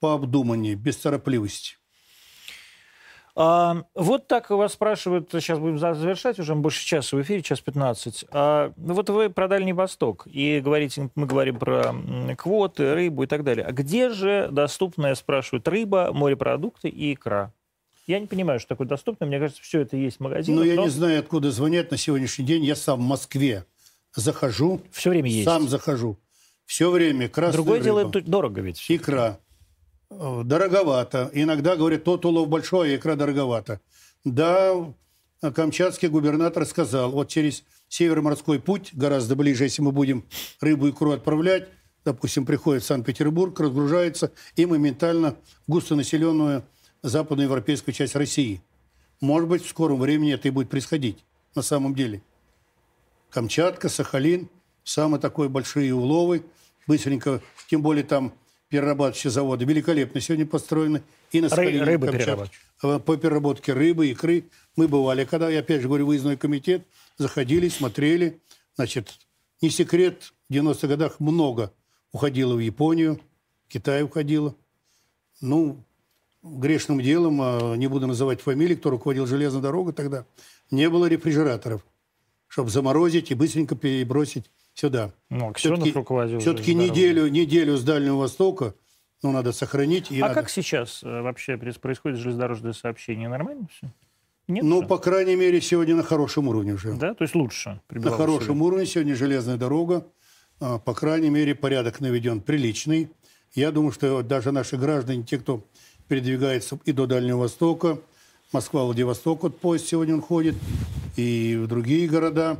по 0.00 0.14
обдуманнее, 0.14 0.74
без 0.74 0.96
торопливости. 0.96 1.76
А, 3.36 3.84
вот 3.94 4.26
так 4.26 4.50
вас 4.50 4.72
спрашивают, 4.72 5.28
сейчас 5.32 5.58
будем 5.58 5.78
за- 5.78 5.94
завершать, 5.94 6.38
уже 6.38 6.54
больше 6.54 6.84
часа 6.84 7.16
в 7.16 7.22
эфире, 7.22 7.42
час 7.42 7.60
15. 7.60 8.24
А, 8.32 8.72
ну 8.76 8.94
вот 8.94 9.08
вы 9.10 9.30
про 9.30 9.48
Дальний 9.48 9.72
Восток, 9.72 10.26
и 10.26 10.60
говорите, 10.60 11.10
мы 11.14 11.26
говорим 11.26 11.58
про 11.58 11.94
квоты, 12.36 12.94
рыбу 12.94 13.22
и 13.22 13.26
так 13.26 13.44
далее. 13.44 13.64
А 13.64 13.72
где 13.72 14.10
же 14.10 14.48
доступная, 14.50 15.14
спрашивают, 15.14 15.66
рыба, 15.68 16.10
морепродукты 16.12 16.88
и 16.88 17.14
икра? 17.14 17.52
Я 18.06 18.18
не 18.18 18.26
понимаю, 18.26 18.58
что 18.58 18.70
такое 18.70 18.88
доступно. 18.88 19.26
Мне 19.26 19.38
кажется, 19.38 19.62
все 19.62 19.80
это 19.82 19.96
есть 19.96 20.16
в 20.16 20.20
магазинах, 20.20 20.58
Но 20.58 20.64
Ну, 20.64 20.70
я 20.70 20.76
но 20.76 20.82
не 20.82 20.88
знаю, 20.88 21.20
откуда 21.20 21.52
звонят 21.52 21.92
на 21.92 21.96
сегодняшний 21.96 22.44
день. 22.44 22.64
Я 22.64 22.74
сам 22.74 22.98
в 22.98 23.02
Москве 23.02 23.64
захожу, 24.14 24.80
все 24.90 25.10
время 25.10 25.30
есть. 25.30 25.44
сам 25.44 25.68
захожу. 25.68 26.16
Все 26.66 26.90
время 26.90 27.28
красная 27.28 27.54
Другое 27.62 27.80
дело, 27.80 28.00
рыба, 28.02 28.18
это 28.18 28.28
дорого 28.28 28.60
ведь. 28.60 28.84
икра. 28.88 29.38
Э, 30.10 30.42
Дороговато. 30.44 31.30
Иногда 31.32 31.76
говорят, 31.76 32.04
тот 32.04 32.24
улов 32.24 32.48
большой, 32.48 32.92
а 32.92 32.96
икра 32.96 33.14
дороговато. 33.14 33.80
Да, 34.24 34.92
камчатский 35.40 36.08
губернатор 36.08 36.66
сказал, 36.66 37.10
вот 37.10 37.28
через 37.28 37.62
Североморской 37.88 38.60
путь, 38.60 38.90
гораздо 38.92 39.36
ближе, 39.36 39.64
если 39.64 39.82
мы 39.82 39.92
будем 39.92 40.24
рыбу 40.60 40.88
и 40.88 40.90
икру 40.90 41.12
отправлять, 41.12 41.68
допустим, 42.04 42.44
приходит 42.44 42.82
в 42.82 42.86
Санкт-Петербург, 42.86 43.58
разгружается 43.58 44.32
и 44.56 44.66
моментально 44.66 45.36
густонаселенную 45.66 46.64
западноевропейскую 47.02 47.94
часть 47.94 48.14
России. 48.16 48.62
Может 49.20 49.48
быть, 49.48 49.64
в 49.64 49.68
скором 49.68 50.00
времени 50.00 50.34
это 50.34 50.48
и 50.48 50.50
будет 50.50 50.70
происходить 50.70 51.24
на 51.54 51.62
самом 51.62 51.94
деле. 51.94 52.22
Камчатка, 53.30 53.88
Сахалин, 53.88 54.48
самые 54.82 55.20
такой 55.20 55.48
большие 55.48 55.94
уловы, 55.94 56.44
быстренько, 56.86 57.40
тем 57.68 57.82
более 57.82 58.04
там 58.04 58.34
перерабатывающие 58.70 59.30
заводы 59.30 59.64
великолепно 59.64 60.20
сегодня 60.20 60.46
построены. 60.46 61.02
И 61.32 61.40
на 61.40 61.48
Сахалине, 61.48 61.82
рыбы. 61.82 62.06
Э, 62.82 62.98
По 62.98 63.16
переработке 63.16 63.72
рыбы, 63.72 64.08
икры. 64.08 64.44
Мы 64.76 64.88
бывали, 64.88 65.24
когда, 65.24 65.50
я 65.50 65.58
опять 65.58 65.82
же 65.82 65.88
говорю, 65.88 66.06
выездной 66.06 66.36
комитет, 66.36 66.86
заходили, 67.18 67.68
смотрели. 67.68 68.40
Значит, 68.76 69.18
не 69.60 69.70
секрет, 69.70 70.32
в 70.48 70.54
90-х 70.54 70.86
годах 70.86 71.20
много 71.20 71.72
уходила 72.12 72.54
в 72.54 72.60
Японию, 72.60 73.20
Китай 73.68 74.02
уходила. 74.02 74.54
Ну, 75.40 75.82
грешным 76.42 77.00
делом, 77.00 77.40
а, 77.42 77.74
не 77.74 77.88
буду 77.88 78.06
называть 78.06 78.40
фамилии, 78.40 78.76
кто 78.76 78.90
руководил 78.90 79.26
железной 79.26 79.62
дорогой 79.62 79.92
тогда, 79.92 80.24
не 80.70 80.88
было 80.88 81.06
рефрижераторов, 81.06 81.84
чтобы 82.46 82.70
заморозить 82.70 83.30
и 83.30 83.34
быстренько 83.34 83.74
перебросить 83.74 84.50
сюда. 84.80 85.12
Ну, 85.28 85.50
Аксенов 85.50 85.78
все-таки, 85.78 85.96
руководил. 85.96 86.40
Все-таки 86.40 86.74
неделю, 86.74 87.28
неделю 87.28 87.76
с 87.76 87.84
Дальнего 87.84 88.16
Востока 88.16 88.74
ну, 89.22 89.32
надо 89.32 89.52
сохранить. 89.52 90.10
И 90.10 90.18
а 90.20 90.28
надо... 90.28 90.34
как 90.34 90.50
сейчас 90.50 91.02
э, 91.02 91.20
вообще 91.20 91.56
происходит 91.56 92.18
железнодорожное 92.18 92.72
сообщение? 92.72 93.28
Нормально 93.28 93.68
все? 93.70 93.92
Нет, 94.48 94.64
ну, 94.64 94.78
что? 94.78 94.88
по 94.88 94.98
крайней 94.98 95.36
мере, 95.36 95.60
сегодня 95.60 95.94
на 95.94 96.02
хорошем 96.02 96.48
уровне 96.48 96.72
уже. 96.72 96.94
Да, 96.94 97.14
то 97.14 97.22
есть 97.22 97.34
лучше. 97.34 97.80
На 97.90 98.10
хорошем 98.10 98.54
себе. 98.56 98.64
уровне 98.64 98.86
сегодня 98.86 99.14
железная 99.14 99.56
дорога. 99.56 100.06
А, 100.58 100.78
по 100.78 100.94
крайней 100.94 101.30
мере, 101.30 101.54
порядок 101.54 102.00
наведен 102.00 102.40
приличный. 102.40 103.10
Я 103.54 103.70
думаю, 103.72 103.92
что 103.92 104.22
даже 104.22 104.52
наши 104.52 104.76
граждане, 104.76 105.22
те, 105.22 105.38
кто 105.38 105.64
передвигается 106.08 106.78
и 106.84 106.92
до 106.92 107.06
Дальнего 107.06 107.40
Востока, 107.40 107.98
Москва, 108.52 108.84
Владивосток, 108.84 109.42
вот 109.42 109.60
поезд 109.60 109.86
сегодня 109.86 110.14
он 110.14 110.22
ходит, 110.22 110.56
и 111.16 111.56
в 111.62 111.68
другие 111.68 112.08
города. 112.08 112.58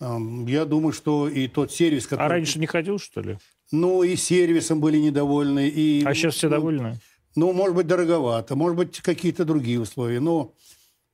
Я 0.00 0.64
думаю, 0.64 0.92
что 0.92 1.28
и 1.28 1.48
тот 1.48 1.72
сервис, 1.72 2.06
который... 2.06 2.26
А 2.26 2.28
раньше 2.28 2.58
не 2.58 2.66
ходил, 2.66 2.98
что 2.98 3.20
ли? 3.20 3.38
Ну, 3.72 4.02
и 4.02 4.14
сервисом 4.16 4.80
были 4.80 4.98
недовольны. 4.98 5.68
И, 5.68 6.04
а 6.04 6.14
сейчас 6.14 6.36
все 6.36 6.48
ну, 6.48 6.56
довольны? 6.56 7.00
Ну, 7.34 7.52
может 7.52 7.74
быть, 7.74 7.86
дороговато, 7.86 8.54
может 8.54 8.76
быть, 8.76 9.00
какие-то 9.00 9.44
другие 9.44 9.80
условия. 9.80 10.20
Но 10.20 10.54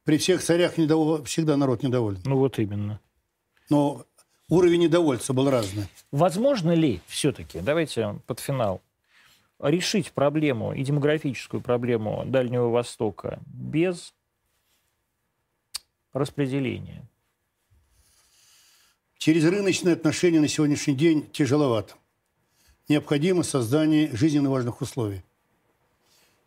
при 0.05 0.19
всех 0.19 0.43
царях 0.43 0.77
недов... 0.77 1.27
всегда 1.27 1.57
народ 1.57 1.83
недоволен. 1.83 2.21
Ну, 2.25 2.37
вот 2.37 2.59
именно. 2.59 3.01
Но 3.71 4.05
уровень 4.51 4.83
недовольства 4.83 5.33
был 5.33 5.51
разный. 5.51 5.85
Возможно 6.13 6.73
ли 6.73 7.01
все-таки, 7.07 7.61
давайте 7.61 8.21
под 8.27 8.39
финал, 8.39 8.83
решить 9.59 10.13
проблему 10.13 10.75
и 10.75 10.85
демографическую 10.85 11.63
проблему 11.63 12.25
Дальнего 12.27 12.69
Востока 12.69 13.41
без 13.47 14.13
распределения? 16.13 17.09
Через 19.25 19.43
рыночные 19.47 19.95
отношения 19.95 20.39
на 20.39 20.49
сегодняшний 20.49 20.93
день 20.93 21.27
тяжеловато. 21.33 21.95
Необходимо 22.91 23.43
создание 23.43 24.15
жизненно 24.15 24.51
важных 24.51 24.83
условий. 24.83 25.23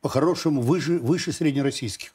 По-хорошему, 0.01 0.61
выше, 0.61 0.99
выше 0.99 1.31
среднероссийских. 1.31 2.11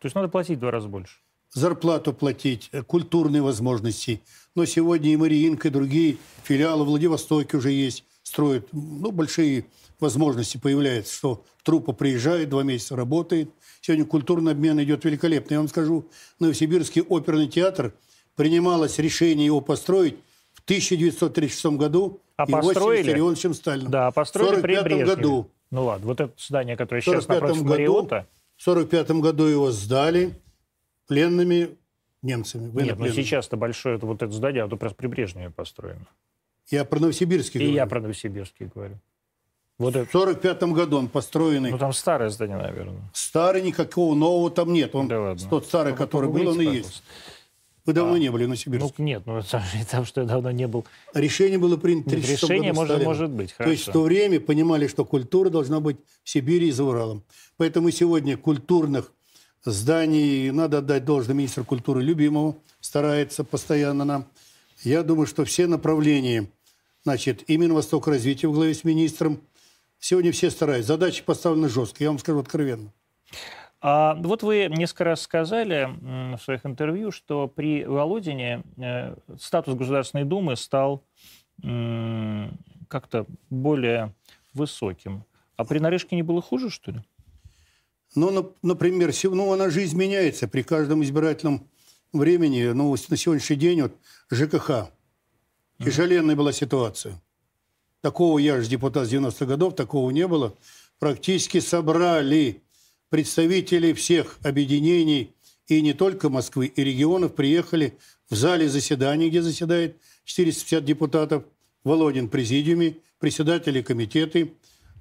То 0.00 0.04
есть 0.04 0.14
надо 0.14 0.28
платить 0.28 0.58
в 0.58 0.60
два 0.60 0.70
раза 0.70 0.88
больше? 0.88 1.16
Зарплату 1.54 2.12
платить, 2.12 2.68
э, 2.72 2.82
культурные 2.82 3.40
возможности. 3.40 4.20
Но 4.54 4.66
сегодня 4.66 5.14
и 5.14 5.16
Мариинка, 5.16 5.68
и 5.68 5.70
другие 5.70 6.18
филиалы 6.44 6.84
в 6.84 6.88
Владивостоке 6.88 7.56
уже 7.56 7.70
есть, 7.70 8.04
строят. 8.22 8.68
Ну, 8.70 9.12
большие 9.12 9.64
возможности 9.98 10.58
появляются, 10.58 11.14
что 11.14 11.44
труппа 11.62 11.94
приезжает, 11.94 12.50
два 12.50 12.64
месяца 12.64 12.96
работает. 12.96 13.50
Сегодня 13.80 14.04
культурный 14.04 14.52
обмен 14.52 14.78
идет 14.82 15.06
великолепно. 15.06 15.54
Я 15.54 15.60
вам 15.60 15.68
скажу, 15.68 16.06
Новосибирский 16.38 17.00
оперный 17.00 17.48
театр 17.48 17.94
принималось 18.36 18.98
решение 18.98 19.46
его 19.46 19.60
построить 19.60 20.16
в 20.52 20.62
1936 20.64 21.66
году 21.76 22.20
а 22.36 22.44
и 22.44 22.52
построили? 22.52 23.12
Леоновичем 23.12 23.54
Сталином. 23.54 23.90
Да, 23.90 24.10
построили 24.10 24.56
в 24.56 24.64
1945 24.64 25.16
году. 25.16 25.50
Ну 25.70 25.84
ладно, 25.84 26.06
вот 26.06 26.20
это 26.20 26.32
здание, 26.38 26.76
которое 26.76 27.00
сейчас 27.00 27.28
напротив 27.28 27.62
году, 27.62 27.70
Мариота. 27.70 28.26
В 28.56 28.68
1945 28.68 29.10
году 29.22 29.44
его 29.44 29.70
сдали 29.70 30.34
пленными 31.08 31.70
немцами. 32.22 32.70
Нет, 32.82 32.98
но 32.98 33.08
сейчас-то 33.08 33.56
большое 33.56 33.96
это, 33.96 34.06
вот 34.06 34.22
это 34.22 34.32
здание, 34.32 34.62
оно 34.62 34.76
просто 34.76 34.96
при 34.96 35.06
Брежневе 35.06 35.50
построено. 35.50 36.06
Я 36.70 36.84
про 36.84 37.00
Новосибирский 37.00 37.60
И 37.60 37.64
говорю. 37.64 37.76
я 37.76 37.86
про 37.86 38.00
Новосибирский 38.00 38.70
говорю. 38.72 38.98
Вот 39.78 39.96
в 39.96 40.10
45 40.12 40.62
году 40.64 40.98
он 40.98 41.08
построенный. 41.08 41.70
Ну, 41.70 41.78
там 41.78 41.92
старое 41.92 42.28
здание, 42.28 42.56
наверное. 42.56 43.10
Старый, 43.12 43.62
никакого 43.62 44.14
нового 44.14 44.50
там 44.50 44.72
нет. 44.72 44.94
Он, 44.94 45.08
да 45.08 45.20
ладно. 45.20 45.48
Тот 45.48 45.66
старый, 45.66 45.92
ну, 45.92 45.98
который 45.98 46.30
был, 46.30 46.48
он 46.48 46.60
и 46.60 46.66
есть. 46.66 47.02
Вы 47.84 47.94
давно 47.94 48.14
а, 48.14 48.18
не 48.18 48.30
были 48.30 48.44
в 48.44 48.48
Новосибирске? 48.48 48.94
Ну, 48.98 49.04
нет, 49.04 49.22
ну, 49.26 49.42
там, 49.90 50.04
что 50.04 50.20
я 50.20 50.26
давно 50.26 50.50
не 50.52 50.68
был. 50.68 50.84
Решение 51.14 51.58
было 51.58 51.76
принято 51.76 52.10
в 52.10 52.14
Решение 52.14 52.72
может, 52.72 52.92
Сталина. 52.92 53.08
может 53.08 53.30
быть, 53.30 53.52
хорошо. 53.52 53.68
То 53.68 53.72
есть 53.72 53.88
в 53.88 53.92
то 53.92 54.02
время 54.02 54.40
понимали, 54.40 54.86
что 54.86 55.04
культура 55.04 55.50
должна 55.50 55.80
быть 55.80 55.96
в 56.22 56.30
Сибири 56.30 56.68
и 56.68 56.70
за 56.70 56.84
Уралом. 56.84 57.24
Поэтому 57.56 57.90
сегодня 57.90 58.36
культурных 58.36 59.12
зданий, 59.64 60.50
надо 60.50 60.78
отдать 60.78 61.04
должное 61.04 61.34
министру 61.34 61.64
культуры 61.64 62.02
любимому, 62.02 62.58
старается 62.80 63.42
постоянно 63.42 64.04
нам. 64.04 64.26
Я 64.84 65.02
думаю, 65.02 65.26
что 65.26 65.44
все 65.44 65.66
направления, 65.66 66.48
значит, 67.04 67.44
именно 67.48 67.74
Восток 67.74 68.06
развития 68.06 68.48
в 68.48 68.52
главе 68.52 68.74
с 68.74 68.84
министром, 68.84 69.40
сегодня 69.98 70.32
все 70.32 70.50
стараются. 70.50 70.94
Задачи 70.94 71.22
поставлены 71.24 71.68
жестко, 71.68 72.02
я 72.02 72.10
вам 72.10 72.18
скажу 72.18 72.38
откровенно. 72.38 72.92
А 73.84 74.14
вот 74.14 74.44
вы 74.44 74.68
несколько 74.70 75.02
раз 75.02 75.22
сказали 75.22 75.88
в 76.36 76.40
своих 76.40 76.64
интервью, 76.64 77.10
что 77.10 77.48
при 77.48 77.84
Володине 77.84 78.62
э, 78.76 79.16
статус 79.40 79.74
Государственной 79.74 80.24
Думы 80.24 80.56
стал 80.56 81.04
как-то 82.88 83.26
более 83.50 84.14
высоким. 84.54 85.24
А 85.56 85.64
при 85.64 85.78
Нарышкине 85.78 86.22
было 86.22 86.42
хуже, 86.42 86.70
что 86.70 86.92
ли? 86.92 87.02
Ну, 88.14 88.54
например, 88.62 89.12
ну, 89.24 89.52
она 89.52 89.70
жизнь 89.70 89.96
меняется 89.96 90.48
при 90.48 90.62
каждом 90.62 91.02
избирательном 91.02 91.68
времени. 92.12 92.64
Ну, 92.72 92.90
на 93.08 93.16
сегодняшний 93.16 93.56
день 93.56 93.82
вот 93.82 93.96
ЖКХ. 94.30 94.90
Тяжеленная 95.78 96.36
была 96.36 96.52
ситуация. 96.52 97.20
Такого 98.00 98.38
я 98.38 98.60
же 98.60 98.68
депутат 98.68 99.08
с 99.08 99.12
90-х 99.12 99.46
годов, 99.46 99.74
такого 99.74 100.10
не 100.10 100.26
было. 100.26 100.54
Практически 100.98 101.60
собрали 101.60 102.62
представители 103.12 103.92
всех 103.92 104.38
объединений 104.42 105.34
и 105.66 105.82
не 105.82 105.92
только 105.92 106.30
Москвы, 106.30 106.72
и 106.74 106.82
регионов 106.82 107.34
приехали 107.34 107.98
в 108.30 108.34
зале 108.34 108.70
заседаний, 108.70 109.28
где 109.28 109.42
заседает 109.42 109.98
450 110.24 110.82
депутатов, 110.82 111.44
Володин 111.84 112.30
президиуме, 112.30 112.96
председатели 113.18 113.82
комитеты, 113.82 114.54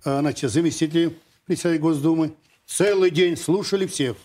а, 0.03 0.19
значит, 0.19 0.51
заместители 0.51 1.15
председателя 1.45 1.79
Госдумы. 1.79 2.33
Целый 2.65 3.11
день 3.11 3.38
слушали 3.38 3.85
всех. 3.85 4.17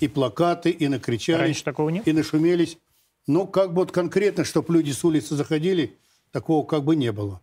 И 0.00 0.08
плакаты, 0.08 0.70
и 0.70 0.88
накричали. 0.88 1.42
Раньше 1.42 1.64
такого 1.64 1.90
нет? 1.90 2.08
И 2.08 2.12
нашумелись. 2.14 2.78
Но 3.26 3.46
как 3.46 3.74
бы 3.74 3.82
вот 3.82 3.92
конкретно, 3.92 4.42
чтобы 4.44 4.72
люди 4.72 4.90
с 4.90 5.04
улицы 5.04 5.36
заходили, 5.36 5.98
такого 6.30 6.64
как 6.64 6.82
бы 6.82 6.96
не 6.96 7.12
было. 7.12 7.42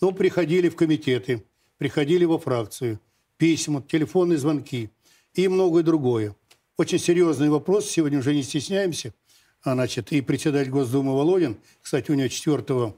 Ну, 0.00 0.12
приходили 0.12 0.68
в 0.68 0.76
комитеты, 0.76 1.44
приходили 1.78 2.24
во 2.24 2.38
фракцию– 2.38 3.00
письма, 3.36 3.82
телефонные 3.82 4.38
звонки 4.38 4.90
и 5.34 5.48
многое 5.48 5.82
другое. 5.82 6.34
Очень 6.76 6.98
серьезный 6.98 7.50
вопрос, 7.50 7.86
сегодня 7.86 8.18
уже 8.18 8.34
не 8.34 8.42
стесняемся. 8.42 9.14
А, 9.62 9.74
значит, 9.74 10.12
и 10.12 10.20
председатель 10.20 10.70
Госдумы 10.70 11.14
Володин, 11.14 11.56
кстати, 11.80 12.10
у 12.10 12.14
него 12.14 12.28
4 12.28 12.94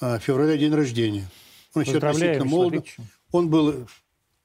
а, 0.00 0.18
февраля 0.18 0.56
день 0.56 0.74
рождения. 0.74 1.28
Он 1.74 1.82
еще 1.82 1.98
относительно 1.98 2.44
молод. 2.44 2.86
Он 3.30 3.48
был 3.48 3.86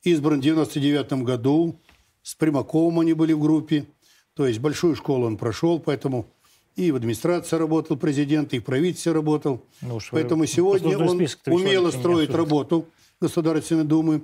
избран 0.04 0.40
в 0.40 0.44
99 0.44 1.24
году, 1.24 1.80
с 2.22 2.36
Примаковым 2.36 3.00
они 3.00 3.14
были 3.14 3.34
в 3.34 3.40
группе. 3.40 3.86
То 4.34 4.46
есть 4.46 4.60
большую 4.60 4.96
школу 4.96 5.26
он 5.26 5.38
прошел, 5.38 5.80
поэтому 5.80 6.28
и 6.76 6.92
в 6.92 6.96
администрации 6.96 7.56
работал 7.56 7.98
президент, 7.98 8.54
и 8.54 8.60
в 8.60 8.64
правительстве 8.64 9.12
работал. 9.12 9.64
Ну, 9.82 10.00
Поэтому 10.12 10.46
сегодня 10.46 10.98
он 10.98 11.28
умело 11.48 11.90
строит 11.90 12.30
работу 12.36 12.86
Государственной 13.20 13.84
Думы 13.84 14.22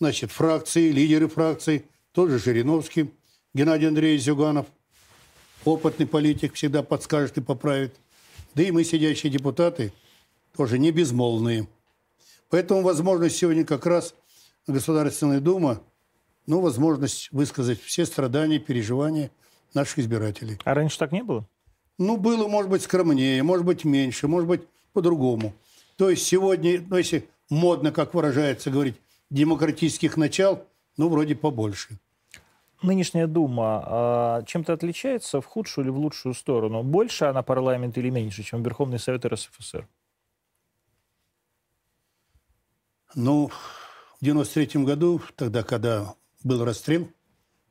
значит, 0.00 0.30
фракции, 0.30 0.90
лидеры 0.90 1.28
фракций, 1.28 1.86
тот 2.12 2.30
же 2.30 2.38
Жириновский, 2.38 3.10
Геннадий 3.54 3.88
Андреевич 3.88 4.24
Зюганов, 4.24 4.66
опытный 5.64 6.06
политик, 6.06 6.54
всегда 6.54 6.82
подскажет 6.82 7.38
и 7.38 7.40
поправит. 7.40 7.94
Да 8.54 8.62
и 8.62 8.70
мы, 8.70 8.84
сидящие 8.84 9.30
депутаты, 9.32 9.92
тоже 10.56 10.78
не 10.78 10.90
безмолвные. 10.90 11.68
Поэтому 12.50 12.82
возможность 12.82 13.36
сегодня 13.36 13.64
как 13.64 13.86
раз 13.86 14.14
Государственная 14.66 15.40
Дума, 15.40 15.82
ну, 16.46 16.60
возможность 16.60 17.30
высказать 17.30 17.80
все 17.82 18.06
страдания, 18.06 18.58
переживания 18.58 19.30
наших 19.74 19.98
избирателей. 19.98 20.58
А 20.64 20.74
раньше 20.74 20.98
так 20.98 21.12
не 21.12 21.22
было? 21.22 21.46
Ну, 21.98 22.16
было, 22.16 22.48
может 22.48 22.70
быть, 22.70 22.82
скромнее, 22.82 23.42
может 23.42 23.66
быть, 23.66 23.84
меньше, 23.84 24.28
может 24.28 24.48
быть, 24.48 24.62
по-другому. 24.92 25.54
То 25.96 26.08
есть 26.10 26.24
сегодня, 26.24 26.82
ну, 26.88 26.96
если 26.96 27.28
модно, 27.50 27.92
как 27.92 28.14
выражается, 28.14 28.70
говорить, 28.70 28.96
демократических 29.30 30.16
начал, 30.16 30.64
ну, 30.96 31.08
вроде 31.08 31.34
побольше. 31.34 31.98
Нынешняя 32.82 33.26
Дума 33.26 33.82
а, 33.84 34.42
чем-то 34.44 34.72
отличается 34.72 35.40
в 35.40 35.46
худшую 35.46 35.84
или 35.84 35.90
в 35.90 35.98
лучшую 35.98 36.34
сторону? 36.34 36.82
Больше 36.82 37.24
она 37.24 37.42
парламент 37.42 37.98
или 37.98 38.08
меньше, 38.08 38.44
чем 38.44 38.62
Верховный 38.62 39.00
Совет 39.00 39.26
РСФСР? 39.26 39.88
Ну, 43.14 43.48
в 43.48 44.24
93 44.24 44.84
году, 44.84 45.20
тогда, 45.34 45.62
когда 45.64 46.14
был 46.44 46.64
расстрел, 46.64 47.08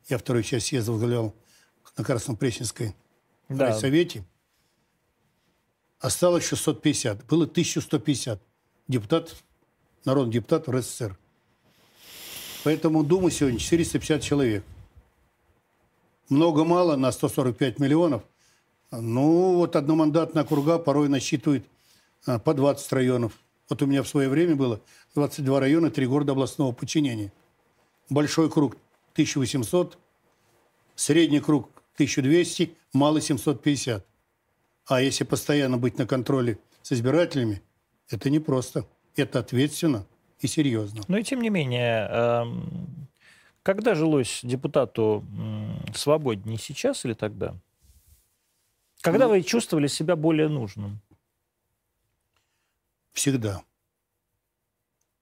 я 0.10 0.18
вторую 0.18 0.44
часть 0.44 0.68
съезда 0.68 0.92
возглавлял 0.92 1.34
на 1.98 2.04
Краснопресненской 2.04 2.96
да. 3.50 3.74
совете, 3.74 4.26
осталось 6.00 6.46
650. 6.46 7.26
Было 7.26 7.46
1150 7.46 8.42
депутатов 8.88 9.44
народных 10.06 10.34
депутатов 10.34 10.74
РСФСР. 10.74 11.18
Поэтому 12.68 13.02
Дума 13.02 13.31
сегодня 13.31 13.60
450 13.60 14.22
человек. 14.22 14.61
Много-мало 16.27 16.98
на 16.98 17.14
145 17.14 17.80
миллионов. 17.80 18.23
Ну, 18.91 19.56
вот 19.56 19.77
одномандатная 19.77 20.44
округа 20.44 20.77
порой 20.77 21.07
насчитывает 21.07 21.65
а, 22.26 22.39
по 22.39 22.53
20 22.53 22.91
районов. 22.91 23.31
Вот 23.69 23.81
у 23.81 23.85
меня 23.85 24.03
в 24.03 24.10
свое 24.10 24.27
время 24.27 24.57
было 24.57 24.81
22 25.15 25.61
района, 25.61 25.89
3 25.89 26.07
города 26.07 26.34
областного 26.34 26.73
подчинения. 26.73 27.31
Большой 28.10 28.52
круг 28.52 28.76
1800, 29.14 29.98
средний 30.94 31.39
круг 31.39 31.69
1200, 31.94 32.76
малый 32.91 33.22
750. 33.22 34.06
А 34.88 35.02
если 35.02 35.23
постоянно 35.23 35.77
быть 35.77 35.98
на 35.98 36.06
контроле 36.06 36.60
с 36.81 36.91
избирателями, 36.91 37.61
это 38.10 38.30
непросто. 38.30 38.85
Это 39.15 39.39
ответственно 39.39 40.06
и 40.39 40.47
серьезно. 40.47 41.01
Но 41.07 41.18
и 41.18 41.23
тем 41.23 41.41
не 41.41 41.49
менее, 41.49 42.07
эм, 42.09 43.07
когда 43.64 43.95
жилось 43.95 44.41
депутату 44.43 45.26
свободнее, 45.95 46.57
сейчас 46.57 47.05
или 47.05 47.14
тогда? 47.14 47.55
Когда 49.01 49.26
ну, 49.26 49.31
вы 49.31 49.43
чувствовали 49.43 49.88
себя 49.88 50.15
более 50.15 50.47
нужным? 50.47 50.99
Всегда. 53.14 53.64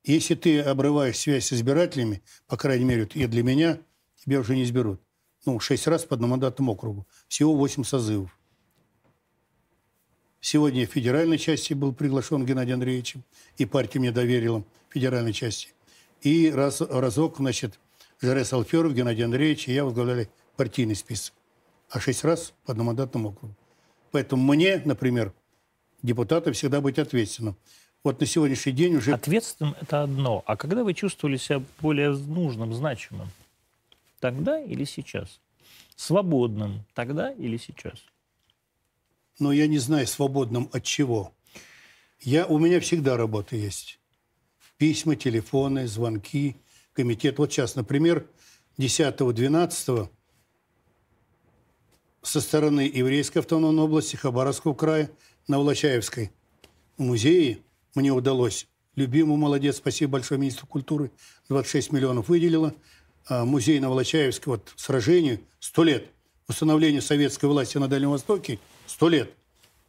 Если 0.03 0.35
ты 0.35 0.61
обрываешь 0.61 1.17
связь 1.17 1.47
с 1.47 1.53
избирателями, 1.53 2.21
по 2.47 2.57
крайней 2.57 2.85
мере, 2.85 3.09
и 3.13 3.25
для 3.25 3.43
меня, 3.43 3.79
тебя 4.23 4.39
уже 4.39 4.55
не 4.55 4.63
изберут. 4.63 5.01
Ну, 5.45 5.59
шесть 5.59 5.87
раз 5.87 6.05
по 6.05 6.15
одномандатному 6.15 6.73
округу. 6.73 7.07
Всего 7.27 7.55
восемь 7.55 7.83
созывов. 7.83 8.37
Сегодня 10.41 10.85
в 10.85 10.91
федеральной 10.91 11.39
части 11.39 11.73
был 11.73 11.91
приглашен 11.91 12.45
Геннадий 12.45 12.73
Андреевичем, 12.73 13.23
и 13.57 13.65
партия 13.65 13.99
мне 13.99 14.11
доверила 14.11 14.63
федеральной 14.95 15.33
части. 15.33 15.69
И 16.21 16.49
раз, 16.49 16.81
разок, 16.81 17.37
значит, 17.37 17.79
Жарес 18.21 18.51
Алферов, 18.53 18.93
Геннадий 18.93 19.23
Андреевич 19.23 19.67
и 19.67 19.73
я 19.73 19.85
возглавляли 19.85 20.29
партийный 20.55 20.95
список. 20.95 21.35
А 21.89 21.99
шесть 21.99 22.23
раз 22.23 22.53
по 22.65 22.71
одномандатному 22.71 23.29
округу. 23.29 23.53
Поэтому 24.11 24.41
мне, 24.53 24.81
например, 24.83 25.33
депутатам 26.01 26.53
всегда 26.53 26.81
быть 26.81 26.97
ответственным. 26.97 27.55
Вот 28.03 28.19
на 28.19 28.25
сегодняшний 28.25 28.71
день 28.71 28.95
уже... 28.95 29.13
Ответственным– 29.13 29.75
это 29.81 30.03
одно. 30.03 30.43
А 30.45 30.55
когда 30.55 30.83
вы 30.83 30.93
чувствовали 30.93 31.37
себя 31.37 31.61
более 31.81 32.11
нужным, 32.11 32.73
значимым? 32.73 33.29
Тогда 34.19 34.59
или 34.59 34.85
сейчас? 34.85 35.39
Свободным 35.95 36.85
тогда 36.93 37.31
или 37.31 37.57
сейчас? 37.57 37.99
но 39.39 39.51
я 39.51 39.67
не 39.67 39.77
знаю, 39.77 40.07
свободным 40.07 40.69
от 40.71 40.83
чего. 40.83 41.33
Я, 42.21 42.45
у 42.45 42.57
меня 42.57 42.79
всегда 42.79 43.17
работа 43.17 43.55
есть. 43.55 43.99
Письма, 44.77 45.15
телефоны, 45.15 45.87
звонки, 45.87 46.57
комитет. 46.93 47.37
Вот 47.37 47.51
сейчас, 47.51 47.75
например, 47.75 48.27
10-12 48.77 50.09
со 52.21 52.41
стороны 52.41 52.81
Еврейской 52.93 53.39
автономной 53.39 53.83
области 53.83 54.15
Хабаровского 54.15 54.73
края 54.73 55.09
на 55.47 55.59
Волочаевской 55.59 56.31
музее 56.97 57.59
мне 57.93 58.11
удалось. 58.11 58.67
Любимый 58.95 59.37
молодец, 59.37 59.77
спасибо 59.77 60.13
большое 60.13 60.39
министру 60.39 60.67
культуры, 60.67 61.11
26 61.49 61.91
миллионов 61.91 62.29
выделила. 62.29 62.73
А 63.27 63.43
музей 63.45 63.79
на 63.79 63.89
Волочаевской, 63.89 64.53
вот 64.53 64.73
сражению, 64.75 65.39
100 65.59 65.83
лет 65.83 66.07
установлению 66.47 67.01
советской 67.01 67.45
власти 67.45 67.77
на 67.77 67.87
Дальнем 67.87 68.11
Востоке– 68.11 68.59
сто 68.87 69.09
лет. 69.09 69.31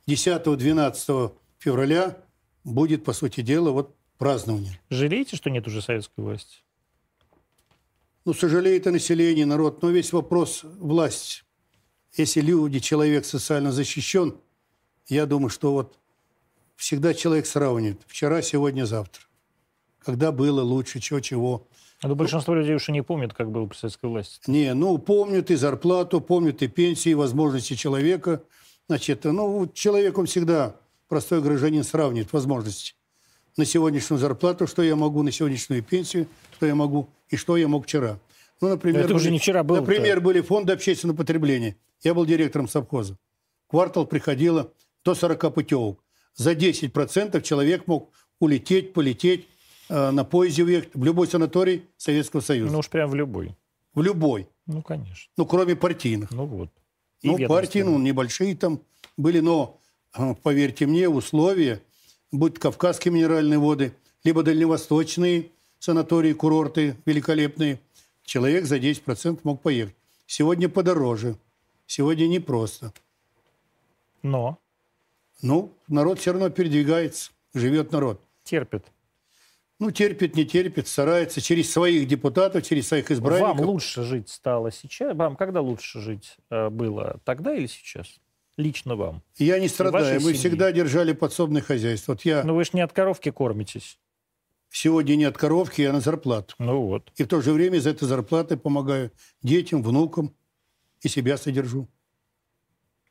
10-12 0.07 1.33
февраля 1.59 2.17
будет, 2.65 3.05
по 3.05 3.13
сути 3.13 3.41
дела, 3.41 3.71
вот 3.71 3.96
празднование. 4.19 4.79
Жалеете, 4.91 5.37
что 5.37 5.51
нет 5.51 5.67
уже 5.67 5.83
советской 5.83 6.21
власти? 6.21 6.59
Ну, 8.25 8.35
сожалеет 8.35 8.87
и 8.87 8.91
население, 8.91 9.47
народ. 9.47 9.83
Но 9.83 9.91
весь 9.91 10.13
вопрос 10.13 10.63
власти. 10.65 11.43
Если 12.17 12.41
люди, 12.41 12.81
человек 12.81 13.25
социально 13.25 13.73
защищен, 13.73 14.37
я 15.07 15.27
думаю, 15.27 15.51
что 15.51 15.73
вот 15.73 15.99
всегда 16.75 17.15
человек 17.15 17.47
сравнивает. 17.47 18.01
Вчера, 18.07 18.43
сегодня, 18.43 18.85
завтра. 18.85 19.23
Когда 20.01 20.33
было 20.33 20.63
лучше, 20.63 20.99
чего, 20.99 21.21
чего. 21.21 21.69
А 22.03 22.09
большинство 22.15 22.55
людей 22.55 22.75
уже 22.75 22.93
не 22.93 23.03
помнят, 23.03 23.33
как 23.33 23.51
было 23.51 23.67
при 23.67 23.77
советской 23.77 24.07
власти. 24.07 24.41
Не, 24.47 24.75
ну, 24.75 24.99
помнят 24.99 25.51
и 25.51 25.55
зарплату, 25.55 26.21
помнят 26.21 26.63
и 26.63 26.69
пенсии, 26.69 27.11
и 27.11 27.15
возможности 27.15 27.75
человека– 27.75 28.43
Значит, 28.89 29.25
ну, 29.25 29.69
человек, 29.73 30.17
он 30.19 30.27
всегда, 30.27 30.77
простой 31.09 31.43
гражданин, 31.43 31.83
сравнивает 31.83 32.33
возможности 32.33 32.95
на 33.57 33.65
сегодняшнюю 33.65 34.19
зарплату, 34.19 34.67
что 34.67 34.83
я 34.83 34.97
могу, 34.97 35.23
на 35.23 35.33
сегодняшнюю 35.33 35.83
пенсию, 35.83 36.29
что 36.55 36.67
я 36.67 36.75
могу 36.75 37.09
и 37.29 37.37
что 37.37 37.57
я 37.57 37.69
мог 37.69 37.85
вчера. 37.87 38.19
Ну, 38.61 38.69
например, 38.69 39.05
это 39.05 39.15
уже 39.15 39.31
не 39.31 39.39
вчера 39.39 39.63
было. 39.63 39.81
Например, 39.81 40.21
были 40.21 40.41
фонды 40.41 40.73
общественного 40.73 41.17
потребления. 41.17 41.77
Я 42.03 42.15
был 42.15 42.25
директором 42.25 42.69
совхоза. 42.69 43.19
Квартал 43.69 44.07
приходило 44.07 44.73
до 45.05 45.15
40 45.15 45.55
путевок. 45.55 46.03
За 46.35 46.53
10% 46.53 47.41
человек 47.43 47.87
мог 47.87 48.11
улететь, 48.39 48.93
полететь, 48.93 49.47
э, 49.89 50.11
на 50.11 50.25
поезде 50.25 50.63
уехать 50.65 50.91
в 50.95 51.05
любой 51.05 51.27
санаторий 51.27 51.85
Советского 51.97 52.41
Союза. 52.41 52.73
Ну 52.73 52.79
уж 52.79 52.89
прям 52.89 53.11
в 53.11 53.15
любой. 53.15 53.55
В 53.95 54.03
любой. 54.03 54.49
Ну, 54.67 54.83
конечно. 54.83 55.31
Ну, 55.37 55.47
кроме 55.47 55.77
партийных. 55.77 56.31
Ну 56.31 56.45
вот. 56.45 56.71
Ну, 57.23 57.49
партии, 57.49 57.81
ну, 57.81 57.99
небольшие 57.99 58.55
там 58.55 58.81
были, 59.17 59.41
но, 59.41 59.81
а, 60.13 60.35
поверьте 60.35 60.87
мне, 60.87 61.09
условия, 61.09 61.81
будь 62.33 62.59
Кавказские 62.59 63.13
минеральные 63.13 63.59
воды, 63.59 63.95
либо 64.25 64.43
дальневосточные 64.43 65.51
санатории, 65.79 66.33
курорты 66.33 66.97
великолепные, 67.07 67.81
человек 68.25 68.65
за 68.67 68.77
10% 68.79 69.41
мог 69.45 69.63
поехать. 69.63 69.95
Сегодня 70.27 70.69
подороже. 70.69 71.37
Сегодня 71.87 72.27
непросто. 72.27 72.93
Но? 74.23 74.59
Ну, 75.43 75.73
народ 75.87 76.19
все 76.19 76.33
равно 76.33 76.51
передвигается, 76.51 77.31
живет 77.55 77.93
народ. 77.93 78.21
Терпит. 78.43 78.87
Ну, 79.79 79.91
терпит, 79.91 80.35
не 80.35 80.47
терпит, 80.47 80.89
старается 80.89 81.41
через 81.41 81.71
своих 81.71 82.09
депутатов, 82.09 82.67
через 82.67 82.89
своих 82.89 83.11
избранников. 83.11 83.59
Вам 83.59 83.67
лучше 83.67 84.03
жить 84.03 84.31
стало 84.31 84.73
сейчас? 84.73 85.15
Вам 85.15 85.37
когда 85.37 85.61
лучше 85.61 86.01
жить 86.01 86.39
э, 86.51 86.71
было? 86.71 87.21
Тогда 87.25 87.55
или 87.55 87.67
сейчас? 87.67 88.19
Лично 88.57 88.97
вам? 88.97 89.23
Я 89.37 89.59
не 89.59 89.69
страдаю. 89.69 90.15
Мы 90.15 90.21
семьи. 90.21 90.35
всегда 90.35 90.73
держали 90.73 91.13
подсобное 91.13 91.61
хозяйство. 91.61 92.13
Вот 92.13 92.23
я... 92.23 92.43
Но 92.43 92.55
вы 92.55 92.65
же 92.65 92.71
не 92.73 92.81
от 92.81 92.93
коровки 92.93 93.31
кормитесь. 93.31 93.99
Сегодня 94.71 95.17
не 95.17 95.25
от 95.25 95.37
коровки, 95.37 95.83
а 95.83 95.93
на 95.93 96.01
зарплату. 96.01 96.55
Ну 96.59 96.87
вот. 96.87 97.13
И 97.17 97.25
в 97.25 97.29
то 97.29 97.41
же 97.41 97.53
время 97.53 97.79
за 97.79 97.91
этой 97.91 98.09
зарплатой 98.09 98.57
помогаю 98.57 99.13
детям, 99.43 99.83
внукам 99.83 100.35
и 101.03 101.09
себя 101.09 101.37
содержу. 101.37 101.89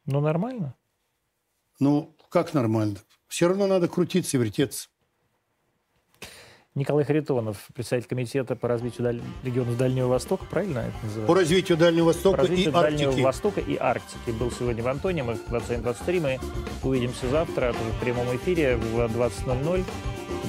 Ну, 0.06 0.20
нормально. 0.20 0.76
Ну, 1.80 2.16
как 2.30 2.54
нормально? 2.54 2.98
Все 3.28 3.48
равно 3.48 3.68
надо 3.68 3.88
крутиться, 3.88 4.38
вертеться. 4.38 4.90
Николай 6.76 7.06
Харитонов, 7.06 7.70
председатель 7.74 8.10
комитета 8.10 8.58
по 8.58 8.68
развитию 8.68 9.22
регионов 9.44 9.78
Дальнего 9.78 10.10
Востока, 10.10 10.44
правильно 10.44 10.80
это 10.80 10.98
называется? 11.04 11.26
По 11.26 11.36
развитию 11.36 11.78
Дальнего 11.78 12.06
Востока 12.08 12.36
по 12.36 12.44
развитию 12.44 12.70
и 12.70 12.74
Дальнего 12.74 13.08
Арктики. 13.08 13.24
Востока 13.24 13.62
и 13.62 13.78
Арктики. 13.78 14.32
Был 14.32 14.52
сегодня 14.52 14.84
в 14.84 14.88
Антоне, 14.90 15.24
мы 15.24 15.36
в 15.36 15.48
21.23, 15.50 16.20
мы 16.20 16.40
увидимся 16.84 17.30
завтра 17.30 17.72
в 17.72 18.04
прямом 18.04 18.36
эфире 18.36 18.76
в 18.76 19.00
20.00. 19.00 19.86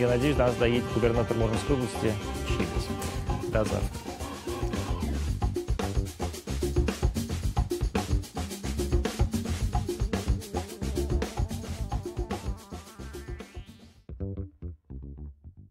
Я 0.01 0.09
надеюсь, 0.09 0.37
нас 0.37 0.53
доедет 0.57 0.85
губернатор 0.95 1.37
Мурманской 1.37 1.77
области 1.77 2.13
Чипес. 2.49 3.53
До 3.53 3.65
завтра. 3.65 4.16